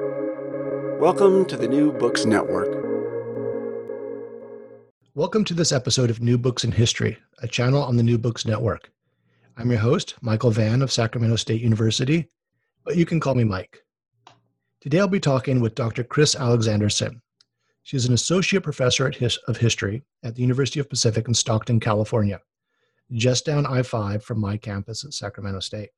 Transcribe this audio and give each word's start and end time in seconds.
Welcome 0.00 1.44
to 1.46 1.56
the 1.56 1.68
New 1.68 1.92
Books 1.92 2.24
Network. 2.24 2.66
Welcome 5.14 5.44
to 5.44 5.54
this 5.54 5.70
episode 5.70 6.10
of 6.10 6.20
New 6.20 6.36
Books 6.36 6.64
in 6.64 6.72
History, 6.72 7.16
a 7.42 7.46
channel 7.46 7.80
on 7.80 7.96
the 7.96 8.02
New 8.02 8.18
Books 8.18 8.44
Network. 8.44 8.90
I'm 9.56 9.70
your 9.70 9.78
host, 9.78 10.16
Michael 10.20 10.50
Vann 10.50 10.82
of 10.82 10.90
Sacramento 10.90 11.36
State 11.36 11.62
University, 11.62 12.28
but 12.84 12.96
you 12.96 13.06
can 13.06 13.20
call 13.20 13.36
me 13.36 13.44
Mike. 13.44 13.84
Today 14.80 14.98
I'll 14.98 15.06
be 15.06 15.20
talking 15.20 15.60
with 15.60 15.76
Dr. 15.76 16.02
Kris 16.02 16.34
Alexanderson. 16.34 17.20
She's 17.84 18.06
an 18.06 18.14
associate 18.14 18.64
professor 18.64 19.08
His- 19.12 19.38
of 19.46 19.58
history 19.58 20.02
at 20.24 20.34
the 20.34 20.42
University 20.42 20.80
of 20.80 20.90
Pacific 20.90 21.28
in 21.28 21.34
Stockton, 21.34 21.78
California, 21.78 22.40
just 23.12 23.46
down 23.46 23.64
I 23.64 23.82
5 23.82 24.24
from 24.24 24.40
my 24.40 24.56
campus 24.56 25.04
at 25.04 25.14
Sacramento 25.14 25.60
State. 25.60 25.90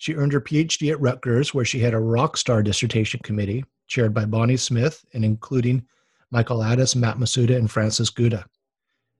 She 0.00 0.14
earned 0.14 0.32
her 0.32 0.40
PhD 0.40 0.90
at 0.90 1.00
Rutgers, 1.00 1.52
where 1.52 1.66
she 1.66 1.78
had 1.78 1.92
a 1.92 2.00
rock 2.00 2.38
star 2.38 2.62
dissertation 2.62 3.20
committee 3.22 3.66
chaired 3.86 4.14
by 4.14 4.24
Bonnie 4.24 4.56
Smith 4.56 5.04
and 5.12 5.22
including 5.22 5.86
Michael 6.30 6.60
Adas, 6.60 6.96
Matt 6.96 7.18
Matsuda, 7.18 7.54
and 7.54 7.70
Frances 7.70 8.08
Gouda. 8.08 8.46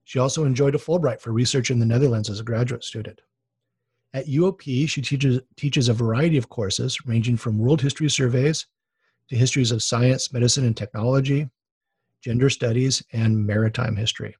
She 0.05 0.17
also 0.17 0.43
enjoyed 0.43 0.73
a 0.73 0.79
Fulbright 0.79 1.21
for 1.21 1.33
research 1.33 1.69
in 1.69 1.77
the 1.77 1.85
Netherlands 1.85 2.31
as 2.31 2.39
a 2.39 2.43
graduate 2.43 2.83
student. 2.83 3.21
At 4.15 4.25
UOP, 4.25 4.89
she 4.89 5.03
teaches, 5.03 5.39
teaches 5.55 5.87
a 5.87 5.93
variety 5.93 6.37
of 6.37 6.49
courses 6.49 7.05
ranging 7.05 7.37
from 7.37 7.59
world 7.59 7.79
history 7.79 8.09
surveys 8.09 8.65
to 9.29 9.35
histories 9.35 9.69
of 9.69 9.83
science, 9.83 10.33
medicine, 10.33 10.65
and 10.65 10.75
technology, 10.75 11.47
gender 12.23 12.49
studies, 12.49 13.03
and 13.13 13.45
maritime 13.45 13.95
history. 13.95 14.35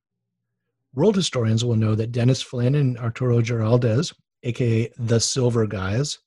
World 0.95 1.15
historians 1.15 1.63
will 1.63 1.75
know 1.75 1.93
that 1.93 2.11
Dennis 2.11 2.41
Flynn 2.41 2.73
and 2.73 2.97
Arturo 2.97 3.41
Giraldez, 3.41 4.11
aka 4.41 4.91
the 4.97 5.19
Silver 5.19 5.67
Guys, 5.67 6.17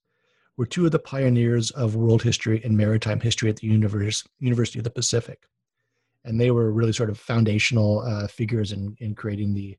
were 0.56 0.66
two 0.66 0.86
of 0.86 0.92
the 0.92 0.98
pioneers 0.98 1.70
of 1.72 1.96
world 1.96 2.22
history 2.22 2.60
and 2.64 2.76
maritime 2.76 3.20
history 3.20 3.50
at 3.50 3.56
the 3.56 3.66
University 3.66 4.78
of 4.78 4.84
the 4.84 4.90
Pacific. 4.90 5.42
And 6.24 6.40
they 6.40 6.50
were 6.50 6.72
really 6.72 6.92
sort 6.92 7.10
of 7.10 7.18
foundational 7.18 8.00
uh, 8.00 8.28
figures 8.28 8.72
in, 8.72 8.96
in 9.00 9.14
creating 9.14 9.54
the 9.54 9.76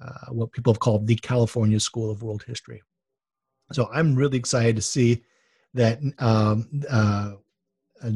uh, 0.00 0.32
what 0.32 0.50
people 0.50 0.72
have 0.72 0.80
called 0.80 1.06
the 1.06 1.14
California 1.16 1.78
School 1.78 2.10
of 2.10 2.22
World 2.22 2.42
History. 2.46 2.82
So 3.72 3.88
I'm 3.92 4.16
really 4.16 4.36
excited 4.36 4.74
to 4.76 4.82
see 4.82 5.22
that 5.74 6.00
um, 6.18 6.68
uh, 6.90 7.32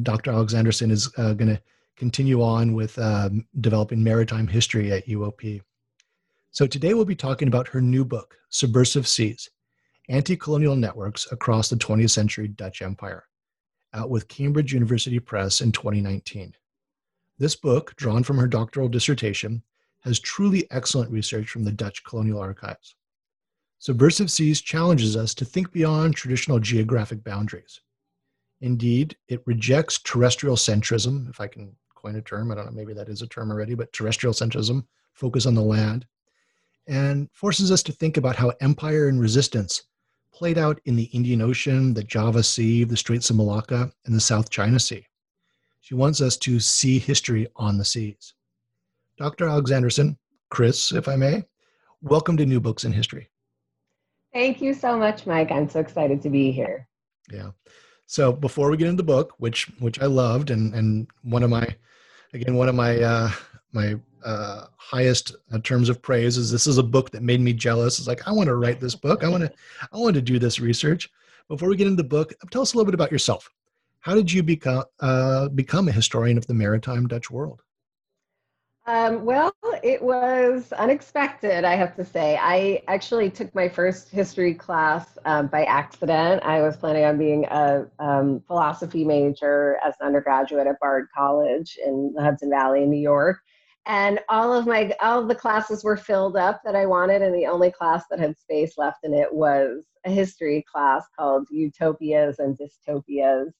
Dr. 0.02 0.32
Alexanderson 0.32 0.90
is 0.90 1.10
uh, 1.16 1.34
going 1.34 1.54
to 1.54 1.62
continue 1.96 2.42
on 2.42 2.74
with 2.74 2.98
um, 2.98 3.46
developing 3.60 4.02
maritime 4.02 4.48
history 4.48 4.92
at 4.92 5.06
UOP. 5.06 5.62
So 6.50 6.66
today 6.66 6.92
we'll 6.94 7.04
be 7.04 7.14
talking 7.14 7.48
about 7.48 7.68
her 7.68 7.80
new 7.80 8.04
book, 8.04 8.36
Subversive 8.50 9.06
Seas 9.06 9.48
Anti 10.08 10.36
Colonial 10.36 10.76
Networks 10.76 11.30
Across 11.32 11.68
the 11.68 11.76
20th 11.76 12.10
Century 12.10 12.46
Dutch 12.46 12.80
Empire, 12.80 13.24
out 13.92 14.08
with 14.08 14.28
Cambridge 14.28 14.72
University 14.72 15.18
Press 15.18 15.60
in 15.60 15.72
2019. 15.72 16.54
This 17.38 17.56
book, 17.56 17.92
drawn 17.96 18.22
from 18.22 18.38
her 18.38 18.46
doctoral 18.46 18.88
dissertation, 18.88 19.64
has 20.02 20.20
truly 20.20 20.70
excellent 20.70 21.10
research 21.10 21.48
from 21.48 21.64
the 21.64 21.72
Dutch 21.72 22.04
colonial 22.04 22.38
archives. 22.38 22.94
Subversive 23.80 24.30
Seas 24.30 24.60
challenges 24.60 25.16
us 25.16 25.34
to 25.34 25.44
think 25.44 25.72
beyond 25.72 26.14
traditional 26.14 26.60
geographic 26.60 27.24
boundaries. 27.24 27.80
Indeed, 28.60 29.16
it 29.26 29.42
rejects 29.44 29.98
terrestrial 29.98 30.54
centrism, 30.54 31.28
if 31.28 31.40
I 31.40 31.48
can 31.48 31.74
coin 31.96 32.14
a 32.14 32.22
term, 32.22 32.52
I 32.52 32.54
don't 32.54 32.66
know, 32.66 32.70
maybe 32.72 32.94
that 32.94 33.08
is 33.08 33.22
a 33.22 33.26
term 33.26 33.50
already, 33.50 33.74
but 33.74 33.92
terrestrial 33.92 34.34
centrism, 34.34 34.86
focus 35.14 35.46
on 35.46 35.56
the 35.56 35.62
land, 35.62 36.06
and 36.86 37.28
forces 37.32 37.72
us 37.72 37.82
to 37.82 37.92
think 37.92 38.16
about 38.16 38.36
how 38.36 38.52
empire 38.60 39.08
and 39.08 39.20
resistance 39.20 39.82
played 40.36 40.58
out 40.58 40.78
in 40.84 40.96
the 40.96 41.04
Indian 41.14 41.40
Ocean, 41.40 41.94
the 41.94 42.04
Java 42.04 42.42
Sea, 42.42 42.84
the 42.84 42.96
Straits 42.96 43.30
of 43.30 43.36
Malacca, 43.36 43.90
and 44.04 44.14
the 44.14 44.20
South 44.20 44.50
China 44.50 44.78
Sea. 44.78 45.06
She 45.80 45.94
wants 45.94 46.20
us 46.20 46.36
to 46.38 46.60
see 46.60 46.98
history 46.98 47.46
on 47.56 47.78
the 47.78 47.86
seas. 47.86 48.34
Dr. 49.16 49.46
Alexanderson, 49.46 50.18
Kris, 50.50 50.92
if 50.92 51.08
I 51.08 51.16
may, 51.16 51.42
welcome 52.02 52.36
to 52.36 52.44
New 52.44 52.60
Books 52.60 52.84
in 52.84 52.92
History. 52.92 53.30
Thank 54.34 54.60
you 54.60 54.74
so 54.74 54.98
much, 54.98 55.26
Mike. 55.26 55.50
I'm 55.50 55.70
so 55.70 55.80
excited 55.80 56.20
to 56.20 56.28
be 56.28 56.52
here. 56.52 56.86
Yeah. 57.32 57.52
So 58.04 58.30
before 58.30 58.70
we 58.70 58.76
get 58.76 58.88
into 58.88 58.98
the 58.98 59.06
book, 59.06 59.32
which 59.38 59.70
which 59.78 59.98
I 60.02 60.06
loved, 60.06 60.50
and 60.50 60.74
and 60.74 61.06
one 61.22 61.44
of 61.44 61.48
my, 61.48 61.66
again, 62.34 62.56
one 62.56 62.68
of 62.68 62.74
my 62.74 63.00
uh, 63.00 63.30
my 63.72 63.94
uh, 64.26 64.66
highest 64.76 65.36
uh, 65.52 65.58
terms 65.60 65.88
of 65.88 66.02
praise 66.02 66.36
is 66.36 66.50
this 66.50 66.66
is 66.66 66.78
a 66.78 66.82
book 66.82 67.10
that 67.12 67.22
made 67.22 67.40
me 67.40 67.52
jealous. 67.52 67.98
It's 67.98 68.08
like 68.08 68.26
I 68.26 68.32
want 68.32 68.48
to 68.48 68.56
write 68.56 68.80
this 68.80 68.94
book. 68.94 69.22
I 69.22 69.28
want 69.28 69.44
to 69.44 69.52
I 69.92 69.96
want 69.96 70.14
to 70.14 70.22
do 70.22 70.38
this 70.38 70.58
research. 70.58 71.08
Before 71.48 71.68
we 71.68 71.76
get 71.76 71.86
into 71.86 72.02
the 72.02 72.08
book, 72.08 72.34
tell 72.50 72.62
us 72.62 72.74
a 72.74 72.76
little 72.76 72.86
bit 72.86 72.94
about 72.94 73.12
yourself. 73.12 73.48
How 74.00 74.14
did 74.14 74.30
you 74.30 74.42
become 74.42 74.84
uh, 75.00 75.48
become 75.50 75.88
a 75.88 75.92
historian 75.92 76.36
of 76.36 76.46
the 76.46 76.54
maritime 76.54 77.06
Dutch 77.06 77.30
world? 77.30 77.62
Um, 78.88 79.24
well, 79.24 79.52
it 79.82 80.00
was 80.00 80.72
unexpected, 80.72 81.64
I 81.64 81.74
have 81.74 81.96
to 81.96 82.04
say. 82.04 82.38
I 82.40 82.82
actually 82.86 83.30
took 83.30 83.52
my 83.52 83.68
first 83.68 84.10
history 84.10 84.54
class 84.54 85.18
um, 85.24 85.48
by 85.48 85.64
accident. 85.64 86.44
I 86.44 86.62
was 86.62 86.76
planning 86.76 87.04
on 87.04 87.18
being 87.18 87.46
a 87.46 87.86
um, 87.98 88.40
philosophy 88.46 89.04
major 89.04 89.78
as 89.84 89.94
an 90.00 90.06
undergraduate 90.06 90.68
at 90.68 90.78
Bard 90.78 91.08
College 91.16 91.78
in 91.84 92.12
the 92.14 92.22
Hudson 92.22 92.48
Valley 92.48 92.84
in 92.84 92.90
New 92.90 93.00
York. 93.00 93.38
And 93.86 94.18
all 94.28 94.52
of 94.52 94.66
my 94.66 94.92
all 95.00 95.20
of 95.20 95.28
the 95.28 95.34
classes 95.34 95.84
were 95.84 95.96
filled 95.96 96.36
up 96.36 96.60
that 96.64 96.74
I 96.74 96.86
wanted, 96.86 97.22
and 97.22 97.34
the 97.34 97.46
only 97.46 97.70
class 97.70 98.04
that 98.10 98.18
had 98.18 98.36
space 98.36 98.76
left 98.76 99.04
in 99.04 99.14
it 99.14 99.32
was 99.32 99.86
a 100.04 100.10
history 100.10 100.64
class 100.70 101.04
called 101.16 101.46
Utopias 101.50 102.38
and 102.40 102.58
Dystopias. 102.58 103.52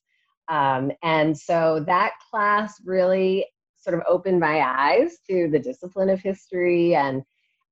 Um, 0.48 0.92
and 1.02 1.36
so 1.36 1.84
that 1.86 2.12
class 2.30 2.80
really 2.84 3.46
sort 3.76 3.94
of 3.94 4.02
opened 4.08 4.40
my 4.40 4.60
eyes 4.60 5.18
to 5.28 5.48
the 5.50 5.58
discipline 5.58 6.08
of 6.10 6.20
history 6.20 6.94
and 6.94 7.22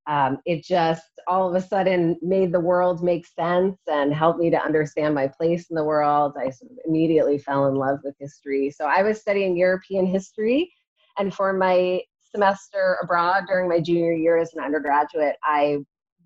um, 0.07 0.39
it 0.45 0.63
just 0.63 1.03
all 1.27 1.49
of 1.49 1.55
a 1.55 1.67
sudden 1.67 2.17
made 2.21 2.53
the 2.53 2.61
world 2.61 3.03
make 3.03 3.27
sense 3.27 3.79
and 3.87 4.13
helped 4.13 4.39
me 4.39 4.51
to 4.51 4.63
understand 4.63 5.15
my 5.15 5.27
place 5.27 5.71
in 5.71 5.77
the 5.77 5.85
world. 5.85 6.35
I 6.39 6.51
sort 6.51 6.73
of 6.73 6.79
immediately 6.87 7.39
fell 7.39 7.67
in 7.67 7.75
love 7.75 8.01
with 8.05 8.15
history. 8.19 8.71
So 8.71 8.85
I 8.85 9.03
was 9.03 9.21
studying 9.21 9.57
European 9.57 10.05
history, 10.05 10.71
and 11.19 11.35
for 11.35 11.53
my 11.55 12.03
semester 12.35 12.99
abroad 13.03 13.45
during 13.49 13.69
my 13.69 13.81
junior 13.81 14.13
year 14.13 14.39
as 14.39 14.53
an 14.55 14.63
undergraduate, 14.63 15.37
I 15.45 15.79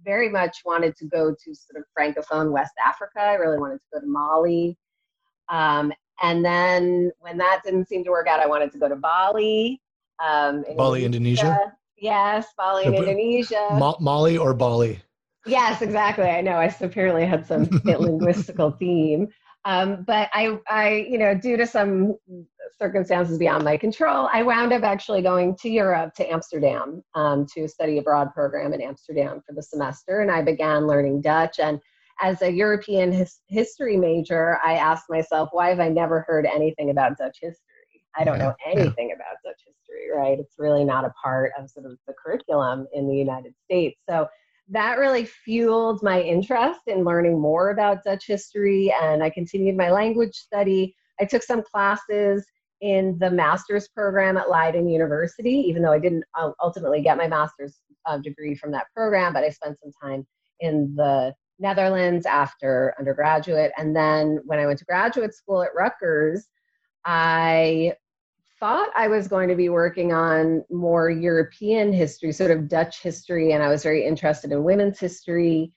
very 0.05 0.29
much 0.29 0.59
wanted 0.65 0.97
to 0.97 1.05
go 1.07 1.33
to 1.33 1.55
sort 1.55 1.77
of 1.77 1.85
Francophone 1.97 2.51
West 2.51 2.73
Africa. 2.85 3.21
I 3.21 3.35
really 3.35 3.59
wanted 3.59 3.77
to 3.77 3.85
go 3.93 4.01
to 4.01 4.07
Mali. 4.07 4.77
Um, 5.49 5.93
and 6.23 6.45
then 6.45 7.13
when 7.21 7.37
that 7.39 7.61
didn't 7.65 7.89
seem 7.89 8.05
to 8.05 8.11
work 8.11 8.27
out, 8.27 8.41
I 8.41 8.47
wanted 8.47 8.73
to 8.73 8.79
go 8.79 8.89
to 8.89 8.97
Bali. 8.97 9.81
Um, 10.25 10.65
Bali, 10.77 11.05
Indonesia. 11.05 11.73
Yes, 11.97 12.47
Bali, 12.57 12.87
in 12.87 12.95
Indonesia. 12.95 13.69
Ma- 13.73 13.99
Mali 14.01 14.39
or 14.39 14.55
Bali? 14.55 15.01
Yes, 15.47 15.83
exactly. 15.83 16.25
I 16.25 16.41
know. 16.41 16.53
I 16.53 16.75
apparently 16.81 17.27
had 17.27 17.47
some 17.47 17.67
linguistical 17.85 18.79
theme. 18.79 19.29
Um, 19.65 20.05
but 20.07 20.31
I, 20.33 20.59
I, 20.69 21.07
you 21.09 21.19
know, 21.19 21.35
due 21.35 21.57
to 21.57 21.67
some 21.67 22.17
circumstances 22.77 23.39
beyond 23.39 23.65
my 23.65 23.77
control, 23.77 24.29
I 24.33 24.43
wound 24.43 24.73
up 24.73 24.83
actually 24.83 25.23
going 25.23 25.57
to 25.61 25.69
Europe, 25.69 26.15
to 26.15 26.31
Amsterdam, 26.31 27.03
um, 27.15 27.47
to 27.55 27.69
study 27.69 27.99
abroad 27.99 28.33
program 28.35 28.73
in 28.73 28.81
Amsterdam 28.81 29.41
for 29.47 29.55
the 29.55 29.63
semester, 29.63 30.21
and 30.21 30.31
I 30.31 30.43
began 30.43 30.87
learning 30.87 31.23
Dutch. 31.23 31.59
And 31.59 31.81
as 32.21 32.43
a 32.43 32.51
European 32.51 33.13
his- 33.13 33.41
history 33.49 33.97
major, 33.97 34.59
I 34.65 34.75
asked 34.75 35.09
myself, 35.09 35.51
why 35.53 35.69
have 35.69 35.81
I 35.81 35.89
never 35.89 36.25
heard 36.27 36.47
anything 36.47 36.91
about 36.91 37.17
Dutch 37.17 37.39
history? 37.41 37.65
I 38.17 38.25
don't 38.25 38.39
know 38.39 38.55
anything 38.67 39.09
yeah. 39.09 39.15
about 39.15 39.37
Dutch 39.45 39.63
history, 39.65 40.11
right? 40.15 40.39
It's 40.39 40.57
really 40.59 40.85
not 40.85 41.05
a 41.05 41.13
part 41.23 41.53
of 41.59 41.71
sort 41.71 41.87
of 41.87 41.97
the 42.07 42.15
curriculum 42.15 42.87
in 42.93 43.09
the 43.09 43.15
United 43.15 43.55
States. 43.65 44.01
So 44.09 44.27
that 44.71 44.99
really 44.99 45.25
fueled 45.25 46.03
my 46.03 46.21
interest 46.21 46.81
in 46.89 47.05
learning 47.05 47.41
more 47.41 47.71
about 47.71 48.05
Dutch 48.05 48.27
history, 48.27 48.93
and 49.01 49.23
I 49.23 49.31
continued 49.31 49.77
my 49.77 49.91
language 49.91 50.35
study. 50.35 50.95
I 51.21 51.25
took 51.25 51.43
some 51.43 51.63
classes 51.63 52.47
in 52.81 53.19
the 53.19 53.31
master's 53.31 53.89
program 53.89 54.37
at 54.37 54.49
Leiden 54.49 54.89
University, 54.89 55.65
even 55.67 55.83
though 55.83 55.93
I 55.93 55.99
didn't 55.99 56.25
uh, 56.39 56.53
ultimately 56.63 57.03
get 57.03 57.17
my 57.17 57.27
master's 57.27 57.79
uh, 58.07 58.19
degree 58.19 58.55
from 58.55 58.71
that 58.73 58.87
program, 58.95 59.33
but 59.33 59.45
I 59.45 59.51
spent 59.51 59.79
some 59.81 59.93
time 60.03 60.27
in 60.61 60.95
the 60.97 61.35
Netherlands 61.59 62.25
after 62.25 62.95
undergraduate. 62.99 63.73
And 63.77 63.95
then 63.95 64.41
when 64.45 64.59
I 64.59 64.67
went 64.67 64.79
to 64.79 64.85
graduate 64.85 65.35
school 65.35 65.63
at 65.63 65.75
Rutgers, 65.77 66.47
I 67.05 67.95
thought 68.61 68.91
I 68.97 69.09
was 69.09 69.29
going 69.29 69.49
to 69.49 69.55
be 69.55 69.69
working 69.69 70.13
on 70.13 70.65
more 70.71 71.11
European 71.11 71.93
history, 71.93 72.33
sort 72.33 72.51
of 72.51 72.69
Dutch 72.69 73.03
history, 73.03 73.53
and 73.53 73.63
I 73.63 73.69
was 73.69 73.83
very 73.83 74.05
interested 74.05 74.53
in 74.53 74.65
women's 74.65 74.99
history. 74.99 75.73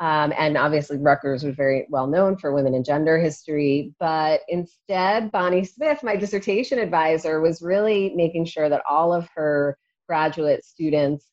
Um, 0.00 0.32
and 0.38 0.56
obviously, 0.56 0.96
Rutgers 0.96 1.44
was 1.44 1.54
very 1.54 1.86
well 1.90 2.06
known 2.06 2.36
for 2.36 2.52
women 2.52 2.74
and 2.74 2.84
gender 2.84 3.18
history. 3.18 3.94
But 4.00 4.40
instead, 4.48 5.30
Bonnie 5.30 5.64
Smith, 5.64 6.02
my 6.02 6.16
dissertation 6.16 6.78
advisor, 6.78 7.40
was 7.40 7.60
really 7.60 8.14
making 8.16 8.46
sure 8.46 8.70
that 8.70 8.82
all 8.88 9.12
of 9.12 9.28
her 9.34 9.76
graduate 10.08 10.64
students 10.64 11.26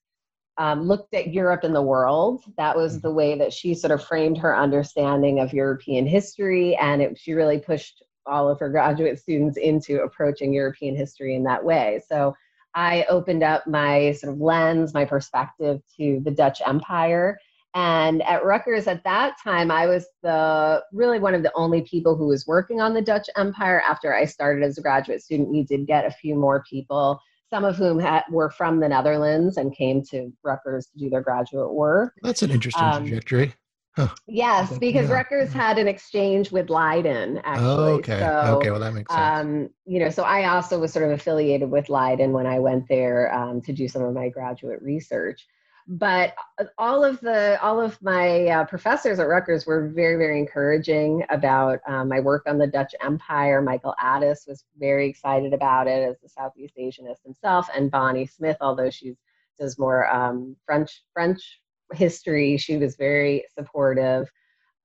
um, 0.58 0.81
looked 0.84 1.14
at 1.14 1.34
Europe 1.34 1.64
and 1.64 1.74
the 1.74 1.81
world. 1.81 2.44
That 2.58 2.75
was 2.75 2.94
mm-hmm. 2.94 3.08
the 3.08 3.14
way 3.14 3.38
that 3.38 3.54
she 3.54 3.74
sort 3.74 3.92
of 3.92 4.04
framed 4.04 4.38
her 4.40 4.58
understanding 4.58 5.40
of 5.40 5.54
European 5.54 6.06
history. 6.06 6.75
And 6.75 7.02
it, 7.02 7.18
she 7.18 7.34
really 7.34 7.60
pushed 7.60 8.04
all 8.25 8.50
of 8.50 8.60
her 8.60 8.69
graduate 8.69 9.18
students 9.18 9.58
into 9.58 10.02
approaching 10.02 10.54
European 10.54 10.96
history 10.96 11.36
in 11.36 11.44
that 11.44 11.64
way. 11.64 12.02
So 12.10 12.36
I 12.75 13.06
opened 13.10 13.44
up 13.44 13.66
my 13.66 14.12
sort 14.12 14.34
of 14.34 14.42
lens, 14.42 14.94
my 14.94 15.06
perspective 15.06 15.81
to 15.98 16.22
the 16.24 16.31
Dutch 16.31 16.62
Empire. 16.66 17.40
And 17.78 18.24
at 18.24 18.44
Rutgers 18.44 18.88
at 18.88 19.04
that 19.04 19.36
time, 19.44 19.70
I 19.70 19.86
was 19.86 20.08
the 20.24 20.84
really 20.92 21.20
one 21.20 21.36
of 21.36 21.44
the 21.44 21.52
only 21.54 21.84
people 21.84 22.16
who 22.16 22.26
was 22.26 22.48
working 22.48 22.82
on 22.82 22.96
the 22.96 23.04
Dutch 23.04 23.28
Empire. 23.38 23.84
After 23.88 24.16
I 24.16 24.26
started 24.26 24.64
as 24.64 24.80
a 24.80 24.82
graduate 24.82 25.22
student, 25.22 25.50
we 25.50 25.62
did 25.64 25.86
get 25.86 26.04
a 26.04 26.10
few 26.10 26.34
more 26.34 26.64
people, 26.68 27.20
some 27.52 27.64
of 27.64 27.76
whom 27.76 28.00
had, 28.00 28.24
were 28.32 28.50
from 28.50 28.80
the 28.80 28.90
Netherlands 28.90 29.58
and 29.58 29.76
came 29.76 30.02
to 30.10 30.34
Rutgers 30.44 30.88
to 30.88 30.98
do 30.98 31.12
their 31.12 31.22
graduate 31.22 31.72
work. 31.72 32.14
That's 32.24 32.42
an 32.42 32.50
interesting 32.50 32.84
um, 32.84 33.06
trajectory. 33.06 33.54
Huh. 33.96 34.08
Yes, 34.28 34.76
because 34.80 35.10
yeah. 35.10 35.16
Rutgers 35.16 35.54
had 35.54 35.78
an 35.78 35.88
exchange 35.88 36.52
with 36.52 36.72
Leiden. 36.72 37.42
Actually, 37.44 37.68
oh, 37.68 37.96
okay, 37.98 38.20
so, 38.20 38.58
okay, 38.58 38.72
well 38.72 38.80
that 38.80 38.96
makes 38.96 39.14
sense. 39.14 39.46
Um, 39.46 39.70
you 39.86 40.00
know, 40.00 40.10
so 40.10 40.24
I 40.24 40.50
also 40.50 40.80
was 40.80 40.92
sort 40.92 41.06
of 41.06 41.12
affiliated 41.12 41.70
with 41.70 41.90
Leiden 41.90 42.32
when 42.32 42.48
I 42.48 42.58
went 42.58 42.88
there 42.90 43.32
um, 43.32 43.62
to 43.62 43.72
do 43.72 43.88
some 43.88 44.02
of 44.02 44.16
my 44.16 44.30
graduate 44.30 44.82
research. 44.82 45.46
But 45.89 46.36
all 46.78 47.06
of 47.06 47.22
the 47.22 47.57
all 47.62 47.80
of 47.80 48.01
my 48.01 48.48
uh, 48.48 48.66
professors 48.66 49.19
at 49.19 49.28
Rutgers 49.28 49.66
were 49.66 49.88
very 49.88 50.18
very 50.18 50.38
encouraging 50.38 51.24
about 51.30 51.80
um, 51.88 52.10
my 52.10 52.19
work 52.19 52.44
on 52.45 52.57
the 52.57 52.68
Dutch 52.68 52.94
Empire. 53.01 53.62
Michael 53.62 53.95
Adas 54.04 54.48
was 54.48 54.66
very 54.78 55.07
excited 55.07 55.54
about 55.54 55.88
it 55.88 56.10
as 56.10 56.18
a 56.25 56.30
Southeast 56.30 56.75
Asianist 56.78 57.24
himself, 57.24 57.69
and 57.74 57.89
Bonnie 57.89 58.25
Smith, 58.25 58.57
although 58.60 58.89
she 58.89 59.16
does 59.57 59.80
more 59.80 60.13
um, 60.13 60.57
French 60.66 61.04
French 61.13 61.62
history. 61.94 62.57
She 62.57 62.75
was 62.75 62.98
very 62.98 63.45
supportive. 63.57 64.30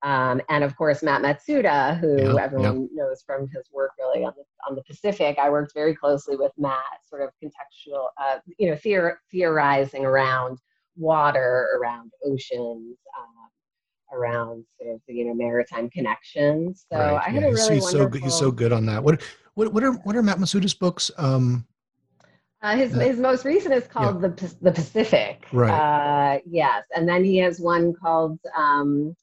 Um, 0.02 0.40
and 0.48 0.64
of 0.64 0.76
course, 0.76 1.02
Matt 1.02 1.22
Matsuda, 1.22 1.98
who 1.98 2.34
yeah, 2.34 2.42
everyone 2.42 2.88
yeah. 2.92 3.04
knows 3.04 3.22
from 3.22 3.48
his 3.48 3.68
work 3.72 3.92
really 3.98 4.24
on 4.24 4.32
the, 4.36 4.42
on 4.68 4.74
the 4.74 4.82
Pacific. 4.82 5.38
I 5.40 5.48
worked 5.48 5.74
very 5.74 5.94
closely 5.94 6.36
with 6.36 6.50
Matt, 6.58 6.82
sort 7.08 7.22
of 7.22 7.30
contextual, 7.42 8.08
uh, 8.20 8.38
you 8.58 8.68
know, 8.68 8.74
theor- 8.76 9.16
theorizing 9.30 10.04
around 10.04 10.58
water, 10.96 11.68
around 11.78 12.12
oceans, 12.24 12.96
um, 13.18 14.18
around 14.18 14.64
sort 14.80 14.94
of 14.94 15.00
the, 15.08 15.14
you 15.14 15.24
know, 15.24 15.34
maritime 15.34 15.88
connections. 15.90 16.86
So 16.92 16.98
right, 16.98 17.22
I 17.26 17.30
had 17.30 17.42
yeah. 17.42 17.48
a 17.48 17.52
really 17.52 17.74
he's, 17.74 17.84
wonderful... 17.84 17.90
so 17.90 18.08
good. 18.08 18.22
He's 18.22 18.34
so 18.34 18.50
good 18.50 18.72
on 18.72 18.86
that. 18.86 19.02
What, 19.02 19.22
what, 19.54 19.72
what 19.72 19.82
are, 19.82 19.92
what 19.92 20.16
are 20.16 20.22
Matt 20.22 20.38
Matsuda's 20.38 20.74
books? 20.74 21.10
Um, 21.18 21.66
uh, 22.62 22.76
his 22.76 22.92
his 22.92 23.18
most 23.18 23.44
recent 23.44 23.74
is 23.74 23.88
called 23.88 24.22
yeah. 24.22 24.28
the 24.28 24.54
the 24.62 24.70
Pacific. 24.70 25.44
Right. 25.52 26.36
Uh, 26.36 26.38
yes, 26.46 26.84
and 26.94 27.08
then 27.08 27.24
he 27.24 27.38
has 27.38 27.58
one 27.58 27.92
called 27.92 28.38
um, 28.56 29.16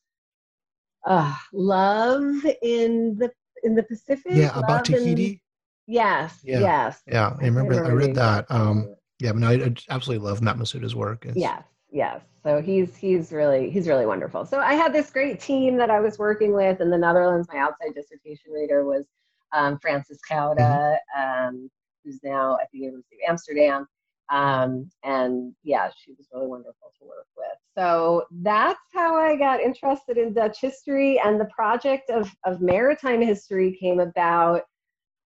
uh, 1.05 1.33
Love 1.53 2.45
in 2.61 3.17
the 3.17 3.31
in 3.63 3.75
the 3.75 3.83
Pacific. 3.83 4.33
Yeah, 4.33 4.51
Love 4.55 4.63
about 4.65 4.85
Tahiti. 4.85 5.25
In, 5.25 5.39
yes. 5.87 6.39
Yeah. 6.43 6.59
Yes. 6.59 7.01
Yeah, 7.07 7.33
I 7.39 7.45
remember. 7.45 7.85
I, 7.85 7.91
read 7.91 8.15
that. 8.15 8.45
Um, 8.49 8.93
yeah, 9.19 9.31
but 9.31 9.39
no, 9.39 9.49
I, 9.49 9.53
I 9.53 9.73
absolutely 9.89 10.25
love 10.25 10.41
Matt 10.41 10.57
Matsuda's 10.57 10.95
work. 10.95 11.25
It's, 11.25 11.37
yes. 11.37 11.63
Yes. 11.91 12.21
So 12.43 12.61
he's 12.61 12.95
he's 12.95 13.31
really 13.31 13.71
he's 13.71 13.87
really 13.87 14.05
wonderful. 14.05 14.45
So 14.45 14.59
I 14.59 14.75
had 14.75 14.93
this 14.93 15.09
great 15.09 15.39
team 15.39 15.75
that 15.77 15.89
I 15.89 15.99
was 15.99 16.19
working 16.19 16.53
with 16.53 16.81
in 16.81 16.91
the 16.91 16.97
Netherlands. 16.97 17.47
My 17.51 17.59
outside 17.59 17.95
dissertation 17.95 18.51
reader 18.53 18.85
was 18.85 19.05
um, 19.53 19.79
Frances 19.79 20.19
Gouda. 20.29 20.99
Mm-hmm. 21.17 21.47
Um, 21.47 21.69
who's 22.03 22.19
now 22.23 22.57
at 22.61 22.69
the 22.71 22.79
University 22.79 23.17
of 23.17 23.29
Amsterdam. 23.29 23.87
Um, 24.29 24.89
and 25.03 25.55
yeah, 25.63 25.89
she 25.97 26.11
was 26.11 26.27
really 26.33 26.47
wonderful 26.47 26.91
to 26.99 27.05
work 27.07 27.27
with. 27.35 27.47
So 27.75 28.25
that's 28.41 28.79
how 28.93 29.15
I 29.15 29.35
got 29.35 29.59
interested 29.59 30.17
in 30.17 30.33
Dutch 30.33 30.61
history, 30.61 31.19
and 31.23 31.39
the 31.39 31.45
project 31.45 32.09
of, 32.09 32.31
of 32.45 32.61
maritime 32.61 33.21
history 33.21 33.77
came 33.79 33.99
about. 33.99 34.63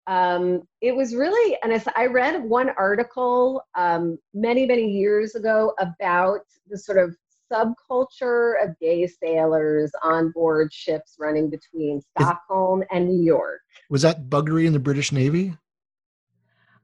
Um, 0.07 0.63
it 0.81 0.96
was 0.96 1.16
really, 1.16 1.57
and 1.62 1.84
I 1.96 2.07
read 2.07 2.44
one 2.44 2.69
article 2.72 3.63
um, 3.75 4.18
many, 4.34 4.66
many 4.66 4.90
years 4.90 5.36
ago 5.36 5.74
about 5.80 6.42
the 6.68 6.78
sort 6.78 6.98
of 6.98 7.16
subculture 7.51 8.63
of 8.63 8.78
gay 8.80 9.07
sailors 9.07 9.92
on 10.04 10.31
board 10.31 10.74
ships 10.74 11.16
running 11.19 11.50
between 11.50 12.01
Stockholm 12.18 12.84
and 12.92 13.07
New 13.07 13.24
York. 13.24 13.62
Was 13.90 14.01
that 14.04 14.30
buggery 14.30 14.66
in 14.66 14.74
the 14.74 14.80
British 14.80 15.12
Navy? 15.12 15.56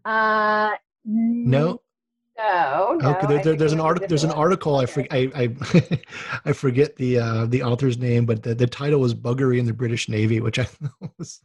Uh, 0.03 0.71
no. 1.03 1.81
No, 2.37 2.97
no. 2.99 3.15
Okay, 3.15 3.27
there, 3.27 3.43
there, 3.43 3.55
there's 3.55 3.71
an 3.71 3.79
article. 3.79 4.09
There's 4.09 4.25
an 4.25 4.31
article. 4.31 4.75
I, 4.75 4.85
for, 4.87 5.05
I, 5.09 5.31
I, 5.33 5.99
I 6.45 6.51
forget 6.51 6.97
the 6.97 7.17
uh, 7.19 7.45
the 7.45 7.63
author's 7.63 7.97
name, 7.97 8.25
but 8.25 8.43
the, 8.43 8.53
the 8.53 8.67
title 8.67 8.99
was 8.99 9.13
"Buggery 9.13 9.57
in 9.57 9.65
the 9.65 9.73
British 9.73 10.09
Navy," 10.09 10.41
which 10.41 10.59
I 10.59 10.67
was 11.17 11.39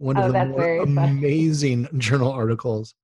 one 0.00 0.16
of 0.16 0.24
oh, 0.24 0.32
the 0.32 0.46
more 0.46 0.78
amazing 0.78 1.86
journal 1.98 2.32
articles. 2.32 2.94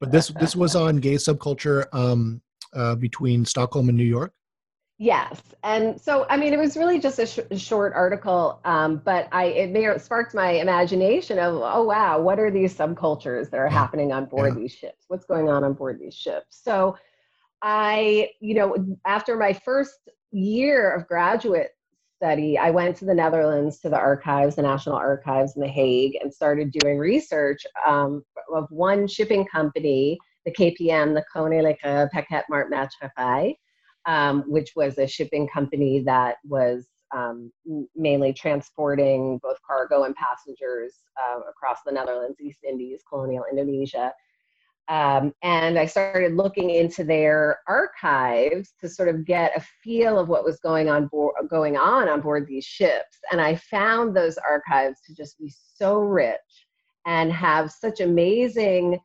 But 0.00 0.10
this 0.10 0.28
this 0.40 0.56
was 0.56 0.74
on 0.74 0.96
gay 0.96 1.14
subculture 1.14 1.86
um, 1.92 2.40
uh, 2.72 2.94
between 2.94 3.44
Stockholm 3.44 3.88
and 3.88 3.98
New 3.98 4.04
York. 4.04 4.32
Yes, 5.00 5.40
and 5.62 6.00
so 6.00 6.26
I 6.28 6.36
mean, 6.36 6.52
it 6.52 6.58
was 6.58 6.76
really 6.76 6.98
just 6.98 7.18
a, 7.18 7.26
sh- 7.26 7.60
short 7.60 7.92
article, 7.94 8.60
um, 8.64 9.00
but 9.04 9.28
I 9.30 9.44
it, 9.44 9.70
may, 9.70 9.84
it 9.86 10.00
sparked 10.00 10.34
my 10.34 10.52
imagination 10.52 11.38
of, 11.38 11.60
oh 11.62 11.84
wow, 11.84 12.20
what 12.20 12.40
are 12.40 12.50
these 12.50 12.74
subcultures 12.76 13.50
that 13.50 13.58
are 13.58 13.68
happening 13.68 14.12
on 14.12 14.24
board 14.24 14.54
yeah. 14.54 14.60
these 14.60 14.72
ships? 14.72 15.04
What's 15.08 15.24
going 15.24 15.48
on 15.48 15.62
on 15.62 15.74
board 15.74 16.00
these 16.00 16.14
ships? 16.14 16.60
So, 16.62 16.96
I, 17.62 18.30
you 18.40 18.54
know, 18.54 18.96
after 19.04 19.36
my 19.36 19.52
first 19.52 20.08
year 20.32 20.90
of 20.92 21.06
graduate 21.06 21.70
study, 22.18 22.58
I 22.58 22.70
went 22.70 22.96
to 22.96 23.04
the 23.04 23.14
Netherlands 23.14 23.78
to 23.80 23.88
the 23.88 23.96
archives, 23.96 24.56
the 24.56 24.62
National 24.62 24.96
Archives 24.96 25.54
in 25.56 25.62
The 25.62 25.68
Hague, 25.68 26.18
and 26.20 26.32
started 26.32 26.72
doing 26.72 26.98
research 26.98 27.60
um, 27.86 28.22
of 28.52 28.66
one 28.70 29.06
shipping 29.06 29.46
company, 29.46 30.18
the 30.44 30.52
KPM, 30.52 31.14
the 31.14 31.24
Koninklijke 31.34 32.10
Pakketvaartmaatschappij 32.12 33.54
um, 34.08 34.42
which 34.46 34.72
was 34.74 34.98
a 34.98 35.06
shipping 35.06 35.46
company 35.46 36.00
that 36.00 36.36
was 36.44 36.88
um, 37.14 37.52
mainly 37.94 38.32
transporting 38.32 39.38
both 39.42 39.58
cargo 39.66 40.04
and 40.04 40.14
passengers 40.16 40.94
uh, 41.22 41.40
across 41.48 41.78
the 41.84 41.92
Netherlands, 41.92 42.40
East 42.40 42.60
Indies, 42.66 43.02
colonial 43.08 43.44
Indonesia. 43.50 44.12
Um, 44.88 45.34
and 45.42 45.78
I 45.78 45.84
started 45.84 46.34
looking 46.34 46.70
into 46.70 47.04
their 47.04 47.58
archives 47.68 48.72
to 48.80 48.88
sort 48.88 49.10
of 49.10 49.26
get 49.26 49.56
a 49.56 49.60
feel 49.82 50.18
of 50.18 50.28
what 50.28 50.44
was 50.44 50.60
going 50.60 50.88
on 50.88 51.08
board, 51.08 51.34
going 51.50 51.76
on 51.76 52.08
on 52.08 52.22
board 52.22 52.46
these 52.46 52.64
ships. 52.64 53.18
And 53.30 53.40
I 53.40 53.56
found 53.56 54.16
those 54.16 54.38
archives 54.38 55.00
to 55.06 55.14
just 55.14 55.38
be 55.38 55.52
so 55.74 55.98
rich 55.98 56.38
and 57.06 57.30
have 57.32 57.70
such 57.70 58.00
amazing 58.00 58.98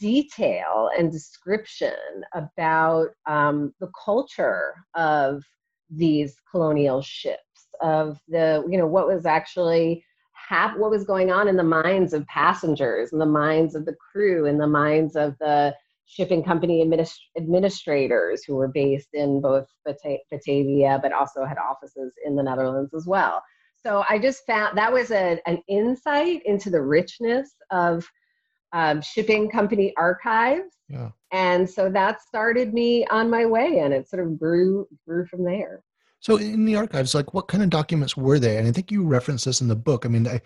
detail 0.00 0.90
and 0.98 1.12
description 1.12 1.92
about 2.34 3.08
um, 3.26 3.74
the 3.78 3.90
culture 4.04 4.74
of 4.94 5.42
these 5.90 6.36
colonial 6.50 7.02
ships, 7.02 7.68
of 7.82 8.18
the, 8.26 8.64
you 8.68 8.78
know, 8.78 8.86
what 8.86 9.06
was 9.06 9.26
actually 9.26 10.02
hap- 10.46 10.78
what 10.78 10.90
was 10.90 11.04
going 11.04 11.30
on 11.30 11.48
in 11.48 11.56
the 11.56 11.64
minds 11.64 12.12
of 12.12 12.26
passengers, 12.26 13.12
in 13.12 13.18
the 13.18 13.26
minds 13.26 13.74
of 13.74 13.84
the 13.84 13.94
crew, 14.12 14.46
in 14.46 14.58
the 14.58 14.66
minds 14.66 15.16
of 15.16 15.34
the 15.40 15.74
shipping 16.06 16.42
company 16.42 16.84
administ- 16.84 17.18
administrators 17.36 18.44
who 18.44 18.54
were 18.54 18.68
based 18.68 19.08
in 19.12 19.40
both 19.40 19.66
Batavia, 19.84 21.00
but 21.02 21.12
also 21.12 21.44
had 21.44 21.58
offices 21.58 22.14
in 22.24 22.36
the 22.36 22.42
Netherlands 22.42 22.94
as 22.94 23.06
well. 23.06 23.42
So 23.74 24.04
I 24.08 24.18
just 24.18 24.46
found 24.46 24.78
that 24.78 24.92
was 24.92 25.10
a, 25.10 25.40
an 25.46 25.62
insight 25.68 26.42
into 26.44 26.70
the 26.70 26.82
richness 26.82 27.54
of 27.70 28.08
um, 28.72 29.00
shipping 29.00 29.50
company 29.50 29.92
archives. 29.96 30.76
Yeah. 30.88 31.10
And 31.32 31.68
so 31.68 31.90
that 31.90 32.22
started 32.22 32.72
me 32.72 33.04
on 33.06 33.28
my 33.30 33.46
way, 33.46 33.80
and 33.80 33.92
it 33.92 34.08
sort 34.08 34.24
of 34.24 34.38
grew 34.38 34.86
grew 35.06 35.26
from 35.26 35.44
there. 35.44 35.82
So 36.20 36.36
in 36.36 36.64
the 36.64 36.76
archives, 36.76 37.14
like 37.14 37.34
what 37.34 37.48
kind 37.48 37.62
of 37.62 37.70
documents 37.70 38.16
were 38.16 38.38
they? 38.38 38.56
And 38.56 38.66
I 38.66 38.72
think 38.72 38.90
you 38.90 39.04
referenced 39.04 39.44
this 39.44 39.60
in 39.60 39.68
the 39.68 39.76
book. 39.76 40.04
I 40.04 40.08
mean, 40.08 40.26
I, 40.26 40.40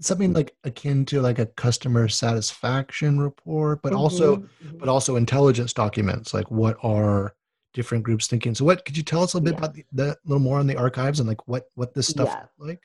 something 0.00 0.32
like 0.32 0.54
akin 0.64 1.04
to 1.06 1.20
like 1.20 1.38
a 1.38 1.46
customer 1.46 2.08
satisfaction 2.08 3.18
report, 3.18 3.82
but 3.82 3.92
mm-hmm. 3.92 4.00
also 4.00 4.36
mm-hmm. 4.36 4.78
but 4.78 4.88
also 4.88 5.16
intelligence 5.16 5.72
documents. 5.72 6.34
Like 6.34 6.50
what 6.50 6.76
are 6.82 7.34
different 7.74 8.04
groups 8.04 8.26
thinking? 8.26 8.54
So 8.54 8.64
what 8.64 8.84
could 8.84 8.96
you 8.96 9.02
tell 9.02 9.22
us 9.22 9.34
a 9.34 9.38
little 9.38 9.52
bit 9.52 9.54
yeah. 9.54 9.58
about 9.58 9.74
the, 9.74 9.84
the 9.92 10.16
little 10.24 10.42
more 10.42 10.58
on 10.58 10.66
the 10.66 10.76
archives 10.76 11.20
and 11.20 11.28
like 11.28 11.46
what 11.46 11.68
what 11.74 11.94
this 11.94 12.08
stuff 12.08 12.28
yeah. 12.28 12.44
like? 12.58 12.80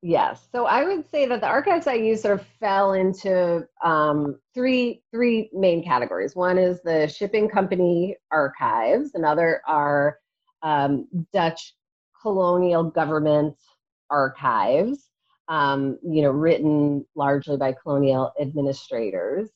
Yes. 0.00 0.46
So 0.52 0.66
I 0.66 0.84
would 0.84 1.10
say 1.10 1.26
that 1.26 1.40
the 1.40 1.48
archives 1.48 1.88
I 1.88 1.94
use 1.94 2.22
sort 2.22 2.38
of 2.38 2.46
fell 2.60 2.92
into 2.92 3.66
um, 3.82 4.38
three 4.54 5.02
three 5.12 5.50
main 5.52 5.82
categories. 5.82 6.36
One 6.36 6.58
is 6.58 6.80
the 6.82 7.08
shipping 7.08 7.48
company 7.48 8.16
archives. 8.30 9.12
Another 9.14 9.60
are 9.66 10.18
um, 10.62 11.08
Dutch 11.32 11.74
colonial 12.22 12.84
government 12.84 13.56
archives. 14.10 15.10
Um, 15.48 15.98
you 16.02 16.22
know, 16.22 16.30
written 16.30 17.06
largely 17.16 17.56
by 17.56 17.72
colonial 17.72 18.32
administrators. 18.40 19.48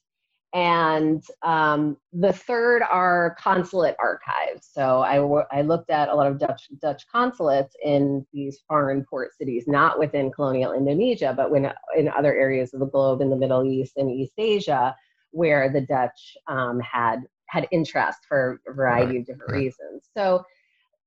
and 0.54 1.25
um, 1.44 1.97
the 2.12 2.35
third 2.35 2.82
are 2.82 3.37
consulate 3.40 3.97
archives. 4.00 4.68
So 4.73 5.02
I, 5.02 5.16
w- 5.18 5.44
I 5.52 5.62
looked 5.62 5.90
at 5.90 6.11
a 6.11 6.16
lot 6.16 6.26
of 6.26 6.40
Dutch 6.40 6.68
Dutch 6.82 7.04
consulates 7.11 7.76
in 7.85 8.26
these 8.35 8.61
foreign 8.68 9.04
port 9.09 9.30
cities, 9.38 9.66
not 9.68 10.00
within 10.00 10.32
colonial 10.32 10.75
Indonesia, 10.75 11.35
but 11.37 11.52
when 11.52 11.73
in 11.97 12.09
other 12.11 12.35
areas 12.37 12.75
of 12.75 12.80
the 12.80 12.87
globe, 12.88 13.23
in 13.23 13.30
the 13.30 13.37
Middle 13.37 13.64
East 13.64 13.94
and 13.99 14.11
East 14.11 14.35
Asia, 14.38 14.97
where 15.32 15.73
the 15.73 15.82
Dutch 15.82 16.37
um, 16.49 16.80
had 16.80 17.21
had 17.49 17.68
interest 17.73 18.21
for 18.28 18.61
a 18.68 18.75
variety 18.75 19.12
right. 19.12 19.21
of 19.21 19.26
different 19.26 19.52
right. 19.52 19.59
reasons. 19.61 20.09
So 20.16 20.44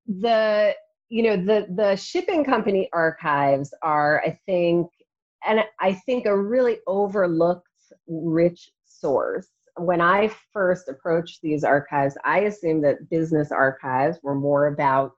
the 0.08 0.74
you 1.10 1.24
know 1.24 1.38
the 1.38 1.68
the 1.76 1.96
shipping 1.96 2.44
company 2.44 2.90
archives 2.94 3.74
are, 3.82 4.22
I 4.26 4.40
think, 4.46 4.88
and 5.48 5.62
I 5.80 5.94
think 5.94 6.26
a 6.26 6.38
really 6.38 6.78
overlooked 6.88 7.68
rich 8.08 8.72
source. 8.86 9.48
When 9.78 10.02
I 10.02 10.32
first 10.54 10.88
approached 10.88 11.42
these 11.42 11.64
archives, 11.64 12.18
I 12.24 12.42
assumed 12.42 12.84
that 12.86 13.10
business 13.10 13.52
archives 13.52 14.20
were 14.24 14.36
more 14.36 14.68
about 14.68 15.12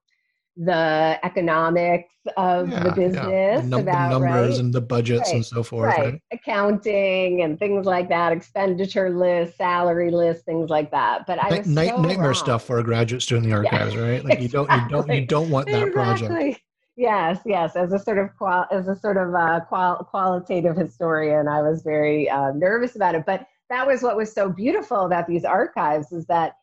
the 0.57 1.19
economics 1.23 2.13
of 2.35 2.69
yeah, 2.69 2.83
the 2.83 2.91
business, 2.91 3.25
yeah. 3.27 3.61
The 3.61 3.67
num- 3.67 3.79
about 3.81 4.09
the 4.09 4.19
numbers 4.19 4.51
right? 4.55 4.59
and 4.59 4.73
the 4.73 4.81
budgets 4.81 5.29
right, 5.29 5.35
and 5.35 5.45
so 5.45 5.61
forth, 5.63 5.95
right. 5.95 6.05
right? 6.13 6.21
Accounting 6.31 7.43
and 7.43 7.59
things 7.59 7.85
like 7.85 8.09
that, 8.09 8.31
expenditure 8.31 9.09
lists, 9.11 9.55
salary 9.57 10.09
lists, 10.09 10.43
things 10.43 10.69
like 10.69 10.89
that. 10.91 11.27
But 11.27 11.39
I 11.39 11.59
was 11.59 11.67
Night, 11.67 11.89
so 11.89 12.01
nightmare 12.01 12.25
wrong. 12.25 12.33
stuff 12.33 12.63
for 12.63 12.79
a 12.79 12.83
graduate 12.83 13.21
student 13.21 13.45
in 13.45 13.51
the 13.51 13.57
archives, 13.57 13.93
yeah, 13.93 14.01
right? 14.01 14.25
Like 14.25 14.41
you 14.41 14.49
don't, 14.49 14.69
you 14.69 14.89
don't, 14.89 15.07
you 15.09 15.25
don't 15.25 15.49
want 15.49 15.67
that 15.67 15.87
exactly. 15.87 16.27
project. 16.27 16.61
Yes, 16.95 17.39
yes. 17.45 17.75
As 17.75 17.93
a 17.93 17.99
sort 17.99 18.17
of 18.17 18.35
qual- 18.35 18.65
as 18.71 18.87
a 18.87 18.95
sort 18.95 19.17
of 19.17 19.35
uh, 19.35 19.59
qual- 19.69 20.03
qualitative 20.03 20.75
historian, 20.75 21.47
I 21.47 21.61
was 21.61 21.83
very 21.83 22.27
uh, 22.27 22.51
nervous 22.53 22.95
about 22.95 23.13
it. 23.13 23.23
But 23.27 23.45
that 23.69 23.85
was 23.85 24.01
what 24.01 24.17
was 24.17 24.33
so 24.33 24.49
beautiful 24.49 25.05
about 25.05 25.27
these 25.27 25.45
archives 25.45 26.11
is 26.11 26.25
that 26.25 26.53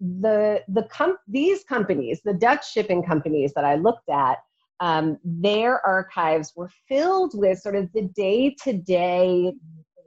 the 0.00 0.62
the 0.68 0.84
com- 0.84 1.18
these 1.28 1.64
companies, 1.64 2.20
the 2.24 2.34
Dutch 2.34 2.70
shipping 2.72 3.02
companies 3.02 3.52
that 3.54 3.64
I 3.64 3.76
looked 3.76 4.08
at, 4.08 4.38
um, 4.80 5.18
their 5.24 5.84
archives 5.86 6.52
were 6.56 6.70
filled 6.88 7.32
with 7.34 7.60
sort 7.60 7.76
of 7.76 7.92
the 7.92 8.10
day 8.14 8.54
to 8.64 8.72
day 8.72 9.52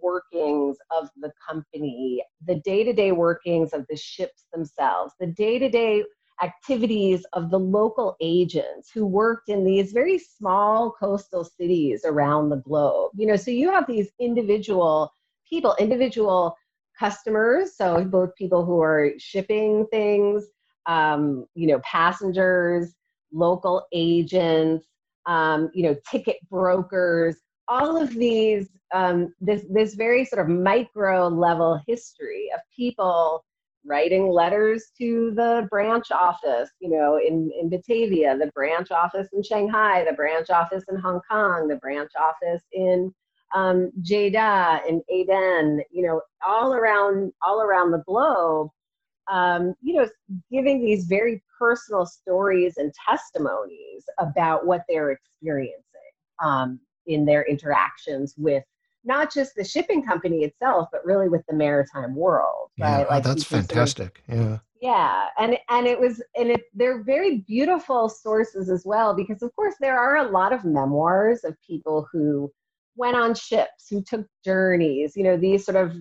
workings 0.01 0.77
of 0.95 1.09
the 1.17 1.31
company, 1.47 2.23
the 2.45 2.55
day 2.55 2.83
to 2.83 2.93
day 2.93 3.11
workings 3.11 3.73
of 3.73 3.85
the 3.89 3.97
ships 3.97 4.45
themselves, 4.53 5.13
the 5.19 5.27
day 5.27 5.59
to 5.59 5.69
day 5.69 6.03
activities 6.43 7.25
of 7.33 7.49
the 7.49 7.59
local 7.59 8.15
agents 8.21 8.91
who 8.93 9.05
worked 9.05 9.49
in 9.49 9.63
these 9.63 9.91
very 9.91 10.19
small 10.19 10.91
coastal 10.91 11.43
cities 11.43 12.01
around 12.05 12.49
the 12.49 12.57
globe. 12.57 13.11
You 13.15 13.27
know, 13.27 13.35
so 13.35 13.51
you 13.51 13.71
have 13.71 13.87
these 13.87 14.09
individual 14.19 15.11
people, 15.49 15.75
individual 15.79 16.55
customers, 16.97 17.75
so 17.75 18.03
both 18.03 18.35
people 18.35 18.65
who 18.65 18.81
are 18.81 19.11
shipping 19.17 19.85
things, 19.91 20.45
um, 20.87 21.45
you 21.55 21.67
know, 21.67 21.79
passengers, 21.79 22.95
local 23.31 23.85
agents, 23.91 24.85
um, 25.25 25.69
you 25.73 25.83
know, 25.83 25.95
ticket 26.09 26.37
brokers, 26.49 27.37
all 27.67 28.01
of 28.01 28.09
these, 28.13 28.69
um, 28.93 29.33
this, 29.41 29.65
this 29.69 29.95
very 29.95 30.23
sort 30.23 30.41
of 30.41 30.47
micro 30.47 31.27
level 31.27 31.81
history 31.85 32.49
of 32.53 32.61
people 32.75 33.43
writing 33.85 34.29
letters 34.29 34.91
to 34.97 35.31
the 35.35 35.67
branch 35.69 36.11
office, 36.11 36.69
you 36.79 36.89
know, 36.89 37.17
in, 37.17 37.51
in 37.59 37.69
Batavia, 37.69 38.37
the 38.37 38.51
branch 38.53 38.91
office 38.91 39.27
in 39.33 39.43
Shanghai, 39.43 40.05
the 40.07 40.15
branch 40.15 40.49
office 40.49 40.83
in 40.89 40.97
Hong 40.97 41.21
Kong, 41.29 41.67
the 41.67 41.77
branch 41.77 42.11
office 42.19 42.61
in 42.71 43.13
um, 43.55 43.91
Jeddah 44.01 44.81
and 44.87 45.01
Aden, 45.09 45.81
you 45.91 46.05
know, 46.05 46.21
all 46.45 46.73
around 46.73 47.31
all 47.41 47.61
around 47.61 47.91
the 47.91 48.03
globe, 48.05 48.69
um, 49.31 49.73
you 49.81 49.95
know, 49.95 50.07
giving 50.51 50.83
these 50.83 51.05
very 51.05 51.41
personal 51.57 52.05
stories 52.05 52.77
and 52.77 52.93
testimonies 53.07 54.03
about 54.19 54.65
what 54.65 54.81
they're 54.87 55.11
experiencing 55.11 55.83
um, 56.43 56.79
in 57.05 57.25
their 57.25 57.43
interactions 57.43 58.33
with 58.37 58.63
not 59.03 59.33
just 59.33 59.55
the 59.55 59.63
shipping 59.63 60.03
company 60.03 60.43
itself, 60.43 60.89
but 60.91 61.05
really 61.05 61.29
with 61.29 61.41
the 61.47 61.55
maritime 61.55 62.15
world. 62.15 62.69
Yeah, 62.77 62.97
right? 62.97 63.07
oh, 63.09 63.13
like 63.13 63.23
that's 63.23 63.43
fantastic. 63.43 64.21
Sort 64.27 64.39
of, 64.39 64.45
yeah. 64.45 64.57
Yeah, 64.79 65.25
and 65.39 65.57
and 65.69 65.87
it 65.87 65.99
was 65.99 66.21
and 66.35 66.51
it 66.51 66.61
they're 66.75 67.01
very 67.03 67.39
beautiful 67.47 68.09
sources 68.09 68.69
as 68.69 68.83
well 68.85 69.15
because 69.15 69.41
of 69.41 69.55
course 69.55 69.73
there 69.79 69.97
are 69.99 70.17
a 70.17 70.29
lot 70.29 70.53
of 70.53 70.63
memoirs 70.65 71.43
of 71.43 71.55
people 71.65 72.07
who 72.11 72.51
went 72.97 73.15
on 73.15 73.33
ships, 73.33 73.87
who 73.89 74.03
took 74.03 74.25
journeys, 74.43 75.15
you 75.15 75.23
know, 75.23 75.37
these 75.37 75.65
sort 75.65 75.77
of, 75.77 75.95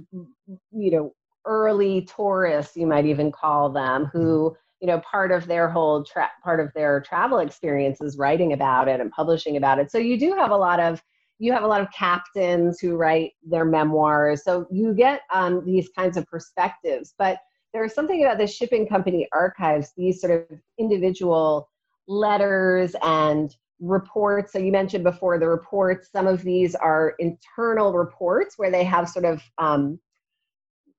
you 0.72 0.90
know, 0.90 1.12
early 1.44 2.02
tourists, 2.02 2.76
you 2.76 2.86
might 2.86 3.06
even 3.06 3.30
call 3.30 3.70
them, 3.70 4.06
who, 4.12 4.50
mm-hmm. 4.50 4.56
you 4.80 4.86
know, 4.88 5.00
part 5.00 5.30
of 5.30 5.46
their 5.46 5.68
whole 5.68 6.04
tra- 6.04 6.30
part 6.42 6.60
of 6.60 6.72
their 6.74 7.00
travel 7.00 7.38
experience 7.38 8.00
is 8.00 8.18
writing 8.18 8.52
about 8.52 8.88
it 8.88 9.00
and 9.00 9.10
publishing 9.12 9.56
about 9.56 9.78
it. 9.78 9.90
So 9.90 9.98
you 9.98 10.18
do 10.18 10.34
have 10.34 10.50
a 10.50 10.56
lot 10.56 10.80
of 10.80 11.02
you 11.38 11.52
have 11.52 11.64
a 11.64 11.66
lot 11.66 11.82
of 11.82 11.90
captains 11.92 12.80
who 12.80 12.96
write 12.96 13.32
their 13.46 13.66
memoirs. 13.66 14.42
So 14.42 14.66
you 14.70 14.94
get 14.94 15.20
um, 15.32 15.64
these 15.66 15.88
kinds 15.90 16.16
of 16.16 16.26
perspectives. 16.26 17.14
But 17.18 17.38
there's 17.74 17.94
something 17.94 18.24
about 18.24 18.38
the 18.38 18.46
shipping 18.46 18.88
company 18.88 19.28
archives, 19.32 19.92
these 19.98 20.20
sort 20.20 20.32
of 20.50 20.58
individual 20.78 21.68
letters 22.08 22.96
and 23.02 23.54
reports. 23.80 24.52
So 24.52 24.58
you 24.58 24.72
mentioned 24.72 25.04
before 25.04 25.38
the 25.38 25.48
reports. 25.48 26.08
Some 26.10 26.26
of 26.26 26.42
these 26.42 26.74
are 26.74 27.14
internal 27.18 27.92
reports 27.92 28.54
where 28.56 28.70
they 28.70 28.84
have 28.84 29.08
sort 29.08 29.24
of, 29.24 29.42
um, 29.58 29.98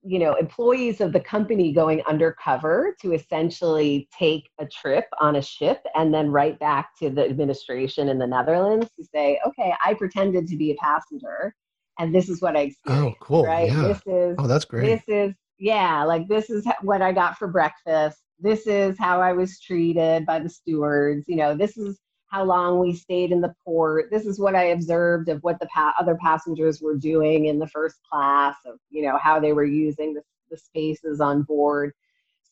you 0.04 0.20
know, 0.20 0.36
employees 0.36 1.02
of 1.02 1.12
the 1.12 1.20
company 1.20 1.74
going 1.74 2.02
undercover 2.08 2.96
to 3.02 3.14
essentially 3.14 4.08
take 4.18 4.50
a 4.60 4.66
trip 4.66 5.06
on 5.20 5.36
a 5.36 5.42
ship 5.42 5.84
and 5.96 6.14
then 6.14 6.30
write 6.30 6.60
back 6.60 6.90
to 7.00 7.10
the 7.10 7.28
administration 7.28 8.08
in 8.08 8.20
the 8.20 8.28
Netherlands 8.28 8.88
to 8.98 9.04
say, 9.04 9.40
okay, 9.46 9.74
I 9.84 9.96
pretended 9.96 10.48
to 10.48 10.56
be 10.56 10.72
a 10.72 10.76
passenger 10.76 11.54
and 12.00 12.14
this 12.14 12.30
is 12.30 12.42
what 12.42 12.56
I 12.56 12.62
experienced. 12.62 13.18
Oh, 13.22 13.26
cool. 13.26 13.46
Right. 13.46 13.70
Yeah. 13.70 13.88
This 13.88 14.02
is, 14.06 14.36
oh, 14.38 14.48
that's 14.48 14.66
great. 14.66 14.86
This 14.86 15.04
is, 15.08 15.34
yeah, 15.60 16.04
like 16.04 16.28
this 16.28 16.50
is 16.50 16.66
what 16.82 17.02
I 17.02 17.12
got 17.12 17.38
for 17.38 17.48
breakfast. 17.48 18.20
This 18.40 18.68
is 18.68 18.98
how 19.00 19.20
I 19.20 19.34
was 19.34 19.60
treated 19.60 20.26
by 20.26 20.40
the 20.40 20.50
stewards. 20.50 21.26
You 21.28 21.38
know, 21.38 21.56
this 21.56 21.76
is 21.76 22.00
how 22.30 22.44
long 22.44 22.80
we 22.80 22.94
stayed 22.94 23.32
in 23.32 23.42
the 23.42 23.54
port. 23.64 24.10
This 24.12 24.26
is 24.26 24.40
what 24.40 24.56
I 24.56 24.66
observed 24.66 25.30
of 25.30 25.42
what 25.44 25.60
the 25.60 25.68
pa- 25.68 25.94
other 26.00 26.16
passengers 26.16 26.82
were 26.82 26.96
doing 26.96 27.46
in 27.46 27.60
the 27.60 27.68
first 27.68 27.98
class, 28.10 28.56
of 28.66 28.80
you 28.90 29.04
know 29.04 29.18
how 29.18 29.40
they 29.40 29.54
were 29.54 29.66
using 29.66 30.14
the, 30.14 30.22
the 30.52 30.58
spaces 30.58 31.22
on 31.22 31.44
board. 31.44 31.94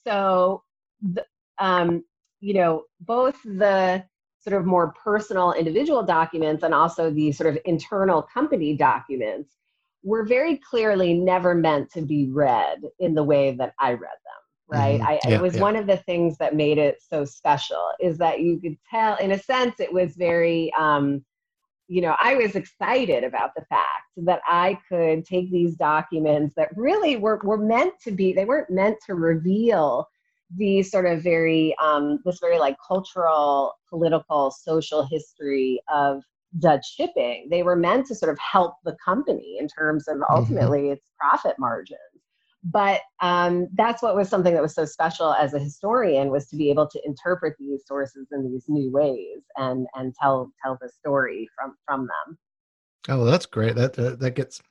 So, 0.06 0.64
the, 1.02 1.26
um, 1.60 2.04
you 2.40 2.54
know, 2.54 2.84
both 3.02 3.42
the 3.44 4.04
sort 4.40 4.60
of 4.60 4.66
more 4.66 4.94
personal 5.04 5.54
individual 5.54 6.04
documents 6.04 6.64
and 6.64 6.74
also 6.74 7.10
the 7.10 7.32
sort 7.32 7.54
of 7.54 7.60
internal 7.66 8.22
company 8.22 8.76
documents 8.76 9.56
were 10.04 10.24
very 10.24 10.58
clearly 10.58 11.16
never 11.16 11.56
meant 11.56 11.92
to 11.92 12.02
be 12.02 12.30
read 12.32 12.84
in 13.00 13.16
the 13.16 13.24
way 13.24 13.56
that 13.56 13.74
I 13.80 13.92
read 13.92 14.00
them 14.02 14.45
right 14.68 15.00
mm-hmm. 15.00 15.08
I, 15.08 15.20
yeah, 15.28 15.36
it 15.36 15.42
was 15.42 15.56
yeah. 15.56 15.62
one 15.62 15.76
of 15.76 15.88
the 15.88 15.98
things 15.98 16.38
that 16.38 16.56
made 16.56 16.78
it 16.78 17.02
so 17.08 17.26
special 17.26 17.92
is 18.00 18.18
that 18.18 18.42
you 18.42 18.60
could 18.60 18.78
tell 18.90 19.16
in 19.18 19.32
a 19.32 19.40
sense 19.40 19.80
it 19.80 19.92
was 19.92 20.16
very 20.16 20.74
um, 20.78 21.24
you 21.88 22.02
know 22.02 22.16
i 22.20 22.36
was 22.36 22.56
excited 22.56 23.24
about 23.24 23.52
the 23.56 23.66
fact 23.66 24.10
that 24.18 24.42
i 24.48 24.78
could 24.90 25.26
take 25.26 25.52
these 25.52 25.76
documents 25.76 26.54
that 26.56 26.70
really 26.76 27.16
were, 27.18 27.40
were 27.44 27.58
meant 27.58 27.94
to 28.02 28.12
be 28.12 28.34
they 28.34 28.46
weren't 28.46 28.70
meant 28.70 28.98
to 29.06 29.16
reveal 29.16 30.08
these 30.56 30.92
sort 30.92 31.06
of 31.06 31.22
very 31.22 31.76
um, 31.82 32.20
this 32.24 32.40
very 32.40 32.60
like 32.60 32.76
cultural 32.86 33.74
political 33.90 34.52
social 34.52 35.06
history 35.06 35.82
of 35.94 36.24
dutch 36.60 36.86
shipping 36.96 37.48
they 37.52 37.64
were 37.64 37.76
meant 37.76 38.06
to 38.06 38.16
sort 38.16 38.32
of 38.32 38.40
help 38.40 38.76
the 38.84 38.96
company 39.04 39.58
in 39.60 39.68
terms 39.68 40.08
of 40.08 40.18
mm-hmm. 40.18 40.36
ultimately 40.36 40.84
mm-hmm. 40.84 40.94
its 40.94 41.12
profit 41.20 41.56
margins 41.60 42.00
but 42.66 43.02
um, 43.22 43.68
that's 43.76 44.02
what 44.02 44.16
was 44.16 44.28
something 44.28 44.54
that 44.54 44.62
was 44.62 44.74
so 44.74 44.86
special 44.86 45.34
as 45.34 45.54
a 45.54 45.60
historian 45.60 46.32
was 46.32 46.48
to 46.48 46.56
be 46.56 46.70
able 46.70 46.88
to 46.88 47.00
interpret 47.06 47.54
these 47.60 47.84
sources 47.86 48.28
in 48.32 48.52
these 48.52 48.66
new 48.68 48.92
ways 48.92 49.44
and 49.58 49.86
and 49.94 50.14
tell 50.20 50.52
tell 50.64 50.78
the 50.82 50.90
story 50.90 51.48
from 51.56 51.76
from 51.86 52.02
them 52.02 52.38
oh 53.10 53.18
well, 53.18 53.26
that's 53.26 53.46
great 53.46 53.76
that 53.76 53.98
uh, 54.00 54.16
that 54.16 54.32
gets 54.32 54.62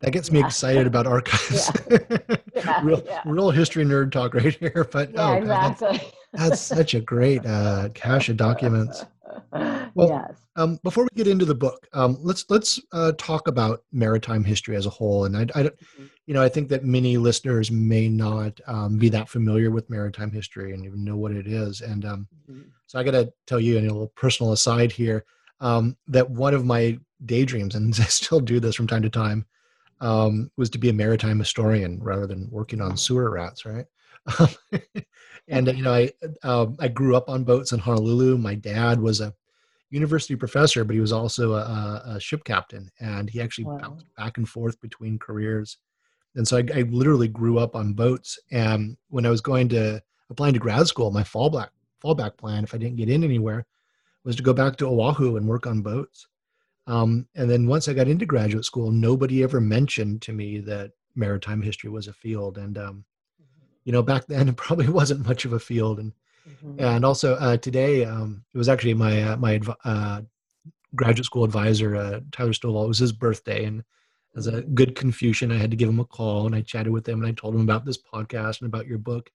that 0.00 0.12
gets 0.12 0.30
me 0.30 0.38
yeah. 0.38 0.46
excited 0.46 0.86
about 0.86 1.06
archives 1.06 1.70
yeah. 1.90 2.36
yeah, 2.54 2.80
real 2.84 3.02
real 3.26 3.50
history 3.50 3.84
nerd 3.84 4.12
talk 4.12 4.34
right 4.34 4.54
here 4.54 4.86
but 4.92 5.10
oh 5.16 5.34
exactly. 5.34 5.98
that's, 5.98 6.12
that's, 6.32 6.60
such 6.60 6.94
a 6.94 7.00
great 7.00 7.44
uh, 7.44 7.88
cache 7.94 8.28
of 8.28 8.36
documents 8.36 9.04
well, 9.94 10.08
yes. 10.08 10.34
Um, 10.56 10.78
before 10.82 11.04
we 11.04 11.10
get 11.14 11.26
into 11.26 11.44
the 11.44 11.54
book, 11.54 11.88
um, 11.92 12.18
let's 12.20 12.44
let's 12.48 12.80
uh, 12.92 13.12
talk 13.18 13.48
about 13.48 13.84
maritime 13.92 14.44
history 14.44 14.76
as 14.76 14.86
a 14.86 14.90
whole. 14.90 15.24
And 15.24 15.36
I, 15.36 15.42
I 15.42 15.62
mm-hmm. 15.64 16.04
you 16.26 16.34
know, 16.34 16.42
I 16.42 16.48
think 16.48 16.68
that 16.68 16.84
many 16.84 17.16
listeners 17.16 17.70
may 17.70 18.08
not 18.08 18.60
um, 18.66 18.98
be 18.98 19.08
that 19.10 19.28
familiar 19.28 19.70
with 19.70 19.90
maritime 19.90 20.30
history 20.30 20.72
and 20.72 20.84
even 20.84 21.04
know 21.04 21.16
what 21.16 21.32
it 21.32 21.46
is. 21.46 21.80
And 21.80 22.04
um, 22.04 22.28
mm-hmm. 22.50 22.62
so 22.86 22.98
I 22.98 23.02
got 23.02 23.12
to 23.12 23.32
tell 23.46 23.60
you 23.60 23.78
a 23.78 23.80
little 23.80 24.12
personal 24.14 24.52
aside 24.52 24.92
here 24.92 25.24
um, 25.60 25.96
that 26.08 26.28
one 26.28 26.54
of 26.54 26.64
my 26.64 26.98
daydreams, 27.24 27.74
and 27.74 27.94
I 28.00 28.04
still 28.04 28.40
do 28.40 28.60
this 28.60 28.74
from 28.74 28.86
time 28.86 29.02
to 29.02 29.10
time, 29.10 29.46
um, 30.00 30.50
was 30.56 30.68
to 30.70 30.78
be 30.78 30.88
a 30.88 30.92
maritime 30.92 31.38
historian 31.38 32.02
rather 32.02 32.26
than 32.26 32.50
working 32.50 32.80
on 32.80 32.96
sewer 32.96 33.30
rats, 33.30 33.64
right? 33.64 33.86
and 35.48 35.66
you 35.66 35.82
know, 35.82 35.92
I 35.92 36.12
um, 36.42 36.76
I 36.78 36.88
grew 36.88 37.16
up 37.16 37.28
on 37.28 37.44
boats 37.44 37.72
in 37.72 37.78
Honolulu. 37.78 38.38
My 38.38 38.54
dad 38.54 39.00
was 39.00 39.20
a 39.20 39.34
university 39.90 40.36
professor, 40.36 40.84
but 40.84 40.94
he 40.94 41.00
was 41.00 41.12
also 41.12 41.54
a, 41.54 42.02
a 42.06 42.20
ship 42.20 42.44
captain, 42.44 42.90
and 43.00 43.28
he 43.28 43.40
actually 43.40 43.64
wow. 43.64 43.78
bounced 43.78 44.06
back 44.16 44.38
and 44.38 44.48
forth 44.48 44.80
between 44.80 45.18
careers. 45.18 45.78
And 46.34 46.48
so 46.48 46.56
I, 46.56 46.64
I, 46.74 46.82
literally 46.82 47.28
grew 47.28 47.58
up 47.58 47.76
on 47.76 47.92
boats. 47.92 48.38
And 48.50 48.96
when 49.10 49.26
I 49.26 49.30
was 49.30 49.42
going 49.42 49.68
to 49.70 50.02
applying 50.30 50.54
to 50.54 50.58
grad 50.58 50.86
school, 50.86 51.10
my 51.10 51.22
fallback 51.22 51.68
fallback 52.02 52.38
plan, 52.38 52.64
if 52.64 52.74
I 52.74 52.78
didn't 52.78 52.96
get 52.96 53.10
in 53.10 53.22
anywhere, 53.22 53.66
was 54.24 54.36
to 54.36 54.42
go 54.42 54.52
back 54.52 54.76
to 54.76 54.86
Oahu 54.86 55.36
and 55.36 55.46
work 55.46 55.66
on 55.66 55.82
boats. 55.82 56.26
Um, 56.86 57.28
and 57.36 57.48
then 57.48 57.66
once 57.66 57.86
I 57.86 57.92
got 57.92 58.08
into 58.08 58.26
graduate 58.26 58.64
school, 58.64 58.90
nobody 58.90 59.42
ever 59.42 59.60
mentioned 59.60 60.22
to 60.22 60.32
me 60.32 60.58
that 60.60 60.92
maritime 61.14 61.62
history 61.62 61.90
was 61.90 62.08
a 62.08 62.12
field. 62.12 62.58
And 62.58 62.78
um, 62.78 63.04
you 63.84 63.92
know, 63.92 64.02
back 64.02 64.26
then 64.26 64.48
it 64.48 64.56
probably 64.56 64.88
wasn't 64.88 65.26
much 65.26 65.44
of 65.44 65.52
a 65.52 65.60
field. 65.60 65.98
And 65.98 66.12
mm-hmm. 66.48 66.80
and 66.80 67.04
also 67.04 67.34
uh, 67.36 67.56
today, 67.56 68.04
um, 68.04 68.44
it 68.54 68.58
was 68.58 68.68
actually 68.68 68.94
my 68.94 69.22
uh, 69.22 69.36
my 69.36 69.60
uh, 69.84 70.22
graduate 70.94 71.26
school 71.26 71.44
advisor, 71.44 71.96
uh, 71.96 72.20
Tyler 72.32 72.52
Stovall. 72.52 72.84
It 72.84 72.88
was 72.88 72.98
his 72.98 73.12
birthday, 73.12 73.64
and 73.64 73.82
as 74.36 74.46
a 74.46 74.52
mm-hmm. 74.52 74.74
good 74.74 74.94
Confucian, 74.94 75.52
I 75.52 75.58
had 75.58 75.70
to 75.70 75.76
give 75.76 75.88
him 75.88 76.00
a 76.00 76.04
call, 76.04 76.46
and 76.46 76.54
I 76.54 76.62
chatted 76.62 76.92
with 76.92 77.08
him, 77.08 77.20
and 77.20 77.28
I 77.28 77.32
told 77.32 77.54
him 77.54 77.62
about 77.62 77.84
this 77.84 77.98
podcast 77.98 78.60
and 78.60 78.66
about 78.66 78.86
your 78.86 78.98
book. 78.98 79.30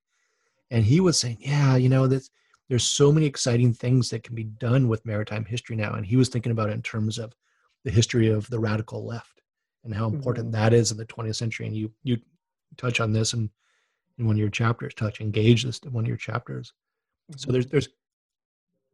And 0.70 0.84
he 0.84 1.00
was 1.00 1.18
saying, 1.18 1.38
"Yeah, 1.40 1.78
you 1.78 1.90
know, 1.90 2.08
that's 2.08 2.30
there's 2.70 2.84
so 2.84 3.12
many 3.12 3.26
exciting 3.26 3.74
things 3.74 4.10
that 4.10 4.24
can 4.24 4.36
be 4.36 4.44
done 4.44 4.88
with 4.88 5.06
maritime 5.06 5.46
history 5.46 5.76
now. 5.76 5.94
And 5.94 6.06
he 6.06 6.18
was 6.18 6.30
thinking 6.30 6.52
about 6.52 6.70
it 6.70 6.74
in 6.74 6.82
terms 6.82 7.18
of 7.18 7.34
the 7.86 7.92
history 7.92 8.30
of 8.30 8.50
the 8.50 8.60
radical 8.60 9.06
left 9.06 9.42
and 9.84 9.94
how 9.94 10.08
important 10.08 10.48
mm-hmm. 10.48 10.62
that 10.62 10.74
is 10.74 10.92
in 10.92 10.98
the 10.98 11.06
20th 11.06 11.36
century. 11.36 11.68
And 11.68 11.76
you 11.76 11.92
you 12.04 12.18
touch 12.76 13.00
on 13.00 13.14
this 13.14 13.34
in, 13.34 13.50
in 14.18 14.26
one 14.26 14.36
of 14.36 14.40
your 14.40 14.50
chapters, 14.50 14.94
touch 14.94 15.22
engage 15.22 15.64
this 15.64 15.80
in 15.80 15.94
one 15.94 16.04
of 16.04 16.08
your 16.08 16.18
chapters. 16.18 16.74
Mm-hmm. 17.32 17.40
So 17.40 17.52
there's 17.52 17.68
there's 17.68 17.90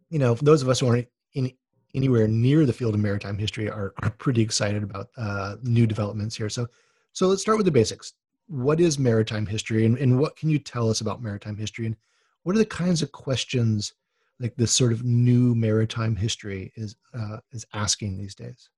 you 0.10 0.20
know, 0.20 0.36
those 0.36 0.62
of 0.62 0.70
us 0.70 0.80
who 0.80 0.88
aren't 0.88 1.08
in 1.34 1.51
anywhere 1.96 2.27
near 2.27 2.65
the 2.65 2.74
field 2.74 2.94
of 2.94 3.00
maritime 3.00 3.38
history 3.38 3.70
are, 3.70 3.94
are 4.01 4.10
pretty 4.12 4.42
excited 4.42 4.84
about 4.84 5.10
uh, 5.18 5.56
new 5.63 5.88
developments 5.88 6.36
here. 6.36 6.50
So 6.50 6.68
so 7.13 7.27
let's 7.27 7.42
start 7.42 7.58
with 7.58 7.65
the 7.65 7.72
basics. 7.72 8.13
What 8.48 8.80
is 8.80 9.00
maritime 9.00 9.46
history 9.46 9.86
and, 9.86 9.98
and 9.98 10.20
what 10.20 10.36
can 10.36 10.50
you 10.50 10.60
tell 10.60 10.89
us 10.89 11.01
about 11.01 11.22
maritime 11.22 11.58
history 11.58 11.86
and 11.86 11.96
what 12.44 12.56
are 12.56 12.60
the 12.60 12.65
kinds 12.65 13.01
of 13.01 13.12
questions 13.12 13.94
like 14.39 14.56
this 14.56 14.72
sort 14.72 14.92
of 14.92 15.03
new 15.03 15.56
maritime 15.56 16.15
history 16.15 16.72
is 16.75 16.96
uh, 17.13 17.38
is 17.51 17.65
asking 17.74 18.18
these 18.18 18.36
days 18.36 18.70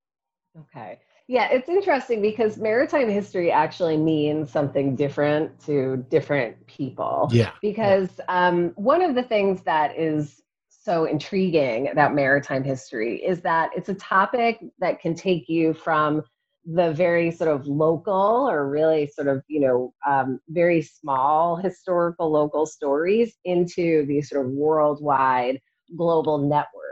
okay 0.57 0.99
yeah 1.27 1.47
it's 1.51 1.69
interesting 1.69 2.21
because 2.21 2.57
maritime 2.57 3.09
history 3.09 3.51
actually 3.51 3.97
means 3.97 4.51
something 4.51 4.95
different 4.95 5.57
to 5.59 6.05
different 6.09 6.55
people 6.67 7.27
yeah 7.31 7.51
because 7.61 8.09
yeah. 8.19 8.47
Um, 8.47 8.71
one 8.75 9.01
of 9.01 9.15
the 9.15 9.23
things 9.23 9.61
that 9.63 9.97
is 9.97 10.41
so 10.69 11.05
intriguing 11.05 11.89
about 11.89 12.13
maritime 12.13 12.63
history 12.63 13.23
is 13.23 13.41
that 13.41 13.71
it's 13.75 13.89
a 13.89 13.95
topic 13.95 14.59
that 14.79 14.99
can 14.99 15.15
take 15.15 15.49
you 15.49 15.73
from 15.73 16.21
the 16.65 16.91
very 16.93 17.31
sort 17.31 17.49
of 17.49 17.67
local 17.67 18.47
or 18.49 18.69
really 18.69 19.07
sort 19.07 19.27
of 19.27 19.43
you 19.47 19.59
know 19.59 19.93
um, 20.07 20.39
very 20.49 20.81
small 20.81 21.55
historical 21.55 22.31
local 22.31 22.65
stories 22.65 23.35
into 23.45 24.05
these 24.05 24.29
sort 24.29 24.45
of 24.45 24.51
worldwide 24.51 25.59
global 25.95 26.37
networks 26.37 26.84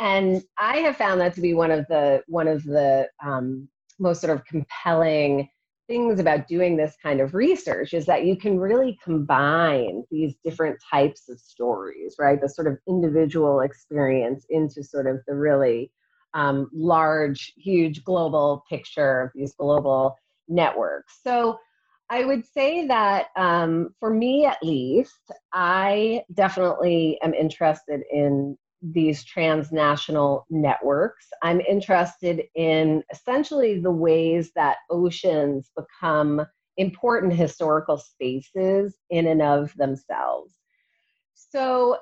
and 0.00 0.42
i 0.58 0.78
have 0.78 0.96
found 0.96 1.20
that 1.20 1.34
to 1.34 1.40
be 1.40 1.54
one 1.54 1.70
of 1.70 1.86
the 1.88 2.22
one 2.26 2.48
of 2.48 2.62
the 2.64 3.08
um, 3.24 3.68
most 3.98 4.20
sort 4.20 4.36
of 4.36 4.44
compelling 4.44 5.48
things 5.86 6.18
about 6.18 6.48
doing 6.48 6.76
this 6.76 6.96
kind 7.02 7.20
of 7.20 7.34
research 7.34 7.92
is 7.92 8.06
that 8.06 8.24
you 8.24 8.36
can 8.36 8.58
really 8.58 8.98
combine 9.04 10.02
these 10.10 10.34
different 10.42 10.78
types 10.90 11.28
of 11.28 11.38
stories 11.38 12.16
right 12.18 12.40
the 12.40 12.48
sort 12.48 12.66
of 12.66 12.78
individual 12.88 13.60
experience 13.60 14.46
into 14.48 14.82
sort 14.82 15.06
of 15.06 15.20
the 15.26 15.34
really 15.34 15.90
um, 16.34 16.68
large, 16.74 17.54
huge 17.56 18.04
global 18.04 18.64
picture 18.68 19.22
of 19.22 19.30
these 19.34 19.54
global 19.54 20.16
networks. 20.48 21.20
So 21.22 21.58
I 22.10 22.24
would 22.24 22.44
say 22.44 22.86
that 22.88 23.28
um, 23.36 23.94
for 23.98 24.10
me 24.12 24.44
at 24.44 24.62
least, 24.62 25.32
I 25.52 26.22
definitely 26.34 27.18
am 27.22 27.32
interested 27.32 28.02
in 28.12 28.58
these 28.92 29.24
transnational 29.24 30.46
networks. 30.50 31.26
I'm 31.42 31.60
interested 31.60 32.44
in 32.54 33.02
essentially 33.12 33.80
the 33.80 33.90
ways 33.90 34.50
that 34.54 34.78
oceans 34.90 35.70
become 35.76 36.44
important 36.76 37.32
historical 37.32 37.96
spaces 37.96 38.96
in 39.10 39.26
and 39.26 39.40
of 39.40 39.72
themselves. 39.76 40.54
So 41.34 41.98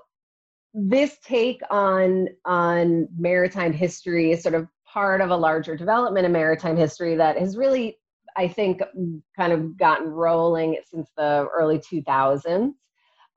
this 0.75 1.19
take 1.25 1.61
on 1.71 2.29
on 2.45 3.09
maritime 3.17 3.73
history 3.73 4.33
is 4.33 4.43
sort 4.43 4.55
of 4.55 4.67
part 4.87 5.21
of 5.21 5.31
a 5.31 5.37
larger 5.37 5.77
development 5.77 6.27
in 6.27 6.33
maritime 6.33 6.77
history 6.77 7.15
that 7.15 7.37
has 7.37 7.59
really 7.59 7.99
i 8.37 8.49
think 8.49 8.81
kind 9.37 9.53
of 9.53 9.77
gotten 9.77 10.09
rolling 10.09 10.79
since 10.91 11.11
the 11.17 11.47
early 11.53 11.79
2000s 11.79 12.73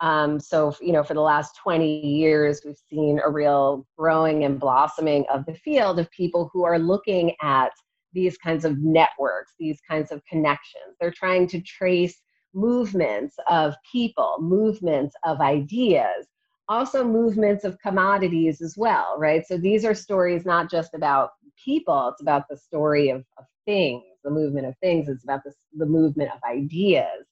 um, 0.01 0.39
so 0.39 0.75
you 0.81 0.91
know 0.91 1.03
for 1.03 1.13
the 1.13 1.21
last 1.21 1.57
20 1.63 2.05
years 2.05 2.61
we've 2.65 2.75
seen 2.89 3.19
a 3.23 3.29
real 3.29 3.85
growing 3.97 4.43
and 4.43 4.59
blossoming 4.59 5.25
of 5.31 5.45
the 5.45 5.55
field 5.55 5.99
of 5.99 6.09
people 6.11 6.49
who 6.53 6.63
are 6.63 6.79
looking 6.79 7.33
at 7.41 7.71
these 8.13 8.37
kinds 8.37 8.65
of 8.65 8.77
networks 8.79 9.53
these 9.59 9.79
kinds 9.89 10.11
of 10.11 10.21
connections 10.25 10.95
they're 10.99 11.11
trying 11.11 11.47
to 11.47 11.61
trace 11.61 12.21
movements 12.53 13.35
of 13.49 13.75
people 13.91 14.37
movements 14.39 15.15
of 15.25 15.41
ideas 15.41 16.27
also 16.67 17.03
movements 17.03 17.63
of 17.63 17.79
commodities 17.79 18.61
as 18.61 18.75
well, 18.77 19.15
right? 19.17 19.45
So 19.45 19.57
these 19.57 19.85
are 19.85 19.93
stories 19.93 20.45
not 20.45 20.69
just 20.69 20.93
about 20.93 21.31
people, 21.63 22.09
it's 22.09 22.21
about 22.21 22.43
the 22.49 22.57
story 22.57 23.09
of, 23.09 23.23
of 23.37 23.45
things, 23.65 24.03
the 24.23 24.31
movement 24.31 24.67
of 24.67 24.75
things, 24.81 25.07
it's 25.07 25.23
about 25.23 25.43
the, 25.43 25.53
the 25.77 25.85
movement 25.85 26.31
of 26.31 26.39
ideas. 26.49 27.25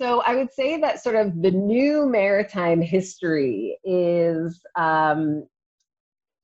So 0.00 0.22
I 0.22 0.36
would 0.36 0.52
say 0.52 0.80
that 0.80 1.02
sort 1.02 1.16
of 1.16 1.42
the 1.42 1.50
new 1.50 2.06
maritime 2.06 2.80
history 2.80 3.78
is 3.84 4.60
um, 4.76 5.46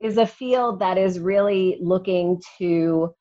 is 0.01 0.19
a 0.19 0.27
field 0.27 0.81
that 0.81 0.99
is 0.99 1.21
really 1.21 1.79
looking 1.81 2.43
to 2.59 3.15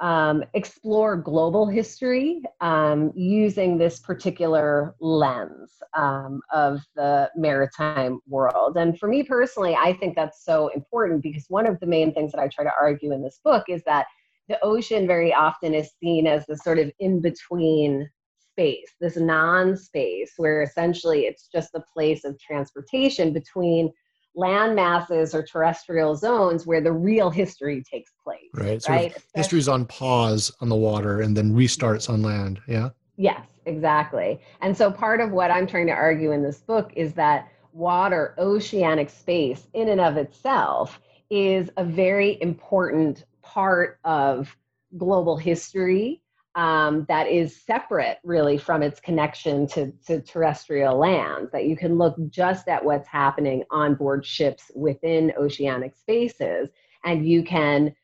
um, 0.00 0.44
explore 0.52 1.16
global 1.16 1.66
history 1.66 2.42
um, 2.60 3.10
using 3.14 3.78
this 3.78 4.00
particular 4.00 4.94
lens 5.00 5.72
um, 5.96 6.40
of 6.52 6.80
the 6.94 7.30
maritime 7.34 8.20
world. 8.26 8.76
And 8.76 8.98
for 8.98 9.08
me 9.08 9.22
personally, 9.22 9.76
I 9.80 9.94
think 9.94 10.14
that's 10.14 10.44
so 10.44 10.68
important 10.68 11.22
because 11.22 11.46
one 11.48 11.66
of 11.66 11.80
the 11.80 11.86
main 11.86 12.12
things 12.12 12.32
that 12.32 12.40
I 12.40 12.48
try 12.48 12.64
to 12.64 12.72
argue 12.78 13.12
in 13.12 13.22
this 13.22 13.40
book 13.42 13.64
is 13.68 13.82
that 13.86 14.06
the 14.48 14.62
ocean 14.62 15.06
very 15.06 15.32
often 15.32 15.72
is 15.72 15.92
seen 16.02 16.26
as 16.26 16.44
the 16.46 16.56
sort 16.56 16.78
of 16.78 16.90
in 16.98 17.22
between 17.22 18.10
space, 18.52 18.90
this 19.00 19.16
non 19.16 19.76
space, 19.76 20.32
where 20.36 20.62
essentially 20.62 21.22
it's 21.22 21.48
just 21.48 21.72
the 21.72 21.82
place 21.92 22.24
of 22.24 22.38
transportation 22.38 23.32
between 23.32 23.90
land 24.34 24.74
masses 24.74 25.34
or 25.34 25.42
terrestrial 25.42 26.14
zones 26.14 26.66
where 26.66 26.80
the 26.80 26.92
real 26.92 27.30
history 27.30 27.82
takes 27.90 28.12
place. 28.22 28.50
Right. 28.54 28.82
So 28.82 28.92
right? 28.92 29.16
history's 29.34 29.68
on 29.68 29.84
pause 29.86 30.50
on 30.60 30.68
the 30.68 30.76
water 30.76 31.20
and 31.20 31.36
then 31.36 31.52
restarts 31.52 32.08
on 32.08 32.22
land. 32.22 32.60
Yeah. 32.66 32.90
Yes, 33.16 33.46
exactly. 33.66 34.40
And 34.62 34.76
so 34.76 34.90
part 34.90 35.20
of 35.20 35.32
what 35.32 35.50
I'm 35.50 35.66
trying 35.66 35.86
to 35.86 35.92
argue 35.92 36.32
in 36.32 36.42
this 36.42 36.60
book 36.60 36.92
is 36.96 37.12
that 37.14 37.48
water, 37.72 38.34
oceanic 38.38 39.10
space 39.10 39.66
in 39.74 39.88
and 39.88 40.00
of 40.00 40.16
itself 40.16 41.00
is 41.30 41.70
a 41.76 41.84
very 41.84 42.40
important 42.40 43.24
part 43.42 43.98
of 44.04 44.54
global 44.96 45.36
history 45.36 46.22
um, 46.54 47.06
that 47.08 47.28
is 47.28 47.62
separate 47.64 48.18
really 48.24 48.58
from 48.58 48.82
its 48.82 49.00
connection 49.00 49.66
to, 49.68 49.90
to 50.06 50.20
terrestrial 50.20 50.98
lands, 50.98 51.50
that 51.52 51.64
you 51.64 51.76
can 51.76 51.96
look 51.96 52.14
just 52.28 52.68
at 52.68 52.84
what's 52.84 53.08
happening 53.08 53.64
on 53.70 53.94
board 53.94 54.24
ships 54.26 54.70
within 54.74 55.32
oceanic 55.38 55.96
spaces, 55.96 56.68
and 57.04 57.26
you 57.26 57.42
can 57.42 57.94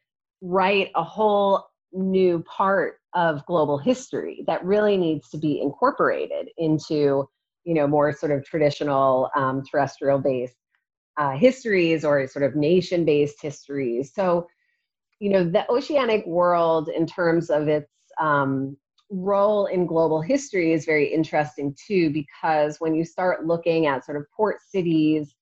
write 0.40 0.90
a 0.94 1.02
whole 1.02 1.68
new 1.92 2.42
part 2.44 3.00
of 3.14 3.44
global 3.46 3.78
history 3.78 4.44
that 4.46 4.64
really 4.64 4.96
needs 4.96 5.28
to 5.30 5.38
be 5.38 5.60
incorporated 5.60 6.48
into 6.58 7.28
you 7.64 7.74
know 7.74 7.86
more 7.86 8.12
sort 8.12 8.32
of 8.32 8.44
traditional 8.44 9.30
um, 9.34 9.62
terrestrial 9.70 10.18
based 10.18 10.56
uh, 11.18 11.32
histories 11.32 12.04
or 12.04 12.26
sort 12.26 12.44
of 12.44 12.54
nation 12.54 13.04
based 13.04 13.42
histories. 13.42 14.12
So 14.14 14.46
you 15.20 15.30
know 15.30 15.44
the 15.44 15.68
oceanic 15.70 16.26
world 16.26 16.88
in 16.88 17.06
terms 17.06 17.50
of 17.50 17.68
its 17.68 17.90
um, 18.20 18.76
role 19.10 19.66
in 19.66 19.86
global 19.86 20.20
history 20.20 20.72
is 20.72 20.84
very 20.84 21.06
interesting 21.06 21.74
too, 21.86 22.10
because 22.10 22.78
when 22.78 22.94
you 22.94 23.04
start 23.04 23.46
looking 23.46 23.86
at 23.86 24.04
sort 24.04 24.16
of 24.16 24.24
port 24.36 24.58
cities, 24.60 25.34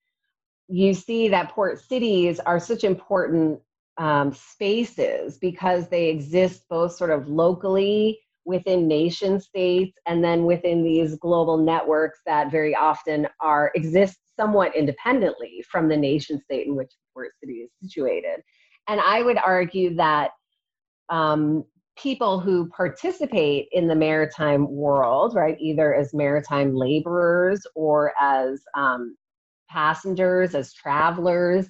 you 0.68 0.94
see 0.94 1.28
that 1.28 1.50
port 1.50 1.80
cities 1.80 2.40
are 2.40 2.60
such 2.60 2.84
important 2.84 3.60
um, 3.98 4.32
spaces 4.32 5.38
because 5.38 5.88
they 5.88 6.08
exist 6.08 6.64
both 6.68 6.94
sort 6.94 7.10
of 7.10 7.28
locally 7.28 8.18
within 8.44 8.86
nation 8.86 9.40
states 9.40 9.98
and 10.06 10.22
then 10.22 10.44
within 10.44 10.82
these 10.82 11.16
global 11.16 11.56
networks 11.56 12.20
that 12.26 12.50
very 12.50 12.74
often 12.74 13.26
are 13.40 13.72
exist 13.74 14.18
somewhat 14.38 14.76
independently 14.76 15.64
from 15.68 15.88
the 15.88 15.96
nation 15.96 16.40
state 16.40 16.66
in 16.66 16.76
which 16.76 16.90
the 16.90 17.12
port 17.12 17.32
city 17.40 17.54
is 17.54 17.70
situated. 17.82 18.40
And 18.88 19.00
i 19.00 19.22
would 19.22 19.38
argue 19.38 19.96
that 19.96 20.30
um, 21.08 21.64
people 21.96 22.40
who 22.40 22.68
participate 22.68 23.68
in 23.72 23.88
the 23.88 23.94
maritime 23.94 24.70
world 24.70 25.34
right 25.34 25.56
either 25.60 25.94
as 25.94 26.12
maritime 26.12 26.74
laborers 26.74 27.66
or 27.74 28.12
as 28.20 28.60
um, 28.74 29.16
passengers 29.68 30.54
as 30.54 30.72
travelers 30.72 31.68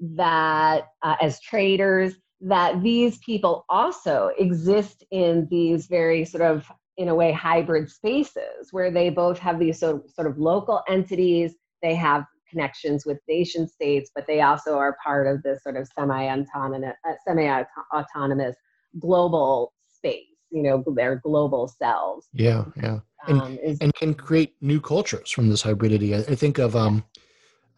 that 0.00 0.88
uh, 1.02 1.16
as 1.20 1.40
traders 1.40 2.14
that 2.40 2.82
these 2.82 3.18
people 3.18 3.64
also 3.68 4.30
exist 4.38 5.04
in 5.10 5.46
these 5.50 5.86
very 5.86 6.24
sort 6.24 6.42
of 6.42 6.70
in 6.96 7.08
a 7.08 7.14
way 7.14 7.32
hybrid 7.32 7.88
spaces 7.88 8.68
where 8.72 8.90
they 8.90 9.08
both 9.08 9.38
have 9.38 9.58
these 9.58 9.78
sort 9.78 10.04
of, 10.18 10.38
local 10.38 10.82
entities 10.88 11.54
they 11.82 11.94
have 11.94 12.24
connections 12.50 13.06
with 13.06 13.18
nation 13.28 13.66
states 13.66 14.10
but 14.14 14.26
they 14.26 14.42
also 14.42 14.76
are 14.76 14.96
part 15.02 15.26
of 15.26 15.42
this 15.42 15.62
sort 15.62 15.76
of 15.76 15.88
semi-autonomous 15.98 16.94
uh, 17.08 17.12
semi-autonomous 17.26 18.56
global 18.98 19.72
space 19.88 20.26
you 20.50 20.62
know 20.62 20.84
their 20.94 21.16
global 21.16 21.68
selves 21.68 22.28
yeah 22.32 22.64
yeah 22.76 23.00
and, 23.28 23.40
um, 23.40 23.58
is, 23.62 23.78
and 23.80 23.94
can 23.94 24.14
create 24.14 24.54
new 24.60 24.80
cultures 24.80 25.30
from 25.30 25.48
this 25.48 25.62
hybridity 25.62 26.14
i, 26.14 26.32
I 26.32 26.34
think 26.34 26.58
of 26.58 26.76
um 26.76 27.04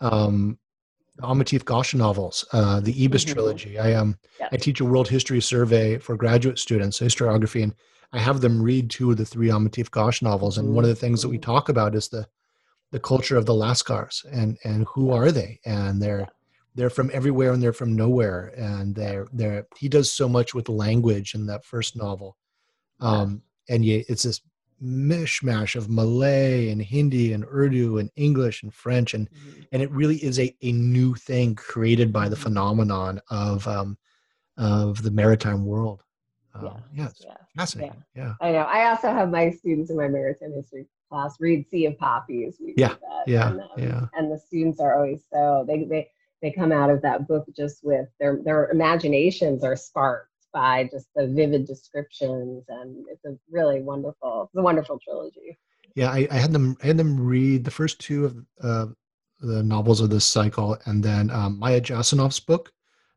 um 0.01 0.59
Amitav 1.21 1.63
Ghosh 1.63 1.95
novels, 1.95 2.45
uh, 2.53 2.81
the 2.81 3.05
Ibis 3.05 3.25
mm-hmm. 3.25 3.35
trilogy. 3.35 3.79
I 3.79 3.95
um, 3.95 4.19
yes. 4.41 4.49
I 4.53 4.57
teach 4.57 4.81
a 4.81 4.85
world 4.85 5.09
history 5.09 5.41
survey 5.41 5.99
for 5.99 6.17
graduate 6.17 6.59
students, 6.59 6.99
historiography, 6.99 7.63
and 7.63 7.75
I 8.13 8.19
have 8.19 8.41
them 8.41 8.61
read 8.61 8.91
two 8.91 9.13
of 9.13 9.17
the 9.17 9.25
three 9.25 9.49
Amitav 9.49 9.91
Ghosh 9.91 10.23
novels. 10.23 10.59
And 10.59 10.67
mm-hmm. 10.67 10.77
one 10.77 10.85
of 10.85 10.89
the 10.89 10.97
things 10.97 11.23
that 11.23 11.29
we 11.29 11.39
talk 11.39 11.69
about 11.69 11.95
is 11.95 12.09
the 12.09 12.27
the 12.91 13.01
culture 13.01 13.37
of 13.37 13.47
the 13.47 13.53
Lascars 13.53 14.25
and 14.33 14.59
and 14.65 14.87
who 14.89 15.11
are 15.11 15.31
they? 15.31 15.61
And 15.65 16.03
they're 16.03 16.29
they're 16.75 16.91
from 16.91 17.11
everywhere 17.13 17.53
and 17.53 17.63
they're 17.63 17.73
from 17.73 17.95
nowhere. 17.95 18.53
And 18.57 18.95
they're 18.95 19.27
they're 19.33 19.67
he 19.77 19.89
does 19.89 20.11
so 20.11 20.29
much 20.29 20.55
with 20.55 20.69
language 20.69 21.35
in 21.35 21.47
that 21.47 21.65
first 21.65 21.97
novel. 21.97 22.37
Um, 23.01 23.43
and 23.69 23.85
yeah, 23.85 24.03
it's 24.09 24.23
this 24.23 24.41
mishmash 24.83 25.77
of 25.77 25.89
Malay 25.89 26.71
and 26.71 26.81
Hindi 26.81 27.33
and 27.33 27.45
Urdu 27.45 27.99
and 27.99 28.11
English 28.17 28.63
and 28.63 28.73
French, 28.73 29.15
and 29.15 29.31
mm-hmm. 29.31 29.63
and 29.73 29.83
it 29.83 29.91
really 29.91 30.17
is 30.17 30.39
a, 30.39 30.55
a 30.63 30.73
new 30.73 31.15
thing 31.15 31.55
created 31.55 32.13
by 32.13 32.29
the 32.29 32.37
mm-hmm. 32.37 32.45
phenomenon 32.45 33.21
of 33.31 33.67
um, 33.67 33.97
of 34.57 35.03
the 35.03 35.11
maritime 35.11 35.65
world. 35.65 36.03
Uh, 36.55 36.77
yeah, 36.95 37.09
yeah, 37.21 37.35
fascinating. 37.57 38.05
Yeah. 38.15 38.35
yeah. 38.41 38.47
I 38.47 38.53
know. 38.53 38.59
I 38.59 38.89
also 38.89 39.09
have 39.09 39.31
my 39.31 39.51
students 39.51 39.91
in 39.91 39.97
my 39.97 40.07
maritime 40.07 40.53
history 40.55 40.87
class 41.09 41.37
read 41.41 41.69
Sea 41.69 41.87
of 41.87 41.99
Poppies. 41.99 42.59
We 42.61 42.75
yeah, 42.77 42.95
yeah, 43.27 43.51
and, 43.51 43.61
um, 43.61 43.69
yeah. 43.77 44.07
And 44.15 44.31
the 44.31 44.39
students 44.39 44.81
are 44.81 44.95
always 44.95 45.25
so 45.33 45.65
they 45.67 45.85
they 45.85 46.09
they 46.45 46.51
come 46.51 46.73
out 46.73 46.91
of 46.91 47.01
that 47.01 47.27
book 47.27 47.47
just 47.57 47.83
with 47.83 48.07
their 48.21 48.39
their 48.45 48.71
imaginations 48.71 49.65
are 49.65 49.75
sparked 49.75 50.29
by 50.53 50.87
just 50.93 51.09
the 51.17 51.27
vivid 51.27 51.67
descriptions 51.67 52.65
and 52.69 53.05
it's 53.11 53.25
a 53.25 53.35
really 53.51 53.81
wonderful 53.81 54.45
it's 54.45 54.59
a 54.59 54.63
wonderful 54.63 55.01
trilogy 55.03 55.59
yeah 55.95 56.11
i, 56.11 56.29
I 56.31 56.35
had 56.35 56.53
them 56.53 56.77
i 56.83 56.87
had 56.87 56.99
them 56.99 57.19
read 57.19 57.65
the 57.65 57.71
first 57.71 57.99
two 57.99 58.27
of 58.27 58.37
uh, 58.61 58.87
the 59.41 59.63
novels 59.63 60.03
of 60.03 60.11
this 60.11 60.27
cycle 60.27 60.77
and 60.85 61.03
then 61.03 61.31
um, 61.31 61.59
maya 61.59 61.81
jasanoff's 61.81 62.41
book 62.41 62.73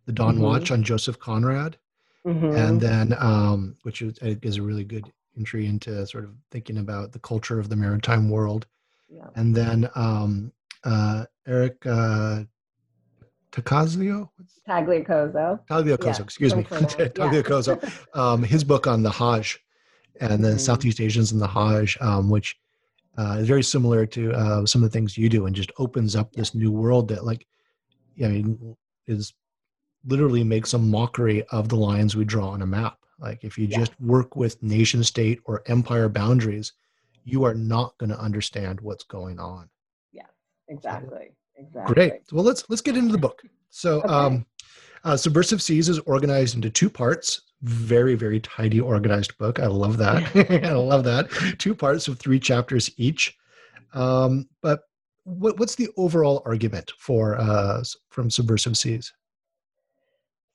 the 0.06 0.14
dawn 0.14 0.36
mm-hmm. 0.36 0.44
watch 0.44 0.72
on 0.72 0.82
joseph 0.82 1.20
conrad 1.20 1.78
mm-hmm. 2.26 2.56
and 2.56 2.80
then 2.80 3.14
um, 3.20 3.76
which 3.84 4.02
is, 4.02 4.18
is 4.22 4.56
a 4.56 4.62
really 4.62 4.86
good 4.86 5.12
entry 5.36 5.68
into 5.68 6.08
sort 6.08 6.24
of 6.24 6.32
thinking 6.50 6.78
about 6.78 7.12
the 7.12 7.20
culture 7.20 7.60
of 7.60 7.68
the 7.68 7.76
maritime 7.76 8.30
world 8.30 8.68
yeah. 9.10 9.28
and 9.36 9.54
then 9.54 9.90
um, 9.96 10.54
uh, 10.86 11.26
eric 11.46 11.86
uh, 11.86 12.44
Tacazio? 13.52 14.30
Tagliacozzo. 14.68 15.60
Tagliacozzo, 15.70 16.20
yeah, 16.20 16.24
excuse 16.24 16.56
me. 16.56 16.64
Tagliacozzo. 16.70 18.18
um, 18.18 18.44
his 18.44 18.64
book 18.64 18.88
on 18.88 19.04
the 19.04 19.12
Hajj 19.12 19.60
and 20.20 20.44
the 20.44 20.50
mm-hmm. 20.50 20.58
Southeast 20.58 21.02
Asians 21.02 21.32
and 21.32 21.42
the 21.42 21.48
Hajj, 21.48 21.98
um, 22.02 22.30
which 22.30 22.56
uh, 23.18 23.38
is 23.40 23.48
very 23.48 23.64
similar 23.64 24.06
to 24.06 24.32
uh, 24.34 24.66
some 24.66 24.84
of 24.84 24.92
the 24.92 24.94
things 24.94 25.18
you 25.18 25.30
do 25.30 25.46
and 25.46 25.56
just 25.56 25.72
opens 25.78 26.16
up 26.16 26.34
this 26.34 26.54
new 26.54 26.72
world 26.72 27.08
that, 27.08 27.26
like, 27.26 27.48
I 28.24 28.28
mean, 28.28 28.76
is 29.08 29.34
literally 30.06 30.44
makes 30.44 30.74
a 30.74 30.78
mockery 30.78 31.44
of 31.52 31.70
the 31.70 31.76
lines 31.76 32.16
we 32.16 32.26
draw 32.26 32.50
on 32.50 32.62
a 32.62 32.68
map. 32.68 32.98
Like, 33.20 33.44
if 33.44 33.58
you 33.58 33.66
yeah. 33.66 33.80
just 33.80 34.00
work 34.00 34.36
with 34.36 34.62
nation 34.62 35.04
state 35.04 35.40
or 35.46 35.64
empire 35.66 36.10
boundaries, 36.10 36.74
you 37.24 37.44
are 37.44 37.56
not 37.56 37.98
going 37.98 38.10
to 38.10 38.20
understand 38.20 38.80
what's 38.82 39.04
going 39.04 39.40
on. 39.40 39.70
Yeah, 40.12 40.28
exactly. 40.68 41.32
Exactly. 41.58 41.94
Great. 41.94 42.14
Well, 42.32 42.44
let's 42.44 42.64
let's 42.70 42.82
get 42.82 42.98
into 42.98 43.12
the 43.12 43.18
book. 43.18 43.42
So, 43.70 44.00
okay. 44.02 44.14
um, 44.14 44.46
uh, 45.04 45.18
Subversive 45.18 45.62
Seas 45.62 45.90
is 45.90 46.00
organized 46.00 46.56
into 46.56 46.70
two 46.70 46.90
parts. 46.90 47.42
Very, 47.62 48.16
very 48.16 48.40
tidy, 48.40 48.80
organized 48.80 49.38
book. 49.38 49.60
I 49.60 49.68
love 49.68 49.98
that. 49.98 50.64
I 50.64 50.74
love 50.74 51.04
that. 51.06 51.30
Two 51.58 51.74
parts 51.74 52.08
of 52.08 52.20
three 52.20 52.40
chapters 52.40 52.92
each. 52.98 53.36
Um, 53.94 54.48
but 54.62 54.82
what, 55.24 55.58
what's 55.60 55.76
the 55.76 55.90
overall 55.98 56.42
argument 56.46 56.92
for 57.00 57.38
uh, 57.40 57.84
from 58.10 58.30
Subversive 58.30 58.78
Seas? 58.78 59.12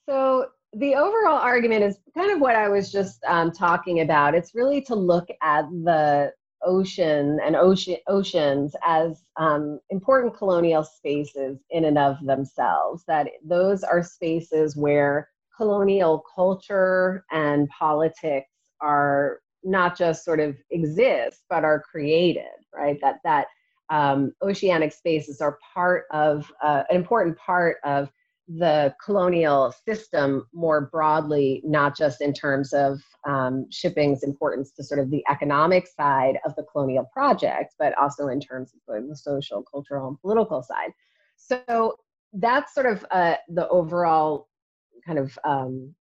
So 0.09 0.47
the 0.73 0.95
overall 0.95 1.39
argument 1.39 1.83
is 1.85 1.99
kind 2.15 2.31
of 2.31 2.41
what 2.41 2.57
I 2.57 2.69
was 2.69 2.91
just 2.91 3.23
um, 3.25 3.53
talking 3.53 4.01
about. 4.01 4.35
It's 4.35 4.55
really 4.55 4.81
to 4.83 4.95
look 4.95 5.29
at 5.43 5.69
the 5.71 6.33
ocean 6.65 7.39
and 7.45 7.57
ocean, 7.57 7.97
oceans 8.09 8.75
as 8.85 9.23
um, 9.37 9.81
important 9.91 10.37
colonial 10.37 10.85
spaces 10.85 11.59
in 11.71 11.85
and 11.85 11.99
of 11.99 12.17
themselves, 12.25 13.05
that 13.07 13.29
those 13.45 13.83
are 13.83 14.03
spaces 14.03 14.77
where 14.77 15.29
colonial 15.57 16.25
culture 16.35 17.25
and 17.31 17.69
politics 17.69 18.49
are 18.81 19.41
not 19.65 19.97
just 19.97 20.25
sort 20.25 20.41
of 20.41 20.57
exist, 20.71 21.43
but 21.49 21.65
are 21.65 21.81
created, 21.81 22.45
right? 22.75 22.99
That, 23.01 23.17
that 23.25 23.47
um, 23.91 24.33
oceanic 24.43 24.93
spaces 24.93 25.41
are 25.41 25.59
part 25.75 26.05
of, 26.11 26.51
uh, 26.63 26.83
an 26.91 26.97
important 26.97 27.37
part 27.37 27.77
of 27.85 28.11
the 28.59 28.95
colonial 29.03 29.73
system 29.87 30.47
more 30.53 30.89
broadly, 30.93 31.63
not 31.65 31.97
just 31.97 32.21
in 32.21 32.33
terms 32.33 32.73
of 32.73 33.01
um, 33.27 33.67
shipping's 33.71 34.23
importance 34.23 34.73
to 34.73 34.85
sort 34.85 35.01
of 35.01 35.11
the 35.11 35.25
economic 35.31 35.87
side 35.87 36.39
of 36.45 36.55
the 36.57 36.65
colonial 36.65 37.09
project, 37.13 37.75
but 37.79 37.97
also 37.99 38.29
in 38.29 38.41
terms 38.41 38.73
of 38.89 39.09
the 39.09 39.17
social, 39.17 39.63
cultural, 39.63 40.09
and 40.09 40.21
political 40.21 40.63
side. 40.63 40.91
So 41.37 41.97
that's 42.33 42.75
sort 42.75 42.87
of 42.87 43.05
uh, 43.11 43.37
the 43.49 43.69
overall 43.69 44.49
kind 45.07 45.19
of 45.19 45.39
um, 45.45 45.95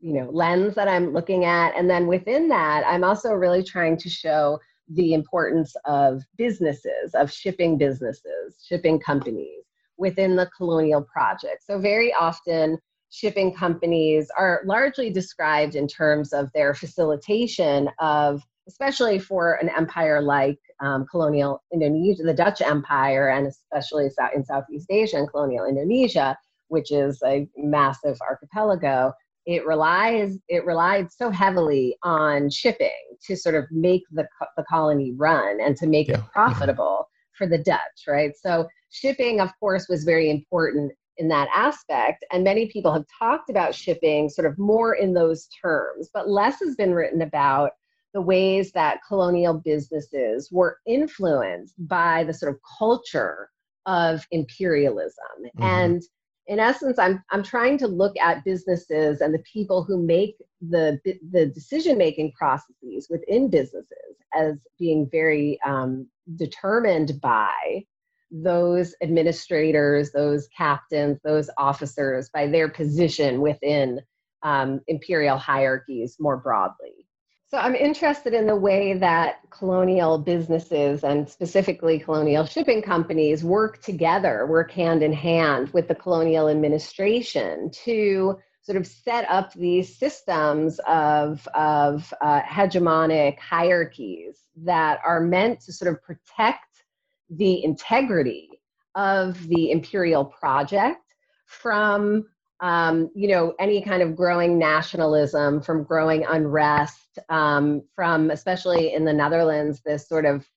you 0.00 0.12
know 0.12 0.30
lens 0.30 0.74
that 0.76 0.88
I'm 0.88 1.12
looking 1.12 1.44
at, 1.44 1.76
and 1.76 1.88
then 1.90 2.06
within 2.06 2.48
that, 2.48 2.84
I'm 2.86 3.04
also 3.04 3.32
really 3.32 3.62
trying 3.62 3.96
to 3.98 4.08
show 4.08 4.58
the 4.88 5.14
importance 5.14 5.74
of 5.86 6.22
businesses, 6.36 7.14
of 7.14 7.32
shipping 7.32 7.78
businesses, 7.78 8.56
shipping 8.66 9.00
companies 9.00 9.63
within 9.96 10.36
the 10.36 10.50
colonial 10.56 11.02
project. 11.02 11.64
So 11.64 11.78
very 11.78 12.12
often 12.12 12.78
shipping 13.10 13.54
companies 13.54 14.28
are 14.36 14.62
largely 14.66 15.08
described 15.08 15.76
in 15.76 15.86
terms 15.86 16.32
of 16.32 16.50
their 16.52 16.74
facilitation 16.74 17.88
of, 18.00 18.42
especially 18.66 19.20
for 19.20 19.54
an 19.54 19.68
empire 19.68 20.20
like 20.20 20.58
um, 20.80 21.06
colonial 21.08 21.62
Indonesia, 21.72 22.24
the 22.24 22.34
Dutch 22.34 22.60
Empire, 22.60 23.28
and 23.28 23.46
especially 23.46 24.10
in 24.34 24.44
Southeast 24.44 24.86
Asia 24.90 25.16
and 25.16 25.30
colonial 25.30 25.64
Indonesia, 25.64 26.36
which 26.68 26.90
is 26.90 27.22
a 27.24 27.46
massive 27.56 28.18
archipelago. 28.20 29.12
It 29.46 29.64
relies 29.66 30.38
it 30.48 30.64
relied 30.64 31.12
so 31.12 31.30
heavily 31.30 31.96
on 32.02 32.50
shipping 32.50 32.90
to 33.26 33.36
sort 33.36 33.54
of 33.54 33.64
make 33.70 34.02
the, 34.10 34.26
the 34.56 34.64
colony 34.64 35.12
run 35.12 35.60
and 35.60 35.76
to 35.76 35.86
make 35.86 36.08
yeah. 36.08 36.14
it 36.14 36.24
profitable 36.32 37.06
for 37.36 37.46
the 37.46 37.58
Dutch, 37.58 38.04
right? 38.06 38.32
So 38.36 38.68
shipping, 38.90 39.40
of 39.40 39.50
course, 39.60 39.88
was 39.88 40.04
very 40.04 40.30
important 40.30 40.92
in 41.16 41.28
that 41.28 41.48
aspect. 41.54 42.24
And 42.32 42.44
many 42.44 42.66
people 42.66 42.92
have 42.92 43.04
talked 43.18 43.50
about 43.50 43.74
shipping 43.74 44.28
sort 44.28 44.46
of 44.46 44.58
more 44.58 44.94
in 44.94 45.14
those 45.14 45.48
terms, 45.62 46.10
but 46.12 46.28
less 46.28 46.60
has 46.60 46.74
been 46.74 46.94
written 46.94 47.22
about 47.22 47.70
the 48.12 48.20
ways 48.20 48.72
that 48.72 49.00
colonial 49.06 49.54
businesses 49.54 50.48
were 50.52 50.78
influenced 50.86 51.74
by 51.88 52.24
the 52.24 52.32
sort 52.32 52.54
of 52.54 52.60
culture 52.78 53.50
of 53.86 54.24
imperialism. 54.30 55.24
Mm-hmm. 55.58 55.62
And 55.62 56.02
in 56.46 56.58
essence, 56.58 56.98
I'm, 56.98 57.22
I'm 57.30 57.42
trying 57.42 57.78
to 57.78 57.86
look 57.86 58.16
at 58.18 58.44
businesses 58.44 59.20
and 59.20 59.32
the 59.32 59.42
people 59.50 59.82
who 59.82 60.04
make 60.04 60.36
the, 60.60 61.00
the 61.30 61.46
decision 61.46 61.96
making 61.96 62.32
processes 62.32 63.08
within 63.08 63.48
businesses 63.48 64.16
as 64.34 64.56
being 64.78 65.08
very 65.10 65.58
um, 65.64 66.06
determined 66.36 67.20
by 67.20 67.84
those 68.30 68.94
administrators, 69.02 70.10
those 70.10 70.48
captains, 70.56 71.18
those 71.24 71.48
officers 71.56 72.28
by 72.30 72.46
their 72.46 72.68
position 72.68 73.40
within 73.40 74.00
um, 74.42 74.80
imperial 74.88 75.38
hierarchies 75.38 76.16
more 76.18 76.36
broadly. 76.36 77.03
So 77.46 77.58
I'm 77.58 77.74
interested 77.74 78.32
in 78.32 78.46
the 78.46 78.56
way 78.56 78.94
that 78.94 79.38
colonial 79.50 80.18
businesses 80.18 81.04
and 81.04 81.28
specifically 81.28 81.98
colonial 81.98 82.46
shipping 82.46 82.82
companies 82.82 83.44
work 83.44 83.82
together, 83.82 84.46
work 84.46 84.72
hand 84.72 85.02
in 85.02 85.12
hand 85.12 85.68
with 85.70 85.86
the 85.86 85.94
colonial 85.94 86.48
administration 86.48 87.70
to 87.84 88.38
sort 88.62 88.78
of 88.78 88.86
set 88.86 89.28
up 89.30 89.52
these 89.52 89.94
systems 89.94 90.80
of, 90.86 91.46
of 91.54 92.12
uh, 92.22 92.40
hegemonic 92.40 93.38
hierarchies 93.38 94.38
that 94.56 94.98
are 95.04 95.20
meant 95.20 95.60
to 95.60 95.72
sort 95.72 95.92
of 95.92 96.02
protect 96.02 96.82
the 97.28 97.62
integrity 97.62 98.48
of 98.94 99.48
the 99.48 99.70
imperial 99.70 100.24
project 100.24 101.02
from 101.46 102.24
um, 102.64 103.10
you 103.14 103.28
know 103.28 103.54
any 103.60 103.82
kind 103.82 104.02
of 104.02 104.16
growing 104.16 104.58
nationalism 104.58 105.60
from 105.60 105.84
growing 105.84 106.24
unrest 106.24 107.18
um, 107.28 107.82
from 107.94 108.30
especially 108.30 108.94
in 108.94 109.04
the 109.04 109.12
netherlands 109.12 109.82
this 109.84 110.08
sort 110.08 110.24
of 110.24 110.48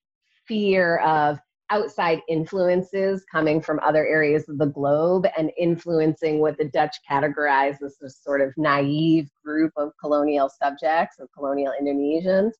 fear 0.47 0.99
of 0.99 1.37
outside 1.69 2.21
influences 2.29 3.25
coming 3.29 3.59
from 3.61 3.77
other 3.83 4.07
areas 4.07 4.47
of 4.47 4.57
the 4.57 4.67
globe 4.67 5.25
and 5.37 5.51
influencing 5.57 6.39
what 6.39 6.57
the 6.57 6.69
Dutch 6.69 6.95
categorize 7.09 7.81
as 7.83 7.97
this 7.99 8.23
sort 8.23 8.39
of 8.39 8.53
naive 8.55 9.29
group 9.43 9.73
of 9.75 9.91
colonial 9.99 10.49
subjects, 10.49 11.19
of 11.19 11.27
colonial 11.37 11.73
Indonesians. 11.81 12.51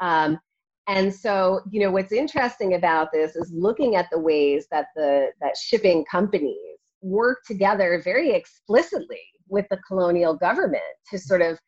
Um, 0.00 0.40
and 0.88 1.14
so, 1.14 1.60
you 1.70 1.80
know, 1.80 1.92
what's 1.92 2.10
interesting 2.10 2.74
about 2.74 3.12
this 3.12 3.36
is 3.36 3.52
looking 3.54 3.94
at 3.94 4.08
the 4.10 4.18
ways 4.18 4.66
that 4.72 4.86
the 4.96 5.28
that 5.40 5.56
shipping 5.56 6.04
companies 6.10 6.69
work 7.02 7.38
together 7.46 8.00
very 8.04 8.30
explicitly 8.32 9.20
with 9.48 9.66
the 9.70 9.78
colonial 9.78 10.34
government 10.34 10.82
to 11.10 11.18
sort 11.18 11.42
of 11.42 11.58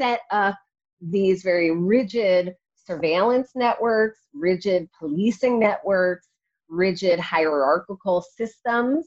set 0.00 0.20
up 0.30 0.56
these 1.00 1.42
very 1.42 1.70
rigid 1.70 2.54
surveillance 2.74 3.50
networks, 3.54 4.20
rigid 4.34 4.88
policing 4.98 5.58
networks, 5.58 6.28
rigid 6.68 7.18
hierarchical 7.18 8.22
systems 8.36 9.06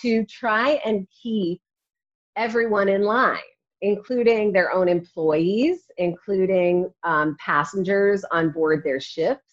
to 0.00 0.24
try 0.26 0.80
and 0.84 1.06
keep 1.22 1.60
everyone 2.36 2.88
in 2.88 3.02
line, 3.02 3.38
including 3.80 4.52
their 4.52 4.72
own 4.72 4.88
employees, 4.88 5.84
including 5.96 6.90
um, 7.04 7.36
passengers 7.40 8.24
on 8.30 8.50
board 8.50 8.82
their 8.84 9.00
ships. 9.00 9.45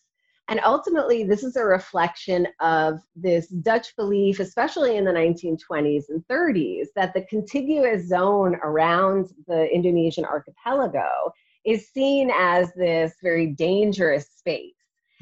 And 0.50 0.60
ultimately, 0.66 1.24
this 1.24 1.44
is 1.44 1.56
a 1.56 1.64
reflection 1.64 2.48
of 2.60 3.00
this 3.16 3.48
Dutch 3.48 3.96
belief, 3.96 4.40
especially 4.40 4.98
in 4.98 5.06
the 5.06 5.12
1920s 5.12 6.10
and 6.10 6.24
30s, 6.30 6.88
that 6.96 7.14
the 7.14 7.22
contiguous 7.24 8.08
zone 8.08 8.56
around 8.62 9.30
the 9.48 9.74
Indonesian 9.74 10.26
archipelago 10.26 11.08
is 11.66 11.90
seen 11.90 12.30
as 12.38 12.74
this 12.74 13.14
very 13.24 13.48
dangerous 13.48 14.28
space 14.28 14.74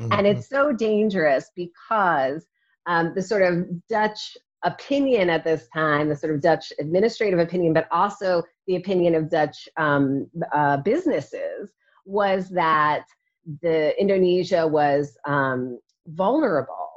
Mm-hmm. 0.02 0.14
And 0.14 0.28
it's 0.28 0.50
so 0.50 0.72
dangerous 0.72 1.52
because 1.56 2.46
um, 2.88 3.14
the 3.16 3.22
sort 3.22 3.44
of 3.44 3.66
Dutch 3.88 4.38
opinion 4.64 5.30
at 5.30 5.44
this 5.44 5.68
time, 5.74 6.10
the 6.10 6.16
sort 6.16 6.34
of 6.34 6.42
Dutch 6.42 6.74
administrative 6.80 7.40
opinion, 7.40 7.74
but 7.74 7.88
also 7.92 8.44
the 8.68 8.76
opinion 8.76 9.16
of 9.16 9.30
Dutch 9.30 9.70
um, 9.78 10.28
uh, 10.54 10.78
businesses, 10.78 11.72
was 12.06 12.50
that 12.50 13.06
the 13.62 14.00
Indonesia 14.00 14.68
was 14.68 15.18
um, 15.26 15.80
vulnerable 16.08 16.92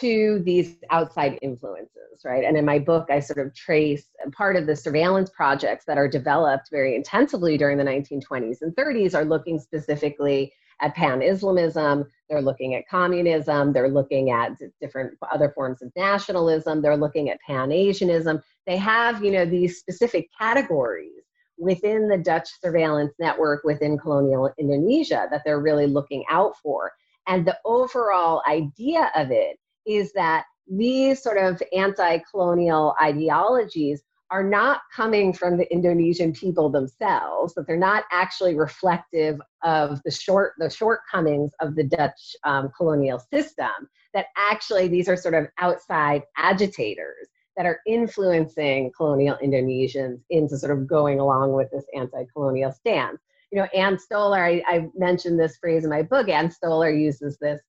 to 0.00 0.42
these 0.44 0.76
outside 0.90 1.38
influences, 1.40 2.22
right? 2.24 2.44
And 2.44 2.56
in 2.56 2.64
my 2.64 2.78
book, 2.78 3.06
I 3.10 3.20
sort 3.20 3.46
of 3.46 3.54
trace 3.54 4.08
part 4.32 4.56
of 4.56 4.66
the 4.66 4.74
surveillance 4.74 5.30
projects 5.30 5.84
that 5.86 5.98
are 5.98 6.08
developed 6.08 6.68
very 6.70 6.96
intensively 6.96 7.56
during 7.56 7.78
the 7.78 7.84
1920s 7.84 8.62
and 8.62 8.74
30s 8.74 9.14
are 9.14 9.24
looking 9.24 9.58
specifically 9.58 10.52
at 10.80 10.94
pan 10.96 11.22
Islamism, 11.22 12.04
they're 12.28 12.42
looking 12.42 12.74
at 12.74 12.88
communism, 12.88 13.72
they're 13.72 13.88
looking 13.88 14.30
at 14.30 14.52
different 14.80 15.16
other 15.32 15.52
forms 15.54 15.80
of 15.82 15.92
nationalism, 15.96 16.82
they're 16.82 16.96
looking 16.96 17.30
at 17.30 17.38
pan 17.46 17.70
Asianism. 17.70 18.42
They 18.66 18.76
have, 18.76 19.22
you 19.22 19.30
know, 19.30 19.44
these 19.44 19.78
specific 19.78 20.28
categories 20.38 21.22
within 21.58 22.08
the 22.08 22.18
Dutch 22.18 22.48
surveillance 22.60 23.14
network 23.18 23.64
within 23.64 23.98
colonial 23.98 24.52
Indonesia 24.58 25.28
that 25.30 25.42
they're 25.44 25.60
really 25.60 25.86
looking 25.86 26.24
out 26.30 26.56
for. 26.62 26.92
And 27.26 27.46
the 27.46 27.58
overall 27.64 28.42
idea 28.48 29.10
of 29.14 29.30
it 29.30 29.58
is 29.86 30.12
that 30.12 30.44
these 30.68 31.22
sort 31.22 31.38
of 31.38 31.62
anti 31.72 32.18
colonial 32.30 32.94
ideologies 33.00 34.02
are 34.30 34.42
not 34.42 34.80
coming 34.94 35.32
from 35.32 35.56
the 35.56 35.70
Indonesian 35.72 36.32
people 36.32 36.70
themselves, 36.70 37.54
that 37.54 37.66
they're 37.66 37.76
not 37.76 38.04
actually 38.10 38.54
reflective 38.56 39.38
of 39.62 40.00
the 40.04 40.10
short 40.10 40.54
the 40.58 40.70
shortcomings 40.70 41.52
of 41.60 41.76
the 41.76 41.84
Dutch 41.84 42.34
um, 42.44 42.70
colonial 42.76 43.18
system. 43.32 43.70
That 44.12 44.26
actually 44.36 44.88
these 44.88 45.08
are 45.08 45.16
sort 45.16 45.34
of 45.34 45.46
outside 45.58 46.22
agitators 46.36 47.28
that 47.56 47.66
are 47.66 47.80
influencing 47.86 48.90
colonial 48.96 49.36
Indonesians 49.42 50.20
into 50.30 50.58
sort 50.58 50.76
of 50.76 50.86
going 50.86 51.20
along 51.20 51.52
with 51.52 51.70
this 51.70 51.84
anti-colonial 51.94 52.72
stance. 52.72 53.20
You 53.52 53.60
know, 53.60 53.68
Ann 53.74 53.96
Stoler, 53.96 54.40
I, 54.40 54.62
I 54.66 54.88
mentioned 54.96 55.38
this 55.38 55.56
phrase 55.58 55.84
in 55.84 55.90
my 55.90 56.02
book. 56.02 56.28
Ann 56.28 56.50
Stoler 56.50 56.90
uses 56.90 57.38
this 57.38 57.60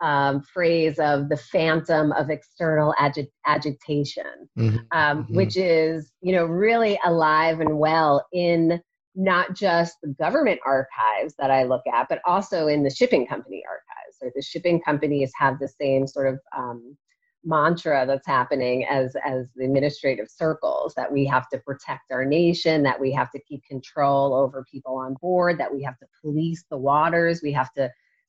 um, 0.00 0.42
phrase 0.42 0.98
of 0.98 1.28
the 1.28 1.36
phantom 1.36 2.12
of 2.12 2.30
external 2.30 2.94
agi- 3.00 3.30
agitation, 3.46 4.48
mm-hmm. 4.58 4.78
Um, 4.92 5.24
mm-hmm. 5.24 5.36
which 5.36 5.56
is, 5.56 6.12
you 6.20 6.32
know, 6.32 6.44
really 6.44 6.98
alive 7.04 7.60
and 7.60 7.78
well 7.78 8.26
in 8.32 8.80
not 9.14 9.54
just 9.54 9.96
the 10.02 10.14
government 10.20 10.60
archives 10.64 11.34
that 11.38 11.50
I 11.50 11.64
look 11.64 11.82
at, 11.92 12.08
but 12.08 12.20
also 12.24 12.68
in 12.68 12.84
the 12.84 12.90
shipping 12.90 13.26
company 13.26 13.62
archives. 13.68 14.18
So 14.20 14.30
the 14.34 14.42
shipping 14.42 14.80
companies 14.80 15.32
have 15.36 15.58
the 15.58 15.68
same 15.68 16.06
sort 16.06 16.28
of 16.28 16.40
um, 16.56 16.96
mantra 17.44 18.04
that's 18.06 18.26
happening 18.26 18.84
as 18.86 19.14
as 19.24 19.46
the 19.54 19.64
administrative 19.64 20.28
circles 20.28 20.92
that 20.94 21.10
we 21.10 21.24
have 21.24 21.48
to 21.48 21.58
protect 21.58 22.10
our 22.10 22.24
nation 22.24 22.82
that 22.82 23.00
we 23.00 23.12
have 23.12 23.30
to 23.30 23.38
keep 23.38 23.64
control 23.64 24.34
over 24.34 24.64
people 24.70 24.96
on 24.96 25.14
board 25.20 25.56
that 25.56 25.72
we 25.72 25.82
have 25.82 25.96
to 25.98 26.06
police 26.20 26.64
the 26.68 26.76
waters 26.76 27.40
we 27.40 27.52
have 27.52 27.72
to 27.72 27.88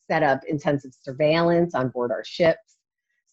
set 0.10 0.24
up 0.24 0.44
intensive 0.46 0.92
surveillance 1.00 1.76
on 1.76 1.90
board 1.90 2.12
our 2.12 2.24
ships. 2.24 2.78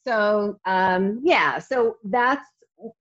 So, 0.05 0.61
um, 0.67 1.21
yeah, 1.25 1.59
so 1.59 1.97
that's 2.05 2.47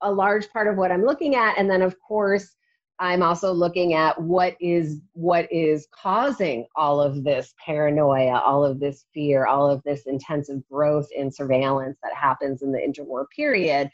a 0.02 0.12
large 0.12 0.50
part 0.50 0.68
of 0.68 0.78
what 0.78 0.92
I'm 0.92 1.06
looking 1.06 1.36
at. 1.36 1.58
And 1.58 1.70
then, 1.70 1.82
of 1.82 2.00
course, 2.00 2.56
I'm 3.00 3.22
also 3.22 3.52
looking 3.52 3.94
at 3.94 4.22
what 4.22 4.56
is 4.62 5.02
what 5.14 5.52
is 5.52 5.88
causing 5.92 6.66
all 6.76 7.02
of 7.02 7.24
this 7.24 7.54
paranoia, 7.64 8.40
all 8.40 8.64
of 8.64 8.80
this 8.80 9.06
fear, 9.14 9.46
all 9.46 9.70
of 9.70 9.84
this 9.84 10.04
intensive 10.06 10.62
growth 10.72 11.08
in 11.14 11.32
surveillance 11.32 11.98
that 12.04 12.14
happens 12.14 12.62
in 12.62 12.72
the 12.72 12.80
interwar 12.80 13.26
period. 13.36 13.90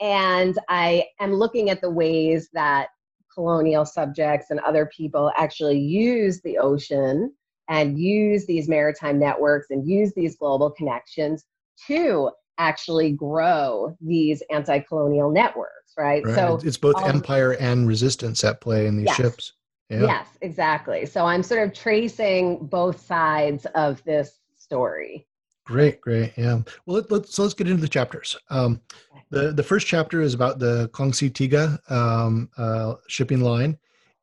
And 0.00 0.58
I 0.68 1.06
am 1.20 1.34
looking 1.34 1.68
at 1.68 1.80
the 1.82 1.90
ways 1.90 2.48
that 2.54 2.88
colonial 3.32 3.84
subjects 3.84 4.46
and 4.50 4.60
other 4.60 4.90
people 4.96 5.30
actually 5.36 5.78
use 5.78 6.40
the 6.40 6.56
ocean 6.56 7.34
and 7.68 7.98
use 7.98 8.46
these 8.46 8.68
maritime 8.68 9.18
networks 9.18 9.66
and 9.70 9.86
use 9.86 10.14
these 10.14 10.36
global 10.36 10.70
connections 10.70 11.44
to 11.86 12.30
actually 12.58 13.12
grow 13.12 13.94
these 14.00 14.42
anti-colonial 14.50 15.30
networks 15.30 15.85
right, 15.96 16.24
right. 16.24 16.34
so 16.34 16.60
it's 16.62 16.76
both 16.76 16.96
um, 16.96 17.10
empire 17.10 17.52
and 17.52 17.86
resistance 17.86 18.44
at 18.44 18.60
play 18.60 18.86
in 18.86 18.96
these 18.96 19.06
yes. 19.06 19.16
ships 19.16 19.52
yeah. 19.88 20.02
yes 20.02 20.28
exactly 20.40 21.06
so 21.06 21.24
i'm 21.24 21.42
sort 21.42 21.66
of 21.66 21.72
tracing 21.74 22.66
both 22.66 23.00
sides 23.00 23.66
of 23.74 24.02
this 24.04 24.40
story 24.56 25.26
great 25.64 26.00
great 26.00 26.32
yeah 26.36 26.60
well 26.86 27.02
let, 27.08 27.12
us 27.12 27.34
so 27.34 27.42
let's 27.42 27.54
get 27.54 27.68
into 27.68 27.80
the 27.80 27.88
chapters 27.88 28.36
um, 28.50 28.80
the 29.30 29.52
the 29.52 29.62
first 29.62 29.86
chapter 29.86 30.20
is 30.20 30.34
about 30.34 30.58
the 30.58 30.88
Kongsi 30.92 31.30
Tiga 31.30 31.78
um, 31.90 32.48
uh, 32.56 32.94
shipping 33.08 33.40
line 33.40 33.76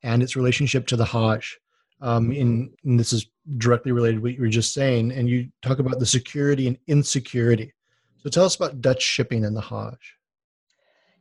and 0.04 0.24
its 0.24 0.36
relationship 0.36 0.88
to 0.88 0.96
the 0.96 1.06
Hajj 1.06 1.60
um, 2.04 2.32
in, 2.34 2.72
and 2.84 3.00
this 3.00 3.14
is 3.14 3.28
directly 3.58 3.92
related 3.92 4.18
to 4.18 4.22
what 4.22 4.34
you 4.34 4.42
were 4.42 4.50
just 4.50 4.74
saying, 4.74 5.12
and 5.12 5.30
you 5.30 5.50
talk 5.62 5.80
about 5.80 6.00
the 6.00 6.06
security 6.06 6.68
and 6.68 6.78
insecurity. 6.88 7.74
So 8.18 8.30
tell 8.30 8.46
us 8.46 8.56
about 8.56 8.82
Dutch 8.82 9.02
shipping 9.02 9.46
and 9.46 9.56
the 9.56 9.62
Hajj. 9.62 10.16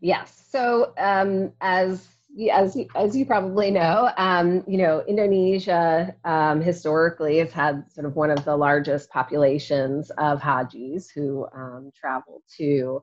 Yes. 0.02 0.46
So 0.50 0.92
um, 0.98 1.52
as 1.60 2.08
as 2.50 2.76
as 2.96 3.16
you 3.16 3.24
probably 3.24 3.70
know, 3.70 4.10
um, 4.16 4.64
you 4.66 4.78
know 4.78 5.04
Indonesia 5.06 6.12
um, 6.24 6.60
historically 6.60 7.38
has 7.38 7.52
had 7.52 7.84
sort 7.92 8.06
of 8.06 8.16
one 8.16 8.30
of 8.30 8.44
the 8.44 8.56
largest 8.56 9.10
populations 9.10 10.10
of 10.18 10.40
Hajis 10.40 11.06
who 11.14 11.46
um, 11.54 11.92
travel 11.94 12.42
to 12.56 13.02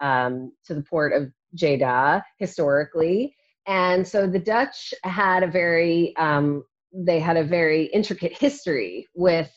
um, 0.00 0.52
to 0.64 0.74
the 0.74 0.82
port 0.82 1.12
of 1.12 1.30
Jeddah 1.54 2.24
historically, 2.38 3.36
and 3.68 4.06
so 4.06 4.26
the 4.26 4.40
Dutch 4.40 4.92
had 5.04 5.44
a 5.44 5.48
very 5.48 6.16
um, 6.16 6.64
they 6.92 7.20
had 7.20 7.36
a 7.36 7.44
very 7.44 7.84
intricate 7.84 8.36
history 8.36 9.06
with 9.14 9.52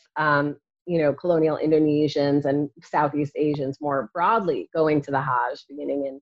you 0.86 0.98
know, 0.98 1.12
colonial 1.12 1.56
Indonesians 1.56 2.44
and 2.44 2.68
Southeast 2.82 3.32
Asians 3.36 3.78
more 3.80 4.10
broadly 4.12 4.68
going 4.74 5.00
to 5.02 5.10
the 5.10 5.20
Hajj 5.20 5.64
beginning 5.68 6.06
in, 6.06 6.20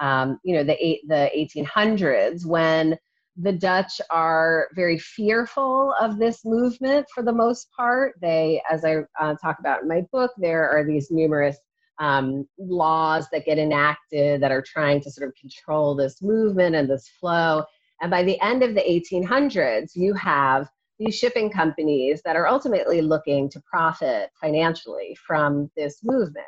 um, 0.00 0.38
you 0.44 0.54
know, 0.54 0.64
the, 0.64 0.76
eight, 0.84 1.00
the 1.08 1.30
1800s 1.36 2.46
when 2.46 2.96
the 3.36 3.52
Dutch 3.52 4.00
are 4.10 4.68
very 4.74 4.98
fearful 4.98 5.92
of 6.00 6.18
this 6.18 6.44
movement 6.44 7.06
for 7.12 7.22
the 7.22 7.32
most 7.32 7.68
part. 7.76 8.14
They, 8.20 8.62
as 8.70 8.84
I 8.84 8.98
uh, 9.20 9.34
talk 9.42 9.58
about 9.58 9.82
in 9.82 9.88
my 9.88 10.02
book, 10.12 10.30
there 10.36 10.68
are 10.70 10.84
these 10.84 11.10
numerous 11.10 11.56
um, 11.98 12.46
laws 12.58 13.26
that 13.32 13.44
get 13.44 13.58
enacted 13.58 14.40
that 14.40 14.52
are 14.52 14.62
trying 14.62 15.00
to 15.00 15.10
sort 15.10 15.28
of 15.28 15.34
control 15.34 15.94
this 15.94 16.22
movement 16.22 16.74
and 16.74 16.88
this 16.88 17.08
flow. 17.20 17.64
And 18.00 18.10
by 18.10 18.22
the 18.22 18.40
end 18.40 18.62
of 18.62 18.74
the 18.74 18.80
1800s, 18.80 19.92
you 19.94 20.14
have 20.14 20.68
these 20.98 21.16
shipping 21.16 21.50
companies 21.50 22.22
that 22.24 22.36
are 22.36 22.46
ultimately 22.46 23.00
looking 23.00 23.50
to 23.50 23.60
profit 23.68 24.30
financially 24.40 25.16
from 25.26 25.70
this 25.76 26.00
movement. 26.04 26.46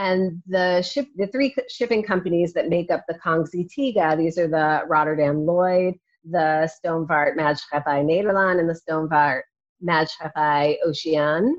And 0.00 0.42
the 0.46 0.80
ship, 0.80 1.08
the 1.16 1.26
three 1.26 1.54
shipping 1.68 2.02
companies 2.02 2.54
that 2.54 2.70
make 2.70 2.90
up 2.90 3.04
the 3.06 3.18
Kongsi 3.18 3.68
Tiga, 3.68 4.16
these 4.16 4.38
are 4.38 4.48
the 4.48 4.80
Rotterdam 4.88 5.44
Lloyd, 5.44 5.92
the 6.24 6.70
Stoomvaart 6.72 7.36
Maatschappij 7.36 8.02
Nederland, 8.06 8.60
and 8.60 8.68
the 8.70 8.80
Stoomvaart 8.80 9.42
Maatschappij 9.86 10.76
Oceaan. 10.86 11.52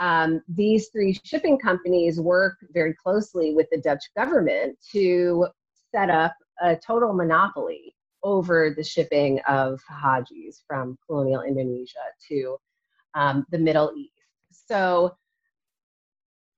Um, 0.00 0.42
these 0.48 0.88
three 0.88 1.16
shipping 1.24 1.56
companies 1.56 2.18
work 2.18 2.56
very 2.72 2.94
closely 3.00 3.54
with 3.54 3.68
the 3.70 3.80
Dutch 3.80 4.02
government 4.16 4.76
to 4.90 5.46
set 5.94 6.10
up 6.10 6.34
a 6.62 6.74
total 6.74 7.12
monopoly 7.12 7.94
over 8.24 8.74
the 8.76 8.82
shipping 8.82 9.38
of 9.46 9.80
hajis 9.88 10.64
from 10.66 10.98
colonial 11.06 11.42
Indonesia 11.42 12.06
to 12.28 12.56
um, 13.14 13.46
the 13.52 13.58
Middle 13.58 13.92
East. 13.96 14.10
So 14.50 15.14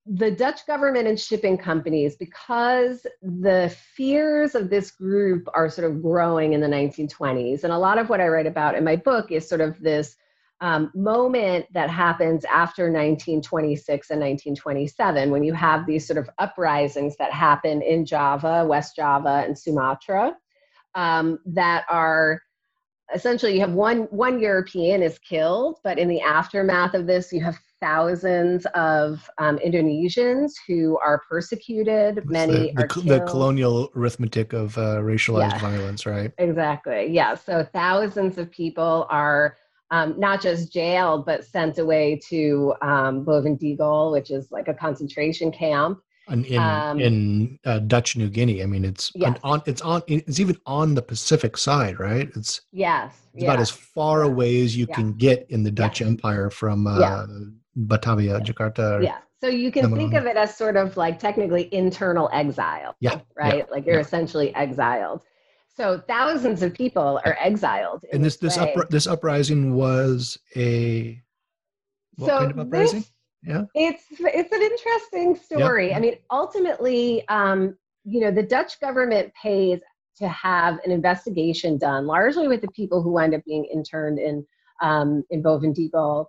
the 0.06 0.30
Dutch 0.30 0.66
government 0.66 1.08
and 1.08 1.18
shipping 1.18 1.58
companies, 1.58 2.16
because 2.16 3.06
the 3.22 3.74
fears 3.94 4.54
of 4.54 4.70
this 4.70 4.90
group 4.90 5.48
are 5.54 5.68
sort 5.68 5.90
of 5.90 6.00
growing 6.00 6.52
in 6.52 6.60
the 6.60 6.68
1920s, 6.68 7.64
and 7.64 7.72
a 7.72 7.78
lot 7.78 7.98
of 7.98 8.08
what 8.08 8.20
I 8.20 8.28
write 8.28 8.46
about 8.46 8.76
in 8.76 8.84
my 8.84 8.96
book 8.96 9.32
is 9.32 9.48
sort 9.48 9.60
of 9.60 9.78
this 9.80 10.16
um, 10.60 10.90
moment 10.94 11.66
that 11.74 11.90
happens 11.90 12.44
after 12.46 12.84
1926 12.84 14.10
and 14.10 14.20
1927 14.20 15.30
when 15.30 15.42
you 15.42 15.52
have 15.52 15.86
these 15.86 16.06
sort 16.06 16.18
of 16.18 16.30
uprisings 16.38 17.14
that 17.16 17.32
happen 17.32 17.82
in 17.82 18.06
Java, 18.06 18.64
West 18.66 18.96
Java, 18.96 19.44
and 19.46 19.58
Sumatra 19.58 20.34
um, 20.94 21.38
that 21.44 21.84
are 21.90 22.40
essentially 23.14 23.54
you 23.54 23.60
have 23.60 23.72
one 23.72 24.02
one 24.04 24.40
European 24.40 25.02
is 25.02 25.18
killed, 25.18 25.78
but 25.84 25.98
in 25.98 26.08
the 26.08 26.20
aftermath 26.20 26.94
of 26.94 27.06
this, 27.06 27.32
you 27.32 27.42
have 27.42 27.58
thousands 27.80 28.66
of 28.74 29.28
um, 29.38 29.58
Indonesians 29.58 30.52
who 30.66 30.98
are 31.04 31.22
persecuted. 31.28 32.18
It's 32.18 32.26
Many 32.26 32.72
the, 32.72 32.82
are 32.82 32.88
the, 32.88 33.00
the, 33.00 33.20
colonial 33.20 33.90
arithmetic 33.94 34.52
of 34.52 34.76
uh, 34.78 34.98
racialized 35.00 35.52
yes. 35.52 35.60
violence, 35.60 36.06
right? 36.06 36.32
Exactly. 36.38 37.08
Yeah. 37.10 37.34
So 37.34 37.66
thousands 37.72 38.38
of 38.38 38.50
people 38.50 39.06
are 39.10 39.56
um, 39.90 40.18
not 40.18 40.42
just 40.42 40.72
jailed, 40.72 41.26
but 41.26 41.44
sent 41.44 41.78
away 41.78 42.20
to 42.28 42.74
um, 42.82 43.24
Boven-Digoel, 43.24 44.12
which 44.12 44.30
is 44.30 44.50
like 44.50 44.68
a 44.68 44.74
concentration 44.74 45.52
camp 45.52 46.00
in 46.28 46.58
um, 46.58 47.00
in 47.00 47.58
uh, 47.64 47.78
Dutch 47.80 48.16
New 48.16 48.28
Guinea. 48.28 48.62
I 48.62 48.66
mean, 48.66 48.84
it's 48.84 49.12
yes. 49.14 49.38
on 49.44 49.62
it's 49.66 49.80
on 49.82 50.02
it's 50.08 50.40
even 50.40 50.56
on 50.66 50.94
the 50.94 51.02
Pacific 51.02 51.56
side, 51.56 52.00
right? 52.00 52.28
It's 52.34 52.62
yes, 52.72 53.14
it's 53.34 53.44
about 53.44 53.60
as 53.60 53.70
far 53.70 54.22
away 54.22 54.62
as 54.62 54.76
you 54.76 54.86
yeah. 54.88 54.94
can 54.94 55.12
get 55.12 55.46
in 55.50 55.62
the 55.62 55.70
Dutch 55.70 56.00
yes. 56.00 56.08
Empire 56.08 56.50
from 56.50 56.86
uh, 56.86 57.26
yeah. 57.76 57.84
Batavia, 57.86 58.40
Jakarta. 58.40 59.02
yeah. 59.02 59.18
So 59.40 59.48
you 59.48 59.70
can 59.70 59.94
think 59.94 60.14
of 60.14 60.24
it 60.24 60.36
as 60.36 60.56
sort 60.56 60.76
of 60.76 60.96
like 60.96 61.18
technically 61.18 61.68
internal 61.72 62.30
exile. 62.32 62.96
Yeah. 63.00 63.20
Right. 63.36 63.70
Like 63.70 63.86
you're 63.86 64.00
essentially 64.00 64.54
exiled. 64.54 65.22
So 65.76 66.02
thousands 66.08 66.62
of 66.62 66.72
people 66.72 67.20
are 67.24 67.36
exiled. 67.38 68.02
And 68.12 68.24
this 68.24 68.38
this, 68.38 68.56
this, 68.56 68.84
this 68.88 69.06
uprising 69.06 69.74
was 69.74 70.38
a 70.56 71.20
what 72.16 72.28
so 72.28 72.38
kind 72.38 72.50
of 72.50 72.58
uprising? 72.58 73.00
This, 73.00 73.12
yeah 73.46 73.64
it's 73.74 74.04
it's 74.18 74.52
an 74.52 74.62
interesting 74.62 75.36
story 75.36 75.94
i 75.94 76.00
mean 76.00 76.16
ultimately 76.30 77.26
um, 77.28 77.76
you 78.04 78.20
know 78.20 78.30
the 78.30 78.42
dutch 78.42 78.80
government 78.80 79.32
pays 79.40 79.80
to 80.16 80.28
have 80.28 80.78
an 80.84 80.90
investigation 80.90 81.78
done 81.78 82.06
largely 82.06 82.48
with 82.48 82.60
the 82.60 82.68
people 82.68 83.02
who 83.02 83.12
wind 83.12 83.34
up 83.34 83.42
being 83.44 83.64
interned 83.72 84.18
in 84.18 84.44
um, 84.82 85.22
in 85.30 85.40
Boven-Digoel. 85.40 86.26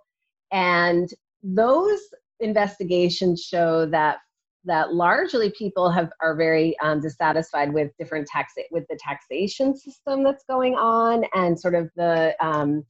and 0.52 1.10
those 1.42 2.00
investigations 2.40 3.42
show 3.42 3.86
that 3.86 4.18
that 4.64 4.92
largely 4.92 5.50
people 5.56 5.90
have 5.90 6.10
are 6.20 6.36
very 6.36 6.78
um, 6.80 7.00
dissatisfied 7.00 7.72
with 7.72 7.90
different 7.98 8.26
tax 8.26 8.54
with 8.70 8.84
the 8.88 8.98
taxation 9.00 9.74
system 9.76 10.22
that's 10.22 10.44
going 10.48 10.74
on 10.74 11.24
and 11.34 11.58
sort 11.58 11.74
of 11.74 11.88
the 11.96 12.34
um, 12.44 12.84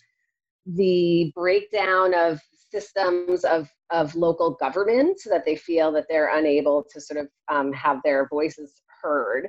the 0.66 1.32
breakdown 1.34 2.14
of 2.14 2.40
systems 2.70 3.44
of, 3.44 3.68
of 3.90 4.14
local 4.14 4.50
government 4.60 5.18
so 5.18 5.30
that 5.30 5.44
they 5.44 5.56
feel 5.56 5.90
that 5.92 6.06
they're 6.08 6.36
unable 6.36 6.84
to 6.92 7.00
sort 7.00 7.18
of 7.18 7.28
um, 7.48 7.72
have 7.72 7.98
their 8.04 8.28
voices 8.28 8.82
heard. 9.02 9.48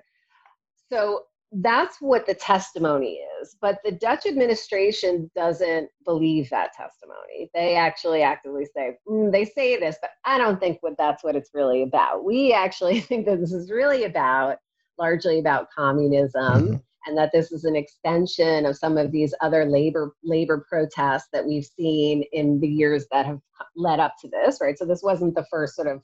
So 0.91 1.23
that's 1.51 1.97
what 1.99 2.25
the 2.25 2.33
testimony 2.33 3.19
But 3.61 3.79
the 3.83 3.91
Dutch 3.91 4.25
administration 4.25 5.29
doesn't 5.35 5.89
believe 6.05 6.49
that 6.49 6.73
testimony. 6.73 7.49
They 7.53 7.75
actually 7.75 8.21
actively 8.21 8.65
say, 8.65 8.97
mm, 9.07 9.31
they 9.31 9.45
say 9.45 9.79
this, 9.79 9.97
but 10.01 10.11
I 10.25 10.37
don't 10.37 10.59
think 10.59 10.79
what 10.81 10.97
that's 10.97 11.23
what 11.23 11.35
it's 11.35 11.51
really 11.53 11.83
about. 11.83 12.23
We 12.23 12.53
actually 12.53 12.99
think 13.01 13.25
that 13.25 13.39
this 13.39 13.53
is 13.53 13.71
really 13.71 14.05
about 14.05 14.57
largely 14.97 15.39
about 15.39 15.67
communism. 15.75 16.41
Mm-hmm 16.43 16.75
and 17.05 17.17
that 17.17 17.31
this 17.33 17.51
is 17.51 17.63
an 17.63 17.75
extension 17.75 18.65
of 18.65 18.77
some 18.77 18.97
of 18.97 19.11
these 19.11 19.33
other 19.41 19.65
labor 19.65 20.13
labor 20.23 20.65
protests 20.69 21.29
that 21.33 21.45
we've 21.45 21.65
seen 21.65 22.23
in 22.33 22.59
the 22.59 22.67
years 22.67 23.05
that 23.11 23.25
have 23.25 23.39
led 23.75 23.99
up 23.99 24.13
to 24.19 24.27
this 24.29 24.59
right 24.61 24.77
so 24.77 24.85
this 24.85 25.03
wasn't 25.03 25.33
the 25.35 25.45
first 25.49 25.75
sort 25.75 25.87
of 25.87 26.01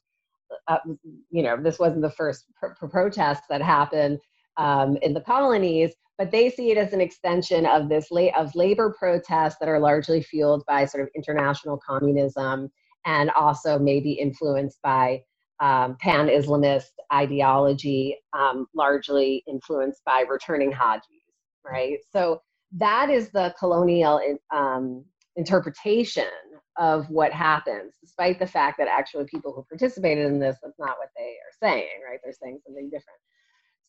uh, 0.67 0.77
you 1.29 1.43
know 1.43 1.57
this 1.61 1.79
wasn't 1.79 2.01
the 2.01 2.11
first 2.11 2.45
pr- 2.55 2.73
pr- 2.77 2.87
protest 2.87 3.43
that 3.49 3.61
happened 3.61 4.19
um, 4.57 4.97
in 5.01 5.13
the 5.13 5.21
colonies 5.21 5.91
but 6.17 6.31
they 6.31 6.49
see 6.49 6.71
it 6.71 6.77
as 6.77 6.93
an 6.93 7.01
extension 7.01 7.65
of 7.65 7.89
this 7.89 8.09
la- 8.11 8.35
of 8.37 8.55
labor 8.55 8.95
protests 8.97 9.57
that 9.59 9.69
are 9.69 9.79
largely 9.79 10.21
fueled 10.21 10.63
by 10.67 10.85
sort 10.85 11.03
of 11.03 11.09
international 11.15 11.79
communism 11.85 12.69
and 13.05 13.29
also 13.31 13.77
maybe 13.77 14.13
influenced 14.13 14.79
by 14.81 15.21
um, 15.59 15.95
pan 15.99 16.27
Islamist 16.27 16.91
ideology, 17.13 18.17
um, 18.33 18.67
largely 18.73 19.43
influenced 19.47 20.01
by 20.05 20.25
returning 20.29 20.71
Hajis, 20.71 21.01
right? 21.63 21.99
So 22.11 22.41
that 22.73 23.09
is 23.09 23.29
the 23.29 23.53
colonial 23.57 24.19
um, 24.53 25.05
interpretation 25.35 26.25
of 26.77 27.09
what 27.09 27.31
happens, 27.31 27.93
despite 28.01 28.37
the 28.37 28.47
fact 28.47 28.77
that 28.77 28.87
actually 28.89 29.25
people 29.25 29.53
who 29.53 29.63
participated 29.63 30.25
in 30.25 30.39
this, 30.39 30.57
that's 30.61 30.77
not 30.77 30.97
what 30.97 31.09
they 31.15 31.23
are 31.23 31.69
saying, 31.69 32.01
right? 32.09 32.19
They're 32.23 32.33
saying 32.33 32.59
something 32.65 32.89
different. 32.89 33.19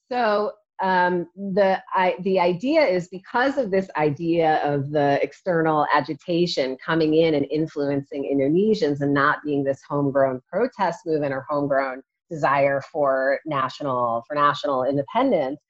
So 0.09 0.53
um, 0.83 1.27
the 1.37 1.83
I, 1.95 2.17
the 2.21 2.39
idea 2.39 2.83
is 2.83 3.09
because 3.09 3.57
of 3.57 3.71
this 3.71 3.89
idea 3.97 4.57
of 4.63 4.91
the 4.91 5.19
external 5.23 5.87
agitation 5.95 6.77
coming 6.85 7.15
in 7.15 7.35
and 7.35 7.47
influencing 7.51 8.25
Indonesians 8.25 9.01
and 9.01 9.15
not 9.15 9.39
being 9.45 9.65
this 9.65 9.81
homegrown 9.89 10.43
protest 10.51 11.01
movement 11.07 11.33
or 11.33 11.47
homegrown 11.49 12.03
desire 12.31 12.83
for 12.93 13.39
national 13.47 14.25
for 14.29 14.35
national 14.35 14.85
independence, 14.85 15.61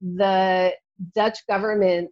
the 0.00 0.72
Dutch 1.14 1.38
government 1.48 2.10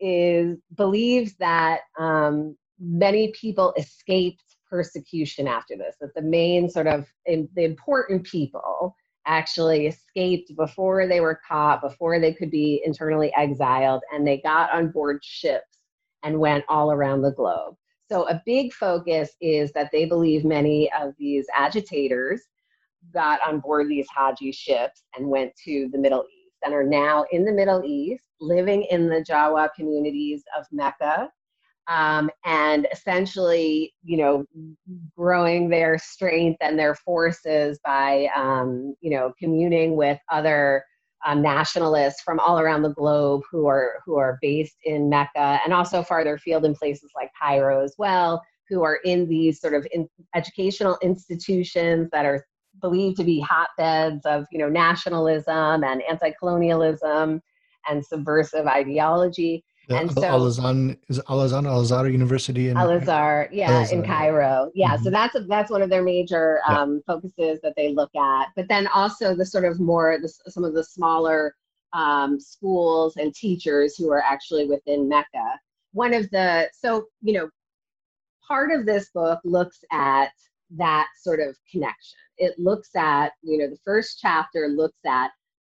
is 0.00 0.58
believes 0.76 1.34
that 1.36 1.80
um, 1.98 2.56
many 2.78 3.32
people 3.32 3.72
escaped 3.76 4.42
persecution 4.70 5.48
after 5.48 5.76
this. 5.76 5.96
That 6.00 6.14
the 6.14 6.22
main 6.22 6.68
sort 6.68 6.86
of 6.86 7.06
in, 7.26 7.48
the 7.56 7.64
important 7.64 8.24
people 8.24 8.94
actually 9.26 9.86
escaped 9.86 10.54
before 10.56 11.06
they 11.06 11.20
were 11.20 11.40
caught, 11.46 11.80
before 11.80 12.20
they 12.20 12.32
could 12.32 12.50
be 12.50 12.82
internally 12.84 13.32
exiled, 13.36 14.02
and 14.12 14.26
they 14.26 14.38
got 14.38 14.70
on 14.72 14.90
board 14.90 15.24
ships 15.24 15.78
and 16.22 16.38
went 16.38 16.64
all 16.68 16.92
around 16.92 17.22
the 17.22 17.32
globe. 17.32 17.76
So, 18.10 18.28
a 18.28 18.42
big 18.44 18.72
focus 18.72 19.30
is 19.40 19.72
that 19.72 19.90
they 19.90 20.04
believe 20.04 20.44
many 20.44 20.90
of 20.92 21.14
these 21.18 21.46
agitators 21.54 22.42
got 23.12 23.40
on 23.46 23.60
board 23.60 23.88
these 23.88 24.08
Haji 24.14 24.52
ships 24.52 25.02
and 25.16 25.28
went 25.28 25.52
to 25.64 25.88
the 25.92 25.98
Middle 25.98 26.24
East 26.24 26.56
and 26.64 26.74
are 26.74 26.84
now 26.84 27.24
in 27.32 27.44
the 27.44 27.52
Middle 27.52 27.82
East, 27.84 28.24
living 28.40 28.82
in 28.90 29.08
the 29.08 29.24
Jawa 29.28 29.68
communities 29.74 30.42
of 30.58 30.66
Mecca 30.72 31.30
um, 31.88 32.30
and 32.44 32.86
essentially, 32.92 33.92
you 34.02 34.16
know, 34.16 34.44
growing 35.16 35.68
their 35.68 35.98
strength 35.98 36.58
and 36.60 36.78
their 36.78 36.94
forces 36.94 37.78
by, 37.84 38.28
um, 38.34 38.94
you 39.00 39.10
know, 39.10 39.32
communing 39.38 39.96
with 39.96 40.18
other 40.30 40.84
um, 41.26 41.42
nationalists 41.42 42.22
from 42.22 42.38
all 42.40 42.58
around 42.58 42.82
the 42.82 42.92
globe 42.92 43.42
who 43.50 43.66
are 43.66 44.00
who 44.04 44.16
are 44.16 44.38
based 44.42 44.76
in 44.84 45.08
Mecca 45.08 45.60
and 45.64 45.72
also 45.72 46.02
farther 46.02 46.34
afield 46.34 46.64
in 46.64 46.74
places 46.74 47.10
like 47.14 47.30
Cairo 47.40 47.82
as 47.82 47.94
well, 47.98 48.42
who 48.68 48.82
are 48.82 48.96
in 49.04 49.28
these 49.28 49.60
sort 49.60 49.74
of 49.74 49.86
in 49.92 50.08
educational 50.34 50.98
institutions 51.02 52.08
that 52.12 52.26
are 52.26 52.46
believed 52.80 53.16
to 53.16 53.24
be 53.24 53.40
hotbeds 53.40 54.26
of 54.26 54.46
you 54.50 54.58
know 54.58 54.68
nationalism 54.68 55.84
and 55.84 56.02
anti-colonialism 56.08 57.40
and 57.88 58.04
subversive 58.04 58.66
ideology. 58.66 59.64
The 59.88 59.96
and 59.98 60.08
Al- 60.10 60.14
so- 60.16 60.24
Al 60.24 60.46
Azhar 60.46 60.96
is 61.08 61.20
Al 61.28 61.40
Azhar 61.42 61.66
Al 61.66 61.80
Azhar 61.80 62.08
University 62.08 62.68
in 62.68 62.76
Al 62.76 62.90
Azhar, 62.90 63.48
yeah, 63.52 63.68
in 63.92 63.98
Al-Azhar. 63.98 64.02
Cairo, 64.04 64.70
yeah. 64.74 64.96
So 64.96 65.10
Mhm. 65.10 65.12
that's 65.12 65.36
that's 65.48 65.70
one 65.70 65.82
of 65.82 65.90
their 65.90 66.02
major 66.02 66.60
Yeah. 66.68 66.80
um, 66.80 67.02
focuses 67.06 67.60
that 67.62 67.74
they 67.76 67.92
look 67.92 68.14
at. 68.16 68.48
But 68.56 68.68
then 68.68 68.86
also 68.88 69.34
the 69.34 69.44
sort 69.44 69.64
of 69.64 69.80
more 69.80 70.18
the, 70.20 70.28
some 70.28 70.64
of 70.64 70.74
the 70.74 70.84
smaller 70.84 71.54
um, 71.92 72.40
schools 72.40 73.16
and 73.18 73.32
teachers 73.34 73.96
who 73.96 74.10
are 74.10 74.22
actually 74.22 74.66
within 74.66 75.08
Mecca. 75.08 75.60
One 75.92 76.12
of 76.14 76.28
the 76.30 76.68
so 76.72 77.06
you 77.22 77.34
know 77.34 77.48
part 78.46 78.72
of 78.72 78.84
this 78.86 79.10
book 79.10 79.38
looks 79.44 79.84
at 79.92 80.32
that 80.76 81.06
sort 81.16 81.40
of 81.40 81.56
connection. 81.70 82.18
It 82.38 82.58
looks 82.58 82.90
at 82.96 83.32
you 83.42 83.58
know 83.58 83.68
the 83.68 83.78
first 83.84 84.18
chapter 84.20 84.68
looks 84.68 84.98
at 85.06 85.30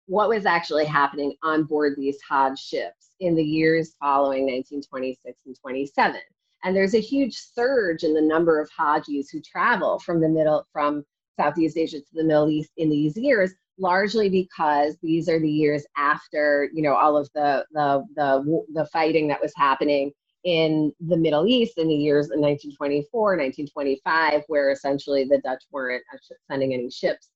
what 0.08 0.30
was 0.30 0.46
actually 0.46 0.86
happening 0.86 1.34
on 1.44 1.64
board 1.64 1.94
these 1.96 2.18
Hajj 2.30 2.60
ships 2.60 3.12
in 3.20 3.36
the 3.36 3.44
years 3.44 3.96
following 4.00 4.44
1926 4.44 5.42
and 5.46 5.56
27. 5.60 6.20
And 6.64 6.76
there's 6.76 6.94
a 6.94 7.00
huge 7.00 7.36
surge 7.36 8.04
in 8.04 8.14
the 8.14 8.22
number 8.22 8.60
of 8.60 8.70
Hajis 8.78 9.28
who 9.32 9.42
travel 9.42 10.00
from 10.00 10.22
the 10.22 10.30
middle 10.30 10.66
from 10.72 11.04
Southeast 11.40 11.78
Asia 11.78 12.00
to 12.00 12.14
the 12.14 12.24
Middle 12.24 12.50
East 12.50 12.72
in 12.78 12.90
these 12.90 13.18
years, 13.18 13.54
largely 13.80 14.30
because 14.30 14.96
these 15.02 15.28
are 15.28 15.40
the 15.40 15.50
years 15.50 15.86
after 15.98 16.70
you 16.74 16.84
know 16.84 16.94
all 16.94 17.18
of 17.18 17.30
the 17.34 17.66
the 17.72 18.04
the, 18.16 18.64
the 18.74 18.86
fighting 18.88 19.28
that 19.28 19.42
was 19.42 19.54
happening 19.56 20.12
in 20.44 20.92
the 21.00 21.18
Middle 21.18 21.48
East 21.48 21.78
in 21.78 21.88
the 21.88 21.96
years 21.96 22.32
in 22.32 22.42
1924, 22.42 23.38
1925, 23.38 24.44
where 24.48 24.72
essentially 24.72 25.24
the 25.24 25.40
Dutch 25.40 25.64
weren't 25.72 26.04
sending 26.50 26.74
any 26.74 26.90
ships 26.90 27.30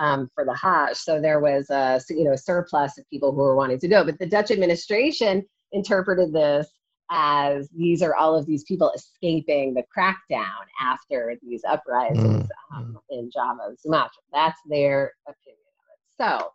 um, 0.00 0.28
for 0.34 0.44
the 0.44 0.54
Hajj. 0.54 0.96
So 0.96 1.20
there 1.20 1.38
was 1.38 1.70
a 1.70 2.00
you 2.08 2.24
know 2.24 2.34
surplus 2.34 2.98
of 2.98 3.08
people 3.08 3.30
who 3.30 3.38
were 3.38 3.54
wanting 3.54 3.78
to 3.78 3.88
go. 3.88 4.02
But 4.04 4.18
the 4.18 4.26
Dutch 4.26 4.50
administration 4.50 5.44
interpreted 5.72 6.32
this 6.32 6.66
as 7.12 7.68
these 7.76 8.02
are 8.02 8.14
all 8.14 8.36
of 8.36 8.46
these 8.46 8.64
people 8.64 8.90
escaping 8.94 9.74
the 9.74 9.84
crackdown 9.96 10.64
after 10.80 11.36
these 11.42 11.62
uprisings 11.68 12.48
um, 12.74 12.98
in 13.10 13.30
Java 13.32 13.60
and 13.68 13.78
Sumatra. 13.78 14.22
That's 14.32 14.58
their 14.66 15.12
opinion 15.26 15.58
of 15.78 16.38
it. 16.38 16.40
So 16.40 16.50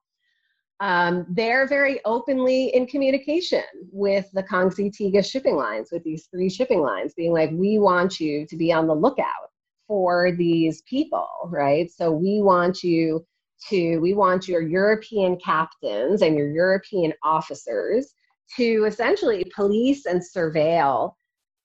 um, 0.79 1.25
they're 1.29 1.67
very 1.67 1.99
openly 2.05 2.67
in 2.73 2.87
communication 2.87 3.63
with 3.91 4.29
the 4.33 4.43
Kongsi 4.43 4.91
Tiga 4.91 5.29
shipping 5.29 5.55
lines, 5.55 5.89
with 5.91 6.03
these 6.03 6.27
three 6.27 6.49
shipping 6.49 6.81
lines, 6.81 7.13
being 7.13 7.33
like, 7.33 7.51
we 7.51 7.77
want 7.77 8.19
you 8.19 8.45
to 8.47 8.55
be 8.57 8.73
on 8.73 8.87
the 8.87 8.95
lookout 8.95 9.51
for 9.87 10.31
these 10.31 10.81
people, 10.83 11.27
right? 11.45 11.91
So 11.91 12.11
we 12.11 12.41
want 12.41 12.83
you 12.83 13.25
to, 13.70 13.97
we 13.99 14.14
want 14.14 14.47
your 14.47 14.62
European 14.62 15.38
captains 15.38 16.22
and 16.22 16.36
your 16.36 16.51
European 16.51 17.14
officers 17.24 18.14
to 18.58 18.86
essentially 18.86 19.43
police 19.56 20.06
and 20.06 20.22
surveil 20.22 21.14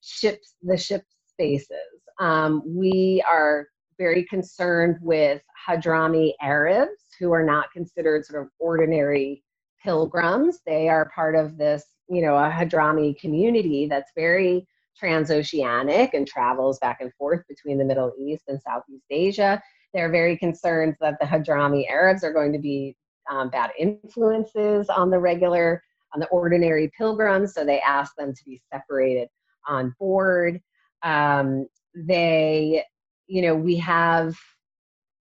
ships, 0.00 0.54
the 0.62 0.76
ship 0.76 1.04
spaces. 1.26 1.76
Um, 2.18 2.62
we 2.66 3.22
are 3.28 3.66
very 3.98 4.24
concerned 4.24 4.96
with 5.02 5.42
Hadrami 5.68 6.32
Arabs 6.40 7.04
who 7.18 7.32
are 7.32 7.44
not 7.44 7.70
considered 7.72 8.24
sort 8.24 8.42
of 8.42 8.48
ordinary 8.58 9.44
pilgrims. 9.82 10.60
They 10.66 10.88
are 10.88 11.10
part 11.14 11.36
of 11.36 11.58
this, 11.58 11.84
you 12.08 12.22
know, 12.22 12.36
a 12.36 12.50
Hadrami 12.50 13.18
community 13.18 13.86
that's 13.86 14.12
very 14.16 14.66
transoceanic 15.02 16.10
and 16.14 16.26
travels 16.26 16.78
back 16.78 17.00
and 17.00 17.12
forth 17.14 17.42
between 17.48 17.78
the 17.78 17.84
Middle 17.84 18.12
East 18.18 18.44
and 18.48 18.60
Southeast 18.60 19.04
Asia. 19.10 19.62
They're 19.94 20.10
very 20.10 20.36
concerned 20.36 20.96
that 21.00 21.18
the 21.20 21.26
Hadrami 21.26 21.88
Arabs 21.88 22.24
are 22.24 22.32
going 22.32 22.52
to 22.52 22.58
be 22.58 22.96
um, 23.30 23.50
bad 23.50 23.70
influences 23.78 24.88
on 24.88 25.10
the 25.10 25.18
regular, 25.18 25.82
on 26.14 26.20
the 26.20 26.26
ordinary 26.28 26.90
pilgrims, 26.96 27.54
so 27.54 27.64
they 27.64 27.80
ask 27.80 28.14
them 28.16 28.34
to 28.34 28.44
be 28.44 28.60
separated 28.72 29.28
on 29.66 29.94
board. 29.98 30.60
Um, 31.02 31.66
they, 31.94 32.84
you 33.26 33.42
know, 33.42 33.54
we 33.54 33.76
have, 33.76 34.36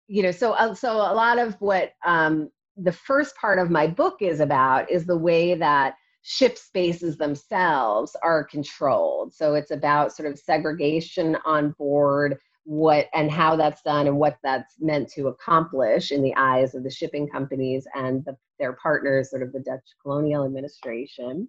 you 0.08 0.22
know, 0.22 0.30
so 0.30 0.52
uh, 0.52 0.74
so 0.74 0.92
a 0.92 1.14
lot 1.14 1.38
of 1.38 1.54
what 1.60 1.92
um, 2.04 2.50
the 2.76 2.92
first 2.92 3.36
part 3.36 3.58
of 3.58 3.70
my 3.70 3.86
book 3.86 4.16
is 4.20 4.40
about 4.40 4.90
is 4.90 5.06
the 5.06 5.16
way 5.16 5.54
that 5.54 5.94
ship 6.22 6.56
spaces 6.56 7.16
themselves 7.16 8.16
are 8.22 8.44
controlled. 8.44 9.34
So 9.34 9.54
it's 9.54 9.72
about 9.72 10.14
sort 10.14 10.30
of 10.30 10.38
segregation 10.38 11.36
on 11.44 11.72
board, 11.78 12.38
what 12.64 13.08
and 13.12 13.30
how 13.30 13.56
that's 13.56 13.82
done, 13.82 14.06
and 14.06 14.16
what 14.16 14.38
that's 14.42 14.74
meant 14.80 15.10
to 15.12 15.28
accomplish 15.28 16.12
in 16.12 16.22
the 16.22 16.34
eyes 16.36 16.74
of 16.74 16.84
the 16.84 16.90
shipping 16.90 17.28
companies 17.28 17.86
and 17.94 18.24
the, 18.24 18.36
their 18.58 18.74
partners, 18.74 19.30
sort 19.30 19.42
of 19.42 19.52
the 19.52 19.60
Dutch 19.60 19.84
colonial 20.02 20.44
administration. 20.44 21.48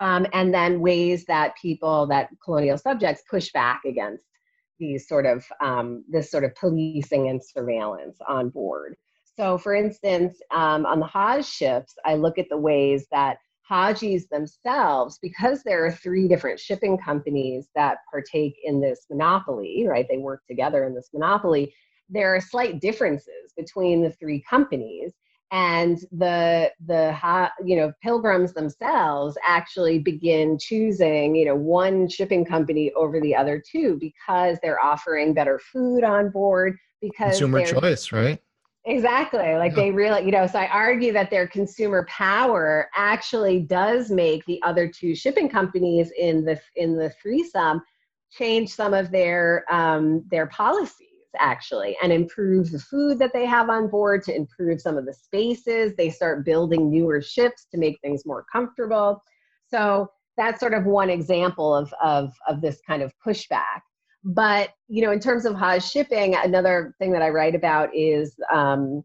Um, 0.00 0.26
and 0.32 0.52
then 0.52 0.80
ways 0.80 1.24
that 1.26 1.54
people, 1.60 2.06
that 2.08 2.30
colonial 2.44 2.78
subjects, 2.78 3.22
push 3.30 3.52
back 3.52 3.82
against 3.84 4.24
these 4.78 5.06
sort 5.06 5.26
of 5.26 5.44
um, 5.60 6.04
this 6.08 6.30
sort 6.30 6.44
of 6.44 6.54
policing 6.56 7.28
and 7.28 7.40
surveillance 7.42 8.18
on 8.28 8.48
board. 8.48 8.96
So, 9.36 9.56
for 9.56 9.74
instance, 9.74 10.38
um, 10.50 10.84
on 10.86 11.00
the 11.00 11.06
Hajj 11.06 11.46
ships, 11.46 11.94
I 12.04 12.14
look 12.16 12.38
at 12.38 12.48
the 12.50 12.56
ways 12.56 13.06
that 13.12 13.38
Hajis 13.70 14.28
themselves, 14.28 15.18
because 15.22 15.62
there 15.62 15.84
are 15.86 15.92
three 15.92 16.28
different 16.28 16.60
shipping 16.60 16.98
companies 16.98 17.68
that 17.74 17.98
partake 18.10 18.56
in 18.64 18.80
this 18.80 19.06
monopoly, 19.10 19.86
right? 19.88 20.06
They 20.08 20.18
work 20.18 20.42
together 20.48 20.84
in 20.84 20.94
this 20.94 21.10
monopoly. 21.12 21.72
There 22.08 22.34
are 22.34 22.40
slight 22.40 22.80
differences 22.80 23.52
between 23.56 24.02
the 24.02 24.10
three 24.10 24.42
companies, 24.48 25.12
and 25.52 25.98
the 26.12 26.72
the 26.86 27.16
you 27.64 27.76
know 27.76 27.92
pilgrims 28.02 28.54
themselves 28.54 29.36
actually 29.46 29.98
begin 29.98 30.58
choosing 30.58 31.36
you 31.36 31.44
know 31.44 31.54
one 31.54 32.08
shipping 32.08 32.44
company 32.44 32.90
over 32.96 33.20
the 33.20 33.36
other 33.36 33.62
two 33.70 33.98
because 34.00 34.58
they're 34.62 34.82
offering 34.82 35.34
better 35.34 35.58
food 35.58 36.04
on 36.04 36.30
board 36.30 36.76
because 37.02 37.38
consumer 37.38 37.64
choice, 37.64 38.12
right? 38.12 38.42
Exactly. 38.84 39.54
Like 39.54 39.76
they 39.76 39.92
really, 39.92 40.24
you 40.24 40.32
know, 40.32 40.46
so 40.46 40.58
I 40.58 40.66
argue 40.66 41.12
that 41.12 41.30
their 41.30 41.46
consumer 41.46 42.04
power 42.08 42.88
actually 42.96 43.60
does 43.60 44.10
make 44.10 44.44
the 44.46 44.60
other 44.64 44.88
two 44.88 45.14
shipping 45.14 45.48
companies 45.48 46.10
in 46.18 46.44
the 46.44 46.60
in 46.74 46.96
the 46.96 47.10
threesome 47.22 47.80
change 48.32 48.70
some 48.70 48.92
of 48.92 49.12
their 49.12 49.64
um, 49.70 50.24
their 50.30 50.46
policies 50.48 51.08
actually 51.38 51.96
and 52.02 52.12
improve 52.12 52.72
the 52.72 52.78
food 52.78 53.18
that 53.20 53.32
they 53.32 53.46
have 53.46 53.70
on 53.70 53.88
board 53.88 54.22
to 54.24 54.34
improve 54.34 54.80
some 54.80 54.98
of 54.98 55.06
the 55.06 55.14
spaces. 55.14 55.92
They 55.96 56.10
start 56.10 56.44
building 56.44 56.90
newer 56.90 57.22
ships 57.22 57.66
to 57.70 57.78
make 57.78 58.00
things 58.00 58.26
more 58.26 58.44
comfortable. 58.50 59.22
So 59.68 60.08
that's 60.36 60.58
sort 60.58 60.74
of 60.74 60.86
one 60.86 61.08
example 61.08 61.72
of 61.72 61.94
of 62.02 62.32
of 62.48 62.60
this 62.60 62.80
kind 62.84 63.02
of 63.02 63.12
pushback 63.24 63.82
but 64.24 64.70
you 64.88 65.02
know 65.02 65.12
in 65.12 65.20
terms 65.20 65.44
of 65.44 65.54
Hajj 65.54 65.82
shipping 65.82 66.34
another 66.36 66.94
thing 66.98 67.12
that 67.12 67.22
i 67.22 67.28
write 67.28 67.54
about 67.54 67.94
is 67.94 68.34
um, 68.52 69.04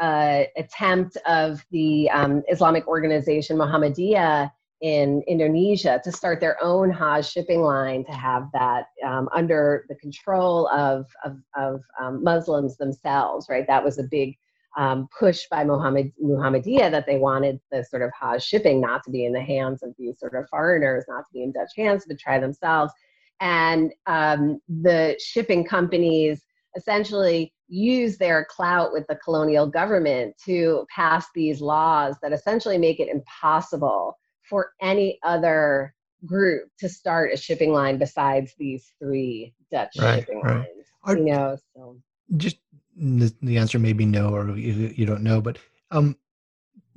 uh, 0.00 0.44
attempt 0.56 1.16
of 1.26 1.64
the 1.70 2.10
um, 2.10 2.42
islamic 2.48 2.86
organization 2.86 3.56
muhammadiyah 3.56 4.50
in 4.80 5.22
indonesia 5.28 6.00
to 6.02 6.10
start 6.10 6.40
their 6.40 6.62
own 6.62 6.90
hajj 6.90 7.30
shipping 7.30 7.60
line 7.60 8.04
to 8.04 8.12
have 8.12 8.48
that 8.54 8.86
um, 9.06 9.28
under 9.34 9.84
the 9.88 9.94
control 9.96 10.68
of, 10.68 11.06
of, 11.24 11.36
of 11.56 11.80
um, 12.00 12.22
muslims 12.24 12.76
themselves 12.76 13.46
right? 13.50 13.66
That 13.66 13.84
was 13.84 13.98
a 13.98 14.04
big 14.04 14.36
um, 14.76 15.08
push 15.18 15.46
by 15.50 15.64
Muhammad, 15.64 16.12
Muhammadiyah 16.22 16.92
that 16.92 17.04
they 17.04 17.18
wanted 17.18 17.60
the 17.72 17.82
sort 17.82 18.02
of 18.02 18.12
Hajj 18.18 18.42
shipping 18.42 18.80
not 18.80 19.02
to 19.02 19.10
be 19.10 19.24
in 19.24 19.32
the 19.32 19.40
hands 19.40 19.82
of 19.82 19.92
these 19.98 20.20
sort 20.20 20.36
of 20.36 20.48
foreigners, 20.48 21.04
not 21.08 21.26
to 21.26 21.32
be 21.32 21.42
in 21.42 21.50
Dutch 21.50 21.72
hands, 21.76 22.04
but 22.06 22.20
try 22.20 22.38
themselves 22.38 22.92
and 23.40 23.92
um, 24.06 24.60
the 24.68 25.16
shipping 25.18 25.64
companies 25.64 26.42
essentially 26.76 27.52
use 27.68 28.18
their 28.18 28.46
clout 28.50 28.92
with 28.92 29.06
the 29.08 29.16
colonial 29.16 29.66
government 29.66 30.34
to 30.44 30.86
pass 30.94 31.26
these 31.34 31.60
laws 31.60 32.16
that 32.22 32.32
essentially 32.32 32.78
make 32.78 33.00
it 33.00 33.08
impossible 33.08 34.16
for 34.42 34.72
any 34.80 35.18
other 35.22 35.94
group 36.26 36.68
to 36.78 36.88
start 36.88 37.32
a 37.32 37.36
shipping 37.36 37.72
line 37.72 37.96
besides 37.98 38.52
these 38.58 38.92
three 38.98 39.54
Dutch 39.70 39.94
Right, 39.98 40.20
shipping 40.20 40.40
right. 40.42 40.56
lines. 40.56 40.86
Are- 41.04 41.16
you 41.16 41.24
know, 41.24 41.56
so 41.74 41.96
Just 42.36 42.58
the, 42.96 43.32
the 43.40 43.56
answer 43.56 43.78
may 43.78 43.92
be 43.92 44.04
no, 44.04 44.34
or 44.34 44.56
you, 44.56 44.92
you 44.94 45.06
don't 45.06 45.22
know, 45.22 45.40
but 45.40 45.58
um, 45.90 46.16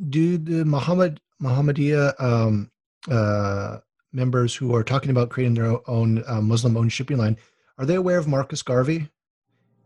do 0.09 0.37
the 0.37 0.65
Muhammad 0.65 1.21
Muhammadiyah 1.41 2.19
um, 2.21 2.71
uh, 3.09 3.77
members 4.13 4.55
who 4.55 4.73
are 4.75 4.83
talking 4.83 5.11
about 5.11 5.29
creating 5.29 5.55
their 5.55 5.77
own 5.89 6.23
uh, 6.27 6.41
Muslim-owned 6.41 6.91
shipping 6.93 7.17
line 7.17 7.37
are 7.77 7.85
they 7.85 7.95
aware 7.95 8.17
of 8.17 8.27
Marcus 8.27 8.61
Garvey 8.61 9.09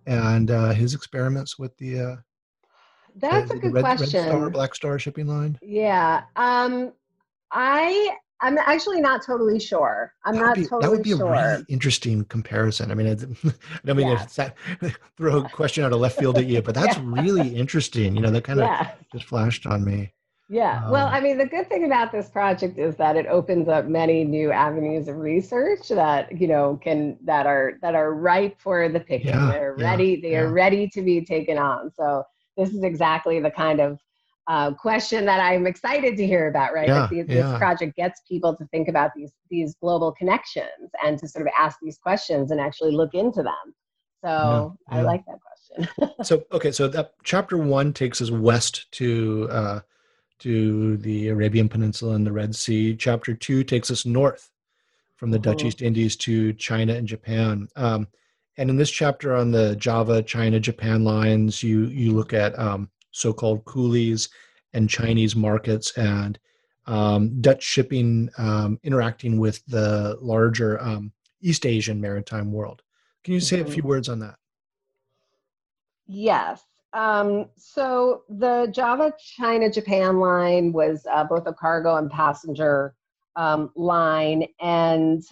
and 0.06 0.52
uh, 0.52 0.72
his 0.72 0.94
experiments 0.94 1.58
with 1.58 1.76
the, 1.78 2.00
uh, 2.00 2.16
that's 3.16 3.50
the- 3.50 3.56
a 3.56 3.60
good 3.60 3.74
Red, 3.74 3.84
question. 3.84 4.20
Red 4.22 4.30
Star, 4.30 4.50
Black 4.50 4.76
Star 4.76 5.00
shipping 5.00 5.28
line? 5.28 5.58
Yeah. 5.62 6.24
Um, 6.36 6.92
I 7.52 8.16
I'm 8.40 8.60
actually 8.60 9.02
not 9.02 9.26
totally 9.26 9.60
sure. 9.60 10.14
I'm 10.24 10.36
That 10.36 10.42
not 10.42 10.56
be, 10.56 10.62
totally 10.64 10.82
that 10.84 10.92
would 10.92 11.02
be 11.02 11.10
sure. 11.12 11.26
a 11.34 11.54
really 11.54 11.66
interesting 11.70 12.24
comparison. 12.26 12.92
I 12.92 12.94
mean, 12.94 13.08
I 13.08 13.16
don't 13.86 13.98
mean 13.98 14.10
Yeah. 14.10 14.50
throw 15.18 15.38
a 15.44 15.50
question 15.50 15.84
out 15.84 15.92
of 15.92 16.00
left 16.00 16.20
field 16.20 16.38
at 16.38 16.46
you, 16.46 16.62
but 16.62 16.76
that's 16.76 16.98
Yeah. 16.98 17.04
really 17.06 17.56
interesting. 17.56 18.16
You 18.16 18.22
know, 18.22 18.30
that 18.30 18.44
kind 18.44 18.60
of 18.60 18.66
yeah. 18.68 18.92
just 19.12 19.26
flashed 19.26 19.66
on 19.66 19.84
me. 19.84 20.14
Yeah. 20.50 20.90
Well, 20.90 21.08
Um, 21.08 21.14
I 21.14 21.20
mean, 21.20 21.38
the 21.38 21.46
good 21.46 21.68
thing 21.68 21.84
about 21.86 22.12
this 22.12 22.30
project 22.30 22.78
is 22.78 22.96
that 22.96 23.18
it 23.18 23.26
opens 23.28 23.68
up 23.68 23.86
many 23.86 24.24
new 24.24 24.52
avenues 24.52 25.08
of 25.10 25.18
research 25.18 25.90
that 25.90 26.40
you 26.40 26.48
know 26.48 26.80
can 26.82 27.18
that 27.26 27.46
are 27.46 27.74
that 27.82 27.96
are 27.96 28.14
ripe 28.14 28.58
for 28.60 28.88
the 28.88 29.00
picking. 29.00 29.28
Yeah, 29.30 29.52
They're 29.52 29.76
yeah, 29.78 29.86
ready. 29.90 30.22
They 30.22 30.36
are 30.38 30.50
ready 30.52 30.88
to 30.90 31.02
be 31.02 31.24
taken 31.26 31.58
on. 31.58 31.92
So 31.92 32.24
this 32.56 32.70
is 32.70 32.84
exactly 32.84 33.40
the 33.42 33.52
kind 33.52 33.80
of 33.82 34.00
uh, 34.48 34.72
question 34.76 35.26
that 35.26 35.42
I'm 35.42 35.68
excited 35.68 36.16
to 36.16 36.26
hear 36.26 36.48
about. 36.48 36.74
Right. 36.74 36.88
Yeah, 36.88 37.08
the- 37.12 37.24
this 37.24 37.58
project 37.58 37.98
gets 37.98 38.22
people 38.28 38.56
to 38.56 38.66
think 38.68 38.88
about 38.88 39.12
these 39.16 39.34
these 39.50 39.76
global 39.82 40.14
connections 40.14 40.90
and 41.04 41.20
to 41.20 41.28
sort 41.28 41.46
of 41.46 41.52
ask 41.60 41.78
these 41.82 41.98
questions 41.98 42.52
and 42.52 42.62
actually 42.62 42.94
look 42.94 43.14
into 43.14 43.44
them. 43.44 43.76
So 44.24 44.78
Yeah, 44.90 44.96
I 44.96 45.02
yeah. 45.02 45.06
like 45.06 45.24
that 45.26 45.40
question. 45.42 46.14
So, 46.24 46.44
okay, 46.54 46.72
so 46.72 46.88
that 46.88 47.14
chapter 47.24 47.58
one 47.58 47.92
takes 47.92 48.22
us 48.22 48.32
west 48.32 48.90
to 48.94 49.48
uh, 49.52 49.80
to 50.40 50.98
the 50.98 51.30
Arabian 51.30 51.70
Peninsula 51.70 52.16
and 52.16 52.26
the 52.26 52.32
Red 52.32 52.56
Sea. 52.56 52.96
Chapter 52.96 53.34
two 53.34 53.64
takes 53.64 53.90
us 53.92 54.06
north 54.06 54.50
from 55.16 55.32
the 55.32 55.40
Dutch 55.40 55.64
Mhm. 55.64 55.68
East 55.68 55.82
Indies 55.82 56.16
to 56.18 56.54
China 56.54 56.94
and 56.94 57.08
Japan. 57.08 57.68
Um, 57.76 58.08
and 58.58 58.70
in 58.70 58.78
this 58.78 58.92
chapter 58.92 59.36
on 59.36 59.52
the 59.52 59.76
Java, 59.76 60.22
China, 60.24 60.60
Japan 60.60 61.04
lines, 61.04 61.62
you 61.64 61.86
you 61.88 62.14
look 62.14 62.34
at 62.34 62.58
um, 62.58 62.90
so-called 63.12 63.66
coolies 63.66 64.30
and 64.74 64.90
Chinese 64.90 65.36
markets 65.36 65.96
and 65.98 66.38
um, 66.86 67.42
Dutch 67.42 67.64
shipping 67.64 68.30
um, 68.38 68.80
interacting 68.84 69.40
with 69.40 69.66
the 69.66 70.18
larger 70.22 70.80
um, 70.82 71.12
East 71.42 71.66
Asian 71.66 72.00
maritime 72.00 72.52
world. 72.52 72.82
Can 73.24 73.34
you 73.34 73.40
say 73.40 73.60
a 73.60 73.66
Mhm. 73.66 73.74
few 73.74 73.84
words 73.84 74.08
on 74.10 74.20
that? 74.20 74.38
Yes. 76.08 76.64
Um, 76.98 77.46
so 77.56 78.24
the 78.28 78.70
Java 78.72 79.14
China 79.20 79.70
Japan 79.70 80.20
line 80.20 80.74
was 80.74 81.06
uh, 81.10 81.24
both 81.24 81.46
a 81.46 81.54
cargo 81.54 81.96
and 81.96 82.10
passenger 82.10 82.96
um, 83.36 83.70
line. 83.76 84.48
And 84.60 85.24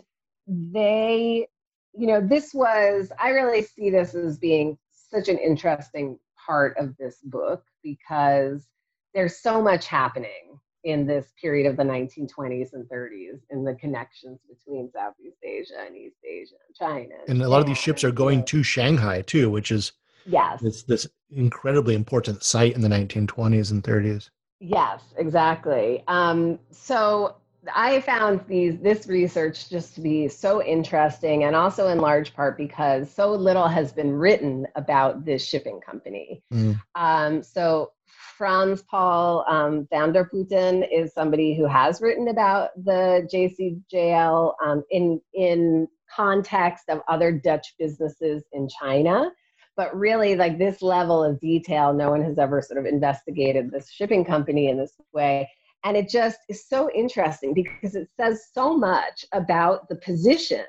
they, 0.48 1.48
you 1.94 2.06
know, 2.06 2.22
this 2.22 2.54
was, 2.54 3.12
I 3.20 3.30
really 3.30 3.64
see 3.64 3.90
this 3.90 4.14
as 4.14 4.38
being 4.38 4.78
such 4.92 5.28
an 5.28 5.40
interesting 5.40 6.20
part 6.46 6.78
of 6.78 6.96
this 6.98 7.18
book 7.24 7.64
because 7.84 8.68
there's 9.16 9.38
so 9.38 9.60
much 9.60 9.88
happening 9.88 10.60
in 10.84 11.08
this 11.08 11.34
period 11.42 11.68
of 11.68 11.78
the 11.78 11.84
1920s 11.84 12.74
and 12.74 12.88
30s 12.88 13.40
in 13.50 13.64
the 13.64 13.74
connections 13.74 14.40
between 14.48 14.92
Southeast 14.92 15.38
Asia 15.44 15.84
and 15.88 15.98
East 15.98 16.18
Asia 16.24 16.54
and 16.68 16.76
China. 16.76 17.16
And 17.28 17.42
a 17.42 17.50
lot 17.50 17.60
of 17.60 17.66
these 17.66 17.80
ships 17.80 18.04
are 18.04 18.12
going 18.12 18.44
to 18.46 18.62
Shanghai 18.62 19.24
too, 19.24 19.50
which 19.50 19.72
is 19.72 19.94
Yes. 20.26 20.62
this 20.62 20.84
this 20.84 21.08
incredibly 21.36 21.96
important 21.96 22.44
site 22.44 22.76
in 22.76 22.82
the 22.82 22.88
1920s 22.88 23.72
and 23.72 23.84
30s. 23.84 24.30
Yes, 24.60 25.02
exactly. 25.18 26.04
Um, 26.08 26.60
so 26.72 27.36
I 27.74 28.02
found 28.02 28.42
these 28.48 28.78
this 28.80 29.08
research 29.08 29.70
just 29.70 29.96
to 29.96 30.02
be 30.02 30.28
so 30.28 30.64
interesting, 30.64 31.44
and 31.44 31.56
also 31.56 31.88
in 31.88 31.98
large 31.98 32.34
part 32.34 32.58
because 32.58 33.12
so 33.12 33.32
little 33.32 33.68
has 33.68 33.92
been 33.92 34.14
written 34.14 34.68
about 34.76 35.26
this 35.26 35.46
shipping 35.46 35.80
company. 35.82 36.44
Mm. 36.54 36.80
Um, 36.96 37.44
so 37.44 37.92
Frans-Paul 38.38 39.46
um, 39.48 39.88
van 39.90 40.12
der 40.12 40.26
Putten 40.26 40.84
is 40.84 41.14
somebody 41.14 41.56
who 41.56 41.66
has 41.66 42.02
written 42.02 42.28
about 42.28 42.70
the 42.84 43.28
JCJL 43.32 44.54
um, 44.64 44.84
in 44.92 45.22
in 45.34 45.88
context 46.14 46.86
of 46.90 47.02
other 47.08 47.32
Dutch 47.32 47.76
businesses 47.80 48.44
in 48.54 48.68
China. 48.70 49.32
But 49.78 49.96
really, 49.96 50.36
like 50.36 50.58
this 50.58 50.82
level 50.82 51.24
of 51.24 51.40
detail, 51.40 51.94
no 51.94 52.10
one 52.10 52.24
has 52.24 52.38
ever 52.38 52.62
sort 52.62 52.80
of 52.80 52.86
investigated 52.86 53.72
this 53.72 53.90
shipping 53.90 54.24
company 54.24 54.70
in 54.70 54.78
this 54.78 54.94
way. 55.14 55.50
And 55.84 55.96
it 55.96 56.10
just 56.10 56.40
is 56.50 56.68
so 56.68 56.90
interesting 56.92 57.54
because 57.54 57.96
it 57.96 58.10
says 58.20 58.48
so 58.52 58.76
much 58.78 59.26
about 59.34 59.88
the 59.88 59.98
position 59.98 60.66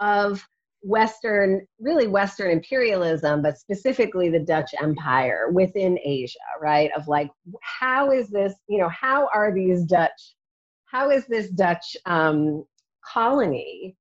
of 0.00 0.46
Western, 0.82 1.66
really 1.80 2.06
Western 2.06 2.50
imperialism, 2.50 3.42
but 3.42 3.58
specifically 3.58 4.28
the 4.28 4.40
Dutch 4.40 4.70
Empire 4.80 5.50
within 5.52 5.98
Asia, 6.04 6.38
right? 6.60 6.90
Of 6.96 7.08
like, 7.08 7.30
how 7.62 8.10
is 8.10 8.28
this, 8.28 8.54
you 8.68 8.78
know, 8.78 8.88
how 8.88 9.28
are 9.34 9.52
these 9.52 9.84
Dutch, 9.84 10.36
how 10.84 11.10
is 11.10 11.26
this 11.26 11.48
Dutch 11.50 11.96
um, 12.06 12.64
colony 13.04 13.96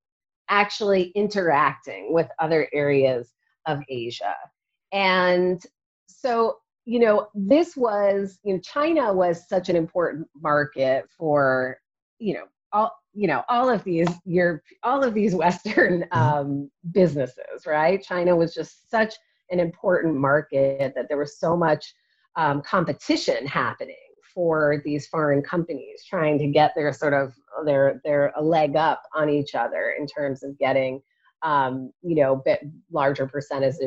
actually 0.49 1.11
interacting 1.15 2.13
with 2.13 2.27
other 2.39 2.69
areas 2.73 3.31
of 3.65 3.79
Asia? 3.89 4.35
And 4.91 5.61
so, 6.07 6.57
you 6.85 6.99
know, 6.99 7.27
this 7.33 7.75
was, 7.75 8.39
you 8.43 8.53
know, 8.53 8.59
China 8.59 9.13
was 9.13 9.47
such 9.47 9.69
an 9.69 9.75
important 9.75 10.27
market 10.39 11.05
for, 11.17 11.77
you 12.19 12.33
know, 12.33 12.45
all, 12.71 12.91
you 13.13 13.27
know, 13.27 13.43
all 13.49 13.69
of 13.69 13.83
these 13.83 14.09
your 14.25 14.61
all 14.83 15.03
of 15.03 15.13
these 15.13 15.33
Western 15.43 16.05
um, 16.11 16.69
businesses, 16.91 17.65
right? 17.65 18.03
China 18.03 18.35
was 18.35 18.53
just 18.53 18.89
such 18.89 19.15
an 19.49 19.59
important 19.59 20.15
market 20.15 20.93
that 20.95 21.07
there 21.07 21.17
was 21.17 21.39
so 21.39 21.55
much 21.55 21.93
um, 22.35 22.61
competition 22.61 23.45
happening 23.47 23.95
for 24.33 24.81
these 24.83 25.07
foreign 25.07 25.41
companies 25.41 26.03
trying 26.07 26.37
to 26.37 26.47
get 26.47 26.73
their 26.75 26.91
sort 26.91 27.13
of 27.13 27.33
their 27.65 28.01
their 28.03 28.33
leg 28.41 28.75
up 28.75 29.01
on 29.15 29.29
each 29.29 29.55
other 29.55 29.95
in 29.97 30.05
terms 30.05 30.43
of 30.43 30.57
getting 30.59 31.01
um, 31.45 31.91
you 32.01 32.15
know 32.15 32.41
bit 32.43 32.59
larger 32.91 33.27
percentages 33.27 33.79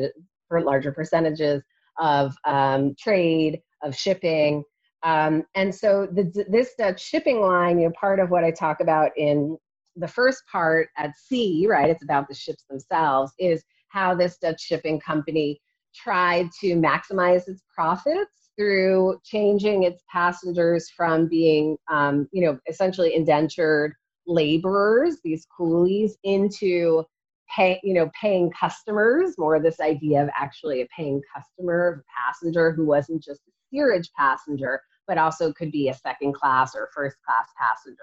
larger 0.51 0.91
percentages 0.91 1.61
of 1.99 2.33
um, 2.45 2.95
trade 2.97 3.61
of 3.83 3.95
shipping 3.95 4.63
um, 5.03 5.45
and 5.55 5.73
so 5.73 6.07
the, 6.11 6.45
this 6.49 6.73
Dutch 6.77 7.01
shipping 7.01 7.39
line, 7.39 7.79
you 7.79 7.87
know, 7.87 7.93
part 7.99 8.19
of 8.19 8.29
what 8.29 8.43
I 8.43 8.51
talk 8.51 8.81
about 8.81 9.11
in 9.17 9.57
the 9.95 10.07
first 10.07 10.43
part 10.51 10.89
at 10.97 11.17
sea, 11.17 11.67
right? 11.69 11.89
It's 11.89 12.03
about 12.03 12.27
the 12.27 12.35
ships 12.35 12.65
themselves, 12.69 13.31
is 13.39 13.63
how 13.89 14.13
this 14.13 14.37
Dutch 14.37 14.61
shipping 14.61 14.99
company 14.99 15.59
tried 15.95 16.49
to 16.59 16.75
maximize 16.75 17.47
its 17.47 17.63
profits 17.73 18.51
through 18.57 19.19
changing 19.23 19.83
its 19.83 20.03
passengers 20.11 20.89
from 20.89 21.27
being, 21.27 21.77
um, 21.89 22.27
you 22.31 22.45
know, 22.45 22.59
essentially 22.67 23.15
indentured 23.15 23.93
laborers, 24.27 25.17
these 25.23 25.47
coolies, 25.57 26.17
into 26.23 27.03
pay, 27.53 27.79
you 27.83 27.93
know, 27.93 28.09
paying 28.19 28.51
customers. 28.51 29.37
More 29.37 29.55
of 29.55 29.63
this 29.63 29.79
idea 29.79 30.23
of 30.23 30.29
actually 30.35 30.81
a 30.81 30.87
paying 30.95 31.21
customer, 31.35 32.03
a 32.03 32.11
passenger 32.27 32.71
who 32.71 32.85
wasn't 32.85 33.23
just 33.23 33.41
a 33.47 33.51
steerage 33.67 34.09
passenger, 34.17 34.81
but 35.07 35.17
also 35.17 35.51
could 35.53 35.71
be 35.71 35.89
a 35.89 35.93
second 35.93 36.33
class 36.33 36.75
or 36.75 36.89
first 36.93 37.17
class 37.25 37.47
passenger. 37.57 37.97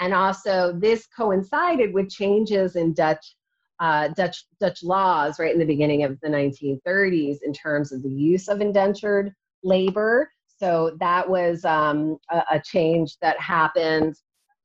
And 0.00 0.14
also, 0.14 0.72
this 0.78 1.06
coincided 1.06 1.92
with 1.92 2.10
changes 2.10 2.76
in 2.76 2.92
Dutch 2.94 3.34
uh, 3.80 4.08
Dutch 4.08 4.44
Dutch 4.60 4.82
laws 4.84 5.38
right 5.40 5.52
in 5.52 5.58
the 5.58 5.64
beginning 5.64 6.04
of 6.04 6.18
the 6.20 6.28
1930s 6.28 7.38
in 7.44 7.52
terms 7.52 7.90
of 7.90 8.02
the 8.02 8.08
use 8.08 8.48
of 8.48 8.60
indentured 8.60 9.34
labor. 9.64 10.30
So 10.58 10.96
that 11.00 11.28
was 11.28 11.64
um, 11.64 12.18
a, 12.30 12.42
a 12.52 12.60
change 12.60 13.16
that 13.20 13.38
happened 13.40 14.14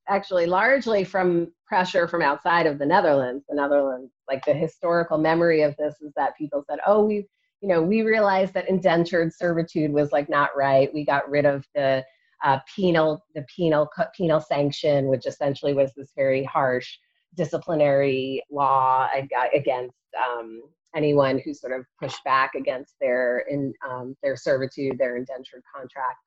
actually 0.08 0.46
largely 0.46 1.04
from 1.04 1.52
pressure 1.66 2.08
from 2.08 2.22
outside 2.22 2.68
of 2.68 2.78
the 2.78 2.86
Netherlands. 2.86 3.44
The 3.50 3.56
Netherlands, 3.56 4.12
like 4.28 4.46
the 4.46 4.54
historical 4.54 5.18
memory 5.18 5.62
of 5.62 5.76
this 5.78 5.96
is 6.02 6.14
that 6.16 6.38
people 6.38 6.64
said, 6.70 6.80
"Oh, 6.86 7.06
we, 7.06 7.28
you 7.62 7.70
know, 7.70 7.82
we 7.82 8.02
realized 8.02 8.54
that 8.54 8.70
indentured 8.70 9.34
servitude 9.34 9.92
was 9.92 10.12
like 10.12 10.30
not 10.30 10.52
right. 10.56 10.94
We 10.94 11.06
got 11.06 11.30
rid 11.30 11.46
of 11.46 11.66
the 11.76 12.04
uh, 12.44 12.60
penal, 12.76 13.24
the 13.36 13.46
penal 13.56 13.90
penal 14.16 14.40
sanction, 14.40 15.08
which 15.08 15.26
essentially 15.26 15.74
was 15.74 15.92
this 15.96 16.12
very 16.16 16.44
harsh 16.44 16.98
disciplinary 17.36 18.44
law 18.52 19.08
against 19.54 19.96
um, 20.18 20.62
anyone 20.96 21.40
who 21.44 21.54
sort 21.54 21.78
of 21.78 21.86
pushed 22.02 22.24
back 22.24 22.56
against 22.56 22.96
their 23.00 23.40
in 23.50 23.74
um, 23.88 24.16
their 24.24 24.36
servitude, 24.36 24.98
their 24.98 25.18
indentured 25.18 25.64
contract. 25.74 26.18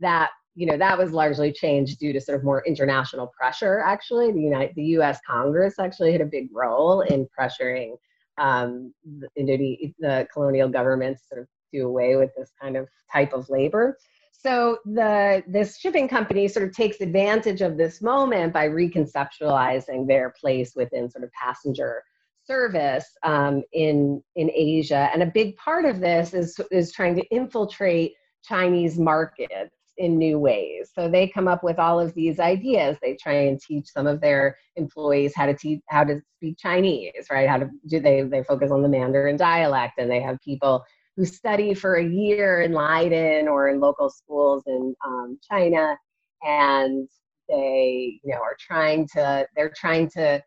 That 0.00 0.30
you 0.54 0.66
know 0.66 0.76
that 0.76 0.96
was 0.96 1.12
largely 1.12 1.52
changed 1.52 1.98
due 1.98 2.12
to 2.12 2.20
sort 2.20 2.38
of 2.38 2.44
more 2.44 2.64
international 2.66 3.26
pressure. 3.38 3.80
Actually, 3.80 4.32
the 4.32 4.40
United, 4.40 4.74
the 4.76 4.84
U.S. 4.98 5.18
Congress 5.26 5.74
actually 5.78 6.12
had 6.12 6.20
a 6.20 6.26
big 6.26 6.48
role 6.52 7.00
in 7.02 7.26
pressuring 7.38 7.96
um, 8.38 8.92
the, 9.04 9.92
the 9.98 10.26
colonial 10.32 10.68
governments 10.68 11.22
to 11.22 11.28
sort 11.28 11.40
of 11.42 11.48
do 11.72 11.86
away 11.86 12.16
with 12.16 12.30
this 12.36 12.52
kind 12.60 12.76
of 12.76 12.88
type 13.12 13.32
of 13.32 13.48
labor. 13.48 13.96
So 14.32 14.78
the 14.84 15.42
this 15.46 15.78
shipping 15.78 16.06
company 16.06 16.48
sort 16.48 16.68
of 16.68 16.74
takes 16.74 17.00
advantage 17.00 17.62
of 17.62 17.76
this 17.76 18.02
moment 18.02 18.52
by 18.52 18.68
reconceptualizing 18.68 20.06
their 20.06 20.34
place 20.38 20.74
within 20.76 21.10
sort 21.10 21.24
of 21.24 21.30
passenger 21.32 22.02
service 22.46 23.06
um, 23.22 23.62
in 23.72 24.22
in 24.36 24.50
Asia, 24.54 25.08
and 25.12 25.22
a 25.22 25.26
big 25.26 25.56
part 25.56 25.84
of 25.84 25.98
this 25.98 26.34
is 26.34 26.60
is 26.70 26.92
trying 26.92 27.16
to 27.16 27.24
infiltrate 27.34 28.12
Chinese 28.44 28.98
markets 28.98 29.74
in 29.96 30.18
new 30.18 30.38
ways. 30.38 30.90
So 30.94 31.08
they 31.08 31.28
come 31.28 31.48
up 31.48 31.62
with 31.62 31.78
all 31.78 32.00
of 32.00 32.14
these 32.14 32.40
ideas. 32.40 32.96
They 33.00 33.16
try 33.16 33.34
and 33.34 33.60
teach 33.60 33.86
some 33.88 34.06
of 34.06 34.20
their 34.20 34.56
employees 34.76 35.32
how 35.34 35.46
to 35.46 35.54
teach 35.54 35.80
how 35.88 36.04
to 36.04 36.20
speak 36.36 36.58
Chinese, 36.58 37.26
right? 37.30 37.48
How 37.48 37.58
to 37.58 37.70
do 37.88 38.00
they 38.00 38.22
they 38.22 38.42
focus 38.44 38.70
on 38.70 38.82
the 38.82 38.88
Mandarin 38.88 39.36
dialect, 39.36 39.94
and 39.98 40.10
they 40.10 40.20
have 40.20 40.38
people 40.40 40.84
who 41.16 41.24
study 41.24 41.74
for 41.74 41.94
a 41.94 42.04
year 42.04 42.62
in 42.62 42.72
Leiden 42.72 43.48
or 43.48 43.68
in 43.68 43.80
local 43.80 44.10
schools 44.10 44.64
in 44.66 44.94
um, 45.06 45.38
China, 45.48 45.96
and 46.42 47.08
they 47.48 48.20
you 48.22 48.32
know 48.32 48.40
are 48.40 48.56
trying 48.58 49.06
to 49.08 49.46
they're 49.56 49.72
trying 49.76 50.08
to 50.10 50.42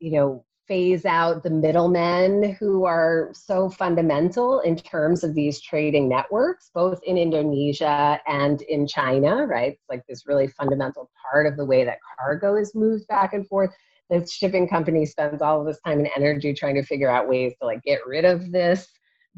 you 0.00 0.12
know 0.12 0.44
phase 0.66 1.04
out 1.04 1.42
the 1.42 1.50
middlemen 1.50 2.56
who 2.58 2.84
are 2.84 3.30
so 3.32 3.68
fundamental 3.68 4.60
in 4.60 4.76
terms 4.76 5.22
of 5.22 5.34
these 5.34 5.60
trading 5.60 6.08
networks, 6.08 6.70
both 6.74 7.00
in 7.04 7.16
Indonesia 7.16 8.20
and 8.26 8.62
in 8.62 8.86
China, 8.86 9.46
right? 9.46 9.72
It's 9.72 9.88
like 9.88 10.04
this 10.08 10.26
really 10.26 10.48
fundamental 10.48 11.10
part 11.30 11.46
of 11.46 11.56
the 11.56 11.64
way 11.64 11.84
that 11.84 11.98
cargo 12.18 12.56
is 12.56 12.74
moved 12.74 13.06
back 13.08 13.32
and 13.32 13.46
forth. 13.46 13.70
The 14.10 14.26
shipping 14.26 14.68
company 14.68 15.06
spends 15.06 15.42
all 15.42 15.60
of 15.60 15.66
this 15.66 15.80
time 15.84 15.98
and 15.98 16.10
energy 16.16 16.54
trying 16.54 16.76
to 16.76 16.82
figure 16.82 17.10
out 17.10 17.28
ways 17.28 17.54
to 17.60 17.66
like 17.66 17.82
get 17.82 18.06
rid 18.06 18.24
of 18.24 18.52
this 18.52 18.88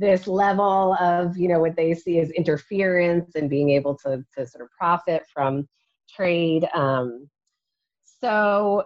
this 0.00 0.28
level 0.28 0.94
of 1.00 1.36
you 1.36 1.48
know 1.48 1.58
what 1.58 1.74
they 1.74 1.92
see 1.92 2.20
as 2.20 2.30
interference 2.30 3.34
and 3.34 3.50
being 3.50 3.70
able 3.70 3.96
to 3.96 4.24
to 4.36 4.46
sort 4.46 4.62
of 4.62 4.70
profit 4.70 5.24
from 5.34 5.68
trade 6.08 6.68
um, 6.72 7.28
so 8.20 8.84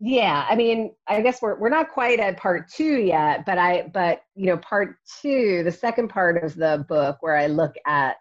yeah 0.00 0.46
i 0.48 0.54
mean 0.54 0.92
i 1.06 1.20
guess 1.20 1.40
we're, 1.40 1.58
we're 1.58 1.68
not 1.68 1.90
quite 1.90 2.18
at 2.18 2.36
part 2.36 2.68
two 2.68 2.98
yet 2.98 3.46
but 3.46 3.58
i 3.58 3.88
but 3.94 4.22
you 4.34 4.46
know 4.46 4.56
part 4.58 4.96
two 5.22 5.62
the 5.62 5.70
second 5.70 6.08
part 6.08 6.42
of 6.42 6.54
the 6.56 6.84
book 6.88 7.18
where 7.20 7.36
i 7.36 7.46
look 7.46 7.74
at 7.86 8.16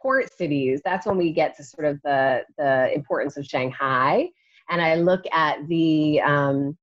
port 0.00 0.32
cities 0.32 0.80
that's 0.84 1.06
when 1.06 1.16
we 1.16 1.32
get 1.32 1.56
to 1.56 1.64
sort 1.64 1.86
of 1.86 2.00
the 2.02 2.42
the 2.56 2.92
importance 2.94 3.36
of 3.36 3.44
shanghai. 3.44 4.28
And 4.70 4.80
i 4.80 4.94
look 4.94 5.22
at 5.32 5.66
the 5.68 6.20
um 6.20 6.76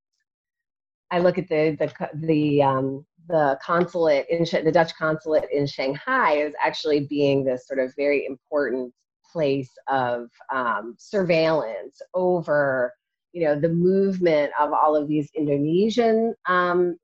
i 1.09 1.19
look 1.19 1.37
at 1.37 1.47
the 1.47 1.77
the 1.79 2.09
the 2.27 2.61
um 2.61 3.05
the 3.29 3.57
consulate 3.61 4.25
in 4.29 4.45
the 4.63 4.71
dutch 4.71 4.93
consulate 4.95 5.45
in 5.51 5.65
shanghai 5.65 6.33
is 6.33 6.53
actually 6.63 7.07
being 7.07 7.43
this 7.43 7.65
sort 7.67 7.79
of 7.79 7.93
very 7.95 8.25
important 8.25 8.93
place 9.31 9.71
of 9.87 10.29
um, 10.53 10.95
surveillance 10.97 12.01
over 12.13 12.93
you 13.37 13.43
know 13.43 13.59
the 13.59 13.69
movement 13.69 14.51
of 14.59 14.73
all 14.73 14.95
of 14.95 15.07
these 15.07 15.29
Indonesian 15.35 16.33
um, 16.47 16.97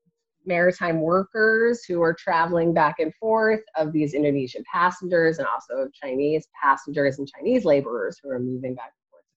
maritime 0.44 1.00
workers 1.00 1.84
who 1.84 2.02
are 2.02 2.12
traveling 2.12 2.74
back 2.74 2.96
and 2.98 3.14
forth, 3.14 3.60
of 3.76 3.92
these 3.92 4.14
Indonesian 4.14 4.64
passengers, 4.70 5.38
and 5.38 5.46
also 5.46 5.84
of 5.84 5.92
Chinese 5.92 6.48
passengers 6.60 7.20
and 7.20 7.28
Chinese 7.28 7.64
laborers 7.64 8.18
who 8.20 8.30
are 8.30 8.40
moving 8.40 8.74
back 8.74 8.90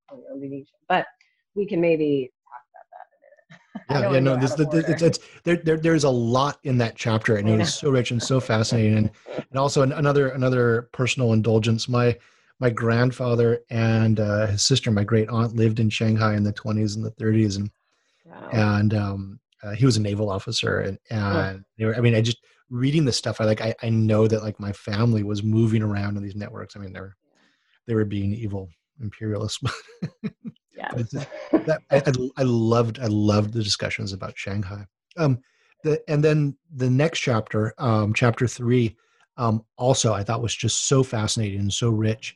and 0.09 0.17
forth 0.17 0.25
to 0.25 0.33
Indonesia. 0.33 0.71
But 0.89 1.05
we 1.53 1.67
can 1.67 1.79
maybe 1.79 2.31
talk 2.49 2.63
about 2.73 2.87
that 2.91 4.01
in 4.01 4.01
a 4.01 4.01
minute. 4.01 4.09
yeah, 4.09 4.13
yeah, 4.13 4.19
no, 4.19 4.35
this, 4.35 4.55
this, 4.55 4.89
it's, 4.89 5.01
it's, 5.03 5.19
there, 5.43 5.57
there, 5.57 5.77
there's 5.77 6.03
a 6.03 6.09
lot 6.09 6.57
in 6.63 6.79
that 6.79 6.95
chapter, 6.95 7.35
and 7.35 7.47
it 7.47 7.59
is 7.59 7.75
so 7.75 7.91
rich 7.91 8.09
and 8.09 8.23
so 8.23 8.39
fascinating, 8.39 8.97
and, 8.97 9.11
and 9.37 9.59
also 9.59 9.83
another 9.83 10.29
another 10.29 10.89
personal 10.93 11.33
indulgence. 11.33 11.87
My 11.87 12.17
my 12.59 12.69
grandfather 12.69 13.59
and 13.69 14.19
uh, 14.19 14.47
his 14.47 14.63
sister, 14.63 14.91
my 14.91 15.03
great 15.03 15.29
aunt, 15.29 15.55
lived 15.55 15.79
in 15.79 15.89
Shanghai 15.89 16.35
in 16.35 16.43
the 16.43 16.53
20s 16.53 16.95
and 16.95 17.05
the 17.05 17.11
30s, 17.11 17.57
and 17.57 17.69
wow. 18.25 18.49
and 18.51 18.93
um, 18.93 19.39
uh, 19.63 19.71
he 19.71 19.85
was 19.85 19.97
a 19.97 20.01
naval 20.01 20.29
officer, 20.29 20.79
and 20.79 20.97
and 21.09 21.63
oh. 21.79 21.85
were, 21.85 21.95
I 21.95 21.99
mean, 21.99 22.15
I 22.15 22.21
just 22.21 22.39
reading 22.69 23.05
the 23.05 23.13
stuff, 23.13 23.39
I 23.39 23.45
like, 23.45 23.61
I, 23.61 23.73
I 23.81 23.89
know 23.89 24.27
that 24.27 24.43
like 24.43 24.59
my 24.59 24.71
family 24.71 25.23
was 25.23 25.43
moving 25.43 25.81
around 25.81 26.17
in 26.17 26.23
these 26.23 26.35
networks. 26.35 26.75
I 26.75 26.79
mean, 26.79 26.93
they 26.93 26.99
were 26.99 27.15
they 27.85 27.95
were 27.95 28.05
being 28.05 28.33
evil 28.33 28.69
imperialists. 29.01 29.61
yeah, 30.75 30.91
that, 30.93 31.81
I, 31.91 32.03
I 32.37 32.43
loved 32.43 32.99
I 32.99 33.07
loved 33.07 33.53
the 33.53 33.63
discussions 33.63 34.13
about 34.13 34.37
Shanghai. 34.37 34.85
Um, 35.15 35.39
the 35.83 36.01
and 36.09 36.23
then 36.23 36.57
the 36.73 36.89
next 36.89 37.19
chapter, 37.19 37.73
um, 37.77 38.13
chapter 38.13 38.47
three. 38.47 38.95
Um, 39.39 39.63
also 39.77 40.13
I 40.13 40.23
thought 40.23 40.41
was 40.41 40.55
just 40.55 40.87
so 40.87 41.03
fascinating 41.03 41.59
and 41.59 41.71
so 41.71 41.91
rich. 41.91 42.35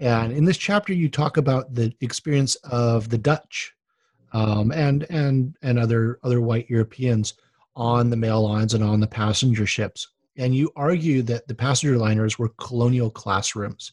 And 0.00 0.32
in 0.32 0.44
this 0.46 0.56
chapter, 0.56 0.94
you 0.94 1.08
talk 1.08 1.36
about 1.36 1.74
the 1.74 1.92
experience 2.00 2.54
of 2.56 3.10
the 3.10 3.18
Dutch 3.18 3.74
um, 4.32 4.72
and 4.72 5.04
and 5.10 5.56
and 5.62 5.78
other 5.78 6.18
other 6.22 6.40
white 6.40 6.68
Europeans 6.70 7.34
on 7.76 8.10
the 8.10 8.16
mail 8.16 8.42
lines 8.42 8.74
and 8.74 8.82
on 8.82 9.00
the 9.00 9.06
passenger 9.06 9.66
ships. 9.66 10.08
And 10.36 10.54
you 10.54 10.72
argue 10.74 11.22
that 11.22 11.46
the 11.48 11.54
passenger 11.54 11.98
liners 11.98 12.38
were 12.38 12.50
colonial 12.58 13.10
classrooms. 13.10 13.92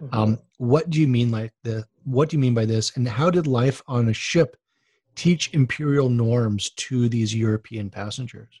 Mm-hmm. 0.00 0.18
Um, 0.18 0.38
what 0.56 0.88
do 0.88 1.00
you 1.00 1.06
mean 1.06 1.30
like 1.30 1.52
the? 1.62 1.84
What 2.04 2.30
do 2.30 2.36
you 2.36 2.40
mean 2.40 2.54
by 2.54 2.64
this? 2.64 2.96
And 2.96 3.06
how 3.06 3.30
did 3.30 3.46
life 3.46 3.82
on 3.86 4.08
a 4.08 4.14
ship 4.14 4.56
teach 5.14 5.52
imperial 5.52 6.08
norms 6.08 6.70
to 6.70 7.08
these 7.08 7.34
European 7.34 7.90
passengers? 7.90 8.60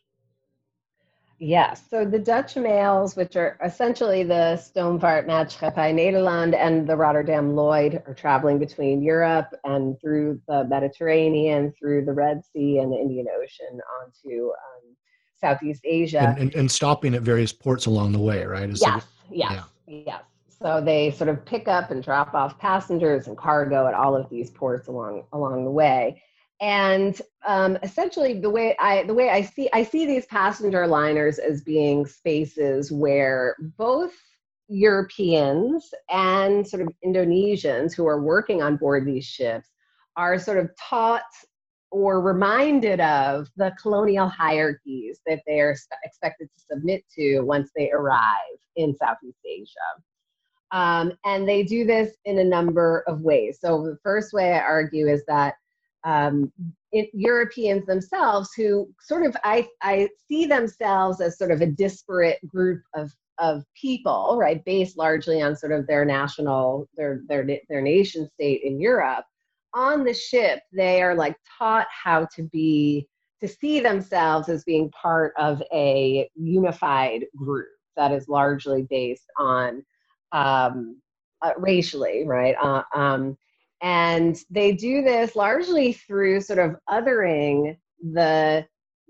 Yes. 1.44 1.82
So 1.90 2.04
the 2.04 2.20
Dutch 2.20 2.54
mails, 2.54 3.16
which 3.16 3.34
are 3.34 3.58
essentially 3.64 4.22
the 4.22 4.62
Stoomvaartmaatschappij 4.62 5.92
Nederland 5.92 6.54
and 6.54 6.86
the 6.86 6.96
Rotterdam 6.96 7.56
Lloyd, 7.56 8.00
are 8.06 8.14
traveling 8.14 8.60
between 8.60 9.02
Europe 9.02 9.48
and 9.64 10.00
through 10.00 10.40
the 10.46 10.62
Mediterranean, 10.62 11.72
through 11.76 12.04
the 12.04 12.12
Red 12.12 12.42
Sea 12.44 12.78
and 12.78 12.92
the 12.92 12.96
Indian 12.96 13.26
Ocean 13.42 13.80
onto 14.00 14.50
um, 14.50 14.96
Southeast 15.40 15.80
Asia. 15.84 16.20
And, 16.20 16.38
and, 16.38 16.54
and, 16.54 16.70
stopping 16.70 17.12
at 17.16 17.22
various 17.22 17.52
ports 17.52 17.86
along 17.86 18.12
the 18.12 18.20
way, 18.20 18.44
right? 18.44 18.70
Is 18.70 18.80
yes, 18.80 19.04
yes, 19.28 19.64
yeah. 19.88 20.04
yes. 20.06 20.22
So 20.60 20.80
they 20.80 21.10
sort 21.10 21.28
of 21.28 21.44
pick 21.44 21.66
up 21.66 21.90
and 21.90 22.04
drop 22.04 22.34
off 22.34 22.56
passengers 22.60 23.26
and 23.26 23.36
cargo 23.36 23.88
at 23.88 23.94
all 23.94 24.14
of 24.14 24.30
these 24.30 24.50
ports 24.50 24.86
along 24.86 25.24
along 25.32 25.64
the 25.64 25.72
way 25.72 26.22
and 26.62 27.20
um, 27.44 27.76
essentially 27.82 28.40
the 28.40 28.48
way 28.48 28.74
i 28.78 29.02
the 29.02 29.12
way 29.12 29.28
i 29.28 29.42
see 29.42 29.68
i 29.72 29.82
see 29.82 30.06
these 30.06 30.24
passenger 30.26 30.86
liners 30.86 31.38
as 31.38 31.60
being 31.60 32.06
spaces 32.06 32.90
where 32.90 33.56
both 33.76 34.14
europeans 34.68 35.90
and 36.08 36.66
sort 36.66 36.80
of 36.80 36.88
indonesians 37.04 37.94
who 37.94 38.06
are 38.06 38.22
working 38.22 38.62
on 38.62 38.76
board 38.76 39.04
these 39.04 39.26
ships 39.26 39.68
are 40.16 40.38
sort 40.38 40.56
of 40.58 40.70
taught 40.76 41.22
or 41.90 42.22
reminded 42.22 43.00
of 43.00 43.48
the 43.56 43.74
colonial 43.80 44.26
hierarchies 44.26 45.20
that 45.26 45.40
they 45.46 45.60
are 45.60 45.76
expected 46.04 46.48
to 46.56 46.64
submit 46.70 47.04
to 47.14 47.40
once 47.40 47.70
they 47.76 47.90
arrive 47.90 48.58
in 48.76 48.96
southeast 48.96 49.38
asia. 49.44 49.68
Um, 50.70 51.12
and 51.26 51.46
they 51.46 51.62
do 51.62 51.84
this 51.84 52.16
in 52.24 52.38
a 52.38 52.44
number 52.44 53.04
of 53.06 53.20
ways. 53.20 53.58
So 53.60 53.84
the 53.84 53.98
first 54.02 54.32
way 54.32 54.54
i 54.54 54.60
argue 54.60 55.06
is 55.06 55.22
that 55.28 55.56
um, 56.04 56.52
it, 56.92 57.10
Europeans 57.12 57.86
themselves 57.86 58.50
who 58.56 58.88
sort 59.00 59.24
of 59.24 59.36
I, 59.44 59.68
I 59.82 60.08
see 60.28 60.46
themselves 60.46 61.20
as 61.20 61.38
sort 61.38 61.50
of 61.50 61.60
a 61.60 61.66
disparate 61.66 62.38
group 62.46 62.82
of 62.94 63.12
of 63.38 63.64
people, 63.80 64.36
right, 64.38 64.64
based 64.64 64.98
largely 64.98 65.42
on 65.42 65.56
sort 65.56 65.72
of 65.72 65.86
their 65.86 66.04
national 66.04 66.88
their 66.96 67.22
their 67.28 67.46
their 67.68 67.82
nation 67.82 68.28
state 68.34 68.62
in 68.64 68.80
Europe. 68.80 69.24
On 69.74 70.04
the 70.04 70.14
ship, 70.14 70.60
they 70.72 71.02
are 71.02 71.14
like 71.14 71.36
taught 71.58 71.86
how 71.90 72.26
to 72.36 72.42
be 72.44 73.08
to 73.40 73.48
see 73.48 73.80
themselves 73.80 74.48
as 74.48 74.64
being 74.64 74.90
part 74.90 75.32
of 75.36 75.62
a 75.72 76.28
unified 76.36 77.24
group 77.36 77.68
that 77.96 78.12
is 78.12 78.28
largely 78.28 78.86
based 78.88 79.28
on 79.38 79.82
um, 80.32 81.00
uh, 81.42 81.52
racially, 81.58 82.24
right? 82.26 82.54
Uh, 82.62 82.82
um, 82.94 83.36
and 83.82 84.38
they 84.48 84.72
do 84.72 85.02
this 85.02 85.34
largely 85.34 85.92
through 85.92 86.40
sort 86.40 86.58
of 86.58 86.76
othering 86.88 87.76
the 88.00 88.66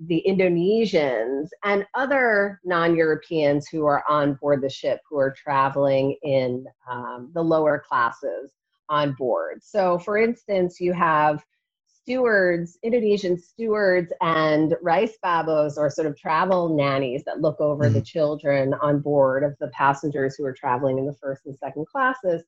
the 0.07 0.25
Indonesians 0.27 1.49
and 1.63 1.87
other 1.95 2.61
non-Europeans 2.65 3.69
who 3.69 3.85
are 3.87 4.03
on 4.09 4.35
board 4.35 4.61
the 4.61 4.69
ship 4.69 5.01
who 5.09 5.17
are 5.19 5.31
traveling 5.33 6.17
in 6.23 6.65
um, 6.91 7.31
the 7.35 7.43
lower 7.43 7.79
classes 7.79 8.51
on 8.89 9.13
board. 9.13 9.63
So, 9.63 9.99
for 9.99 10.17
instance, 10.17 10.81
you 10.81 10.93
have 10.93 11.45
stewards, 11.87 12.79
Indonesian 12.83 13.39
stewards, 13.39 14.13
and 14.21 14.75
reis 14.83 15.17
baboes, 15.23 15.79
or 15.79 15.89
sort 15.89 16.09
of 16.09 16.19
travel 16.19 16.75
nannies 16.75 17.23
that 17.25 17.41
look 17.41 17.61
over 17.61 17.85
mm-hmm. 17.85 17.95
the 17.95 18.03
children 18.03 18.75
on 18.83 19.01
board 19.01 19.45
of 19.45 19.55
the 19.61 19.69
passengers 19.69 20.35
who 20.35 20.45
are 20.45 20.53
traveling 20.53 20.99
in 20.99 21.07
the 21.07 21.15
first 21.15 21.47
and 21.47 21.57
second 21.57 21.87
classes. 21.87 22.43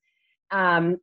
Um, 0.51 0.97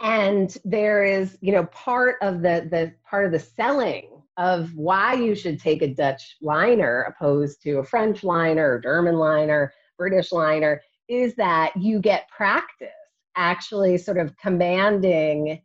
and 0.00 0.56
there 0.64 1.04
is 1.04 1.38
you 1.40 1.52
know 1.52 1.64
part 1.66 2.16
of 2.22 2.42
the 2.42 2.66
the 2.70 2.92
part 3.08 3.24
of 3.24 3.32
the 3.32 3.38
selling 3.38 4.08
of 4.36 4.74
why 4.74 5.14
you 5.14 5.34
should 5.34 5.58
take 5.58 5.80
a 5.80 5.94
dutch 5.94 6.36
liner 6.42 7.02
opposed 7.02 7.62
to 7.62 7.78
a 7.78 7.84
french 7.84 8.22
liner 8.22 8.78
german 8.80 9.16
liner 9.16 9.72
british 9.96 10.32
liner 10.32 10.80
is 11.08 11.34
that 11.36 11.72
you 11.76 11.98
get 11.98 12.28
practice 12.28 12.88
actually 13.36 13.96
sort 13.96 14.18
of 14.18 14.36
commanding 14.36 15.60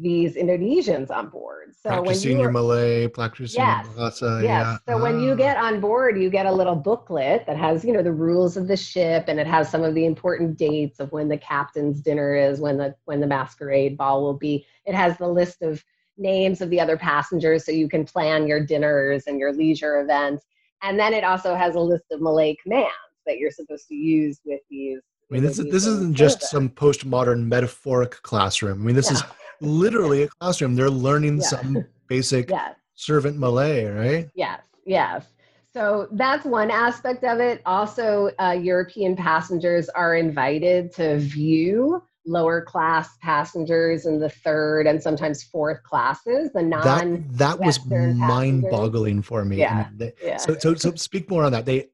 these 0.00 0.34
Indonesians 0.34 1.10
on 1.10 1.28
board. 1.28 1.74
So 1.80 1.90
practicing 1.90 2.30
when 2.30 2.38
you 2.38 2.42
your 2.42 2.52
Malay, 2.52 3.08
practicing 3.08 3.60
yes, 3.60 3.86
Bahasa, 3.88 4.42
yes. 4.42 4.44
Yeah. 4.44 4.76
So 4.88 4.98
ah. 4.98 5.02
when 5.02 5.20
you 5.20 5.32
ah. 5.32 5.36
get 5.36 5.56
on 5.56 5.80
board, 5.80 6.20
you 6.20 6.30
get 6.30 6.46
a 6.46 6.52
little 6.52 6.74
booklet 6.74 7.46
that 7.46 7.56
has, 7.56 7.84
you 7.84 7.92
know, 7.92 8.02
the 8.02 8.12
rules 8.12 8.56
of 8.56 8.66
the 8.66 8.76
ship 8.76 9.24
and 9.28 9.38
it 9.38 9.46
has 9.46 9.70
some 9.70 9.82
of 9.82 9.94
the 9.94 10.04
important 10.04 10.56
dates 10.56 11.00
of 11.00 11.12
when 11.12 11.28
the 11.28 11.38
captain's 11.38 12.00
dinner 12.00 12.34
is, 12.34 12.60
when 12.60 12.76
the 12.76 12.94
when 13.04 13.20
the 13.20 13.26
masquerade 13.26 13.96
ball 13.96 14.22
will 14.22 14.34
be. 14.34 14.66
It 14.84 14.94
has 14.94 15.16
the 15.16 15.28
list 15.28 15.62
of 15.62 15.84
names 16.16 16.60
of 16.60 16.70
the 16.70 16.80
other 16.80 16.96
passengers 16.96 17.64
so 17.64 17.72
you 17.72 17.88
can 17.88 18.04
plan 18.04 18.46
your 18.46 18.64
dinners 18.64 19.24
and 19.26 19.38
your 19.38 19.52
leisure 19.52 20.00
events. 20.00 20.44
And 20.82 20.98
then 20.98 21.14
it 21.14 21.24
also 21.24 21.54
has 21.54 21.74
a 21.76 21.80
list 21.80 22.04
of 22.10 22.20
Malay 22.20 22.56
commands 22.62 22.90
that 23.26 23.38
you're 23.38 23.50
supposed 23.50 23.88
to 23.88 23.94
use 23.94 24.40
with 24.44 24.60
these. 24.68 25.00
I 25.30 25.34
mean, 25.34 25.42
this, 25.42 25.58
is, 25.58 25.64
this 25.70 25.86
isn't 25.86 26.14
just 26.14 26.42
some 26.42 26.68
postmodern 26.68 27.46
metaphoric 27.46 28.22
classroom. 28.22 28.82
I 28.82 28.84
mean, 28.84 28.94
this 28.94 29.10
yeah. 29.10 29.16
is 29.16 29.22
literally 29.60 30.22
a 30.24 30.28
classroom. 30.28 30.74
They're 30.74 30.90
learning 30.90 31.38
yeah. 31.38 31.46
some 31.46 31.84
basic 32.08 32.50
yes. 32.50 32.74
servant 32.94 33.38
Malay, 33.38 33.84
right? 33.86 34.30
Yes, 34.34 34.60
yes. 34.86 35.26
So 35.72 36.06
that's 36.12 36.44
one 36.44 36.70
aspect 36.70 37.24
of 37.24 37.40
it. 37.40 37.60
Also, 37.66 38.30
uh, 38.40 38.52
European 38.52 39.16
passengers 39.16 39.88
are 39.88 40.14
invited 40.14 40.92
to 40.94 41.18
view 41.18 42.00
lower 42.26 42.62
class 42.62 43.16
passengers 43.20 44.06
in 44.06 44.18
the 44.18 44.28
third 44.28 44.86
and 44.86 45.02
sometimes 45.02 45.42
fourth 45.42 45.82
classes. 45.82 46.50
The 46.54 46.62
non 46.62 47.26
that, 47.32 47.58
that 47.58 47.60
was 47.60 47.84
mind 47.86 48.66
boggling 48.70 49.22
for 49.22 49.44
me. 49.44 49.58
Yeah, 49.58 49.88
they, 49.94 50.12
yeah. 50.22 50.36
So, 50.36 50.56
so, 50.58 50.74
so 50.74 50.94
speak 50.94 51.28
more 51.28 51.44
on 51.44 51.52
that. 51.52 51.66
They 51.66 51.88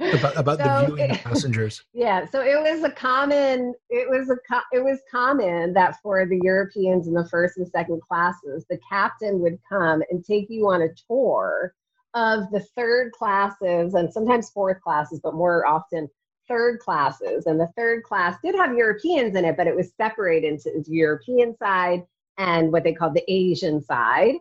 about, 0.00 0.36
about 0.36 0.58
so 0.58 0.64
the 0.64 0.86
viewing 0.86 1.10
it, 1.10 1.16
of 1.16 1.16
passengers. 1.24 1.84
Yeah, 1.92 2.26
so 2.26 2.40
it 2.40 2.60
was 2.60 2.84
a 2.84 2.90
common. 2.90 3.74
It 3.90 4.08
was 4.08 4.30
a 4.30 4.36
it 4.72 4.82
was 4.82 5.00
common 5.10 5.72
that 5.74 6.00
for 6.02 6.26
the 6.26 6.40
Europeans 6.42 7.08
in 7.08 7.14
the 7.14 7.28
first 7.28 7.58
and 7.58 7.68
second 7.68 8.00
classes, 8.02 8.64
the 8.68 8.78
captain 8.88 9.40
would 9.40 9.58
come 9.68 10.02
and 10.10 10.24
take 10.24 10.46
you 10.48 10.68
on 10.68 10.82
a 10.82 10.88
tour 11.08 11.74
of 12.14 12.50
the 12.50 12.60
third 12.76 13.12
classes 13.12 13.94
and 13.94 14.12
sometimes 14.12 14.50
fourth 14.50 14.80
classes, 14.80 15.20
but 15.22 15.34
more 15.34 15.66
often 15.66 16.08
third 16.48 16.78
classes. 16.80 17.46
And 17.46 17.60
the 17.60 17.70
third 17.76 18.02
class 18.04 18.38
did 18.42 18.54
have 18.54 18.74
Europeans 18.74 19.36
in 19.36 19.44
it, 19.44 19.56
but 19.56 19.66
it 19.66 19.76
was 19.76 19.92
separated 19.96 20.52
into 20.52 20.70
the 20.70 20.94
European 20.94 21.56
side 21.58 22.04
and 22.38 22.72
what 22.72 22.84
they 22.84 22.92
called 22.92 23.14
the 23.14 23.30
Asian 23.30 23.82
side. 23.82 24.36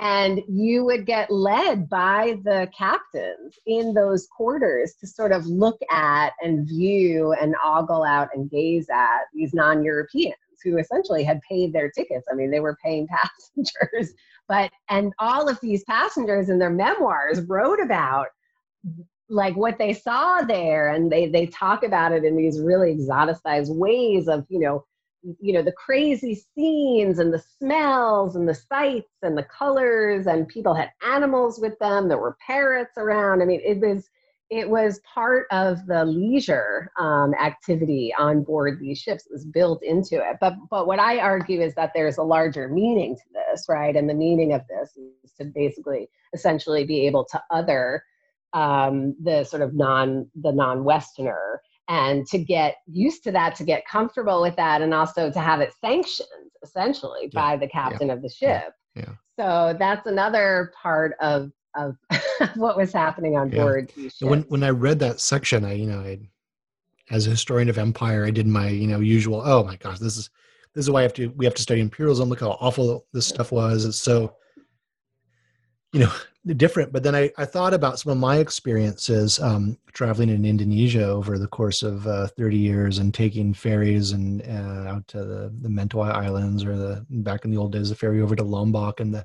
And 0.00 0.42
you 0.48 0.84
would 0.84 1.06
get 1.06 1.30
led 1.30 1.88
by 1.88 2.38
the 2.42 2.68
captains 2.76 3.56
in 3.66 3.94
those 3.94 4.26
quarters 4.26 4.94
to 5.00 5.06
sort 5.06 5.32
of 5.32 5.46
look 5.46 5.78
at 5.90 6.32
and 6.42 6.68
view 6.68 7.32
and 7.40 7.54
ogle 7.64 8.02
out 8.02 8.28
and 8.34 8.50
gaze 8.50 8.88
at 8.92 9.22
these 9.32 9.54
non 9.54 9.84
Europeans 9.84 10.34
who 10.64 10.78
essentially 10.78 11.22
had 11.22 11.40
paid 11.48 11.72
their 11.72 11.90
tickets. 11.90 12.26
I 12.30 12.34
mean, 12.34 12.50
they 12.50 12.60
were 12.60 12.76
paying 12.82 13.06
passengers, 13.56 14.14
but, 14.48 14.70
and 14.88 15.12
all 15.18 15.48
of 15.48 15.60
these 15.60 15.84
passengers 15.84 16.48
in 16.48 16.58
their 16.58 16.70
memoirs 16.70 17.40
wrote 17.42 17.80
about 17.80 18.26
like 19.30 19.56
what 19.56 19.78
they 19.78 19.92
saw 19.92 20.42
there 20.42 20.92
and 20.92 21.10
they 21.10 21.28
they 21.28 21.46
talk 21.46 21.82
about 21.82 22.12
it 22.12 22.24
in 22.24 22.36
these 22.36 22.60
really 22.60 22.94
exoticized 22.94 23.74
ways 23.74 24.28
of 24.28 24.44
you 24.50 24.58
know 24.58 24.84
you 25.40 25.52
know 25.52 25.62
the 25.62 25.72
crazy 25.72 26.34
scenes 26.54 27.18
and 27.18 27.32
the 27.32 27.42
smells 27.58 28.36
and 28.36 28.48
the 28.48 28.54
sights 28.54 29.12
and 29.22 29.36
the 29.36 29.44
colors 29.44 30.26
and 30.26 30.48
people 30.48 30.74
had 30.74 30.90
animals 31.02 31.58
with 31.58 31.78
them 31.78 32.08
there 32.08 32.18
were 32.18 32.36
parrots 32.46 32.98
around. 32.98 33.42
I 33.42 33.46
mean 33.46 33.60
it 33.64 33.80
was 33.80 34.08
it 34.50 34.68
was 34.68 35.00
part 35.12 35.46
of 35.50 35.86
the 35.86 36.04
leisure 36.04 36.90
um, 36.98 37.32
activity 37.34 38.12
on 38.18 38.44
board 38.44 38.78
these 38.78 38.98
ships. 38.98 39.24
It 39.26 39.32
was 39.32 39.46
built 39.46 39.82
into 39.82 40.16
it. 40.16 40.36
But 40.40 40.54
but 40.70 40.86
what 40.86 41.00
i 41.00 41.18
argue 41.18 41.60
is 41.60 41.74
that 41.74 41.92
there's 41.94 42.18
a 42.18 42.22
larger 42.22 42.68
meaning 42.68 43.16
to 43.16 43.22
this 43.32 43.66
right? 43.68 43.96
And 43.96 44.08
the 44.08 44.14
meaning 44.14 44.52
of 44.52 44.62
this 44.68 44.96
is 44.96 45.32
to 45.40 45.46
basically 45.46 46.08
essentially 46.34 46.84
be 46.84 47.06
able 47.06 47.24
to 47.26 47.42
other 47.50 48.02
um, 48.52 49.16
the 49.22 49.44
sort 49.44 49.62
of 49.62 49.74
non 49.74 50.30
the 50.40 50.52
non-westerner 50.52 51.60
and 51.88 52.26
to 52.26 52.38
get 52.38 52.76
used 52.86 53.22
to 53.24 53.32
that 53.32 53.54
to 53.56 53.64
get 53.64 53.86
comfortable 53.86 54.40
with 54.40 54.56
that 54.56 54.82
and 54.82 54.94
also 54.94 55.30
to 55.30 55.40
have 55.40 55.60
it 55.60 55.72
sanctioned 55.80 56.28
essentially 56.62 57.30
yeah. 57.32 57.40
by 57.40 57.56
the 57.56 57.68
captain 57.68 58.08
yeah. 58.08 58.14
of 58.14 58.22
the 58.22 58.28
ship 58.28 58.72
yeah. 58.94 59.12
so 59.38 59.76
that's 59.78 60.06
another 60.06 60.72
part 60.80 61.14
of 61.20 61.50
of 61.76 61.96
what 62.54 62.76
was 62.76 62.92
happening 62.92 63.36
on 63.36 63.50
board 63.50 63.92
when 64.20 64.42
when 64.42 64.62
i 64.62 64.70
read 64.70 64.98
that 64.98 65.20
section 65.20 65.64
i 65.64 65.72
you 65.72 65.86
know 65.86 66.00
i 66.00 66.18
as 67.10 67.26
a 67.26 67.30
historian 67.30 67.68
of 67.68 67.78
empire 67.78 68.24
i 68.24 68.30
did 68.30 68.46
my 68.46 68.68
you 68.68 68.86
know 68.86 69.00
usual 69.00 69.42
oh 69.44 69.62
my 69.62 69.76
gosh 69.76 69.98
this 69.98 70.16
is 70.16 70.30
this 70.74 70.86
is 70.86 70.90
why 70.90 71.00
I 71.00 71.02
have 71.02 71.12
to 71.14 71.28
we 71.36 71.44
have 71.44 71.54
to 71.54 71.62
study 71.62 71.80
imperialism 71.80 72.28
look 72.28 72.40
how 72.40 72.52
awful 72.60 73.06
this 73.12 73.26
stuff 73.26 73.52
was 73.52 73.84
it's 73.84 73.98
so 73.98 74.34
you 75.94 76.00
know 76.00 76.10
different 76.56 76.92
but 76.92 77.02
then 77.02 77.14
I, 77.14 77.30
I 77.38 77.46
thought 77.46 77.72
about 77.72 77.98
some 77.98 78.12
of 78.12 78.18
my 78.18 78.36
experiences 78.36 79.40
um, 79.40 79.78
traveling 79.92 80.28
in 80.28 80.44
indonesia 80.44 81.06
over 81.06 81.38
the 81.38 81.46
course 81.46 81.82
of 81.82 82.06
uh, 82.06 82.26
30 82.26 82.58
years 82.58 82.98
and 82.98 83.14
taking 83.14 83.54
ferries 83.54 84.10
and 84.10 84.42
uh, 84.42 84.90
out 84.90 85.08
to 85.08 85.24
the, 85.24 85.54
the 85.62 85.68
mentawai 85.68 86.10
islands 86.10 86.64
or 86.64 86.76
the 86.76 87.06
back 87.08 87.44
in 87.44 87.50
the 87.50 87.56
old 87.56 87.72
days 87.72 87.88
the 87.88 87.94
ferry 87.94 88.20
over 88.20 88.36
to 88.36 88.42
lombok 88.42 89.00
and 89.00 89.14
the, 89.14 89.24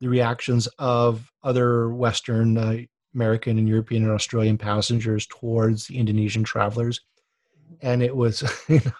the 0.00 0.08
reactions 0.08 0.66
of 0.78 1.30
other 1.44 1.90
western 1.90 2.56
uh, 2.56 2.78
american 3.14 3.58
and 3.58 3.68
european 3.68 4.02
and 4.02 4.12
australian 4.12 4.58
passengers 4.58 5.26
towards 5.26 5.86
the 5.86 5.96
indonesian 5.98 6.42
travelers 6.42 7.02
and 7.82 8.02
it 8.02 8.16
was 8.16 8.42
you 8.68 8.80
know, 8.84 8.92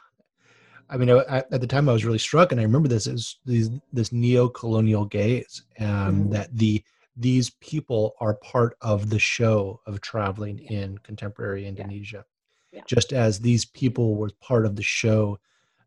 I 0.90 0.96
mean, 0.96 1.10
I, 1.10 1.44
at 1.50 1.60
the 1.60 1.66
time 1.66 1.86
I 1.88 1.92
was 1.92 2.06
really 2.06 2.18
struck, 2.18 2.50
and 2.50 2.58
I 2.58 2.64
remember 2.64 2.88
this 2.88 3.06
is 3.06 3.36
these 3.44 3.68
this 3.92 4.10
neo-colonial 4.10 5.04
gaze, 5.04 5.62
and 5.76 6.14
mm-hmm. 6.14 6.32
that 6.32 6.56
the 6.56 6.82
these 7.18 7.50
people 7.50 8.14
are 8.20 8.34
part 8.34 8.76
of 8.80 9.10
the 9.10 9.18
show 9.18 9.80
of 9.86 10.00
traveling 10.00 10.58
in 10.60 10.98
contemporary 10.98 11.66
Indonesia, 11.66 12.24
yeah. 12.72 12.78
Yeah. 12.78 12.82
just 12.86 13.12
as 13.12 13.40
these 13.40 13.64
people 13.64 14.14
were 14.14 14.30
part 14.40 14.64
of 14.64 14.76
the 14.76 14.82
show 14.82 15.38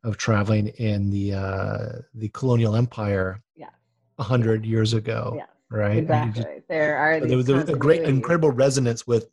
of 0.04 0.18
traveling 0.18 0.68
in 0.68 1.10
the 1.10 1.34
uh, 1.34 2.02
the 2.14 2.30
colonial 2.30 2.76
empire 2.76 3.42
a 4.20 4.24
hundred 4.24 4.66
years 4.66 4.94
ago. 4.94 5.34
Yeah. 5.36 5.46
Right. 5.70 5.98
Exactly. 6.00 6.44
Just, 6.44 6.68
there 6.68 6.98
are 6.98 7.20
so 7.22 7.26
there 7.26 7.38
was 7.38 7.70
a, 7.70 7.76
great, 7.76 8.04
incredible 8.04 8.52
resonance 8.52 9.08
with 9.08 9.30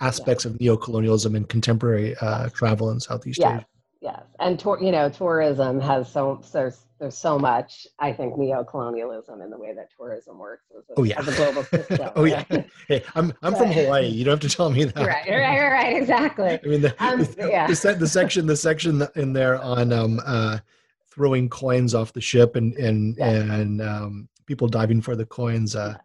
aspects 0.00 0.44
of 0.44 0.60
neo-colonialism 0.60 1.34
and 1.34 1.48
contemporary 1.48 2.14
uh, 2.20 2.50
travel 2.50 2.90
in 2.90 3.00
Southeast. 3.00 3.40
Asia. 3.40 3.66
Yes, 4.00 4.22
and 4.38 4.62
you 4.80 4.92
know, 4.92 5.08
tourism 5.08 5.80
has 5.80 6.12
so 6.12 6.40
there's 6.52 6.84
there's 6.98 7.16
so 7.16 7.38
much 7.38 7.86
I 7.98 8.12
think 8.12 8.36
neo-colonialism 8.36 9.40
in 9.40 9.50
the 9.50 9.58
way 9.58 9.74
that 9.74 9.88
tourism 9.96 10.38
works 10.38 10.66
as 10.76 10.84
a, 10.90 10.92
oh, 10.96 11.04
yeah. 11.04 11.18
as 11.18 11.28
a 11.28 11.36
global 11.36 11.62
system. 11.64 12.10
oh 12.16 12.24
yeah, 12.24 12.44
hey, 12.88 13.02
I'm 13.14 13.32
I'm 13.42 13.54
from 13.54 13.70
Hawaii. 13.70 14.06
You 14.06 14.24
don't 14.24 14.42
have 14.42 14.50
to 14.50 14.56
tell 14.56 14.70
me 14.70 14.84
that. 14.84 14.96
Right, 14.96 15.28
right, 15.28 15.70
right, 15.70 15.96
exactly. 15.96 16.58
I 16.62 16.66
mean, 16.66 16.82
the, 16.82 17.04
um, 17.04 17.20
the, 17.20 17.48
yeah. 17.50 17.66
the, 17.66 17.96
the, 17.98 18.08
section 18.08 18.46
the 18.46 18.56
section 18.56 19.06
in 19.16 19.32
there 19.32 19.60
on 19.62 19.92
um, 19.92 20.20
uh, 20.24 20.58
throwing 21.06 21.48
coins 21.48 21.94
off 21.94 22.12
the 22.12 22.20
ship 22.20 22.56
and 22.56 22.74
and 22.74 23.16
yeah. 23.16 23.28
and 23.28 23.82
um, 23.82 24.28
people 24.46 24.68
diving 24.68 25.00
for 25.00 25.16
the 25.16 25.26
coins. 25.26 25.76
Uh, 25.76 25.96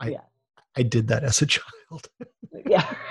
I 0.00 0.16
I 0.76 0.82
did 0.82 1.08
that 1.08 1.24
as 1.24 1.42
a 1.42 1.46
child. 1.54 2.08
Yeah, 2.66 2.94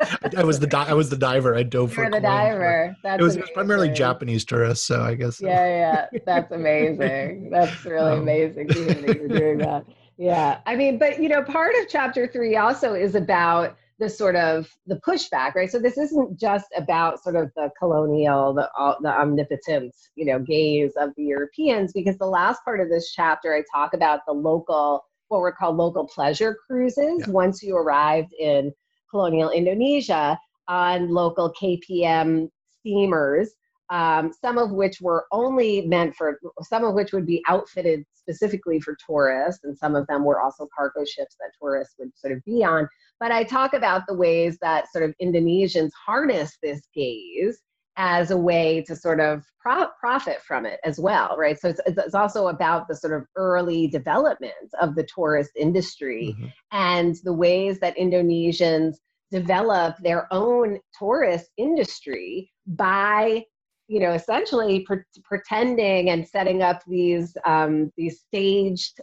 I, 0.00 0.30
I, 0.38 0.44
was 0.44 0.60
the 0.60 0.66
di- 0.66 0.86
I 0.86 0.94
was 0.94 1.10
the 1.10 1.16
diver. 1.16 1.54
I 1.54 1.62
dove 1.62 1.94
You're 1.96 2.06
for 2.06 2.10
the 2.10 2.20
diver. 2.20 2.96
That's 3.02 3.20
it 3.20 3.22
was, 3.22 3.36
it 3.36 3.42
was, 3.42 3.50
primarily 3.50 3.90
Japanese 3.90 4.44
tourists, 4.44 4.86
so 4.86 5.02
I 5.02 5.14
guess. 5.14 5.40
Yeah, 5.40 6.06
yeah, 6.12 6.20
that's 6.24 6.52
amazing. 6.52 7.50
That's 7.50 7.84
really 7.84 8.12
um, 8.12 8.20
amazing 8.20 8.68
to 8.68 8.74
hear 8.74 8.94
that 8.94 9.16
you're 9.16 9.28
doing 9.40 9.58
that. 9.58 9.86
Yeah, 10.18 10.60
I 10.66 10.76
mean, 10.76 10.98
but 10.98 11.20
you 11.20 11.28
know, 11.28 11.42
part 11.42 11.74
of 11.80 11.88
chapter 11.88 12.26
three 12.26 12.56
also 12.56 12.94
is 12.94 13.14
about 13.14 13.76
the 13.98 14.08
sort 14.08 14.36
of 14.36 14.68
the 14.86 14.96
pushback, 14.96 15.54
right? 15.54 15.70
So 15.70 15.78
this 15.78 15.98
isn't 15.98 16.38
just 16.38 16.66
about 16.76 17.22
sort 17.22 17.36
of 17.36 17.50
the 17.56 17.70
colonial, 17.78 18.54
the 18.54 18.68
the 19.02 19.08
omnipotent, 19.08 19.94
you 20.14 20.26
know, 20.26 20.38
gaze 20.38 20.92
of 20.96 21.10
the 21.16 21.24
Europeans, 21.24 21.92
because 21.92 22.18
the 22.18 22.26
last 22.26 22.64
part 22.64 22.80
of 22.80 22.88
this 22.88 23.12
chapter, 23.12 23.54
I 23.54 23.62
talk 23.74 23.94
about 23.94 24.20
the 24.26 24.32
local 24.32 25.04
what 25.28 25.40
were 25.40 25.52
called 25.52 25.76
local 25.76 26.06
pleasure 26.06 26.56
cruises 26.66 27.24
yeah. 27.26 27.30
once 27.30 27.62
you 27.62 27.76
arrived 27.76 28.32
in 28.38 28.72
colonial 29.10 29.50
Indonesia 29.50 30.38
on 30.68 31.10
local 31.12 31.52
KPM 31.52 32.48
steamers, 32.80 33.50
um, 33.90 34.32
some 34.32 34.58
of 34.58 34.72
which 34.72 35.00
were 35.00 35.26
only 35.30 35.86
meant 35.86 36.14
for, 36.16 36.40
some 36.62 36.84
of 36.84 36.94
which 36.94 37.12
would 37.12 37.26
be 37.26 37.42
outfitted 37.48 38.04
specifically 38.14 38.80
for 38.80 38.96
tourists, 39.06 39.64
and 39.64 39.78
some 39.78 39.94
of 39.94 40.06
them 40.08 40.24
were 40.24 40.40
also 40.40 40.66
cargo 40.76 41.04
ships 41.04 41.36
that 41.38 41.52
tourists 41.60 41.94
would 41.98 42.10
sort 42.16 42.32
of 42.32 42.44
be 42.44 42.64
on. 42.64 42.88
But 43.20 43.30
I 43.30 43.44
talk 43.44 43.74
about 43.74 44.02
the 44.08 44.14
ways 44.14 44.58
that 44.60 44.90
sort 44.90 45.04
of 45.04 45.14
Indonesians 45.22 45.92
harness 46.04 46.58
this 46.62 46.82
gaze 46.94 47.58
as 47.96 48.30
a 48.30 48.36
way 48.36 48.82
to 48.86 48.94
sort 48.94 49.20
of 49.20 49.44
pro- 49.60 49.88
profit 49.98 50.42
from 50.42 50.66
it 50.66 50.78
as 50.84 50.98
well, 50.98 51.36
right? 51.38 51.58
So 51.58 51.70
it's, 51.70 51.80
it's 51.86 52.14
also 52.14 52.48
about 52.48 52.88
the 52.88 52.96
sort 52.96 53.14
of 53.14 53.26
early 53.36 53.86
development 53.88 54.52
of 54.80 54.94
the 54.94 55.06
tourist 55.12 55.52
industry 55.56 56.34
mm-hmm. 56.38 56.46
and 56.72 57.16
the 57.24 57.32
ways 57.32 57.80
that 57.80 57.96
Indonesians 57.96 58.96
develop 59.30 59.96
their 59.98 60.28
own 60.32 60.78
tourist 60.98 61.50
industry 61.56 62.52
by 62.66 63.44
you 63.88 64.00
know, 64.00 64.12
essentially 64.12 64.80
pre- 64.80 64.98
pretending 65.22 66.10
and 66.10 66.26
setting 66.26 66.62
up 66.62 66.82
these 66.86 67.36
um, 67.44 67.92
these 67.96 68.20
staged 68.20 69.00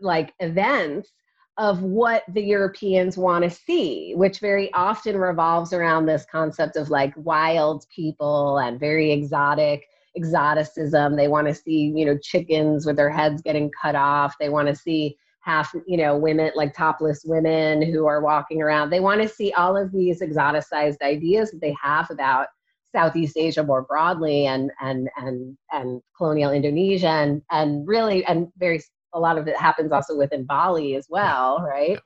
like 0.00 0.34
events 0.40 1.12
of 1.56 1.82
what 1.82 2.24
the 2.28 2.42
Europeans 2.42 3.16
want 3.16 3.44
to 3.44 3.50
see, 3.50 4.12
which 4.16 4.40
very 4.40 4.72
often 4.72 5.16
revolves 5.16 5.72
around 5.72 6.06
this 6.06 6.26
concept 6.30 6.76
of 6.76 6.90
like 6.90 7.14
wild 7.16 7.86
people 7.94 8.58
and 8.58 8.80
very 8.80 9.12
exotic 9.12 9.86
exoticism. 10.16 11.16
They 11.16 11.28
want 11.28 11.46
to 11.46 11.54
see, 11.54 11.92
you 11.94 12.04
know, 12.04 12.18
chickens 12.18 12.86
with 12.86 12.96
their 12.96 13.10
heads 13.10 13.42
getting 13.42 13.70
cut 13.80 13.94
off. 13.94 14.34
They 14.38 14.48
want 14.48 14.68
to 14.68 14.74
see 14.74 15.16
half, 15.40 15.74
you 15.86 15.96
know, 15.96 16.16
women 16.16 16.50
like 16.56 16.74
topless 16.74 17.22
women 17.24 17.82
who 17.82 18.06
are 18.06 18.22
walking 18.22 18.62
around. 18.62 18.90
They 18.90 19.00
want 19.00 19.22
to 19.22 19.28
see 19.28 19.52
all 19.52 19.76
of 19.76 19.92
these 19.92 20.20
exoticized 20.20 21.02
ideas 21.02 21.50
that 21.50 21.60
they 21.60 21.76
have 21.80 22.10
about 22.10 22.48
Southeast 22.94 23.36
Asia 23.36 23.62
more 23.62 23.82
broadly 23.82 24.46
and 24.46 24.70
and 24.80 25.08
and 25.16 25.56
and 25.72 26.00
colonial 26.16 26.52
Indonesia 26.52 27.08
and 27.08 27.42
and 27.50 27.86
really 27.86 28.24
and 28.24 28.48
very 28.56 28.80
a 29.14 29.20
lot 29.20 29.38
of 29.38 29.48
it 29.48 29.56
happens 29.56 29.92
also 29.92 30.16
within 30.16 30.44
Bali 30.44 30.96
as 30.96 31.06
well, 31.08 31.62
right? 31.66 31.98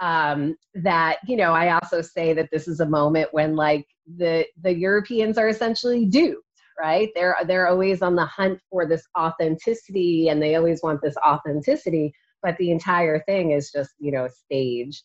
Um, 0.00 0.56
that 0.74 1.18
you 1.26 1.36
know, 1.36 1.52
I 1.52 1.74
also 1.74 2.00
say 2.00 2.32
that 2.32 2.48
this 2.50 2.66
is 2.68 2.80
a 2.80 2.86
moment 2.86 3.28
when 3.32 3.56
like 3.56 3.86
the 4.16 4.46
the 4.62 4.74
Europeans 4.74 5.38
are 5.38 5.48
essentially 5.48 6.06
duped, 6.06 6.42
right? 6.80 7.10
They're 7.14 7.36
they're 7.46 7.68
always 7.68 8.02
on 8.02 8.16
the 8.16 8.26
hunt 8.26 8.60
for 8.70 8.86
this 8.86 9.06
authenticity, 9.18 10.28
and 10.28 10.42
they 10.42 10.56
always 10.56 10.80
want 10.82 11.00
this 11.02 11.16
authenticity, 11.26 12.12
but 12.42 12.56
the 12.58 12.70
entire 12.70 13.20
thing 13.20 13.50
is 13.52 13.70
just 13.70 13.90
you 13.98 14.12
know 14.12 14.28
staged, 14.28 15.04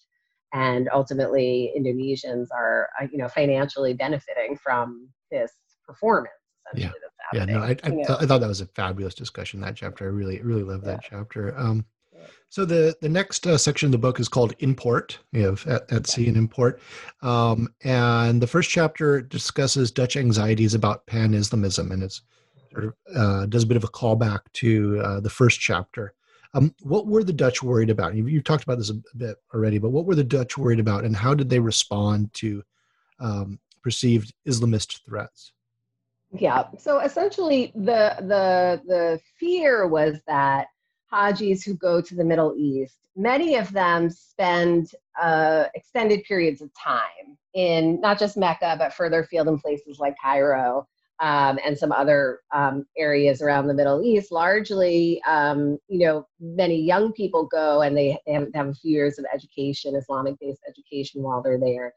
and 0.54 0.90
ultimately 0.94 1.74
Indonesians 1.78 2.48
are 2.52 2.90
uh, 3.02 3.08
you 3.12 3.18
know 3.18 3.28
financially 3.28 3.94
benefiting 3.94 4.58
from 4.58 5.10
this 5.32 5.52
performance 5.86 6.39
yeah. 6.76 6.92
Yeah, 7.32 7.46
no, 7.46 7.60
I, 7.60 7.78
I, 7.84 7.90
I, 7.92 8.26
thought 8.26 8.42
that 8.42 8.48
was 8.48 8.62
a 8.62 8.66
fabulous 8.66 9.14
discussion. 9.14 9.62
That 9.62 9.76
chapter, 9.76 10.06
I 10.06 10.08
really, 10.08 10.42
really 10.42 10.64
love 10.64 10.82
that 10.86 11.02
chapter. 11.04 11.56
Um, 11.56 11.86
so 12.50 12.66
the 12.66 12.96
the 13.02 13.10
next 13.10 13.46
uh, 13.46 13.58
section 13.58 13.88
of 13.88 13.92
the 13.92 14.00
book 14.00 14.20
is 14.20 14.28
called 14.28 14.56
Import. 14.60 15.20
We 15.32 15.42
have 15.42 15.66
at, 15.68 15.92
at 15.92 16.08
sea 16.08 16.28
and 16.28 16.36
import, 16.38 16.82
um, 17.22 17.72
and 17.84 18.42
the 18.42 18.48
first 18.48 18.72
chapter 18.72 19.22
discusses 19.22 19.92
Dutch 19.92 20.18
anxieties 20.18 20.74
about 20.74 21.06
pan 21.06 21.36
Islamism, 21.36 21.92
and 21.92 22.02
it's 22.02 22.24
sort 22.72 22.86
of 22.86 22.94
uh, 23.16 23.46
does 23.46 23.64
a 23.64 23.68
bit 23.68 23.78
of 23.78 23.84
a 23.84 23.90
callback 23.90 24.40
to 24.54 25.00
uh, 25.04 25.20
the 25.20 25.30
first 25.30 25.60
chapter. 25.60 26.14
Um, 26.56 26.74
what 26.82 27.06
were 27.06 27.24
the 27.24 27.32
Dutch 27.32 27.62
worried 27.62 27.92
about? 27.92 28.16
You've, 28.16 28.28
you've, 28.28 28.44
talked 28.44 28.64
about 28.64 28.80
this 28.80 28.90
a 28.90 28.96
bit 29.16 29.38
already, 29.54 29.78
but 29.78 29.92
what 29.92 30.06
were 30.06 30.16
the 30.16 30.24
Dutch 30.24 30.58
worried 30.58 30.80
about, 30.80 31.06
and 31.06 31.16
how 31.16 31.36
did 31.36 31.48
they 31.48 31.60
respond 31.60 32.34
to 32.36 32.64
um, 33.20 33.60
perceived 33.84 34.34
Islamist 34.48 35.06
threats? 35.06 35.52
Yeah. 36.32 36.66
So 36.78 37.00
essentially, 37.00 37.72
the 37.76 38.16
the 38.20 38.82
the 38.86 39.20
fear 39.40 39.88
was 39.88 40.20
that 40.28 40.68
Hajis 41.12 41.66
who 41.66 41.74
go 41.76 42.02
to 42.02 42.16
the 42.16 42.24
Middle 42.24 42.54
East, 42.56 43.00
many 43.16 43.56
of 43.56 43.72
them 43.72 44.10
spend 44.10 44.92
uh, 45.20 45.66
extended 45.74 46.24
periods 46.24 46.62
of 46.62 46.70
time 46.74 47.38
in 47.54 48.00
not 48.00 48.20
just 48.20 48.38
Mecca, 48.38 48.76
but 48.78 48.94
further 48.94 49.24
field 49.24 49.48
in 49.48 49.58
places 49.58 49.98
like 50.00 50.16
Cairo 50.22 50.88
um, 51.20 51.60
and 51.66 51.78
some 51.78 51.92
other 51.92 52.40
um, 52.54 52.86
areas 52.98 53.42
around 53.42 53.68
the 53.68 53.74
Middle 53.74 54.02
East. 54.04 54.32
Largely, 54.32 55.22
um, 55.28 55.78
you 55.88 56.06
know, 56.06 56.28
many 56.40 56.82
young 56.82 57.12
people 57.12 57.46
go 57.46 57.82
and 57.82 57.98
they, 57.98 58.18
they 58.26 58.34
have, 58.34 58.52
they 58.52 58.58
have 58.58 58.70
a 58.70 58.74
few 58.74 58.92
years 58.92 59.20
of 59.20 59.26
education, 59.34 59.96
Islamic 59.96 60.36
based 60.40 60.62
education 60.68 61.22
while 61.22 61.42
they're 61.42 61.60
there. 61.60 61.94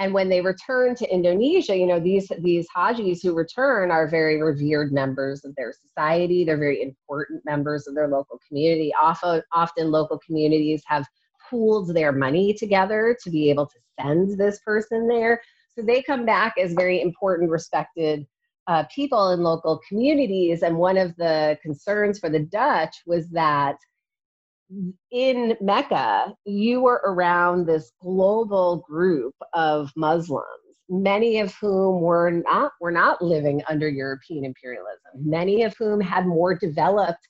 And 0.00 0.12
when 0.12 0.28
they 0.28 0.40
return 0.40 0.96
to 0.96 1.12
Indonesia, 1.12 1.76
you 1.76 1.86
know, 1.86 2.00
these, 2.00 2.30
these 2.40 2.66
Hajis 2.76 3.22
who 3.22 3.32
return 3.32 3.92
are 3.92 4.08
very 4.08 4.42
revered 4.42 4.92
members 4.92 5.44
of 5.44 5.54
their 5.54 5.72
society. 5.72 6.44
They're 6.44 6.58
very 6.58 6.82
important 6.82 7.44
members 7.44 7.86
of 7.86 7.94
their 7.94 8.08
local 8.08 8.40
community. 8.48 8.92
Often, 9.00 9.42
often 9.52 9.92
local 9.92 10.18
communities 10.18 10.82
have 10.86 11.06
pooled 11.48 11.94
their 11.94 12.10
money 12.10 12.54
together 12.54 13.16
to 13.22 13.30
be 13.30 13.50
able 13.50 13.66
to 13.66 13.78
send 14.00 14.36
this 14.36 14.58
person 14.60 15.06
there. 15.06 15.40
So 15.76 15.82
they 15.82 16.02
come 16.02 16.26
back 16.26 16.54
as 16.58 16.72
very 16.72 17.00
important, 17.00 17.50
respected 17.50 18.26
uh, 18.66 18.84
people 18.94 19.30
in 19.30 19.40
local 19.40 19.80
communities. 19.88 20.62
And 20.62 20.76
one 20.76 20.96
of 20.96 21.14
the 21.16 21.58
concerns 21.62 22.18
for 22.18 22.30
the 22.30 22.40
Dutch 22.40 22.96
was 23.06 23.28
that 23.30 23.76
in 25.10 25.56
Mecca, 25.60 26.34
you 26.44 26.80
were 26.80 27.02
around 27.04 27.66
this 27.66 27.92
global 28.00 28.84
group 28.88 29.34
of 29.52 29.90
Muslims, 29.96 30.44
many 30.88 31.40
of 31.40 31.54
whom 31.60 32.00
were 32.00 32.30
not 32.30 32.72
were 32.80 32.90
not 32.90 33.22
living 33.22 33.62
under 33.68 33.88
European 33.88 34.44
imperialism, 34.44 35.12
many 35.16 35.62
of 35.62 35.74
whom 35.78 36.00
had 36.00 36.26
more 36.26 36.54
developed 36.54 37.28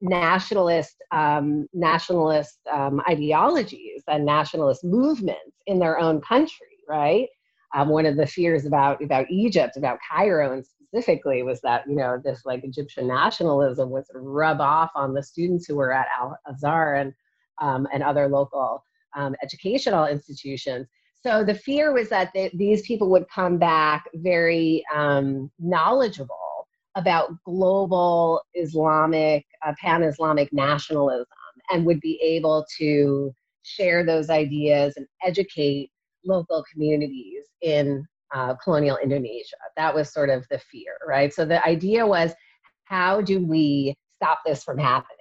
nationalist 0.00 0.96
um, 1.12 1.66
nationalist 1.72 2.58
um, 2.72 3.02
ideologies 3.08 4.02
and 4.08 4.24
nationalist 4.24 4.84
movements 4.84 5.56
in 5.66 5.78
their 5.78 5.98
own 5.98 6.20
country, 6.20 6.78
right? 6.88 7.28
Um, 7.74 7.88
one 7.88 8.06
of 8.06 8.16
the 8.16 8.26
fears 8.26 8.66
about 8.66 9.02
about 9.02 9.26
Egypt, 9.30 9.76
about 9.76 9.98
Cairo, 10.10 10.52
and 10.52 10.64
specifically 10.92 11.42
was 11.42 11.60
that 11.60 11.84
you 11.88 11.96
know 11.96 12.20
this 12.22 12.42
like 12.44 12.64
Egyptian 12.64 13.06
nationalism 13.06 13.90
would 13.90 14.04
rub 14.12 14.60
off 14.60 14.90
on 14.94 15.14
the 15.14 15.22
students 15.22 15.66
who 15.66 15.76
were 15.76 15.92
at 15.92 16.06
Al 16.18 16.36
Azhar 16.46 16.96
and 16.96 17.12
um, 17.60 17.86
and 17.92 18.02
other 18.02 18.28
local 18.28 18.82
um, 19.16 19.34
educational 19.42 20.06
institutions. 20.06 20.86
So 21.22 21.44
the 21.44 21.54
fear 21.54 21.92
was 21.92 22.08
that 22.08 22.30
they, 22.34 22.50
these 22.54 22.82
people 22.82 23.10
would 23.10 23.28
come 23.28 23.58
back 23.58 24.04
very 24.14 24.82
um, 24.94 25.50
knowledgeable 25.58 26.66
about 26.96 27.30
global 27.44 28.42
Islamic, 28.54 29.44
uh, 29.64 29.74
pan-Islamic 29.80 30.52
nationalism, 30.52 31.26
and 31.70 31.84
would 31.84 32.00
be 32.00 32.18
able 32.22 32.64
to 32.78 33.32
share 33.62 34.04
those 34.04 34.30
ideas 34.30 34.94
and 34.96 35.06
educate 35.22 35.90
local 36.24 36.64
communities 36.72 37.44
in 37.60 38.06
uh, 38.32 38.54
colonial 38.54 38.98
Indonesia. 39.02 39.56
That 39.76 39.94
was 39.94 40.12
sort 40.12 40.30
of 40.30 40.46
the 40.50 40.58
fear, 40.58 40.96
right? 41.06 41.32
So 41.32 41.44
the 41.44 41.64
idea 41.66 42.06
was 42.06 42.32
how 42.84 43.20
do 43.20 43.44
we 43.44 43.94
stop 44.16 44.40
this 44.44 44.64
from 44.64 44.78
happening? 44.78 45.16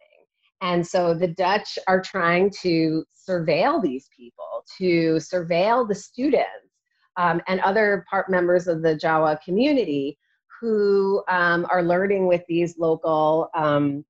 And 0.61 0.85
so 0.85 1.13
the 1.13 1.27
Dutch 1.27 1.79
are 1.87 2.01
trying 2.01 2.51
to 2.61 3.03
surveil 3.29 3.81
these 3.81 4.09
people, 4.15 4.65
to 4.77 5.15
surveil 5.15 5.87
the 5.87 5.95
students 5.95 6.47
um, 7.17 7.41
and 7.47 7.59
other 7.61 8.05
part 8.09 8.29
members 8.29 8.67
of 8.67 8.81
the 8.81 8.95
Jawa 8.95 9.41
community 9.41 10.17
who 10.59 11.23
um, 11.29 11.65
are 11.71 11.83
learning 11.83 12.27
with 12.27 12.41
these 12.49 12.77
local 12.77 13.49
um, 13.55 14.03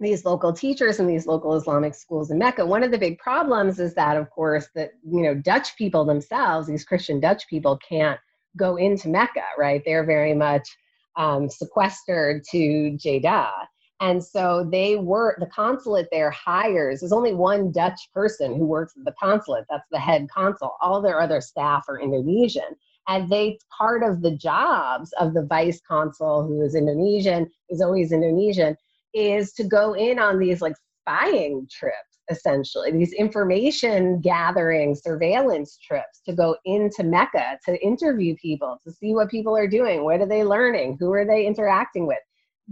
these 0.00 0.24
local 0.24 0.52
teachers 0.52 0.98
and 0.98 1.08
these 1.08 1.26
local 1.26 1.54
Islamic 1.54 1.94
schools 1.94 2.30
in 2.30 2.38
Mecca. 2.38 2.64
One 2.64 2.82
of 2.82 2.90
the 2.90 2.98
big 2.98 3.18
problems 3.18 3.78
is 3.78 3.94
that, 3.94 4.16
of 4.16 4.30
course, 4.30 4.68
that 4.74 4.92
you 5.04 5.22
know 5.22 5.34
Dutch 5.34 5.76
people 5.76 6.04
themselves, 6.04 6.66
these 6.66 6.84
Christian 6.84 7.20
Dutch 7.20 7.46
people, 7.48 7.78
can't 7.86 8.18
go 8.56 8.76
into 8.76 9.08
Mecca, 9.08 9.44
right? 9.58 9.82
They're 9.84 10.04
very 10.04 10.34
much 10.34 10.68
um, 11.16 11.48
sequestered 11.48 12.42
to 12.50 12.96
Jeddah. 12.96 13.52
And 14.00 14.24
so 14.24 14.66
they 14.72 14.96
were, 14.96 15.36
the 15.38 15.46
consulate 15.46 16.08
there 16.10 16.30
hires, 16.30 17.00
there's 17.00 17.12
only 17.12 17.34
one 17.34 17.70
Dutch 17.70 18.00
person 18.14 18.56
who 18.56 18.64
works 18.64 18.94
at 18.96 19.04
the 19.04 19.14
consulate, 19.20 19.66
that's 19.68 19.86
the 19.90 20.00
head 20.00 20.26
consul. 20.34 20.74
All 20.80 21.02
their 21.02 21.20
other 21.20 21.42
staff 21.42 21.84
are 21.86 22.00
Indonesian. 22.00 22.76
And 23.08 23.30
they, 23.30 23.58
part 23.76 24.02
of 24.02 24.22
the 24.22 24.30
jobs 24.30 25.12
of 25.20 25.34
the 25.34 25.44
vice 25.44 25.82
consul 25.86 26.46
who 26.46 26.62
is 26.62 26.74
Indonesian, 26.74 27.50
is 27.68 27.82
always 27.82 28.12
Indonesian, 28.12 28.76
is 29.14 29.52
to 29.52 29.64
go 29.64 29.94
in 29.94 30.18
on 30.18 30.38
these 30.38 30.60
like 30.60 30.74
spying 31.02 31.66
trips 31.70 31.96
essentially 32.30 32.92
these 32.92 33.12
information 33.14 34.20
gathering 34.20 34.94
surveillance 34.94 35.76
trips 35.78 36.20
to 36.24 36.32
go 36.32 36.56
into 36.64 37.02
mecca 37.02 37.58
to 37.64 37.84
interview 37.84 38.36
people 38.36 38.80
to 38.86 38.92
see 38.92 39.14
what 39.14 39.28
people 39.28 39.56
are 39.56 39.66
doing 39.66 40.04
what 40.04 40.20
are 40.20 40.26
they 40.26 40.44
learning 40.44 40.96
who 41.00 41.12
are 41.12 41.24
they 41.24 41.46
interacting 41.46 42.06
with. 42.06 42.18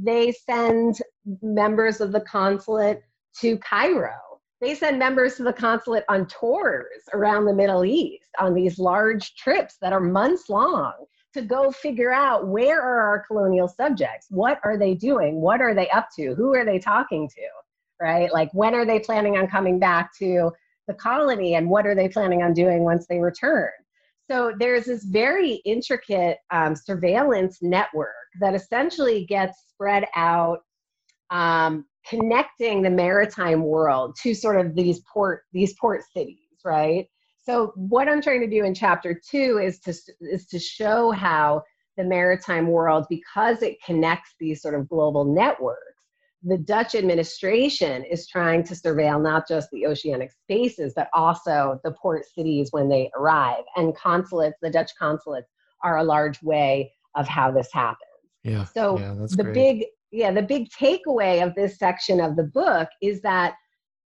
They 0.01 0.32
send 0.32 0.99
members 1.43 2.01
of 2.01 2.12
the 2.12 2.20
consulate 2.20 3.03
to 3.41 3.59
cairo. 3.59 4.14
They 4.61 4.74
send 4.74 4.99
members 4.99 5.36
to 5.36 5.45
the 5.45 5.53
consulate 5.53 6.05
on 6.09 6.26
tours 6.26 7.03
around 7.12 7.45
the 7.45 7.55
middle 7.55 7.84
east 7.84 8.30
on 8.39 8.55
these 8.55 8.78
large 8.78 9.34
trips 9.34 9.76
that 9.80 9.93
are 9.93 10.01
months 10.01 10.49
long 10.49 10.93
to 11.34 11.42
go 11.42 11.70
figure 11.70 12.12
out 12.12 12.48
where 12.48 12.80
are 12.80 13.00
our 13.00 13.24
colonial 13.26 13.68
subjects? 13.68 14.26
What 14.30 14.60
are 14.64 14.78
they 14.78 14.94
doing? 14.94 15.40
What 15.40 15.60
are 15.60 15.74
they 15.74 15.88
up 15.90 16.08
to? 16.16 16.34
Who 16.34 16.54
are 16.54 16.64
they 16.64 16.78
talking 16.78 17.28
to? 17.28 17.48
Right? 18.00 18.32
Like, 18.32 18.50
when 18.52 18.74
are 18.74 18.86
they 18.86 19.00
planning 19.00 19.36
on 19.36 19.48
coming 19.48 19.78
back 19.78 20.16
to 20.18 20.52
the 20.86 20.94
colony 20.94 21.56
and 21.56 21.68
what 21.68 21.86
are 21.86 21.94
they 21.94 22.08
planning 22.08 22.42
on 22.42 22.54
doing 22.54 22.82
once 22.82 23.06
they 23.06 23.18
return? 23.18 23.70
So, 24.30 24.52
there's 24.58 24.84
this 24.84 25.04
very 25.04 25.54
intricate 25.64 26.38
um, 26.50 26.76
surveillance 26.76 27.58
network 27.62 28.14
that 28.40 28.54
essentially 28.54 29.24
gets 29.26 29.58
spread 29.70 30.06
out. 30.14 30.60
Um, 31.30 31.84
connecting 32.08 32.80
the 32.80 32.88
maritime 32.88 33.62
world 33.62 34.16
to 34.22 34.34
sort 34.34 34.58
of 34.58 34.74
these 34.74 35.00
port 35.12 35.42
these 35.52 35.74
port 35.74 36.02
cities 36.14 36.38
right 36.64 37.06
so 37.49 37.72
what 37.76 38.09
I'm 38.09 38.20
trying 38.20 38.40
to 38.40 38.46
do 38.46 38.64
in 38.64 38.74
chapter 38.74 39.14
two 39.14 39.59
is 39.62 39.78
to 39.80 39.94
is 40.20 40.46
to 40.49 40.59
show 40.59 41.11
how 41.11 41.62
the 41.96 42.05
maritime 42.05 42.68
world 42.68 43.07
because 43.09 43.62
it 43.62 43.82
connects 43.84 44.34
these 44.38 44.62
sort 44.62 44.74
of 44.74 44.88
global 44.88 45.24
networks 45.24 45.88
the 46.42 46.59
Dutch 46.59 46.94
administration 46.94 48.05
is 48.05 48.26
trying 48.26 48.62
to 48.64 48.74
surveil 48.74 49.20
not 49.20 49.49
just 49.49 49.68
the 49.72 49.86
oceanic 49.86 50.30
spaces, 50.32 50.92
but 50.94 51.09
also 51.12 51.80
the 51.82 51.92
port 51.92 52.24
cities 52.26 52.68
when 52.70 52.88
they 52.88 53.11
arrive. 53.16 53.64
And 53.76 53.96
consulates, 53.96 54.57
the 54.62 54.70
Dutch 54.70 54.92
consulates, 54.99 55.49
are 55.82 55.99
a 55.99 56.05
large 56.05 56.40
way 56.42 56.92
of 57.16 57.26
how 57.26 57.51
this 57.51 57.68
happens. 57.72 57.99
Yeah. 58.44 58.64
So 58.64 58.99
yeah, 58.99 59.14
the 59.14 59.42
great. 59.42 59.55
big, 59.55 59.86
yeah, 60.12 60.30
the 60.30 60.42
big 60.42 60.68
takeaway 60.70 61.44
of 61.44 61.55
this 61.55 61.78
section 61.78 62.20
of 62.20 62.36
the 62.36 62.44
book 62.44 62.88
is 63.03 63.20
that 63.22 63.55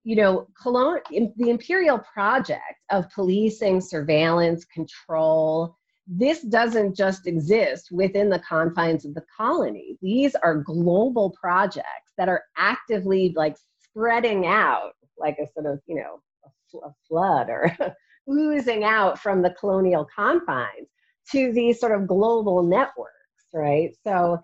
you 0.08 0.16
know, 0.16 0.48
colon- 0.58 1.02
the 1.12 1.50
imperial 1.50 2.00
project 2.00 2.80
of 2.92 3.12
policing, 3.12 3.82
surveillance, 3.82 4.64
control, 4.64 5.76
this 6.08 6.44
doesn't 6.44 6.96
just 6.96 7.28
exist 7.28 7.90
within 7.92 8.30
the 8.30 8.40
confines 8.40 9.04
of 9.04 9.14
the 9.16 9.26
colony. 9.36 9.98
These 10.02 10.34
are 10.36 10.56
global 10.56 11.36
projects 11.38 12.14
that 12.18 12.30
are 12.30 12.46
actively 12.56 13.34
like 13.36 13.58
spreading 13.84 14.46
out 14.46 14.94
like 15.18 15.40
a 15.40 15.48
sort 15.52 15.66
of, 15.66 15.82
you 15.88 15.96
know, 15.96 16.22
a, 16.46 16.88
a 16.88 16.94
flood 17.06 17.50
or 17.50 17.76
oozing 18.32 18.86
out 18.86 19.20
from 19.20 19.42
the 19.42 19.54
colonial 19.60 20.08
confines 20.16 20.88
to 21.32 21.52
these 21.52 21.82
sort 21.82 21.92
of 21.92 22.08
global 22.08 22.64
networks, 22.64 23.50
right? 23.54 23.94
So 24.06 24.40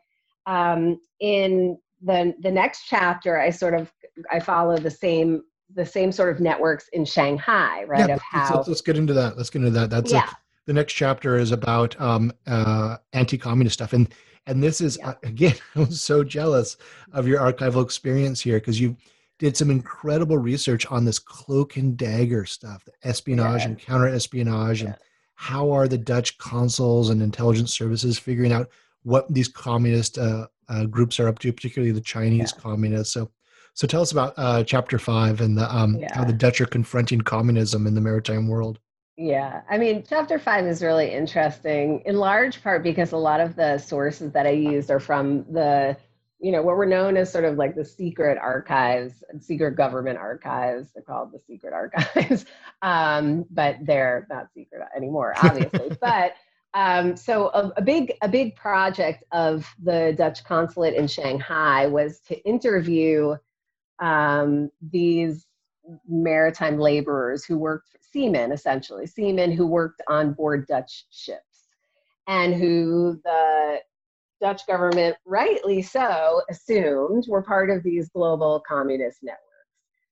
um, 0.45 0.99
in 1.21 1.77
the 2.01 2.33
the 2.41 2.51
next 2.51 2.83
chapter, 2.89 3.39
I 3.39 3.49
sort 3.49 3.75
of 3.75 3.89
I 4.29 4.41
follow 4.41 4.75
the 4.77 4.91
same 4.91 5.41
the 5.73 5.85
same 5.85 6.11
sort 6.11 6.33
of 6.33 6.39
networks 6.39 6.87
in 6.89 7.05
Shanghai, 7.05 7.83
right? 7.85 8.07
Yeah, 8.07 8.15
of 8.15 8.21
how 8.21 8.55
let's, 8.55 8.67
let's, 8.67 8.81
get 8.81 8.97
into 8.97 9.13
that. 9.13 9.37
Let's 9.37 9.49
get 9.49 9.59
into 9.59 9.71
that. 9.71 9.89
That's 9.89 10.11
yeah. 10.11 10.29
A, 10.29 10.35
the 10.65 10.73
next 10.73 10.93
chapter 10.93 11.37
is 11.37 11.51
about 11.51 11.99
um, 11.99 12.31
uh, 12.47 12.97
anti-communist 13.13 13.73
stuff, 13.73 13.93
and 13.93 14.13
and 14.45 14.61
this 14.61 14.81
is 14.81 14.97
Yeah. 14.97 15.09
uh, 15.09 15.13
again, 15.23 15.55
I'm 15.75 15.91
so 15.91 16.23
jealous 16.23 16.77
of 17.11 17.27
your 17.27 17.39
archival 17.39 17.83
experience 17.83 18.41
here 18.41 18.59
because 18.59 18.79
you 18.79 18.95
did 19.39 19.57
some 19.57 19.71
incredible 19.71 20.37
research 20.37 20.85
on 20.91 21.05
this 21.05 21.19
cloak 21.19 21.77
and 21.77 21.97
dagger 21.97 22.45
stuff, 22.45 22.85
the 22.85 22.93
espionage 23.03 23.61
Yeah. 23.61 23.67
and 23.69 23.79
counter 23.79 24.07
espionage, 24.07 24.83
and 24.83 24.95
how 25.35 25.71
are 25.71 25.87
the 25.87 25.97
Dutch 25.97 26.37
consuls 26.37 27.09
and 27.09 27.21
intelligence 27.21 27.73
services 27.75 28.19
figuring 28.19 28.53
out 28.53 28.69
what 29.01 29.31
these 29.33 29.47
communist 29.47 30.17
uh, 30.17 30.47
uh, 30.69 30.85
groups 30.85 31.19
are 31.19 31.27
up 31.27 31.39
to, 31.39 31.51
particularly 31.51 31.91
the 31.91 31.99
Chinese 32.01 32.53
communists. 32.53 33.13
So, 33.13 33.29
so 33.73 33.87
tell 33.87 34.01
us 34.01 34.11
about 34.11 34.33
uh, 34.37 34.63
chapter 34.63 34.99
five 34.99 35.41
and 35.41 35.57
the, 35.57 35.75
um, 35.75 35.99
how 36.13 36.23
the 36.23 36.33
Dutch 36.33 36.61
are 36.61 36.65
confronting 36.65 37.21
communism 37.21 37.87
in 37.87 37.95
the 37.95 38.01
maritime 38.01 38.47
world. 38.47 38.79
Yeah, 39.17 39.61
I 39.69 39.77
mean, 39.77 40.03
chapter 40.07 40.39
five 40.39 40.65
is 40.65 40.81
really 40.81 41.11
interesting 41.11 42.01
in 42.05 42.17
large 42.17 42.63
part 42.63 42.83
because 42.83 43.11
a 43.11 43.17
lot 43.17 43.39
of 43.39 43.55
the 43.55 43.77
sources 43.77 44.31
that 44.31 44.47
I 44.47 44.51
used 44.51 44.89
are 44.89 44.99
from 44.99 45.45
the, 45.51 45.95
you 46.39 46.51
know, 46.51 46.63
what 46.63 46.77
were 46.77 46.85
known 46.87 47.15
as 47.17 47.31
sort 47.31 47.45
of 47.45 47.57
like 47.57 47.75
the 47.75 47.85
secret 47.85 48.39
archives, 48.39 49.23
secret 49.39 49.75
government 49.75 50.17
archives. 50.17 50.89
They're 50.93 51.03
called 51.03 51.31
the 51.31 51.39
secret 51.39 51.73
archives, 51.73 52.45
um, 52.81 53.45
but 53.51 53.77
they're 53.83 54.25
not 54.31 54.47
secret 54.53 54.81
anymore, 54.95 55.33
obviously. 55.43 55.95
but 56.01 56.33
um, 56.73 57.15
so 57.15 57.49
a, 57.49 57.71
a 57.77 57.81
big 57.83 58.13
a 58.23 58.27
big 58.27 58.55
project 58.55 59.23
of 59.31 59.71
the 59.83 60.15
Dutch 60.17 60.43
consulate 60.43 60.95
in 60.95 61.05
Shanghai 61.07 61.85
was 61.85 62.19
to 62.21 62.43
interview 62.47 63.35
um, 63.99 64.69
these 64.91 65.45
maritime 66.07 66.79
laborers 66.79 67.43
who 67.43 67.57
worked 67.57 67.89
seamen 67.99 68.53
essentially 68.53 69.05
seamen 69.05 69.51
who 69.51 69.67
worked 69.67 70.01
on 70.07 70.31
board 70.31 70.65
dutch 70.67 71.05
ships 71.11 71.67
and 72.27 72.53
who 72.55 73.19
the 73.25 73.79
dutch 74.43 74.67
government 74.67 75.15
rightly 75.25 75.81
so 75.81 76.41
assumed 76.49 77.23
were 77.29 77.41
part 77.41 77.69
of 77.69 77.81
these 77.81 78.09
global 78.09 78.61
communist 78.67 79.19
networks. 79.23 79.39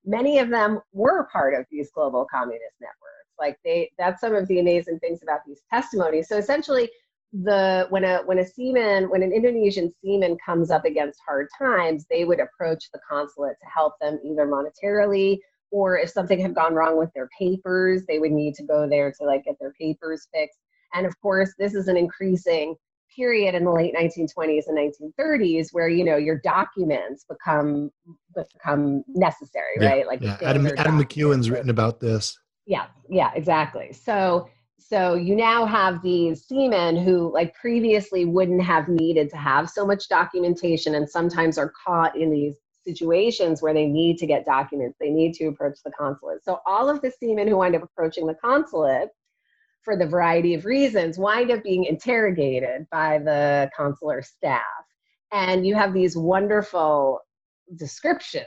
Many 0.06 0.40
of 0.40 0.50
them 0.50 0.80
were 0.94 1.28
part 1.32 1.54
of 1.54 1.66
these 1.70 1.92
global 1.92 2.26
communist 2.32 2.76
networks. 2.80 2.98
Like 3.38 3.60
they 3.66 3.92
that's 3.98 4.22
some 4.22 4.34
of 4.34 4.48
the 4.48 4.60
amazing 4.60 5.00
things 5.00 5.22
about 5.22 5.42
these 5.46 5.62
testimonies. 5.70 6.30
So 6.30 6.38
essentially 6.38 6.90
the 7.34 7.88
when 7.90 8.04
a 8.04 8.20
when 8.26 8.40
a 8.40 8.46
seaman 8.46 9.10
when 9.10 9.24
an 9.24 9.32
indonesian 9.32 9.94
seaman 10.02 10.38
comes 10.46 10.70
up 10.70 10.84
against 10.84 11.20
hard 11.26 11.48
times 11.58 12.06
they 12.10 12.26
would 12.26 12.42
approach 12.42 12.90
the 12.92 13.00
consulate 13.10 13.56
to 13.62 13.70
help 13.74 13.94
them 14.02 14.20
either 14.26 14.46
monetarily 14.46 15.40
or 15.72 15.98
if 15.98 16.10
something 16.10 16.42
had 16.42 16.54
gone 16.54 16.74
wrong 16.74 16.98
with 16.98 17.10
their 17.16 17.30
papers 17.40 18.04
they 18.06 18.20
would 18.20 18.34
need 18.34 18.54
to 18.54 18.64
go 18.64 18.88
there 18.88 19.14
to 19.18 19.24
like 19.26 19.46
get 19.46 19.56
their 19.60 19.74
papers 19.80 20.28
fixed. 20.34 20.60
And 20.94 21.06
of 21.06 21.20
course 21.22 21.54
this 21.58 21.74
is 21.74 21.88
an 21.88 21.96
increasing 21.96 22.76
period 23.16 23.56
in 23.56 23.64
the 23.64 23.72
late 23.72 23.94
1920s 23.96 24.64
and 24.68 24.78
1930s 25.18 25.70
where 25.72 25.88
you 25.88 26.04
know 26.04 26.18
your 26.18 26.40
documents 26.44 27.26
become 27.30 27.92
become 28.36 29.04
necessary 29.08 29.78
Yeah, 29.80 29.88
right? 29.88 30.08
Like 30.08 30.22
Yeah, 30.22 30.38
Adam, 30.42 30.68
Adam 30.78 31.00
McKeown's 31.02 31.50
written 31.50 31.70
about 31.70 32.02
this. 32.02 32.38
yeah. 32.66 32.88
Yeah 33.10 33.32
exactly. 33.36 33.94
So 33.94 34.50
so 34.82 35.14
you 35.14 35.36
now 35.36 35.66
have 35.66 36.02
these 36.02 36.44
seamen 36.46 36.98
who 36.98 37.32
like 37.34 37.54
previously 37.56 38.26
wouldn't 38.26 38.64
have 38.64 38.88
needed 38.88 39.30
to 39.30 39.38
have 39.38 39.70
so 39.70 39.86
much 39.86 40.10
documentation 40.10 40.96
and 40.96 41.10
sometimes 41.10 41.58
are 41.58 41.72
caught 41.86 42.18
in 42.18 42.32
these 42.32 42.56
situations 42.84 43.62
where 43.62 43.76
they 43.76 43.86
need 43.86 44.18
to 44.18 44.26
get 44.26 44.44
documents 44.44 44.98
they 45.00 45.12
need 45.12 45.34
to 45.36 45.46
approach 45.46 45.78
the 45.86 45.92
consulate. 45.92 46.44
So 46.44 46.60
all 46.66 46.90
of 46.90 47.02
the 47.02 47.12
seamen 47.12 47.48
who 47.48 47.58
wind 47.58 47.76
up 47.76 47.84
approaching 47.84 48.26
the 48.26 48.34
consulate 48.34 49.10
for 49.84 49.96
the 49.96 50.08
variety 50.08 50.56
of 50.56 50.66
reasons 50.66 51.18
wind 51.18 51.52
up 51.52 51.64
being 51.64 51.86
interrogated 51.86 52.88
by 52.92 53.20
the 53.20 53.70
consular 53.76 54.22
staff. 54.22 54.62
And 55.32 55.66
you 55.66 55.76
have 55.76 55.94
these 55.94 56.18
wonderful 56.18 57.20
descriptions 57.76 58.46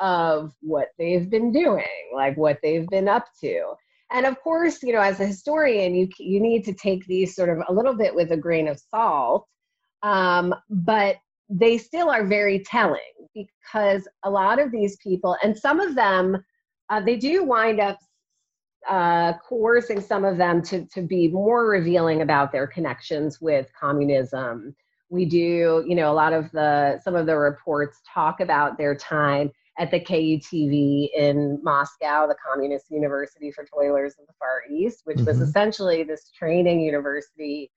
of 0.00 0.52
what 0.60 0.88
they've 0.98 1.30
been 1.30 1.52
doing 1.52 1.84
like 2.12 2.36
what 2.36 2.58
they've 2.62 2.88
been 2.88 3.06
up 3.06 3.26
to 3.40 3.74
and 4.14 4.24
of 4.24 4.40
course 4.40 4.82
you 4.82 4.92
know 4.92 5.00
as 5.00 5.20
a 5.20 5.26
historian 5.26 5.94
you 5.94 6.08
you 6.18 6.40
need 6.40 6.64
to 6.64 6.72
take 6.72 7.04
these 7.06 7.34
sort 7.34 7.50
of 7.50 7.58
a 7.68 7.72
little 7.72 7.94
bit 7.94 8.14
with 8.14 8.32
a 8.32 8.36
grain 8.36 8.68
of 8.68 8.80
salt. 8.90 9.46
Um, 10.02 10.54
but 10.68 11.16
they 11.48 11.78
still 11.78 12.10
are 12.10 12.26
very 12.26 12.58
telling 12.60 13.00
because 13.34 14.06
a 14.22 14.30
lot 14.30 14.58
of 14.58 14.70
these 14.70 14.96
people 14.96 15.36
and 15.42 15.56
some 15.56 15.80
of 15.80 15.94
them 15.94 16.42
uh, 16.90 17.00
they 17.00 17.16
do 17.16 17.44
wind 17.44 17.80
up 17.80 17.98
uh, 18.88 19.32
coercing 19.48 20.00
some 20.00 20.26
of 20.26 20.36
them 20.36 20.60
to, 20.62 20.84
to 20.86 21.00
be 21.00 21.28
more 21.28 21.66
revealing 21.66 22.20
about 22.20 22.52
their 22.52 22.66
connections 22.66 23.40
with 23.40 23.66
communism. 23.78 24.74
We 25.08 25.24
do 25.24 25.84
you 25.86 25.94
know 25.94 26.12
a 26.12 26.14
lot 26.14 26.32
of 26.32 26.50
the 26.52 27.00
some 27.02 27.16
of 27.16 27.26
the 27.26 27.36
reports 27.36 28.00
talk 28.12 28.40
about 28.40 28.78
their 28.78 28.94
time 28.94 29.50
at 29.78 29.90
the 29.90 29.98
KUTV 30.00 31.08
in 31.16 31.58
Moscow, 31.62 32.26
the 32.28 32.36
Communist 32.48 32.90
University 32.90 33.50
for 33.50 33.64
Toilers 33.64 34.14
of 34.20 34.26
the 34.26 34.32
Far 34.38 34.62
East, 34.70 35.00
which 35.04 35.18
was 35.22 35.38
Mhm. 35.38 35.42
essentially 35.42 36.02
this 36.04 36.30
training 36.30 36.80
university 36.80 37.70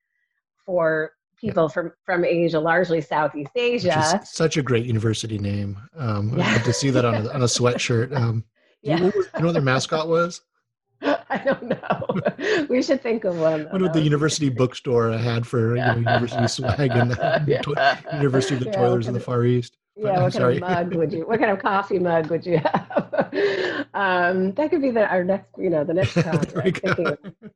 for 0.64 1.12
people 1.40 1.68
from, 1.68 1.92
from 2.04 2.24
Asia, 2.24 2.58
largely 2.60 3.00
Southeast 3.00 3.50
Asia. 3.56 4.20
such 4.24 4.56
a 4.56 4.62
great 4.62 4.84
university 4.86 5.38
name. 5.38 5.76
Um, 5.96 6.36
Yeah. 6.38 6.46
I'd 6.54 6.64
to 6.64 6.72
see 6.72 6.90
that 6.90 7.04
on 7.04 7.14
a, 7.14 7.28
on 7.30 7.42
a 7.42 7.46
sweatshirt. 7.46 8.14
Um, 8.16 8.44
do 8.84 8.90
you, 8.90 8.96
Yeah, 8.96 9.02
what 9.04 9.16
was- 9.16 9.26
you 9.34 9.40
know 9.40 9.46
what 9.46 9.52
their 9.52 9.62
mascot 9.62 10.08
was? 10.08 10.40
I 11.02 11.38
don't 11.44 11.62
know. 11.64 12.66
we 12.68 12.82
should 12.82 13.00
think 13.02 13.22
of 13.24 13.38
one. 13.38 13.66
What 13.70 13.80
would 13.82 13.92
the 13.92 14.00
university 14.00 14.48
bookstore 14.48 15.12
had 15.12 15.46
for 15.46 15.76
you 15.76 15.82
know, 15.82 15.94
university 15.96 16.48
swag 16.48 16.90
and 16.92 17.16
Yeah. 17.48 17.60
to- 17.62 17.98
University 18.16 18.54
of 18.54 18.60
the 18.60 18.66
Yeah, 18.66 18.72
Toilers 18.76 19.06
of 19.08 19.14
the 19.14 19.20
Far 19.20 19.44
East? 19.44 19.76
Yeah, 19.98 20.22
what 20.22 20.32
kind 20.32 20.44
of 20.54 20.60
mug 20.60 20.94
would 20.94 21.12
you? 21.12 21.26
What 21.26 21.40
kind 21.40 21.50
of 21.50 21.58
coffee 21.58 21.98
mug 21.98 22.28
would 22.30 22.46
you 22.46 22.58
have? 22.58 23.86
um, 23.94 24.52
that 24.54 24.68
could 24.70 24.82
be 24.82 24.90
the 24.90 25.06
our 25.08 25.24
next, 25.24 25.50
you 25.58 25.70
know, 25.70 25.84
the 25.84 25.94
next 25.94 26.14
There 26.14 26.24
we 26.32 26.38
project. 26.72 26.82
go. 26.82 26.94
thinking 26.94 27.06
of- 27.08 27.52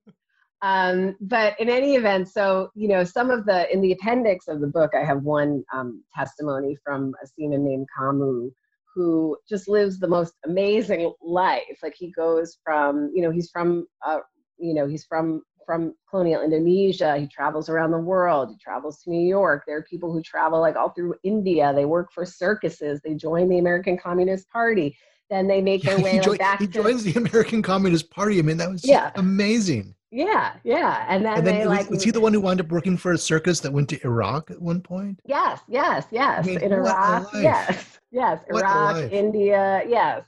Um, 0.62 1.16
but 1.20 1.58
in 1.60 1.68
any 1.68 1.96
event, 1.96 2.28
so 2.28 2.70
you 2.74 2.86
know, 2.88 3.02
some 3.04 3.30
of 3.30 3.46
the 3.46 3.72
in 3.72 3.80
the 3.80 3.92
appendix 3.92 4.46
of 4.48 4.60
the 4.60 4.68
book, 4.68 4.92
I 4.94 5.04
have 5.04 5.22
one 5.24 5.64
um, 5.72 6.04
testimony 6.14 6.76
from 6.84 7.14
a 7.22 7.26
seaman 7.26 7.64
named 7.64 7.86
Kamu, 7.98 8.50
who 8.94 9.36
just 9.48 9.68
lives 9.68 9.98
the 9.98 10.06
most 10.08 10.34
amazing 10.44 11.12
life. 11.20 11.78
Like 11.82 11.94
he 11.96 12.12
goes 12.12 12.58
from, 12.64 13.10
you 13.14 13.22
know, 13.22 13.30
he's 13.32 13.50
from, 13.50 13.86
uh, 14.06 14.20
you 14.58 14.74
know, 14.74 14.86
he's 14.86 15.04
from 15.04 15.42
from 15.66 15.94
colonial 16.08 16.42
Indonesia. 16.42 17.16
He 17.18 17.26
travels 17.26 17.68
around 17.68 17.90
the 17.90 17.98
world. 17.98 18.50
He 18.50 18.56
travels 18.58 19.02
to 19.02 19.10
New 19.10 19.26
York. 19.26 19.64
There 19.66 19.76
are 19.76 19.82
people 19.82 20.12
who 20.12 20.22
travel 20.22 20.60
like 20.60 20.76
all 20.76 20.90
through 20.90 21.14
India. 21.22 21.72
They 21.74 21.84
work 21.84 22.12
for 22.12 22.24
circuses. 22.26 23.00
They 23.04 23.14
join 23.14 23.48
the 23.48 23.58
American 23.58 23.96
Communist 23.98 24.48
Party. 24.50 24.96
Then 25.30 25.46
they 25.48 25.60
make 25.62 25.82
their 25.82 25.98
way 26.00 26.12
he, 26.12 26.16
like, 26.18 26.24
join- 26.24 26.36
back 26.38 26.60
he 26.60 26.66
to 26.66 26.72
joins 26.72 27.04
the 27.04 27.14
American 27.18 27.62
Communist 27.62 28.10
Party. 28.10 28.38
I 28.38 28.42
mean, 28.42 28.56
that 28.58 28.70
was 28.70 28.84
Yeah. 28.84 29.10
amazing. 29.16 29.94
yeah, 30.10 30.54
yeah. 30.62 31.06
And 31.08 31.24
then, 31.24 31.38
And 31.38 31.46
then 31.46 31.54
they 31.60 31.66
was, 31.66 31.78
like 31.78 31.88
was 31.90 32.02
he 32.02 32.10
the 32.10 32.20
one 32.20 32.34
who 32.34 32.40
wound 32.42 32.60
up 32.60 32.68
working 32.68 32.98
for 32.98 33.12
a 33.12 33.18
circus 33.18 33.60
that 33.60 33.72
went 33.72 33.88
to 33.90 34.04
Iraq 34.04 34.50
at 34.50 34.60
one 34.60 34.82
point? 34.82 35.20
Yes, 35.24 35.60
yes, 35.68 36.04
yes. 36.10 36.44
mean, 36.44 36.60
in 36.60 36.70
Iraq, 36.72 37.28
yes, 37.34 37.98
yes. 38.10 38.40
What 38.50 38.62
Iraq. 38.62 39.10
India, 39.10 39.82
yes. 39.88 40.24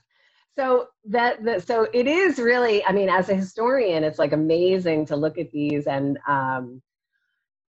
So 0.57 0.87
that, 1.05 1.43
that 1.43 1.67
so 1.67 1.87
it 1.93 2.07
is 2.07 2.39
really. 2.39 2.85
I 2.85 2.91
mean, 2.91 3.09
as 3.09 3.29
a 3.29 3.35
historian, 3.35 4.03
it's 4.03 4.19
like 4.19 4.31
amazing 4.31 5.05
to 5.07 5.15
look 5.15 5.37
at 5.37 5.51
these 5.51 5.85
and 5.85 6.17
um, 6.27 6.81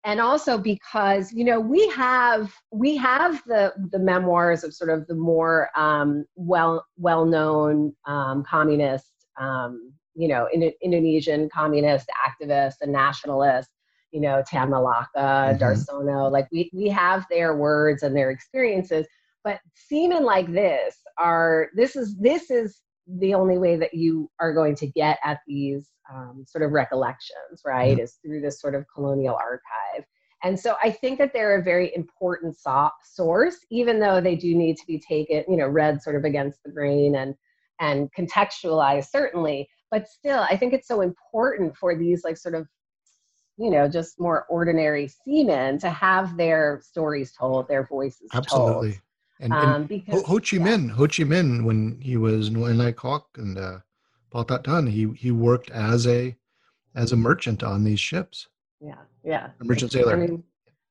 and 0.04 0.20
also 0.20 0.56
because 0.56 1.32
you 1.32 1.44
know 1.44 1.60
we 1.60 1.86
have 1.88 2.52
we 2.70 2.96
have 2.96 3.42
the 3.46 3.72
the 3.90 3.98
memoirs 3.98 4.64
of 4.64 4.72
sort 4.72 4.90
of 4.90 5.06
the 5.06 5.14
more 5.14 5.68
um, 5.76 6.24
well 6.34 6.86
well 6.96 7.24
known 7.24 7.94
um, 8.06 8.42
communist 8.44 9.12
um, 9.38 9.92
you 10.14 10.28
know 10.28 10.48
in, 10.52 10.72
Indonesian 10.82 11.48
communist 11.52 12.08
activists 12.26 12.76
and 12.80 12.92
nationalists 12.92 13.72
you 14.10 14.20
know 14.20 14.42
Tan 14.46 14.70
Malaka, 14.70 15.06
mm-hmm. 15.16 15.62
Darsono 15.62 16.30
like 16.30 16.48
we 16.52 16.70
we 16.72 16.88
have 16.88 17.26
their 17.28 17.56
words 17.56 18.02
and 18.02 18.16
their 18.16 18.30
experiences 18.30 19.06
but 19.44 19.60
seamen 19.74 20.24
like 20.24 20.52
this 20.52 20.97
are 21.18 21.68
this 21.74 21.96
is 21.96 22.16
this 22.16 22.50
is 22.50 22.80
the 23.06 23.34
only 23.34 23.58
way 23.58 23.76
that 23.76 23.94
you 23.94 24.30
are 24.38 24.52
going 24.52 24.74
to 24.76 24.86
get 24.86 25.18
at 25.24 25.40
these 25.46 25.88
um, 26.12 26.44
sort 26.46 26.62
of 26.62 26.72
recollections, 26.72 27.62
right, 27.64 27.92
mm-hmm. 27.92 28.00
is 28.04 28.18
through 28.22 28.40
this 28.40 28.60
sort 28.60 28.74
of 28.74 28.84
colonial 28.94 29.34
archive. 29.34 30.04
And 30.44 30.58
so 30.58 30.76
I 30.82 30.90
think 30.90 31.18
that 31.18 31.32
they're 31.32 31.58
a 31.58 31.62
very 31.62 31.94
important 31.96 32.56
so- 32.56 32.90
source, 33.04 33.56
even 33.70 33.98
though 33.98 34.20
they 34.20 34.36
do 34.36 34.54
need 34.54 34.76
to 34.76 34.86
be 34.86 35.00
taken, 35.00 35.44
you 35.48 35.56
know, 35.56 35.66
read 35.66 36.02
sort 36.02 36.16
of 36.16 36.24
against 36.24 36.62
the 36.64 36.70
grain 36.70 37.16
and 37.16 37.34
and 37.80 38.10
contextualized 38.12 39.10
certainly. 39.10 39.68
But 39.90 40.08
still, 40.08 40.40
I 40.40 40.56
think 40.56 40.74
it's 40.74 40.88
so 40.88 41.00
important 41.00 41.76
for 41.76 41.96
these 41.96 42.22
like 42.24 42.36
sort 42.36 42.54
of, 42.54 42.68
you 43.56 43.70
know, 43.70 43.88
just 43.88 44.20
more 44.20 44.46
ordinary 44.48 45.08
seamen 45.08 45.78
to 45.78 45.90
have 45.90 46.36
their 46.36 46.80
stories 46.84 47.32
told, 47.32 47.68
their 47.68 47.86
voices 47.86 48.28
Absolutely. 48.34 48.92
told. 48.92 49.00
And, 49.41 49.53
and 49.53 49.70
um, 49.70 49.84
because, 49.84 50.14
Ho, 50.14 50.22
Ho 50.22 50.34
Chi 50.39 50.59
Minh. 50.59 50.91
Ho 50.91 51.07
Chi 51.07 51.22
Minh, 51.22 51.64
when 51.64 52.01
he 52.01 52.16
was 52.16 52.51
Nguyen 52.51 52.84
Ai 52.84 52.93
Quoc 52.93 53.22
and 53.36 53.59
uh, 53.59 53.78
Paul 54.30 54.45
That 54.45 54.64
Tan, 54.64 54.86
he 54.86 55.11
he 55.16 55.30
worked 55.30 55.70
as 55.70 56.07
a 56.07 56.36
as 56.95 57.12
a 57.12 57.16
merchant 57.16 57.62
on 57.62 57.84
these 57.84 58.01
ships. 58.01 58.49
Yeah, 58.80 58.95
yeah. 59.24 59.51
A 59.61 59.64
merchant 59.64 59.93
sailor. 59.93 60.14
I 60.14 60.16
mean, 60.16 60.43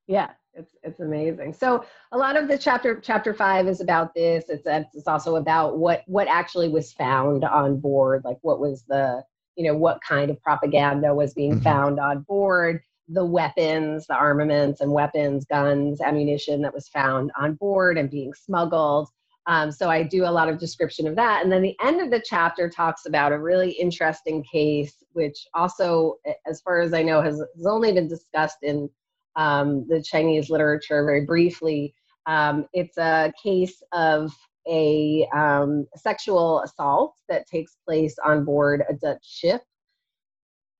yeah, 0.07 0.31
it's 0.53 0.75
it's 0.83 0.99
amazing. 0.99 1.53
So 1.53 1.85
a 2.11 2.17
lot 2.17 2.37
of 2.37 2.47
the 2.47 2.57
chapter 2.57 2.99
chapter 3.01 3.33
five 3.33 3.67
is 3.67 3.81
about 3.81 4.13
this. 4.13 4.45
It's 4.47 4.63
it's 4.65 5.07
also 5.07 5.35
about 5.35 5.77
what 5.77 6.03
what 6.07 6.27
actually 6.27 6.69
was 6.69 6.93
found 6.93 7.43
on 7.43 7.79
board, 7.79 8.23
like 8.23 8.37
what 8.41 8.59
was 8.59 8.83
the 8.87 9.23
you 9.55 9.65
know 9.65 9.75
what 9.75 9.99
kind 10.01 10.31
of 10.31 10.41
propaganda 10.41 11.13
was 11.13 11.33
being 11.33 11.53
mm-hmm. 11.53 11.63
found 11.63 11.99
on 11.99 12.21
board 12.21 12.81
the 13.07 13.25
weapons, 13.25 14.05
the 14.07 14.15
armaments 14.15 14.81
and 14.81 14.91
weapons, 14.91 15.45
guns, 15.45 16.01
ammunition 16.01 16.61
that 16.61 16.73
was 16.73 16.87
found 16.89 17.31
on 17.39 17.53
board 17.55 17.97
and 17.97 18.09
being 18.09 18.33
smuggled. 18.33 19.09
Um, 19.47 19.71
so 19.71 19.89
I 19.89 20.03
do 20.03 20.25
a 20.25 20.29
lot 20.29 20.49
of 20.49 20.59
description 20.59 21.07
of 21.07 21.15
that. 21.15 21.41
And 21.41 21.51
then 21.51 21.61
the 21.61 21.77
end 21.81 22.01
of 22.01 22.11
the 22.11 22.21
chapter 22.23 22.69
talks 22.69 23.05
about 23.05 23.31
a 23.31 23.39
really 23.39 23.71
interesting 23.71 24.43
case, 24.43 25.03
which 25.13 25.47
also, 25.53 26.15
as 26.45 26.59
far 26.59 26.81
as 26.81 26.93
I 26.93 27.01
know, 27.01 27.21
has, 27.21 27.41
has 27.55 27.65
only 27.65 27.93
been 27.93 28.09
discussed 28.09 28.57
in 28.61 28.89
um, 29.37 29.85
the 29.87 30.01
Chinese 30.01 30.49
literature 30.49 31.05
very 31.05 31.25
briefly. 31.25 31.93
Um, 32.25 32.65
it's 32.73 32.97
a 32.97 33.31
case 33.41 33.81
of 33.93 34.33
a 34.67 35.25
um, 35.33 35.87
sexual 35.95 36.61
assault 36.61 37.15
that 37.29 37.47
takes 37.47 37.77
place 37.87 38.17
on 38.25 38.43
board 38.43 38.83
a 38.89 38.93
Dutch 38.93 39.23
ship 39.23 39.61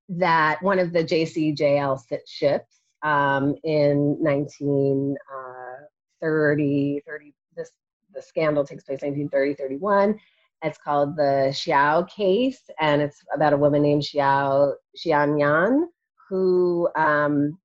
that 0.10 0.62
one 0.62 0.80
of 0.80 0.94
the 0.94 1.04
JCJL 1.04 2.02
ships 2.26 2.82
um, 3.04 3.56
in 3.64 4.18
1930, 4.20 5.16
uh, 6.22 7.12
30, 7.12 7.34
this, 7.56 7.72
the 8.14 8.22
scandal 8.22 8.66
takes 8.66 8.84
place 8.84 9.02
1930, 9.02 9.54
31. 9.56 10.20
It's 10.64 10.78
called 10.80 11.16
the 11.16 11.50
Xiao 11.52 12.10
case, 12.10 12.70
and 12.80 13.02
it's 13.02 13.22
about 13.34 13.54
a 13.54 13.58
woman 13.58 13.84
named 13.84 14.02
Xiao 14.02 14.74
Xianyan 14.98 15.86
who 16.30 16.90
um, 16.96 17.58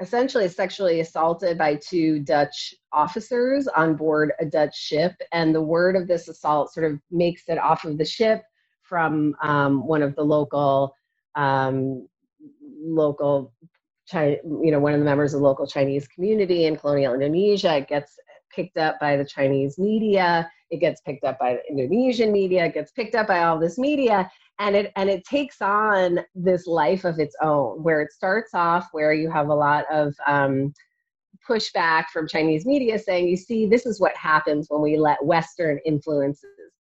essentially 0.00 0.44
is 0.44 0.56
sexually 0.56 1.00
assaulted 1.00 1.58
by 1.58 1.74
two 1.76 2.20
Dutch 2.20 2.74
officers 2.92 3.68
on 3.68 3.94
board 3.94 4.32
a 4.40 4.46
Dutch 4.46 4.76
ship. 4.76 5.12
And 5.32 5.54
the 5.54 5.60
word 5.60 5.96
of 5.96 6.08
this 6.08 6.28
assault 6.28 6.72
sort 6.72 6.90
of 6.90 6.98
makes 7.10 7.42
it 7.48 7.58
off 7.58 7.84
of 7.84 7.98
the 7.98 8.04
ship 8.04 8.42
from 8.82 9.34
um, 9.42 9.86
one 9.86 10.02
of 10.02 10.16
the 10.16 10.22
local 10.22 10.94
um, 11.34 12.08
local, 12.82 13.52
China, 14.06 14.36
you 14.44 14.70
know, 14.70 14.80
one 14.80 14.92
of 14.92 14.98
the 14.98 15.04
members 15.04 15.34
of 15.34 15.40
the 15.40 15.46
local 15.46 15.66
Chinese 15.66 16.08
community 16.08 16.66
in 16.66 16.76
colonial 16.76 17.14
Indonesia. 17.14 17.76
It 17.76 17.88
gets 17.88 18.16
picked 18.54 18.76
up 18.76 18.98
by 19.00 19.16
the 19.16 19.24
Chinese 19.24 19.78
media. 19.78 20.50
It 20.70 20.78
gets 20.78 21.00
picked 21.00 21.24
up 21.24 21.38
by 21.38 21.54
the 21.54 21.62
Indonesian 21.68 22.32
media. 22.32 22.66
It 22.66 22.74
gets 22.74 22.92
picked 22.92 23.14
up 23.14 23.28
by 23.28 23.44
all 23.44 23.58
this 23.58 23.78
media, 23.78 24.30
and 24.58 24.76
it 24.76 24.92
and 24.96 25.08
it 25.08 25.24
takes 25.24 25.60
on 25.60 26.20
this 26.34 26.66
life 26.66 27.04
of 27.04 27.18
its 27.18 27.36
own, 27.42 27.82
where 27.82 28.00
it 28.02 28.12
starts 28.12 28.54
off 28.54 28.88
where 28.92 29.12
you 29.12 29.30
have 29.30 29.48
a 29.48 29.54
lot 29.54 29.84
of 29.92 30.14
um, 30.26 30.72
pushback 31.48 32.06
from 32.12 32.28
Chinese 32.28 32.66
media 32.66 32.98
saying, 32.98 33.28
you 33.28 33.36
see, 33.36 33.66
this 33.66 33.86
is 33.86 34.00
what 34.00 34.16
happens 34.16 34.66
when 34.68 34.80
we 34.80 34.96
let 34.96 35.24
Western 35.24 35.80
influences 35.84 36.44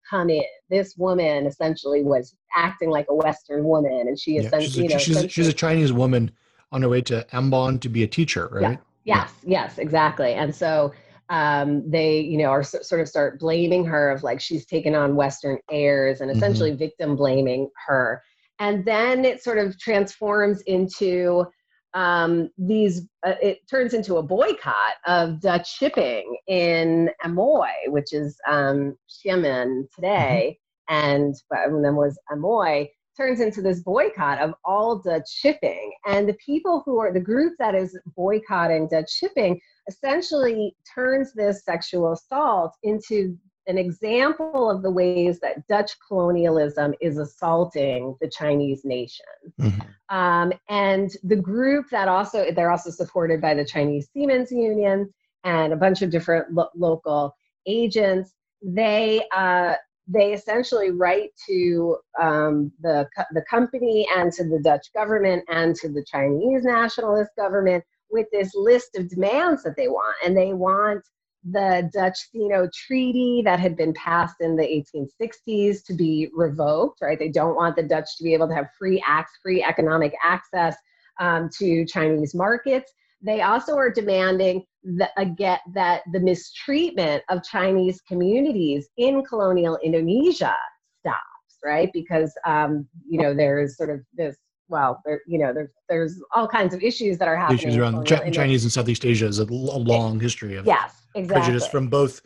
come 0.08 0.30
in. 0.30 0.44
This 0.70 0.96
woman 0.96 1.46
essentially 1.46 2.02
was 2.02 2.36
acting 2.54 2.90
like 2.90 3.06
a 3.08 3.14
Western 3.14 3.64
woman, 3.64 4.06
and 4.08 4.18
she 4.18 4.34
yeah, 4.34 4.42
essentially, 4.42 4.68
she's 4.68 4.76
a, 4.76 4.82
you 4.82 4.88
know, 4.88 4.98
she's, 5.22 5.32
she's 5.32 5.48
a 5.48 5.52
Chinese 5.52 5.92
woman 5.92 6.30
on 6.72 6.82
her 6.82 6.88
way 6.88 7.00
to 7.02 7.26
Ambon 7.32 7.80
to 7.80 7.88
be 7.88 8.02
a 8.02 8.06
teacher, 8.06 8.48
right? 8.50 8.62
Yeah. 8.62 8.76
Yes, 9.04 9.32
yeah. 9.42 9.62
yes, 9.62 9.78
exactly. 9.78 10.32
And 10.32 10.54
so 10.54 10.92
um, 11.28 11.88
they, 11.88 12.20
you 12.20 12.38
know, 12.38 12.46
are 12.46 12.62
sort 12.62 13.00
of 13.00 13.08
start 13.08 13.38
blaming 13.38 13.84
her 13.84 14.10
of 14.10 14.22
like 14.22 14.40
she's 14.40 14.66
taken 14.66 14.94
on 14.94 15.14
Western 15.14 15.58
airs 15.70 16.20
and 16.20 16.30
mm-hmm. 16.30 16.38
essentially 16.38 16.70
mm-hmm. 16.70 16.78
victim 16.78 17.16
blaming 17.16 17.70
her. 17.86 18.22
And 18.58 18.84
then 18.84 19.24
it 19.24 19.42
sort 19.42 19.58
of 19.58 19.78
transforms 19.78 20.62
into 20.62 21.44
um, 21.94 22.50
these 22.58 23.02
uh, 23.26 23.34
it 23.40 23.60
turns 23.70 23.94
into 23.94 24.16
a 24.16 24.22
boycott 24.22 24.94
of 25.06 25.40
Dutch 25.40 25.72
shipping 25.72 26.36
in 26.48 27.10
Amoy, 27.24 27.70
which 27.86 28.12
is 28.12 28.36
um, 28.48 28.96
Xiamen 29.08 29.84
today, 29.94 30.58
mm-hmm. 30.90 31.06
and 31.06 31.34
then 31.84 31.96
was 31.96 32.18
Amoy 32.32 32.88
turns 33.16 33.40
into 33.40 33.62
this 33.62 33.80
boycott 33.80 34.40
of 34.40 34.54
all 34.64 34.98
Dutch 34.98 35.30
shipping. 35.30 35.92
And 36.06 36.28
the 36.28 36.36
people 36.44 36.82
who 36.84 36.98
are 36.98 37.12
the 37.12 37.20
group 37.20 37.54
that 37.58 37.74
is 37.74 37.98
boycotting 38.16 38.88
Dutch 38.88 39.10
shipping 39.10 39.60
essentially 39.88 40.74
turns 40.94 41.32
this 41.32 41.64
sexual 41.64 42.12
assault 42.12 42.72
into 42.82 43.36
an 43.66 43.78
example 43.78 44.70
of 44.70 44.82
the 44.82 44.90
ways 44.90 45.40
that 45.40 45.66
Dutch 45.68 45.92
colonialism 46.06 46.94
is 47.00 47.18
assaulting 47.18 48.16
the 48.20 48.28
Chinese 48.28 48.84
nation. 48.84 49.26
Mm-hmm. 49.60 50.14
Um, 50.14 50.52
and 50.68 51.10
the 51.22 51.36
group 51.36 51.86
that 51.90 52.08
also, 52.08 52.50
they're 52.52 52.70
also 52.70 52.90
supported 52.90 53.40
by 53.40 53.54
the 53.54 53.64
Chinese 53.64 54.08
Seamen's 54.12 54.52
Union 54.52 55.12
and 55.44 55.72
a 55.72 55.76
bunch 55.76 56.02
of 56.02 56.10
different 56.10 56.52
lo- 56.52 56.68
local 56.76 57.34
agents. 57.66 58.34
They, 58.62 59.24
uh, 59.34 59.74
they 60.06 60.34
essentially 60.34 60.90
write 60.90 61.30
to 61.48 61.96
um, 62.20 62.70
the, 62.80 63.08
the 63.32 63.44
company 63.48 64.06
and 64.14 64.30
to 64.34 64.44
the 64.44 64.60
Dutch 64.62 64.92
government 64.94 65.44
and 65.48 65.74
to 65.76 65.88
the 65.88 66.04
Chinese 66.04 66.64
nationalist 66.64 67.30
government 67.36 67.82
with 68.10 68.26
this 68.30 68.54
list 68.54 68.96
of 68.96 69.08
demands 69.08 69.62
that 69.62 69.76
they 69.76 69.88
want. 69.88 70.16
And 70.24 70.36
they 70.36 70.52
want 70.52 71.02
the 71.50 71.90
Dutch 71.92 72.18
Sino 72.30 72.68
Treaty 72.72 73.42
that 73.44 73.60
had 73.60 73.76
been 73.76 73.92
passed 73.92 74.36
in 74.40 74.56
the 74.56 74.62
1860s 74.62 75.84
to 75.84 75.94
be 75.94 76.30
revoked, 76.34 77.00
right? 77.02 77.18
They 77.18 77.28
don't 77.28 77.54
want 77.54 77.76
the 77.76 77.82
Dutch 77.82 78.16
to 78.16 78.24
be 78.24 78.32
able 78.34 78.48
to 78.48 78.54
have 78.54 78.68
free 78.78 79.02
acts, 79.06 79.32
free 79.42 79.62
economic 79.62 80.14
access 80.24 80.76
um, 81.20 81.50
to 81.58 81.84
Chinese 81.84 82.34
markets. 82.34 82.92
They 83.20 83.42
also 83.42 83.76
are 83.76 83.90
demanding 83.90 84.64
that, 84.84 85.10
again, 85.16 85.58
that 85.74 86.02
the 86.12 86.20
mistreatment 86.20 87.22
of 87.28 87.42
Chinese 87.42 88.00
communities 88.06 88.88
in 88.96 89.24
colonial 89.24 89.78
Indonesia 89.82 90.54
stops, 91.00 91.58
right? 91.62 91.90
Because, 91.92 92.34
um, 92.46 92.86
you 93.08 93.20
know, 93.20 93.34
there's 93.34 93.76
sort 93.76 93.90
of 93.90 94.00
this 94.14 94.36
well, 94.68 95.00
there, 95.04 95.20
you 95.26 95.38
know, 95.38 95.52
there's 95.52 95.70
there's 95.88 96.22
all 96.34 96.48
kinds 96.48 96.74
of 96.74 96.82
issues 96.82 97.18
that 97.18 97.28
are 97.28 97.36
happening. 97.36 97.58
Issues 97.60 97.76
around 97.76 98.06
Ch- 98.06 98.32
Chinese 98.32 98.64
and 98.64 98.72
Southeast 98.72 99.04
Asia 99.04 99.26
is 99.26 99.38
a, 99.38 99.44
long 99.44 100.18
history 100.18 100.56
of 100.56 100.66
yes, 100.66 101.02
exactly. 101.14 101.42
prejudice 101.42 101.66
from 101.68 101.88
both 101.88 102.20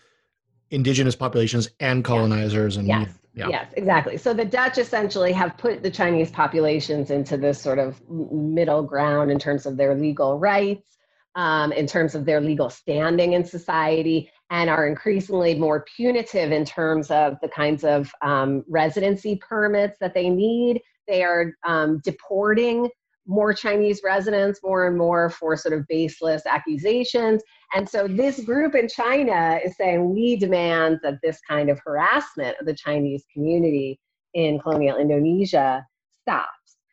indigenous 0.71 1.17
populations 1.17 1.71
and 1.81 2.05
colonizers 2.05 2.77
yes. 2.77 2.79
and 2.79 2.89
yes. 2.89 3.15
Yeah. 3.35 3.49
yes 3.49 3.73
exactly 3.77 4.17
so 4.17 4.35
the 4.35 4.45
dutch 4.45 4.79
essentially 4.79 5.33
have 5.33 5.57
put 5.57 5.83
the 5.83 5.91
chinese 5.91 6.31
populations 6.31 7.11
into 7.11 7.37
this 7.37 7.61
sort 7.61 7.79
of 7.79 8.03
middle 8.11 8.83
ground 8.83 9.31
in 9.31 9.39
terms 9.39 9.65
of 9.65 9.77
their 9.77 9.95
legal 9.95 10.39
rights 10.39 10.99
um, 11.37 11.73
in 11.73 11.87
terms 11.87 12.15
of 12.15 12.25
their 12.25 12.41
legal 12.41 12.69
standing 12.69 13.35
in 13.35 13.45
society 13.45 14.31
and 14.51 14.69
are 14.69 14.87
increasingly 14.87 15.55
more 15.55 15.85
punitive 15.97 16.51
in 16.51 16.65
terms 16.65 17.11
of 17.11 17.37
the 17.41 17.49
kinds 17.49 17.85
of 17.85 18.12
um, 18.23 18.65
residency 18.69 19.37
permits 19.37 19.99
that 20.01 20.15
they 20.15 20.29
need 20.29 20.83
they 21.09 21.23
are 21.25 21.55
um, 21.67 22.01
deporting 22.05 22.89
more 23.27 23.53
Chinese 23.53 24.01
residents 24.03 24.61
more 24.63 24.87
and 24.87 24.97
more 24.97 25.29
for 25.29 25.55
sort 25.57 25.75
of 25.75 25.87
baseless 25.87 26.43
accusations. 26.47 27.43
And 27.75 27.87
so 27.87 28.09
this 28.09 28.41
group 28.41 28.75
in 28.75 28.89
China 28.89 29.61
is 29.63 29.77
saying 29.77 30.15
we 30.15 30.37
demand 30.37 31.01
that 31.03 31.19
this 31.23 31.39
kind 31.47 31.69
of 31.69 31.79
harassment 31.85 32.57
of 32.59 32.67
the 32.67 32.75
Chinese 32.75 33.25
community 33.33 34.01
in 34.33 34.59
colonial 34.59 34.97
Indonesia 34.97 35.85
stops. 36.23 36.49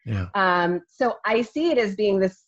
Yeah. 0.06 0.28
Um, 0.36 0.82
so 0.90 1.16
I 1.26 1.42
see 1.42 1.72
it 1.72 1.78
as 1.78 1.96
being 1.96 2.20
this 2.20 2.46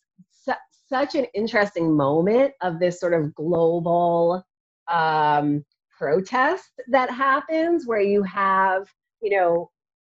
such 0.88 1.14
an 1.14 1.26
interesting 1.34 1.94
moment 1.94 2.52
of 2.62 2.78
this 2.78 2.98
sort 2.98 3.12
of 3.12 3.34
global 3.34 4.42
um, 4.90 5.64
protest 5.96 6.70
that 6.88 7.10
happens 7.10 7.86
where 7.86 8.00
you 8.00 8.22
have, 8.22 8.88
you 9.20 9.36
know, 9.36 9.70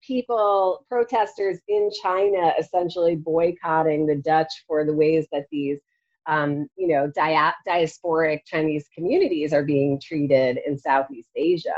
people, 0.06 0.84
protesters 0.88 1.58
in 1.68 1.90
China 2.02 2.52
essentially 2.58 3.16
boycotting 3.16 4.06
the 4.06 4.16
Dutch 4.16 4.64
for 4.66 4.84
the 4.84 4.94
ways 4.94 5.26
that 5.32 5.46
these, 5.50 5.78
um, 6.26 6.66
you 6.76 6.88
know, 6.88 7.10
dia- 7.14 7.54
diasporic 7.66 8.40
Chinese 8.46 8.88
communities 8.94 9.52
are 9.52 9.64
being 9.64 10.00
treated 10.00 10.58
in 10.66 10.78
Southeast 10.78 11.30
Asia. 11.36 11.72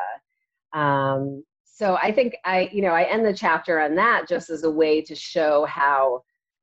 Um, 0.73 1.45
so 1.65 1.99
I 2.03 2.11
think 2.11 2.37
I, 2.45 2.71
you 2.73 2.83
know, 2.83 2.93
I 2.93 3.03
end 3.03 3.25
the 3.27 3.35
chapter 3.35 3.81
on 3.81 3.95
that 3.97 4.29
just 4.29 4.51
as 4.51 4.65
a 4.65 4.71
way 4.71 5.03
to 5.03 5.15
show 5.15 5.67
how 5.67 6.23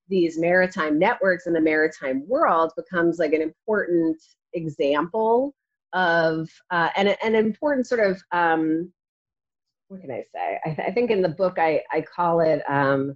these 0.09 0.39
maritime 0.39 0.99
networks 0.99 1.47
in 1.47 1.53
the 1.53 1.61
maritime 1.61 2.27
world 2.27 2.71
becomes 2.75 3.19
like 3.19 3.33
an 3.33 3.41
important 3.41 4.17
example 4.53 5.53
of 5.93 6.49
uh, 6.71 6.89
and 6.95 7.15
an 7.23 7.35
important 7.35 7.87
sort 7.87 8.01
of 8.01 8.21
um, 8.31 8.91
what 9.93 10.01
can 10.01 10.11
I 10.11 10.23
say? 10.33 10.59
I, 10.65 10.69
th- 10.73 10.87
I, 10.87 10.91
think 10.91 11.11
in 11.11 11.21
the 11.21 11.29
book 11.29 11.59
I, 11.59 11.81
I 11.91 12.01
call 12.01 12.39
it 12.39 12.63
um, 12.67 13.15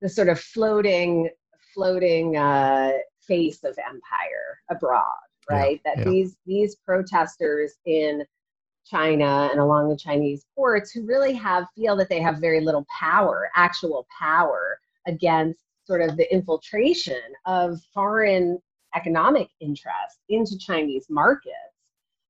the 0.00 0.08
sort 0.08 0.30
of 0.30 0.40
floating 0.40 1.28
floating 1.74 2.36
uh, 2.36 2.92
face 3.20 3.62
of 3.62 3.76
empire 3.78 4.60
abroad, 4.70 5.04
right? 5.50 5.80
Yeah, 5.84 5.94
that 5.94 5.98
yeah. 6.04 6.10
these 6.10 6.36
these 6.46 6.76
protesters 6.76 7.74
in 7.84 8.24
China 8.86 9.50
and 9.50 9.60
along 9.60 9.90
the 9.90 9.96
Chinese 9.96 10.46
ports 10.54 10.90
who 10.92 11.04
really 11.04 11.34
have 11.34 11.66
feel 11.76 11.94
that 11.96 12.08
they 12.08 12.20
have 12.20 12.38
very 12.38 12.60
little 12.60 12.86
power, 12.98 13.50
actual 13.54 14.06
power 14.18 14.78
against 15.06 15.60
sort 15.86 16.00
of 16.00 16.16
the 16.16 16.32
infiltration 16.32 17.20
of 17.44 17.78
foreign 17.92 18.58
economic 18.96 19.48
interest 19.60 20.20
into 20.30 20.56
Chinese 20.56 21.04
markets. 21.10 21.52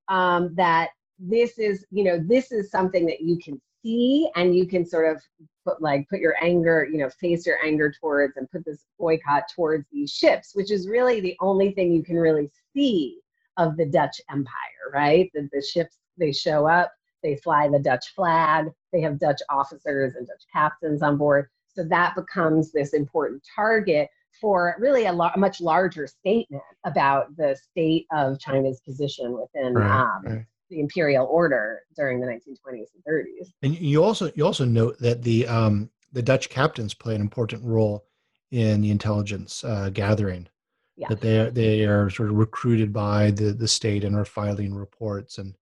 Um, 0.09 0.53
that 0.57 0.91
this 1.29 1.59
is, 1.59 1.85
you 1.91 2.05
know, 2.05 2.19
this 2.19 2.53
is 2.53 2.71
something 2.71 3.07
that 3.07 3.21
you 3.21 3.39
can 3.39 3.61
see 3.83 4.29
and 4.37 4.57
you 4.57 4.67
can 4.67 4.85
sort 4.85 5.15
of 5.15 5.23
put 5.65 5.81
like 5.81 6.09
put 6.09 6.21
your 6.21 6.35
anger, 6.43 6.87
you 6.91 6.99
know, 6.99 7.09
face 7.09 7.47
your 7.47 7.57
anger 7.65 7.93
towards 7.93 8.37
and 8.37 8.51
put 8.51 8.65
this 8.65 8.85
boycott 8.99 9.45
towards 9.55 9.87
these 9.93 10.11
ships, 10.11 10.55
which 10.55 10.71
is 10.71 10.89
really 10.89 11.21
the 11.21 11.37
only 11.41 11.73
thing 11.73 11.93
you 11.93 12.03
can 12.03 12.17
really 12.17 12.51
see 12.75 13.19
of 13.57 13.77
the 13.77 13.87
Dutch 13.87 14.21
Empire, 14.31 14.91
right? 14.93 15.31
That 15.35 15.49
the 15.53 15.63
ships 15.63 15.99
they 16.19 16.33
show 16.33 16.67
up, 16.67 16.93
they 17.23 17.37
fly 17.37 17.69
the 17.69 17.79
Dutch 17.79 18.15
flag, 18.15 18.67
they 18.93 19.01
have 19.01 19.19
Dutch 19.19 19.41
officers 19.49 20.15
and 20.17 20.27
Dutch 20.27 20.45
captains 20.53 21.03
on 21.03 21.17
board. 21.17 21.49
So 21.69 21.85
that 21.85 22.15
becomes 22.15 22.73
this 22.73 22.93
important 22.93 23.43
target 23.55 24.09
for 24.41 24.77
really 24.79 25.07
a, 25.07 25.13
lo- 25.13 25.31
a 25.35 25.39
much 25.39 25.61
larger 25.61 26.07
statement 26.07 26.63
about 26.85 27.37
the 27.37 27.57
state 27.57 28.07
of 28.13 28.39
China's 28.39 28.81
position 28.81 29.33
within 29.33 29.75
right, 29.75 30.01
um, 30.01 30.23
right. 30.25 30.45
The 30.75 30.81
imperial 30.81 31.27
order 31.27 31.83
during 31.97 32.21
the 32.21 32.27
1920s 32.27 32.89
and 32.95 33.05
30s. 33.09 33.53
And 33.63 33.79
you 33.79 34.03
also 34.03 34.31
you 34.35 34.45
also 34.45 34.65
note 34.65 34.99
that 34.99 35.23
the 35.23 35.47
um, 35.47 35.91
the 36.13 36.23
Dutch 36.23 36.51
captains 36.51 36.95
play 36.95 37.15
an 37.15 37.21
important 37.21 37.63
role 37.65 38.05
in 38.51 38.81
the 38.81 38.91
intelligence 38.91 39.65
uh, 39.65 39.91
gathering. 39.91 40.49
Yeah. 40.97 41.09
That 41.09 41.21
they 41.21 41.39
are, 41.41 41.51
they 41.51 41.85
are 41.85 42.09
sort 42.09 42.31
of 42.31 42.37
recruited 42.37 42.93
by 42.93 43.33
the, 43.33 43.53
the 43.53 43.67
state 43.67 44.05
and 44.05 44.15
are 44.15 44.25
filing 44.25 44.73
reports 44.73 45.39
and 45.39 45.55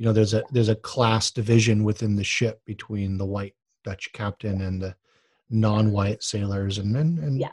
you 0.00 0.06
know 0.06 0.12
there's 0.12 0.32
a 0.32 0.42
there's 0.50 0.70
a 0.70 0.76
class 0.76 1.30
division 1.30 1.84
within 1.84 2.16
the 2.16 2.24
ship 2.24 2.62
between 2.64 3.18
the 3.18 3.26
white 3.26 3.54
Dutch 3.84 4.10
captain 4.12 4.62
and 4.62 4.80
the 4.80 4.96
non-white 5.50 6.22
sailors 6.22 6.78
and 6.78 6.90
men 6.90 7.18
and 7.22 7.38
yes 7.38 7.52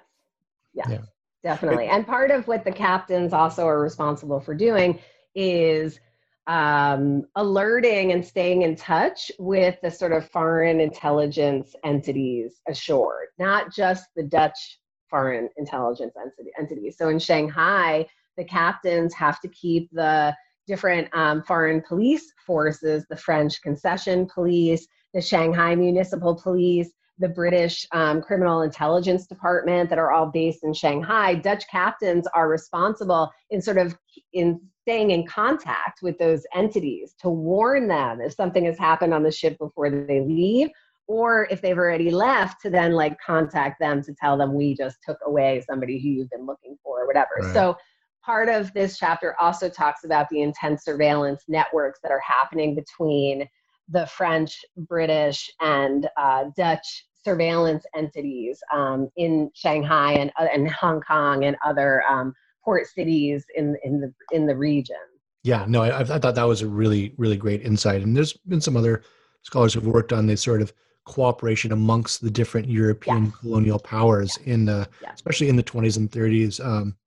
yes 0.74 0.88
yeah. 0.90 1.02
definitely 1.44 1.88
and 1.88 2.08
part 2.08 2.32
of 2.32 2.48
what 2.48 2.64
the 2.64 2.72
captains 2.72 3.34
also 3.34 3.66
are 3.66 3.82
responsible 3.82 4.40
for 4.40 4.56
doing 4.56 4.98
is 5.36 6.00
um, 6.48 7.24
alerting 7.36 8.14
and 8.14 8.26
staying 8.26 8.62
in 8.62 8.76
touch 8.76 9.32
with 9.38 9.76
the 9.82 9.92
sort 9.92 10.14
of 10.14 10.30
foreign 10.30 10.80
intelligence 10.80 11.76
entities 11.84 12.62
ashore 12.68 13.28
not 13.38 13.74
just 13.74 14.06
the 14.16 14.24
dutch 14.24 14.80
foreign 15.10 15.50
intelligence 15.58 16.14
entity, 16.20 16.52
entities 16.60 16.98
so 16.98 17.10
in 17.10 17.20
shanghai 17.20 18.06
the 18.38 18.44
captains 18.44 19.14
have 19.14 19.40
to 19.42 19.48
keep 19.50 19.90
the 19.92 20.34
different 20.68 21.08
um, 21.14 21.42
foreign 21.44 21.82
police 21.82 22.32
forces 22.46 23.06
the 23.10 23.16
French 23.16 23.62
concession 23.62 24.28
police, 24.28 24.88
the 25.14 25.22
Shanghai 25.22 25.74
Municipal 25.76 26.36
Police, 26.36 26.92
the 27.18 27.30
British 27.30 27.88
um, 27.94 28.22
Criminal 28.22 28.62
Intelligence 28.62 29.26
Department 29.26 29.90
that 29.90 29.98
are 29.98 30.12
all 30.12 30.28
based 30.28 30.64
in 30.64 30.74
Shanghai. 30.74 31.34
Dutch 31.34 31.64
captains 31.72 32.28
are 32.28 32.48
responsible 32.48 33.32
in 33.50 33.62
sort 33.62 33.78
of 33.78 33.98
in 34.34 34.62
staying 34.88 35.12
in 35.12 35.28
contact 35.28 36.02
with 36.02 36.18
those 36.18 36.46
entities 36.56 37.14
to 37.20 37.30
warn 37.30 37.90
them 37.90 38.22
if 38.22 38.34
something 38.34 38.64
has 38.64 38.80
happened 38.80 39.14
on 39.14 39.22
the 39.22 39.30
ship 39.30 39.58
before 39.58 39.90
they 39.90 40.22
leave 40.22 40.70
or 41.08 41.46
if 41.52 41.62
they've 41.62 41.78
already 41.78 42.10
left 42.10 42.62
to 42.62 42.70
then 42.70 42.94
like 42.94 43.18
contact 43.20 43.82
them 43.82 44.02
to 44.02 44.14
tell 44.14 44.38
them 44.38 44.54
we 44.54 44.74
just 44.74 44.98
took 45.06 45.18
away 45.26 45.62
somebody 45.68 46.00
who 46.00 46.08
you've 46.08 46.30
been 46.30 46.46
looking 46.46 46.78
for 46.82 47.02
or 47.02 47.08
whatever 47.08 47.32
right. 47.42 47.54
so 47.54 47.76
part 48.24 48.48
of 48.48 48.74
this 48.74 48.98
chapter 48.98 49.36
also 49.42 49.68
talks 49.68 50.06
about 50.06 50.30
the 50.30 50.42
intense 50.42 50.86
surveillance 50.86 51.44
networks 51.50 52.00
that 52.02 52.12
are 52.12 52.22
happening 52.26 52.74
between 52.74 53.46
the 53.90 54.06
French, 54.06 54.64
British, 54.76 55.50
and 55.60 56.10
uh, 56.18 56.46
Dutch 56.56 57.08
surveillance 57.26 57.86
entities 57.94 58.62
um, 58.74 59.10
in 59.18 59.50
Shanghai 59.54 60.14
and, 60.14 60.32
uh, 60.40 60.48
and 60.54 60.70
Hong 60.72 61.02
Kong 61.02 61.44
and 61.44 61.58
other 61.66 62.04
um, 62.10 62.34
port 62.68 62.86
cities 62.86 63.46
in, 63.56 63.78
in, 63.86 64.02
the, 64.02 64.14
in 64.34 64.46
the 64.46 64.56
region. 64.56 64.98
Yeah, 65.44 65.64
no, 65.70 65.84
I, 65.84 66.02
I 66.02 66.04
thought 66.04 66.36
that 66.36 66.44
was 66.44 66.62
a 66.62 66.68
really, 66.68 67.14
really 67.18 67.38
great 67.38 67.62
insight. 67.62 68.02
And 68.02 68.16
there's 68.16 68.34
been 68.34 68.60
some 68.60 68.76
other 68.76 69.04
scholars 69.44 69.74
who've 69.74 69.88
worked 69.88 70.12
on 70.12 70.28
this 70.28 70.42
sort 70.42 70.62
of 70.62 70.74
cooperation 71.06 71.72
amongst 71.72 72.22
the 72.22 72.30
different 72.30 72.68
European 72.68 73.28
yes. 73.28 73.36
colonial 73.38 73.80
powers 73.80 74.38
yes. 74.40 74.48
in, 74.48 74.68
uh, 74.68 74.84
yes. 75.02 75.14
especially 75.16 75.48
in 75.48 75.56
the 75.56 75.64
20s 75.64 75.96
and 75.96 76.12
30s. 76.12 76.64
Um, 76.64 76.98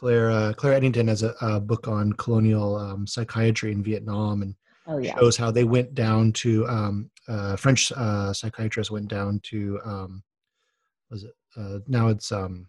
Claire 0.00 0.30
uh, 0.30 0.52
Claire 0.54 0.80
Edington 0.80 1.08
has 1.08 1.22
a, 1.22 1.34
a 1.42 1.60
book 1.60 1.86
on 1.86 2.14
colonial 2.14 2.74
um, 2.76 3.06
psychiatry 3.06 3.70
in 3.70 3.82
Vietnam 3.82 4.40
and 4.40 4.54
oh, 4.86 4.96
yeah. 4.96 5.14
shows 5.18 5.36
how 5.36 5.50
they 5.50 5.64
went 5.64 5.94
down 5.94 6.32
to 6.32 6.66
um, 6.68 7.10
uh, 7.28 7.54
French 7.56 7.92
uh, 7.92 8.32
psychiatrists 8.32 8.90
went 8.90 9.08
down 9.08 9.40
to 9.42 9.78
um, 9.84 10.22
was 11.10 11.24
it 11.24 11.34
uh, 11.54 11.80
now 11.86 12.08
it's 12.08 12.32
um, 12.32 12.66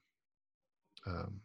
um, 1.07 1.39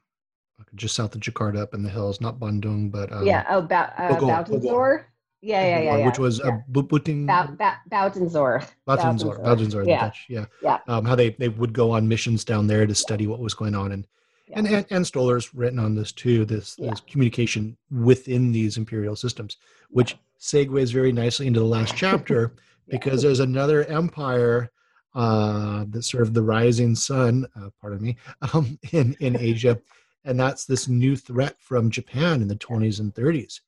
just 0.75 0.95
south 0.95 1.15
of 1.15 1.21
Jakarta 1.21 1.59
up 1.59 1.75
in 1.75 1.83
the 1.83 1.89
hills, 1.89 2.21
not 2.21 2.39
Bandung, 2.39 2.91
but 2.91 3.13
um, 3.13 3.27
yeah, 3.27 3.45
oh, 3.49 3.63
ba- 3.63 3.93
uh, 3.99 4.17
Buitenzorg. 4.17 5.05
Yeah, 5.43 5.63
yeah, 5.63 5.79
yeah, 5.81 5.97
yeah. 5.99 6.07
Which 6.07 6.19
was 6.19 6.41
uh, 6.41 6.47
yeah. 6.47 6.55
uh, 6.55 6.83
Buting. 6.83 7.27
Buitenzorg. 7.27 8.69
Buitenzorg. 8.89 9.45
Buitenzorg. 9.45 9.87
Yeah. 9.87 10.01
Dutch, 10.01 10.27
yeah. 10.29 10.47
Yeah. 10.63 10.79
Um, 10.89 11.05
how 11.05 11.15
they, 11.15 11.31
they 11.31 11.49
would 11.49 11.73
go 11.73 11.93
on 11.93 12.09
missions 12.09 12.45
down 12.45 12.67
there 12.67 12.87
to 12.87 12.95
study 12.95 13.27
what 13.27 13.39
was 13.39 13.55
going 13.55 13.75
on. 13.75 13.93
And 13.93 14.07
yeah. 14.49 14.59
and, 14.59 14.67
and 14.67 14.87
and 14.91 15.07
Stoler's 15.07 15.55
written 15.55 15.79
on 15.79 15.95
this 15.95 16.13
too. 16.13 16.45
This, 16.45 16.75
this 16.77 17.01
communication 17.01 17.77
within 17.91 18.53
these 18.53 18.77
imperial 18.77 19.17
systems, 19.17 19.59
which 19.91 20.17
segues 20.41 20.93
very 20.93 21.13
nicely 21.13 21.47
into 21.47 21.61
the 21.61 21.67
last 21.67 21.97
chapter, 21.97 22.55
because 22.89 23.23
there's 23.23 23.41
another 23.41 23.85
empire 23.85 24.71
uh, 25.15 25.85
that's 25.89 26.11
sort 26.11 26.23
of 26.23 26.35
the 26.35 26.43
rising 26.43 26.95
sun. 26.95 27.47
Uh, 27.57 27.71
pardon 27.81 28.03
me, 28.03 28.17
um, 28.53 28.79
in 28.93 29.17
in 29.21 29.37
Asia, 29.37 29.79
and 30.27 30.39
that's 30.39 30.67
this 30.67 30.89
new 30.89 31.17
threat 31.17 31.57
from 31.59 31.91
Japan 31.91 32.43
in 32.43 32.49
the 32.49 32.57
20s 32.57 33.01
and 33.01 33.15
30s, 33.15 33.61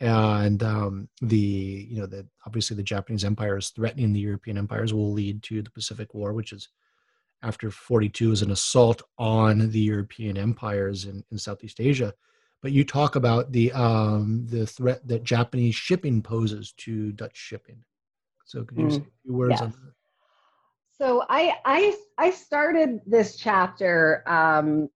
and 0.00 0.62
um, 0.62 1.08
the 1.20 1.36
you 1.36 1.98
know 1.98 2.06
the 2.06 2.26
obviously 2.46 2.76
the 2.76 2.82
Japanese 2.82 3.24
empire 3.24 3.58
is 3.58 3.70
threatening 3.70 4.12
the 4.12 4.20
European 4.20 4.56
empires 4.56 4.94
will 4.94 5.12
lead 5.12 5.42
to 5.42 5.62
the 5.62 5.70
Pacific 5.70 6.14
War, 6.14 6.32
which 6.32 6.52
is 6.52 6.68
after 7.42 7.70
42 7.70 8.32
is 8.32 8.42
an 8.42 8.50
assault 8.50 9.02
on 9.18 9.70
the 9.70 9.80
European 9.80 10.36
empires 10.38 11.04
in, 11.04 11.22
in 11.30 11.38
Southeast 11.38 11.80
Asia. 11.80 12.14
But 12.62 12.72
you 12.72 12.84
talk 12.84 13.16
about 13.16 13.52
the 13.52 13.72
um, 13.72 14.46
the 14.48 14.66
threat 14.66 15.06
that 15.08 15.24
Japanese 15.24 15.74
shipping 15.74 16.22
poses 16.22 16.72
to 16.78 17.12
Dutch 17.12 17.36
shipping. 17.36 17.84
So 18.44 18.64
could 18.64 18.78
you 18.78 18.86
mm, 18.86 18.92
say 18.92 18.98
a 18.98 19.22
few 19.24 19.34
words 19.34 19.50
yes. 19.52 19.62
on 19.62 19.70
that? 19.70 19.92
So 20.98 21.24
I 21.28 21.56
I 21.64 21.96
I 22.16 22.30
started 22.30 23.00
this 23.06 23.36
chapter 23.36 24.22
um, 24.26 24.88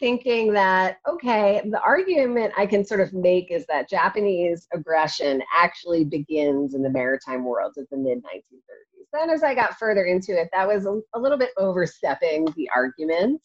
thinking 0.00 0.52
that 0.52 0.98
okay, 1.08 1.62
the 1.70 1.80
argument 1.80 2.52
I 2.56 2.66
can 2.66 2.84
sort 2.84 3.00
of 3.00 3.12
make 3.12 3.50
is 3.50 3.66
that 3.66 3.88
Japanese 3.88 4.66
aggression 4.72 5.42
actually 5.54 6.04
begins 6.04 6.74
in 6.74 6.82
the 6.82 6.90
maritime 6.90 7.44
world 7.44 7.74
of 7.76 7.86
the 7.90 7.96
mid 7.96 8.18
1930s 8.18 8.88
then 9.12 9.30
as 9.30 9.42
I 9.42 9.54
got 9.54 9.78
further 9.78 10.04
into 10.04 10.38
it, 10.38 10.48
that 10.52 10.66
was 10.66 10.86
a, 10.86 11.00
a 11.14 11.18
little 11.18 11.38
bit 11.38 11.50
overstepping 11.56 12.46
the 12.56 12.68
argument. 12.74 13.40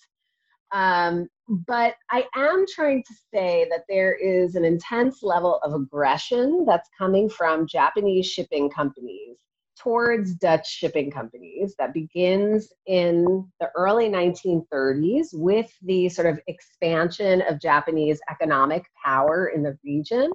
Um, 0.72 1.28
but 1.48 1.96
I 2.10 2.26
am 2.36 2.66
trying 2.74 3.04
to 3.04 3.14
say 3.34 3.68
that 3.70 3.84
there 3.88 4.14
is 4.14 4.56
an 4.56 4.66
intense 4.66 5.22
level 5.22 5.60
of 5.64 5.74
aggression 5.74 6.66
that's 6.66 6.90
coming 6.98 7.30
from 7.30 7.68
Japanese 7.68 8.26
shipping 8.26 8.70
companies 8.70 9.38
towards 9.80 10.36
Dutch 10.36 10.70
shipping 10.70 11.12
companies 11.12 11.76
that 11.80 11.94
begins 11.94 12.72
in 12.86 13.48
the 13.60 13.70
early 13.76 14.10
1930s 14.10 15.28
with 15.34 15.72
the 15.82 16.10
sort 16.10 16.28
of 16.28 16.40
expansion 16.48 17.42
of 17.50 17.60
Japanese 17.60 18.20
economic 18.30 18.86
power 19.04 19.48
in 19.48 19.64
the 19.64 19.78
region 19.84 20.32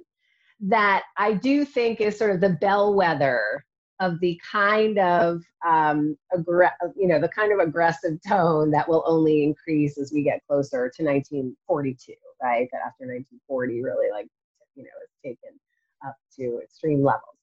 that 0.61 1.05
I 1.17 1.35
do 1.35 1.65
think 1.65 2.01
is 2.01 2.19
sort 2.19 2.33
of 2.33 2.41
the 2.41 2.59
bellwether 2.61 3.65
of 4.01 4.19
the 4.21 4.41
kind 4.51 4.99
of 4.99 5.43
um, 5.67 6.17
you 6.97 7.09
know 7.09 7.21
the 7.21 7.29
kind 7.29 7.53
of 7.53 7.59
aggressive 7.59 8.19
tone 8.27 8.71
that 8.73 8.89
will 8.89 9.05
only 9.07 9.45
increase 9.45 9.99
as 9.99 10.13
we 10.13 10.23
get 10.23 10.41
closer 10.47 10.91
to 10.97 11.05
1942 11.05 12.13
right? 12.43 12.69
That 12.73 12.79
after 12.87 13.07
1940 13.07 13.83
really 13.83 14.11
like 14.11 14.29
you 14.75 14.85
know 14.85 14.91
is 15.03 15.11
taken 15.23 15.59
up 16.07 16.15
to 16.37 16.61
extreme 16.63 17.03
levels 17.03 17.38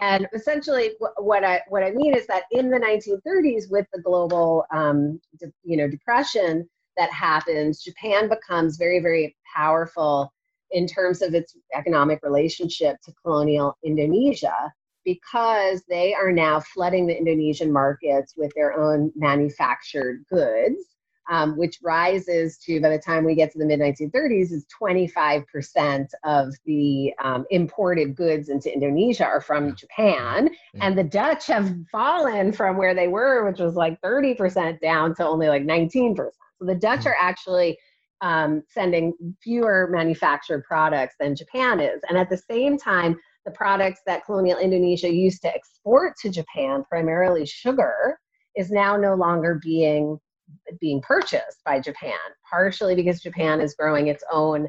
and 0.00 0.28
essentially 0.34 0.90
what 1.18 1.44
i 1.44 1.60
what 1.68 1.82
i 1.82 1.90
mean 1.90 2.14
is 2.14 2.26
that 2.26 2.44
in 2.50 2.70
the 2.70 2.78
1930s 2.78 3.70
with 3.70 3.86
the 3.92 4.00
global 4.00 4.64
um, 4.72 5.20
de- 5.38 5.52
you 5.64 5.76
know 5.76 5.88
depression 5.88 6.68
that 6.96 7.10
happens 7.10 7.82
japan 7.82 8.28
becomes 8.28 8.76
very 8.76 9.00
very 9.00 9.36
powerful 9.54 10.32
in 10.72 10.86
terms 10.86 11.22
of 11.22 11.34
its 11.34 11.56
economic 11.74 12.20
relationship 12.22 12.96
to 13.02 13.12
colonial 13.22 13.76
indonesia 13.84 14.72
because 15.04 15.82
they 15.88 16.12
are 16.12 16.30
now 16.30 16.60
flooding 16.60 17.06
the 17.06 17.16
Indonesian 17.16 17.72
markets 17.72 18.34
with 18.36 18.52
their 18.54 18.78
own 18.78 19.10
manufactured 19.16 20.22
goods, 20.30 20.97
um, 21.28 21.56
which 21.56 21.78
rises 21.82 22.58
to, 22.58 22.80
by 22.80 22.88
the 22.88 22.98
time 22.98 23.24
we 23.24 23.34
get 23.34 23.52
to 23.52 23.58
the 23.58 23.66
mid 23.66 23.80
1930s, 23.80 24.52
is 24.52 24.66
25% 24.80 26.08
of 26.24 26.54
the 26.64 27.12
um, 27.22 27.44
imported 27.50 28.16
goods 28.16 28.48
into 28.48 28.72
Indonesia 28.72 29.24
are 29.24 29.40
from 29.40 29.76
Japan. 29.76 30.50
And 30.80 30.96
the 30.96 31.04
Dutch 31.04 31.46
have 31.48 31.74
fallen 31.92 32.52
from 32.52 32.76
where 32.76 32.94
they 32.94 33.08
were, 33.08 33.48
which 33.48 33.60
was 33.60 33.74
like 33.74 34.00
30% 34.00 34.80
down 34.80 35.14
to 35.16 35.26
only 35.26 35.48
like 35.48 35.62
19%. 35.62 36.16
So 36.16 36.30
the 36.60 36.74
Dutch 36.74 37.02
hmm. 37.02 37.08
are 37.08 37.16
actually 37.20 37.78
um, 38.20 38.62
sending 38.68 39.12
fewer 39.42 39.88
manufactured 39.92 40.64
products 40.64 41.14
than 41.20 41.36
Japan 41.36 41.80
is. 41.80 42.00
And 42.08 42.18
at 42.18 42.30
the 42.30 42.36
same 42.36 42.78
time, 42.78 43.16
the 43.44 43.52
products 43.52 44.00
that 44.06 44.24
colonial 44.24 44.58
Indonesia 44.58 45.12
used 45.12 45.42
to 45.42 45.54
export 45.54 46.14
to 46.22 46.28
Japan, 46.28 46.84
primarily 46.88 47.46
sugar, 47.46 48.18
is 48.56 48.70
now 48.70 48.96
no 48.96 49.14
longer 49.14 49.60
being 49.62 50.18
being 50.80 51.00
purchased 51.00 51.62
by 51.64 51.80
Japan, 51.80 52.18
partially 52.48 52.94
because 52.94 53.20
Japan 53.20 53.60
is 53.60 53.74
growing 53.74 54.08
its 54.08 54.24
own 54.32 54.68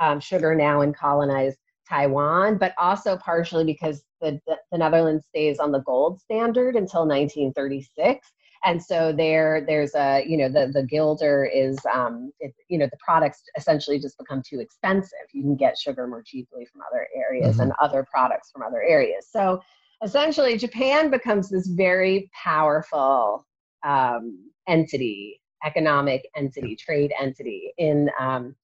um, 0.00 0.20
sugar 0.20 0.54
now 0.54 0.82
in 0.82 0.92
colonized 0.92 1.58
Taiwan, 1.88 2.58
but 2.58 2.74
also 2.78 3.16
partially 3.16 3.64
because 3.64 4.02
the, 4.20 4.40
the, 4.46 4.56
the 4.72 4.78
Netherlands 4.78 5.24
stays 5.28 5.58
on 5.58 5.72
the 5.72 5.80
gold 5.80 6.20
standard 6.20 6.76
until 6.76 7.06
1936 7.06 8.30
and 8.64 8.82
so 8.82 9.12
there 9.12 9.64
there's 9.66 9.94
a 9.94 10.24
you 10.26 10.36
know 10.36 10.48
the 10.48 10.70
the 10.72 10.82
guilder 10.82 11.44
is 11.44 11.78
um 11.92 12.32
it, 12.40 12.52
you 12.68 12.78
know 12.78 12.86
the 12.90 12.98
products 12.98 13.42
essentially 13.56 13.98
just 13.98 14.18
become 14.18 14.42
too 14.44 14.60
expensive. 14.60 15.18
You 15.32 15.42
can 15.42 15.56
get 15.56 15.78
sugar 15.78 16.06
more 16.06 16.22
cheaply 16.24 16.66
from 16.66 16.82
other 16.90 17.06
areas 17.14 17.52
mm-hmm. 17.52 17.62
and 17.62 17.72
other 17.80 18.04
products 18.10 18.50
from 18.50 18.62
other 18.62 18.82
areas. 18.82 19.28
So 19.30 19.60
essentially 20.02 20.56
japan 20.56 21.10
becomes 21.10 21.48
this 21.48 21.66
very 21.66 22.30
powerful 22.32 23.44
um, 23.84 24.48
entity 24.68 25.40
economic 25.64 26.28
entity 26.36 26.76
trade 26.76 27.12
entity 27.20 27.72
in 27.78 28.10
um, 28.18 28.54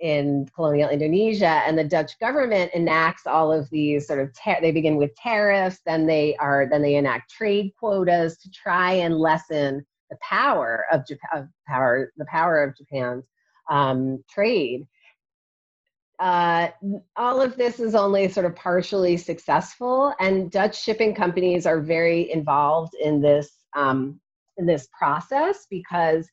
in 0.00 0.46
colonial 0.54 0.88
Indonesia, 0.88 1.62
and 1.66 1.78
the 1.78 1.84
Dutch 1.84 2.18
government 2.20 2.70
enacts 2.72 3.26
all 3.26 3.52
of 3.52 3.68
these 3.70 4.06
sort 4.06 4.20
of. 4.20 4.34
They 4.62 4.72
begin 4.72 4.96
with 4.96 5.14
tariffs, 5.16 5.80
then 5.84 6.06
they 6.06 6.36
are 6.36 6.66
then 6.70 6.82
they 6.82 6.96
enact 6.96 7.30
trade 7.30 7.72
quotas 7.78 8.38
to 8.38 8.50
try 8.50 8.92
and 8.92 9.18
lessen 9.18 9.84
the 10.10 10.16
power 10.22 10.86
of 10.90 11.06
Japan, 11.06 11.30
of 11.34 11.48
power 11.66 12.12
the 12.16 12.24
power 12.26 12.62
of 12.62 12.76
Japan's 12.76 13.24
um, 13.70 14.24
trade. 14.28 14.86
Uh, 16.18 16.68
all 17.16 17.40
of 17.40 17.56
this 17.56 17.80
is 17.80 17.94
only 17.94 18.28
sort 18.28 18.44
of 18.44 18.54
partially 18.54 19.16
successful, 19.16 20.14
and 20.20 20.50
Dutch 20.50 20.82
shipping 20.82 21.14
companies 21.14 21.66
are 21.66 21.80
very 21.80 22.30
involved 22.30 22.94
in 22.94 23.22
this 23.22 23.50
um, 23.74 24.20
this 24.66 24.88
process 24.96 25.66
because 25.70 26.28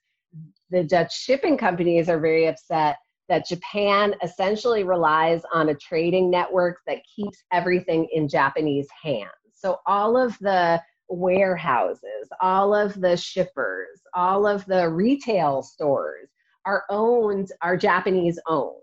the 0.70 0.84
Dutch 0.84 1.18
shipping 1.18 1.58
companies 1.58 2.10
are 2.10 2.20
very 2.20 2.48
upset 2.48 2.98
that 3.30 3.48
Japan 3.48 4.16
essentially 4.24 4.84
relies 4.84 5.42
on 5.54 5.70
a 5.70 5.76
trading 5.76 6.30
network 6.30 6.80
that 6.88 7.02
keeps 7.14 7.44
everything 7.52 8.08
in 8.14 8.28
Japanese 8.28 8.88
hands. 9.02 9.32
So 9.54 9.80
all 9.86 10.18
of 10.18 10.38
the 10.40 10.82
warehouses, 11.10 12.30
all 12.42 12.74
of 12.74 13.00
the 13.00 13.18
shippers, 13.18 14.02
all 14.14 14.46
of 14.48 14.66
the 14.66 14.90
retail 14.90 15.62
stores 15.62 16.30
are 16.66 16.84
owned, 16.90 17.52
are 17.62 17.78
Japanese 17.78 18.40
owned. 18.48 18.82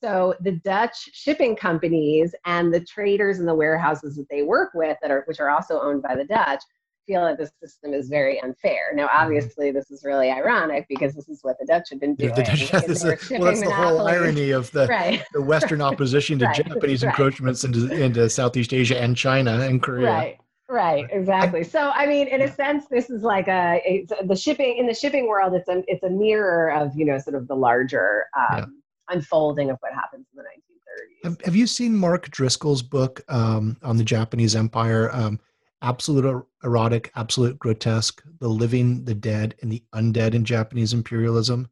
So 0.00 0.34
the 0.40 0.52
Dutch 0.52 0.96
shipping 1.12 1.56
companies 1.56 2.34
and 2.46 2.72
the 2.72 2.80
traders 2.80 3.40
and 3.40 3.48
the 3.48 3.54
warehouses 3.54 4.16
that 4.16 4.28
they 4.30 4.42
work 4.42 4.70
with 4.74 4.96
that 5.02 5.10
are 5.10 5.24
which 5.26 5.40
are 5.40 5.50
also 5.50 5.80
owned 5.80 6.02
by 6.02 6.14
the 6.14 6.24
Dutch 6.24 6.62
feel 7.08 7.24
that 7.24 7.38
the 7.38 7.50
system 7.60 7.94
is 7.94 8.08
very 8.08 8.40
unfair. 8.42 8.92
Now, 8.94 9.06
mm-hmm. 9.06 9.24
obviously, 9.24 9.72
this 9.72 9.90
is 9.90 10.04
really 10.04 10.30
ironic 10.30 10.86
because 10.88 11.14
this 11.14 11.28
is 11.28 11.40
what 11.42 11.56
the 11.58 11.66
Dutch 11.66 11.88
have 11.90 12.00
been 12.00 12.14
doing. 12.14 12.34
Yeah, 12.36 12.44
Dutch, 12.44 12.74
is, 12.88 13.02
well, 13.02 13.16
that's 13.40 13.62
the 13.62 13.72
whole 13.74 14.06
irony 14.06 14.50
of 14.50 14.70
the, 14.72 14.86
right. 14.90 15.24
the 15.32 15.42
Western 15.42 15.80
opposition 15.80 16.38
to 16.40 16.44
right. 16.46 16.56
Japanese 16.56 17.02
right. 17.02 17.08
encroachments 17.08 17.64
into, 17.64 17.90
into 17.90 18.28
Southeast 18.28 18.72
Asia 18.72 19.00
and 19.00 19.16
China 19.16 19.60
and 19.60 19.82
Korea. 19.82 20.10
Right. 20.10 20.38
Right, 20.70 21.06
exactly. 21.10 21.64
So, 21.64 21.90
I 21.94 22.04
mean, 22.04 22.28
in 22.28 22.42
a 22.42 22.54
sense, 22.54 22.84
this 22.90 23.08
is 23.08 23.22
like 23.22 23.48
a 23.48 24.06
the 24.26 24.36
shipping 24.36 24.76
in 24.76 24.86
the 24.86 24.92
shipping 24.92 25.26
world. 25.26 25.54
It's 25.54 25.66
a 25.66 25.82
it's 25.86 26.02
a 26.02 26.10
mirror 26.10 26.70
of 26.70 26.94
you 26.94 27.06
know 27.06 27.18
sort 27.18 27.36
of 27.36 27.48
the 27.48 27.54
larger 27.54 28.26
um, 28.36 28.58
yeah. 28.58 28.64
unfolding 29.08 29.70
of 29.70 29.78
what 29.80 29.94
happens 29.94 30.26
in 30.30 30.36
the 30.36 30.42
1930s. 30.42 31.24
Have, 31.24 31.40
have 31.46 31.56
you 31.56 31.66
seen 31.66 31.96
Mark 31.96 32.28
Driscoll's 32.28 32.82
book 32.82 33.22
um, 33.28 33.78
on 33.82 33.96
the 33.96 34.04
Japanese 34.04 34.54
Empire? 34.54 35.10
Um, 35.10 35.40
absolute 35.82 36.24
er, 36.24 36.46
erotic, 36.64 37.10
absolute 37.14 37.58
grotesque, 37.58 38.22
the 38.40 38.48
living, 38.48 39.04
the 39.04 39.14
dead, 39.14 39.54
and 39.62 39.70
the 39.70 39.82
undead 39.94 40.34
in 40.34 40.44
Japanese 40.44 40.92
imperialism. 40.92 41.68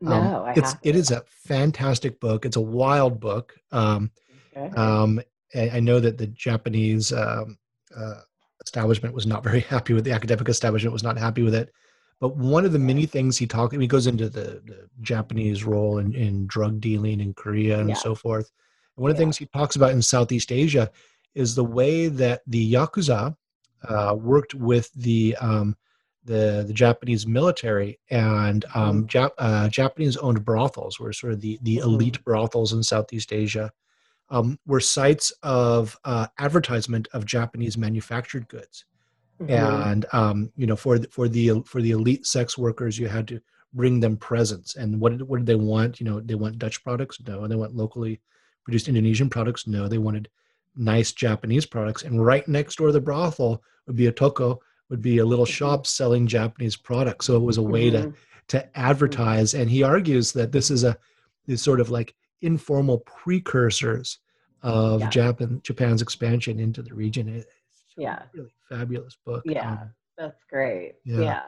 No, 0.00 0.12
um, 0.12 0.44
I 0.44 0.52
it's 0.56 0.76
it 0.82 0.96
is 0.96 1.10
a 1.10 1.22
fantastic 1.28 2.20
book. 2.20 2.46
It's 2.46 2.56
a 2.56 2.60
wild 2.60 3.20
book. 3.20 3.54
Um, 3.70 4.10
okay. 4.56 4.74
um, 4.76 5.20
I 5.54 5.80
know 5.80 6.00
that 6.00 6.16
the 6.16 6.28
Japanese 6.28 7.12
um, 7.12 7.58
uh, 7.96 8.20
establishment 8.62 9.14
was 9.14 9.26
not 9.26 9.44
very 9.50 9.60
happy 9.60 9.92
with 9.92 10.04
the 10.04 10.12
academic 10.12 10.48
establishment 10.48 10.92
was 10.92 11.02
not 11.02 11.18
happy 11.18 11.42
with 11.42 11.54
it. 11.54 11.72
But 12.20 12.36
one 12.36 12.66
of 12.66 12.72
the 12.72 12.78
many 12.78 13.06
things 13.06 13.38
he 13.38 13.46
talks, 13.46 13.74
he 13.74 13.86
goes 13.86 14.06
into 14.06 14.28
the, 14.28 14.62
the 14.66 14.88
Japanese 15.00 15.64
role 15.64 15.98
in, 15.98 16.14
in 16.14 16.46
drug 16.46 16.80
dealing 16.80 17.20
in 17.20 17.32
Korea 17.32 17.80
and 17.80 17.88
yeah. 17.88 17.94
so 17.94 18.14
forth. 18.14 18.50
And 18.96 19.02
one 19.02 19.10
of 19.10 19.16
the 19.16 19.22
yeah. 19.22 19.26
things 19.26 19.38
he 19.38 19.46
talks 19.46 19.74
about 19.74 19.92
in 19.92 20.02
Southeast 20.02 20.52
Asia 20.52 20.90
is 21.34 21.54
the 21.54 21.64
way 21.64 22.08
that 22.08 22.42
the 22.46 22.72
yakuza 22.72 23.36
uh, 23.88 24.14
worked 24.18 24.54
with 24.54 24.92
the 24.94 25.36
um, 25.40 25.76
the 26.24 26.64
the 26.66 26.72
Japanese 26.72 27.26
military 27.26 27.98
and 28.10 28.64
um, 28.74 29.06
mm-hmm. 29.06 29.06
Jap- 29.06 29.30
uh, 29.38 29.68
Japanese 29.68 30.16
owned 30.18 30.44
brothels 30.44 31.00
were 31.00 31.12
sort 31.12 31.32
of 31.32 31.40
the 31.40 31.58
the 31.62 31.78
elite 31.78 32.14
mm-hmm. 32.14 32.24
brothels 32.24 32.72
in 32.72 32.82
Southeast 32.82 33.32
Asia 33.32 33.72
um, 34.30 34.58
were 34.66 34.80
sites 34.80 35.32
of 35.42 35.98
uh, 36.04 36.26
advertisement 36.38 37.08
of 37.12 37.26
Japanese 37.26 37.76
manufactured 37.76 38.48
goods. 38.48 38.84
Mm-hmm. 39.40 39.88
And 39.88 40.06
um, 40.12 40.52
you 40.56 40.66
know, 40.66 40.76
for 40.76 40.98
the, 40.98 41.08
for 41.08 41.28
the 41.28 41.62
for 41.66 41.80
the 41.80 41.92
elite 41.92 42.26
sex 42.26 42.58
workers, 42.58 42.98
you 42.98 43.08
had 43.08 43.26
to 43.28 43.40
bring 43.72 44.00
them 44.00 44.16
presents. 44.16 44.76
And 44.76 45.00
what 45.00 45.12
did, 45.12 45.22
what 45.22 45.38
did 45.38 45.46
they 45.46 45.54
want? 45.54 46.00
You 46.00 46.06
know, 46.06 46.20
they 46.20 46.34
want 46.34 46.58
Dutch 46.58 46.82
products? 46.82 47.18
No. 47.26 47.42
And 47.42 47.50
They 47.50 47.56
want 47.56 47.74
locally 47.74 48.20
produced 48.64 48.88
Indonesian 48.88 49.30
products? 49.30 49.66
No. 49.66 49.88
They 49.88 49.98
wanted 49.98 50.28
nice 50.80 51.12
Japanese 51.12 51.66
products. 51.66 52.02
And 52.02 52.24
right 52.24 52.46
next 52.48 52.76
door 52.76 52.88
to 52.88 52.92
the 52.92 53.00
brothel 53.00 53.62
would 53.86 53.96
be 53.96 54.06
a 54.06 54.12
toko, 54.12 54.60
would 54.88 55.02
be 55.02 55.18
a 55.18 55.24
little 55.24 55.44
mm-hmm. 55.44 55.52
shop 55.52 55.86
selling 55.86 56.26
Japanese 56.26 56.76
products. 56.76 57.26
So 57.26 57.36
it 57.36 57.42
was 57.42 57.58
a 57.58 57.62
way 57.62 57.90
mm-hmm. 57.90 58.10
to 58.10 58.16
to 58.48 58.78
advertise. 58.78 59.54
And 59.54 59.70
he 59.70 59.84
argues 59.84 60.32
that 60.32 60.50
this 60.50 60.70
is 60.70 60.82
a 60.82 60.96
these 61.46 61.62
sort 61.62 61.80
of 61.80 61.90
like 61.90 62.14
informal 62.42 62.98
precursors 62.98 64.18
of 64.62 65.00
yeah. 65.00 65.10
Japan 65.10 65.60
Japan's 65.62 66.02
expansion 66.02 66.58
into 66.58 66.82
the 66.82 66.94
region. 66.94 67.28
It's 67.28 67.46
yeah, 67.96 68.22
really 68.34 68.52
fabulous 68.68 69.16
book. 69.24 69.42
Yeah, 69.44 69.72
um, 69.72 69.94
that's 70.18 70.44
great. 70.50 70.94
Yeah. 71.04 71.20
yeah. 71.20 71.42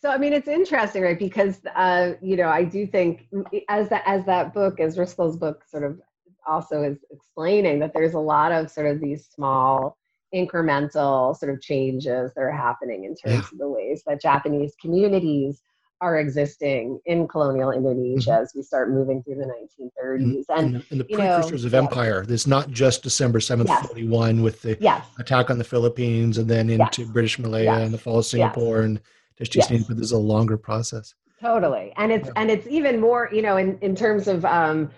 So 0.00 0.10
I 0.10 0.18
mean, 0.18 0.32
it's 0.32 0.48
interesting, 0.48 1.02
right? 1.02 1.18
Because 1.18 1.60
uh, 1.74 2.12
you 2.20 2.36
know, 2.36 2.48
I 2.48 2.64
do 2.64 2.86
think 2.86 3.26
as 3.68 3.88
that 3.88 4.02
as 4.06 4.24
that 4.26 4.54
book, 4.54 4.80
as 4.80 4.96
Driscoll's 4.96 5.36
book, 5.36 5.64
sort 5.68 5.84
of 5.84 6.00
also 6.46 6.82
is 6.82 6.98
explaining 7.10 7.78
that 7.80 7.92
there's 7.94 8.14
a 8.14 8.18
lot 8.18 8.52
of 8.52 8.70
sort 8.70 8.86
of 8.86 9.00
these 9.00 9.26
small 9.26 9.96
incremental 10.34 11.36
sort 11.36 11.52
of 11.52 11.60
changes 11.60 12.32
that 12.34 12.40
are 12.42 12.50
happening 12.50 13.04
in 13.04 13.14
terms 13.14 13.44
yeah. 13.44 13.52
of 13.52 13.58
the 13.58 13.68
ways 13.68 14.02
that 14.06 14.20
Japanese 14.20 14.74
communities 14.80 15.62
are 16.00 16.18
existing 16.18 17.00
in 17.06 17.26
colonial 17.26 17.70
Indonesia 17.70 18.30
mm-hmm. 18.30 18.42
as 18.42 18.52
we 18.54 18.62
start 18.62 18.90
moving 18.90 19.22
through 19.22 19.36
the 19.36 19.44
1930s. 19.44 20.44
And, 20.50 20.76
and, 20.76 20.84
and 20.90 21.00
the 21.00 21.04
precursors 21.04 21.62
know, 21.62 21.68
of 21.68 21.74
empire, 21.74 22.26
there's 22.26 22.46
not 22.46 22.70
just 22.70 23.02
December 23.02 23.38
7th, 23.38 23.68
yes. 23.68 23.86
41 23.86 24.42
with 24.42 24.60
the 24.60 24.76
yes. 24.80 25.06
attack 25.18 25.50
on 25.50 25.58
the 25.58 25.64
Philippines 25.64 26.36
and 26.36 26.48
then 26.48 26.68
into 26.68 27.02
yes. 27.02 27.10
British 27.10 27.38
Malaya 27.38 27.74
and 27.74 27.94
the 27.94 27.98
fall 27.98 28.18
of 28.18 28.26
Singapore 28.26 28.82
and 28.82 29.00
just 29.38 29.54
yes. 29.54 29.68
but 29.86 29.96
there's 29.96 30.12
a 30.12 30.18
longer 30.18 30.58
process. 30.58 31.14
Totally. 31.40 31.92
And 31.96 32.12
it's, 32.12 32.26
yeah. 32.26 32.32
and 32.36 32.50
it's 32.50 32.66
even 32.66 33.00
more, 33.00 33.30
you 33.32 33.42
know, 33.42 33.56
in, 33.56 33.78
in 33.80 33.94
terms 33.94 34.28
of, 34.28 34.44
um, 34.44 34.90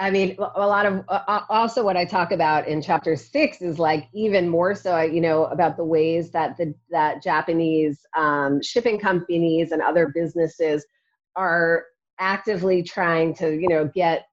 I 0.00 0.10
mean, 0.10 0.36
a 0.38 0.66
lot 0.66 0.86
of 0.86 1.04
uh, 1.08 1.40
also 1.48 1.82
what 1.84 1.96
I 1.96 2.04
talk 2.04 2.30
about 2.30 2.68
in 2.68 2.80
chapter 2.80 3.16
six 3.16 3.60
is 3.60 3.80
like 3.80 4.08
even 4.14 4.48
more 4.48 4.76
so, 4.76 5.00
you 5.00 5.20
know, 5.20 5.46
about 5.46 5.76
the 5.76 5.84
ways 5.84 6.30
that 6.30 6.56
the 6.56 6.72
that 6.90 7.20
Japanese 7.20 8.06
um, 8.16 8.62
shipping 8.62 9.00
companies 9.00 9.72
and 9.72 9.82
other 9.82 10.12
businesses 10.14 10.86
are 11.34 11.84
actively 12.20 12.82
trying 12.82 13.34
to, 13.34 13.50
you 13.60 13.68
know, 13.68 13.90
get 13.92 14.26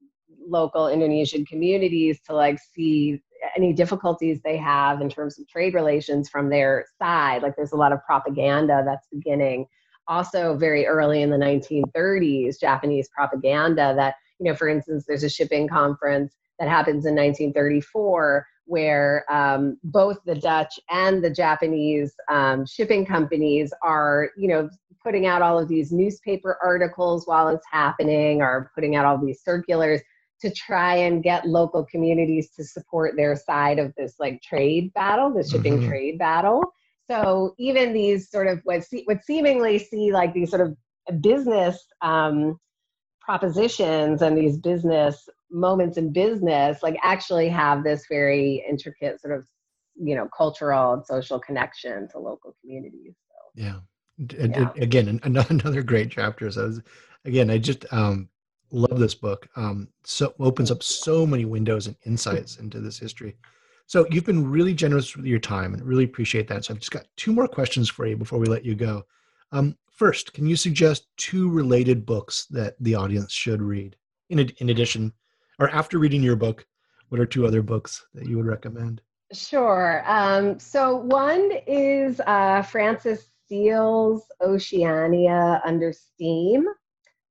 local 0.47 0.87
Indonesian 0.87 1.45
communities 1.45 2.19
to 2.27 2.35
like 2.35 2.59
see 2.59 3.19
any 3.57 3.73
difficulties 3.73 4.39
they 4.43 4.57
have 4.57 5.01
in 5.01 5.09
terms 5.09 5.39
of 5.39 5.47
trade 5.47 5.73
relations 5.73 6.29
from 6.29 6.49
their 6.49 6.85
side. 7.01 7.41
Like 7.41 7.55
there's 7.55 7.71
a 7.71 7.77
lot 7.77 7.91
of 7.91 8.03
propaganda 8.05 8.83
that's 8.85 9.07
beginning. 9.11 9.65
Also, 10.07 10.55
very 10.55 10.85
early 10.85 11.23
in 11.23 11.31
the 11.31 11.37
1930s, 11.37 12.59
Japanese 12.59 13.09
propaganda 13.09 13.95
that 13.97 14.15
you 14.45 14.51
know, 14.51 14.55
for 14.55 14.67
instance, 14.67 15.05
there's 15.07 15.23
a 15.23 15.29
shipping 15.29 15.67
conference 15.67 16.35
that 16.59 16.69
happens 16.69 17.07
in 17.07 17.15
1934 17.15 18.45
where 18.65 19.25
um, 19.27 19.77
both 19.83 20.19
the 20.25 20.35
Dutch 20.35 20.79
and 20.91 21.23
the 21.23 21.31
Japanese 21.31 22.13
um, 22.31 22.63
shipping 22.65 23.07
companies 23.07 23.73
are, 23.81 24.29
you 24.37 24.47
know, 24.47 24.69
putting 25.03 25.25
out 25.25 25.41
all 25.41 25.57
of 25.57 25.67
these 25.67 25.91
newspaper 25.91 26.59
articles 26.63 27.25
while 27.25 27.47
it's 27.47 27.65
happening, 27.71 28.43
or 28.43 28.71
putting 28.75 28.95
out 28.95 29.05
all 29.05 29.17
these 29.17 29.41
circulars 29.43 29.99
to 30.41 30.51
try 30.51 30.95
and 30.95 31.23
get 31.23 31.47
local 31.47 31.83
communities 31.85 32.51
to 32.51 32.63
support 32.63 33.15
their 33.15 33.35
side 33.35 33.79
of 33.79 33.93
this 33.97 34.15
like 34.19 34.41
trade 34.43 34.93
battle, 34.93 35.33
the 35.33 35.43
shipping 35.43 35.79
mm-hmm. 35.79 35.89
trade 35.89 36.19
battle. 36.19 36.61
So 37.09 37.55
even 37.57 37.93
these 37.93 38.29
sort 38.29 38.45
of 38.47 38.59
what, 38.63 38.83
see, 38.83 39.03
what 39.05 39.23
seemingly 39.23 39.79
see 39.79 40.11
like 40.11 40.33
these 40.33 40.51
sort 40.51 40.61
of 40.61 41.21
business 41.21 41.83
um, 42.01 42.59
propositions 43.25 44.21
and 44.21 44.37
these 44.37 44.57
business 44.57 45.27
moments 45.51 45.97
in 45.97 46.11
business 46.11 46.83
like 46.83 46.95
actually 47.03 47.49
have 47.49 47.83
this 47.83 48.05
very 48.09 48.63
intricate 48.69 49.19
sort 49.21 49.37
of 49.37 49.47
you 49.95 50.15
know 50.15 50.27
cultural 50.35 50.93
and 50.93 51.05
social 51.05 51.39
connection 51.39 52.07
to 52.09 52.19
local 52.19 52.55
communities 52.61 53.13
so, 53.27 53.63
yeah. 53.63 53.79
yeah. 54.17 54.71
again 54.77 55.19
another 55.23 55.81
great 55.81 56.11
chapter 56.11 56.51
so 56.51 56.71
again 57.25 57.49
i 57.49 57.57
just 57.57 57.85
um 57.91 58.29
love 58.71 58.99
this 58.99 59.15
book. 59.15 59.47
Um 59.55 59.87
so 60.03 60.33
opens 60.39 60.71
up 60.71 60.83
so 60.83 61.25
many 61.25 61.45
windows 61.45 61.87
and 61.87 61.95
insights 62.05 62.57
into 62.57 62.79
this 62.79 62.99
history. 62.99 63.35
So 63.87 64.05
you've 64.09 64.25
been 64.25 64.49
really 64.49 64.73
generous 64.73 65.15
with 65.15 65.25
your 65.25 65.39
time 65.39 65.73
and 65.73 65.83
really 65.83 66.03
appreciate 66.03 66.47
that. 66.47 66.65
So 66.65 66.73
i've 66.73 66.79
just 66.79 66.91
got 66.91 67.05
two 67.15 67.31
more 67.33 67.47
questions 67.47 67.89
for 67.89 68.05
you 68.05 68.17
before 68.17 68.39
we 68.39 68.47
let 68.47 68.65
you 68.65 68.75
go. 68.75 69.03
Um, 69.51 69.77
First, 69.95 70.33
can 70.33 70.45
you 70.45 70.57
suggest 70.57 71.07
two 71.15 71.49
related 71.49 72.05
books 72.05 72.47
that 72.47 72.75
the 72.81 72.95
audience 72.95 73.31
should 73.31 73.61
read? 73.61 73.95
In, 74.29 74.39
in 74.57 74.69
addition, 74.69 75.13
or 75.57 75.69
after 75.69 75.99
reading 75.99 76.21
your 76.21 76.35
book, 76.35 76.65
what 77.09 77.21
are 77.21 77.25
two 77.25 77.47
other 77.47 77.61
books 77.61 78.05
that 78.13 78.27
you 78.27 78.35
would 78.35 78.45
recommend? 78.45 79.01
Sure. 79.31 80.03
Um, 80.05 80.59
so 80.59 80.97
one 80.97 81.49
is 81.65 82.19
uh, 82.27 82.61
Frances 82.63 83.29
Steel's 83.45 84.25
Oceania 84.41 85.61
Under 85.63 85.93
Steam. 85.93 86.65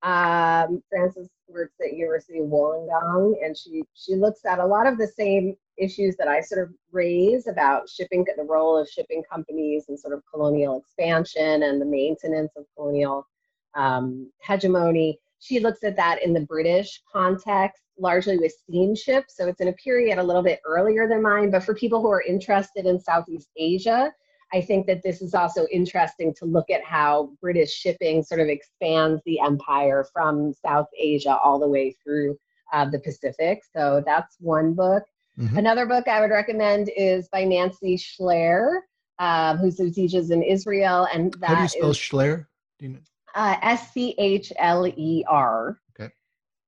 Um, 0.02 0.82
Frances 0.88 1.28
works 1.48 1.74
at 1.80 1.94
University 1.94 2.38
of 2.38 2.46
Wollongong, 2.46 3.34
and 3.44 3.56
she 3.56 3.82
she 3.94 4.14
looks 4.14 4.44
at 4.44 4.58
a 4.58 4.66
lot 4.66 4.86
of 4.86 4.98
the 4.98 5.06
same 5.06 5.56
issues 5.76 6.16
that 6.16 6.28
I 6.28 6.40
sort 6.40 6.62
of 6.62 6.74
raise 6.92 7.46
about 7.46 7.88
shipping, 7.88 8.24
the 8.36 8.44
role 8.44 8.78
of 8.78 8.88
shipping 8.88 9.22
companies 9.30 9.86
and 9.88 9.98
sort 9.98 10.14
of 10.14 10.22
colonial 10.32 10.78
expansion 10.78 11.64
and 11.64 11.80
the 11.80 11.86
maintenance 11.86 12.52
of 12.56 12.64
colonial 12.76 13.26
um, 13.74 14.30
hegemony. 14.40 15.18
She 15.40 15.60
looks 15.60 15.84
at 15.84 15.96
that 15.96 16.22
in 16.22 16.32
the 16.32 16.40
British 16.40 17.02
context, 17.12 17.82
largely 17.98 18.38
with 18.38 18.52
steamships. 18.52 19.36
So 19.36 19.48
it's 19.48 19.60
in 19.60 19.68
a 19.68 19.72
period 19.74 20.18
a 20.18 20.22
little 20.22 20.42
bit 20.42 20.60
earlier 20.64 21.08
than 21.08 21.22
mine. 21.22 21.50
But 21.50 21.64
for 21.64 21.74
people 21.74 22.00
who 22.00 22.10
are 22.10 22.22
interested 22.22 22.86
in 22.86 22.98
Southeast 23.00 23.50
Asia, 23.56 24.12
I 24.54 24.60
think 24.60 24.86
that 24.86 25.02
this 25.02 25.20
is 25.20 25.34
also 25.34 25.66
interesting 25.72 26.32
to 26.34 26.44
look 26.44 26.70
at 26.70 26.84
how 26.84 27.30
British 27.40 27.72
shipping 27.72 28.22
sort 28.22 28.40
of 28.40 28.46
expands 28.46 29.20
the 29.26 29.40
empire 29.40 30.06
from 30.12 30.54
South 30.64 30.86
Asia 30.96 31.36
all 31.42 31.58
the 31.58 31.68
way 31.68 31.96
through 32.02 32.38
uh, 32.72 32.88
the 32.88 33.00
Pacific. 33.00 33.62
So 33.74 34.00
that's 34.06 34.36
one 34.38 34.72
book. 34.72 35.02
Mm-hmm. 35.38 35.58
Another 35.58 35.86
book 35.86 36.06
I 36.06 36.20
would 36.20 36.30
recommend 36.30 36.88
is 36.96 37.28
by 37.28 37.42
Nancy 37.42 37.96
Schler, 37.96 38.82
uh, 39.18 39.56
who 39.56 39.72
teaches 39.90 40.30
in 40.30 40.44
Israel, 40.44 41.08
and 41.12 41.34
that 41.40 41.48
How 41.48 41.54
do 41.56 41.62
you 41.62 41.68
spell 41.68 41.90
is? 41.90 42.48
Do 42.78 42.86
you 42.86 42.92
know? 42.92 43.00
Uh, 43.34 43.56
S 43.60 43.92
C 43.92 44.14
H 44.18 44.52
L 44.56 44.86
E 44.86 45.24
R. 45.26 45.80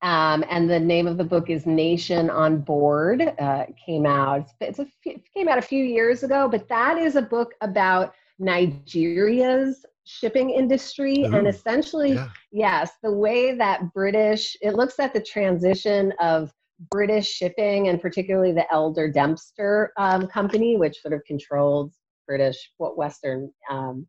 Um, 0.03 0.45
and 0.51 0.69
the 0.69 0.79
name 0.79 1.07
of 1.07 1.17
the 1.17 1.25
book 1.25 1.49
is 1.49 1.67
Nation 1.67 2.29
on 2.29 2.61
Board. 2.61 3.23
Uh, 3.39 3.65
came 3.85 4.07
out. 4.07 4.51
It's 4.61 4.79
a 4.79 4.87
it 5.05 5.23
came 5.33 5.49
out 5.49 5.59
a 5.59 5.63
few 5.63 5.83
years 5.83 6.23
ago, 6.23 6.49
but 6.49 6.69
that 6.69 6.99
is 6.99 7.17
a 7.17 7.23
book 7.23 7.53
about 7.63 8.15
Nigeria's 8.39 9.85
shipping 10.05 10.51
industry 10.51 11.25
Ooh, 11.25 11.35
and 11.35 11.49
essentially, 11.49 12.13
yeah. 12.15 12.29
yes, 12.53 12.93
the 13.03 13.13
way 13.13 13.57
that 13.57 13.93
British. 13.93 14.57
It 14.61 14.75
looks 14.75 14.99
at 14.99 15.13
the 15.13 15.21
transition 15.21 16.13
of 16.21 16.53
British 16.91 17.29
shipping 17.29 17.89
and 17.89 18.01
particularly 18.01 18.53
the 18.53 18.71
Elder 18.73 19.11
Dempster 19.11 19.93
um, 19.97 20.27
company, 20.27 20.77
which 20.77 21.01
sort 21.01 21.15
of 21.15 21.25
controlled 21.25 21.93
British, 22.27 22.71
what 22.77 22.97
Western 22.97 23.51
um, 23.71 24.07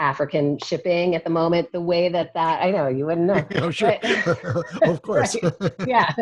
African 0.00 0.58
shipping 0.58 1.14
at 1.14 1.22
the 1.22 1.30
moment. 1.30 1.70
The 1.72 1.80
way 1.80 2.08
that 2.08 2.32
that 2.34 2.62
I 2.62 2.70
know 2.70 2.88
you 2.88 3.06
wouldn't 3.06 3.26
know. 3.26 3.44
oh, 3.56 3.70
sure, 3.70 3.96
of 4.82 5.02
course. 5.02 5.36
yeah, 5.86 6.12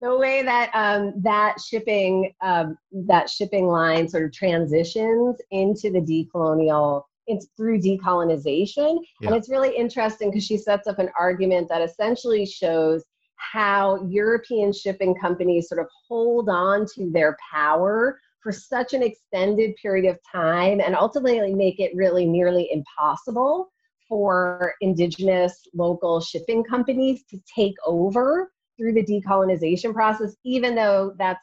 the 0.00 0.16
way 0.16 0.42
that 0.42 0.70
um, 0.74 1.12
that 1.22 1.60
shipping 1.60 2.32
um, 2.42 2.76
that 3.06 3.28
shipping 3.28 3.66
line 3.66 4.08
sort 4.08 4.24
of 4.24 4.32
transitions 4.32 5.36
into 5.50 5.90
the 5.90 6.00
decolonial. 6.00 7.02
It's 7.28 7.48
through 7.56 7.80
decolonization, 7.80 9.00
yeah. 9.20 9.28
and 9.28 9.36
it's 9.36 9.48
really 9.48 9.76
interesting 9.76 10.30
because 10.30 10.44
she 10.44 10.56
sets 10.56 10.86
up 10.86 11.00
an 11.00 11.10
argument 11.18 11.68
that 11.68 11.82
essentially 11.82 12.46
shows 12.46 13.04
how 13.34 14.04
European 14.08 14.72
shipping 14.72 15.14
companies 15.20 15.68
sort 15.68 15.80
of 15.80 15.88
hold 16.08 16.48
on 16.48 16.86
to 16.94 17.10
their 17.10 17.36
power 17.52 18.18
for 18.46 18.52
such 18.52 18.94
an 18.94 19.02
extended 19.02 19.74
period 19.74 20.08
of 20.08 20.16
time 20.30 20.80
and 20.80 20.94
ultimately 20.94 21.52
make 21.52 21.80
it 21.80 21.90
really 21.96 22.24
nearly 22.24 22.70
impossible 22.70 23.72
for 24.08 24.72
indigenous 24.80 25.62
local 25.74 26.20
shipping 26.20 26.62
companies 26.62 27.24
to 27.28 27.40
take 27.52 27.74
over 27.84 28.52
through 28.78 28.92
the 28.92 29.02
decolonization 29.04 29.92
process, 29.92 30.36
even 30.44 30.76
though 30.76 31.12
that's 31.18 31.40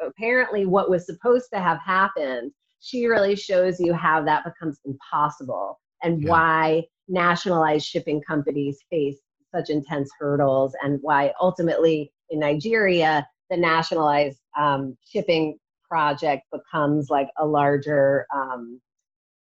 apparently 0.00 0.64
what 0.64 0.88
was 0.88 1.04
supposed 1.04 1.50
to 1.52 1.60
have 1.60 1.78
happened. 1.84 2.50
She 2.80 3.04
really 3.04 3.36
shows 3.36 3.78
you 3.78 3.92
how 3.92 4.24
that 4.24 4.42
becomes 4.46 4.78
impossible 4.86 5.78
and 6.02 6.22
yeah. 6.22 6.30
why 6.30 6.84
nationalized 7.06 7.84
shipping 7.84 8.22
companies 8.22 8.78
face 8.88 9.18
such 9.54 9.68
intense 9.68 10.10
hurdles 10.18 10.74
and 10.82 11.00
why 11.02 11.34
ultimately 11.38 12.10
in 12.30 12.38
Nigeria, 12.38 13.28
the 13.50 13.58
nationalized 13.58 14.38
um, 14.58 14.96
shipping 15.04 15.58
project 15.88 16.44
becomes 16.52 17.10
like 17.10 17.28
a 17.38 17.46
larger, 17.46 18.26
um, 18.34 18.80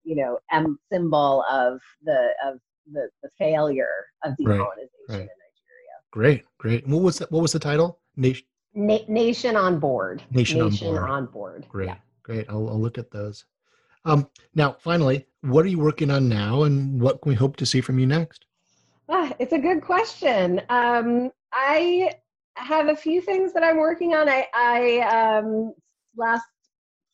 you 0.05 0.17
know, 0.17 0.39
M 0.51 0.79
symbol 0.91 1.45
of 1.51 1.81
the 2.05 2.31
of 2.45 2.59
the, 2.93 3.09
the 3.23 3.31
failure 3.39 4.07
of 4.25 4.33
decolonization 4.33 5.09
right, 5.09 5.09
right. 5.09 5.21
in 5.21 5.29
Nigeria. 5.29 5.97
Great, 6.11 6.45
great. 6.59 6.87
what 6.87 7.03
was 7.03 7.19
the, 7.19 7.27
what 7.31 7.43
was 7.43 7.53
the 7.53 7.59
title? 7.59 8.01
Nation. 8.17 8.47
Na- 8.75 8.99
Nation 9.09 9.57
on 9.57 9.79
board. 9.79 10.23
Nation, 10.31 10.61
Nation 10.61 10.89
on 10.89 10.95
board. 10.95 11.11
On 11.11 11.27
board. 11.27 11.67
Great, 11.69 11.89
yeah. 11.89 11.97
great. 12.23 12.47
I'll, 12.49 12.69
I'll 12.69 12.81
look 12.81 12.99
at 12.99 13.11
those. 13.11 13.45
Um, 14.05 14.29
now, 14.55 14.77
finally, 14.81 15.27
what 15.43 15.65
are 15.65 15.69
you 15.69 15.79
working 15.79 16.11
on 16.11 16.29
now, 16.29 16.65
and 16.65 17.01
what 17.01 17.21
can 17.23 17.31
we 17.31 17.37
hope 17.37 17.57
to 17.57 17.67
see 17.67 17.81
from 17.81 17.99
you 17.99 18.07
next? 18.07 18.47
Ah, 19.09 19.33
it's 19.39 19.53
a 19.53 19.59
good 19.59 19.83
question. 19.83 20.61
Um, 20.69 21.31
I 21.53 22.13
have 22.57 22.89
a 22.89 22.97
few 22.97 23.21
things 23.21 23.53
that 23.53 23.63
I'm 23.63 23.77
working 23.77 24.15
on. 24.15 24.29
I, 24.29 24.47
I 24.55 25.39
um, 25.39 25.75
last 26.17 26.45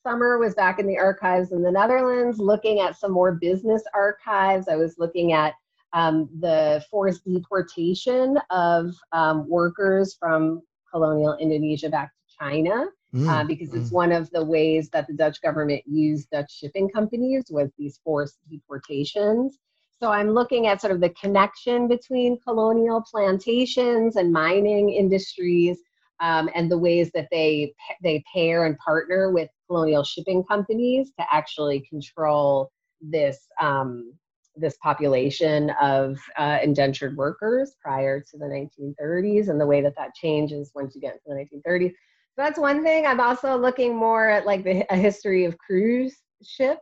summer 0.02 0.38
was 0.38 0.54
back 0.54 0.78
in 0.78 0.86
the 0.86 0.98
archives 0.98 1.52
in 1.52 1.62
the 1.62 1.70
Netherlands 1.70 2.38
looking 2.38 2.80
at 2.80 2.96
some 2.96 3.12
more 3.12 3.32
business 3.32 3.82
archives. 3.94 4.68
I 4.68 4.76
was 4.76 4.96
looking 4.98 5.32
at 5.32 5.54
um, 5.92 6.28
the 6.40 6.84
forced 6.90 7.24
deportation 7.24 8.38
of 8.50 8.94
um, 9.12 9.48
workers 9.48 10.16
from 10.18 10.62
colonial 10.90 11.36
Indonesia 11.38 11.88
back 11.88 12.10
to 12.10 12.36
China. 12.38 12.86
Mm, 13.14 13.26
uh, 13.26 13.42
because 13.44 13.72
it's 13.72 13.88
mm. 13.88 13.94
one 13.94 14.12
of 14.12 14.28
the 14.32 14.44
ways 14.44 14.90
that 14.90 15.06
the 15.06 15.14
Dutch 15.14 15.40
government 15.40 15.82
used 15.86 16.28
Dutch 16.28 16.52
shipping 16.52 16.90
companies 16.90 17.44
was 17.48 17.70
these 17.78 17.98
forced 18.04 18.36
deportations. 18.50 19.56
So 19.98 20.10
I'm 20.10 20.30
looking 20.30 20.66
at 20.66 20.82
sort 20.82 20.92
of 20.92 21.00
the 21.00 21.08
connection 21.10 21.88
between 21.88 22.38
colonial 22.40 23.02
plantations 23.10 24.16
and 24.16 24.30
mining 24.30 24.90
industries 24.90 25.78
um, 26.20 26.48
and 26.54 26.70
the 26.70 26.78
ways 26.78 27.10
that 27.14 27.28
they 27.30 27.74
they 28.02 28.22
pair 28.32 28.66
and 28.66 28.78
partner 28.78 29.32
with 29.32 29.48
colonial 29.66 30.04
shipping 30.04 30.44
companies 30.44 31.12
to 31.18 31.24
actually 31.30 31.86
control 31.88 32.70
this 33.00 33.48
um, 33.60 34.12
this 34.56 34.76
population 34.82 35.70
of 35.80 36.18
uh, 36.36 36.58
indentured 36.62 37.16
workers 37.16 37.76
prior 37.80 38.20
to 38.20 38.38
the 38.38 38.44
1930s 38.44 39.48
and 39.48 39.60
the 39.60 39.66
way 39.66 39.80
that 39.80 39.94
that 39.96 40.14
changes 40.14 40.72
once 40.74 40.94
you 40.94 41.00
get 41.00 41.14
into 41.14 41.24
the 41.26 41.60
1930s. 41.68 41.90
So 41.90 42.44
that's 42.44 42.58
one 42.58 42.82
thing. 42.82 43.06
I'm 43.06 43.20
also 43.20 43.56
looking 43.56 43.96
more 43.96 44.28
at 44.28 44.46
like 44.46 44.64
the, 44.64 44.84
a 44.90 44.96
history 44.96 45.44
of 45.44 45.56
cruise 45.58 46.16
ships. 46.42 46.80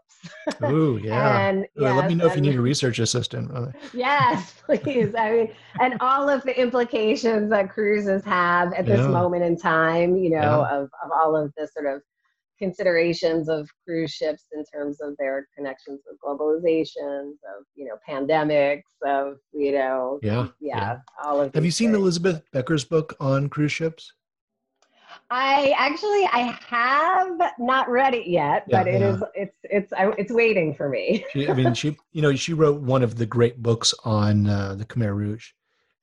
Oh 0.63 0.97
yeah. 1.03 1.49
and 1.49 1.67
Ooh, 1.79 1.85
let 1.85 2.09
me 2.09 2.15
know 2.15 2.27
if 2.27 2.37
you 2.37 2.43
need 2.43 2.57
a 2.57 2.61
research 2.61 2.99
assistant. 2.99 3.51
yes, 3.93 4.55
please. 4.67 5.15
I 5.17 5.31
mean, 5.31 5.53
and 5.81 5.97
all 6.01 6.29
of 6.29 6.43
the 6.43 6.59
implications 6.59 7.51
that 7.51 7.71
cruises 7.71 8.25
have 8.25 8.73
at 8.73 8.87
this 8.87 9.01
yeah. 9.01 9.09
moment 9.09 9.45
in 9.45 9.57
time, 9.57 10.17
you 10.17 10.31
know, 10.31 10.67
yeah. 10.69 10.77
of, 10.77 10.85
of 11.05 11.11
all 11.15 11.37
of 11.37 11.53
the 11.57 11.69
sort 11.69 11.87
of 11.87 12.03
considerations 12.59 13.49
of 13.49 13.69
cruise 13.85 14.13
ships 14.13 14.45
in 14.53 14.65
terms 14.65 15.01
of 15.01 15.15
their 15.19 15.47
connections 15.57 16.01
with 16.07 16.19
globalizations, 16.21 17.33
of 17.33 17.65
you 17.75 17.87
know 17.87 17.97
pandemics, 18.09 18.83
of 19.05 19.37
you 19.53 19.73
know 19.73 20.19
yeah 20.23 20.47
yeah, 20.61 20.77
yeah. 20.77 20.97
all 21.23 21.41
of. 21.41 21.55
Have 21.55 21.65
you 21.65 21.71
seen 21.71 21.89
things. 21.93 22.01
Elizabeth 22.01 22.43
Becker's 22.53 22.85
book 22.85 23.15
on 23.21 23.49
cruise 23.49 23.73
ships? 23.73 24.13
I 25.31 25.75
actually 25.77 26.25
I 26.33 26.59
have 26.69 27.53
not 27.59 27.89
read 27.89 28.15
it 28.15 28.29
yet, 28.29 28.65
yeah, 28.69 28.79
but 28.79 28.87
it 28.87 29.01
yeah. 29.01 29.09
is 29.09 29.23
it's 29.35 29.57
it's 29.65 29.93
it's 30.19 30.33
waiting 30.33 30.75
for 30.75 30.89
me. 30.89 31.25
she, 31.33 31.49
I 31.49 31.55
mean, 31.55 31.75
she 31.75 31.97
you 32.13 32.23
know 32.23 32.35
she 32.35 32.53
wrote 32.53 32.81
one 32.81 33.03
of 33.03 33.17
the 33.17 33.27
great 33.27 33.63
books 33.63 33.93
on 34.05 34.47
uh, 34.47 34.75
the 34.75 34.85
Khmer 34.85 35.15
Rouge, 35.15 35.51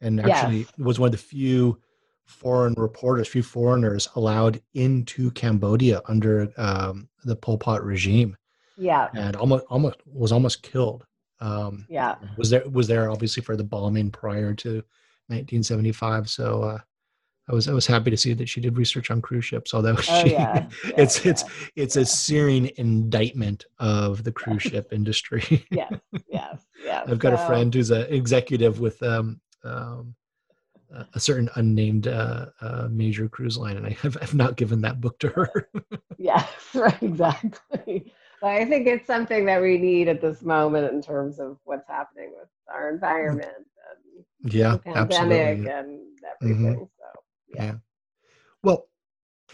and 0.02 0.20
actually 0.20 0.60
yes. 0.60 0.72
was 0.78 1.00
one 1.00 1.08
of 1.08 1.12
the 1.14 1.18
few 1.18 1.80
foreign 2.26 2.74
reporters, 2.78 3.28
few 3.28 3.44
foreigners 3.44 4.10
allowed 4.16 4.62
into 4.74 5.32
Cambodia 5.32 6.02
under 6.08 6.52
um, 6.58 7.08
the 7.24 7.36
Pol 7.36 7.58
Pot 7.58 7.84
regime. 7.84 8.36
Yeah, 8.78 9.08
and 9.14 9.36
almost 9.38 9.66
almost 9.70 9.98
was 10.06 10.34
almost 10.34 10.64
killed. 10.64 11.06
Um, 11.40 11.86
yeah, 11.90 12.16
was 12.38 12.50
there 12.50 12.68
was 12.70 12.88
there 12.88 13.10
obviously 13.10 13.41
for 13.41 13.56
the 13.56 13.64
bombing 13.64 14.12
prior 14.12 14.54
to 14.56 14.84
1975. 15.28 16.30
So 16.30 16.64
uh, 16.64 16.80
I 17.49 17.53
was 17.53 17.68
I 17.68 17.74
was 17.74 17.86
happy 17.86 18.10
to 18.10 18.18
see 18.18 18.34
that 18.34 18.48
she 18.48 18.61
did 18.61 18.78
research 18.78 19.11
on 19.11 19.22
cruise 19.22 19.45
ships. 19.45 19.74
Although 19.74 19.95
oh, 19.98 20.02
she, 20.02 20.32
yeah. 20.32 20.68
Yeah, 20.86 20.91
it's 20.98 21.24
yeah. 21.24 21.32
it's 21.32 21.44
it's 21.76 21.95
a 21.95 22.06
searing 22.06 22.72
indictment 22.78 23.65
of 23.80 24.24
the 24.24 24.32
cruise 24.32 24.61
ship 24.61 24.94
industry. 24.94 25.65
yes, 25.72 25.94
yes, 26.28 26.65
yes. 26.84 27.07
I've 27.07 27.20
got 27.20 27.38
so, 27.38 27.44
a 27.44 27.48
friend 27.48 27.74
who's 27.74 27.91
an 27.91 28.07
executive 28.10 28.80
with 28.80 29.02
um, 29.03 29.41
um, 29.64 30.15
a 31.14 31.20
certain 31.20 31.49
unnamed 31.56 32.07
uh, 32.07 32.48
uh, 32.61 32.88
major 32.90 33.28
cruise 33.28 33.57
line, 33.57 33.78
and 33.78 33.86
I 33.86 33.91
have, 34.02 34.15
have 34.15 34.36
not 34.36 34.56
given 34.56 34.82
that 34.82 35.02
book 35.02 35.20
to 35.20 35.30
her. 35.30 35.70
yes, 36.18 36.48
right, 36.74 37.02
exactly. 37.02 38.14
But 38.41 38.52
I 38.52 38.65
think 38.65 38.88
it's 38.88 39.07
something 39.07 39.45
that 39.45 39.61
we 39.61 39.78
need 39.78 40.07
at 40.07 40.22
this 40.22 40.41
moment 40.41 40.94
in 40.94 41.02
terms 41.02 41.40
of 41.40 41.57
what's 41.64 41.88
happening 41.88 42.34
with 42.38 42.49
our 42.72 42.90
environment 42.90 43.48
and 43.56 44.53
yeah, 44.53 44.74
the 44.74 44.80
pandemic 44.80 45.10
absolutely. 45.10 45.72
and 45.72 45.99
everything. 46.41 46.76
Mm-hmm. 46.76 46.84
Yeah. 47.53 47.63
yeah. 47.63 47.75
Well, 48.63 48.88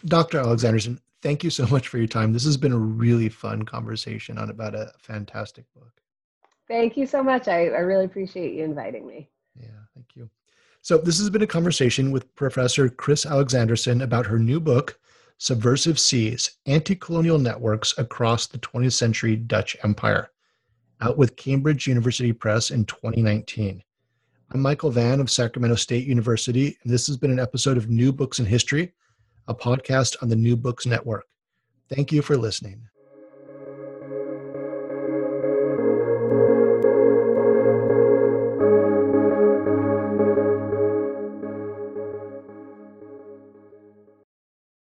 Dr. 0.05 0.41
Alexanderson, 0.41 0.99
thank 1.21 1.43
you 1.43 1.49
so 1.49 1.65
much 1.67 1.87
for 1.87 1.97
your 1.97 2.07
time. 2.07 2.33
This 2.33 2.45
has 2.45 2.57
been 2.57 2.71
a 2.71 2.77
really 2.77 3.29
fun 3.29 3.63
conversation 3.63 4.37
on 4.37 4.49
about 4.49 4.75
a 4.75 4.91
fantastic 4.99 5.65
book. 5.73 5.91
Thank 6.67 6.97
you 6.97 7.07
so 7.07 7.23
much. 7.23 7.47
I, 7.47 7.65
I 7.65 7.79
really 7.79 8.05
appreciate 8.05 8.53
you 8.53 8.63
inviting 8.63 9.07
me. 9.07 9.29
Yeah, 9.59 9.67
thank 9.95 10.07
you. 10.15 10.29
So, 10.81 10.97
this 10.97 11.19
has 11.19 11.29
been 11.29 11.41
a 11.41 11.47
conversation 11.47 12.11
with 12.11 12.33
Professor 12.35 12.87
Kris 12.87 13.25
Alexanderson 13.25 14.03
about 14.03 14.27
her 14.27 14.39
new 14.39 14.59
book, 14.59 14.99
Subversive 15.39 15.99
Seas 15.99 16.57
Anti 16.67 16.95
Colonial 16.95 17.39
Networks 17.39 17.97
Across 17.97 18.47
the 18.47 18.59
20th 18.59 18.93
Century 18.93 19.35
Dutch 19.35 19.75
Empire, 19.83 20.29
out 21.01 21.17
with 21.17 21.35
Cambridge 21.35 21.87
University 21.87 22.31
Press 22.31 22.71
in 22.71 22.85
2019. 22.85 23.83
I'm 24.51 24.61
Michael 24.63 24.89
Vann 24.89 25.19
of 25.19 25.29
Sacramento 25.29 25.75
State 25.75 26.07
University, 26.07 26.75
and 26.83 26.91
this 26.91 27.05
has 27.05 27.17
been 27.17 27.29
an 27.29 27.39
episode 27.39 27.77
of 27.77 27.87
New 27.87 28.11
Books 28.11 28.39
in 28.39 28.47
History, 28.47 28.93
a 29.47 29.53
podcast 29.53 30.15
on 30.23 30.29
the 30.29 30.35
New 30.35 30.57
Books 30.57 30.87
Network. 30.87 31.27
Thank 31.87 32.11
you 32.11 32.23
for 32.23 32.35
listening. 32.35 32.81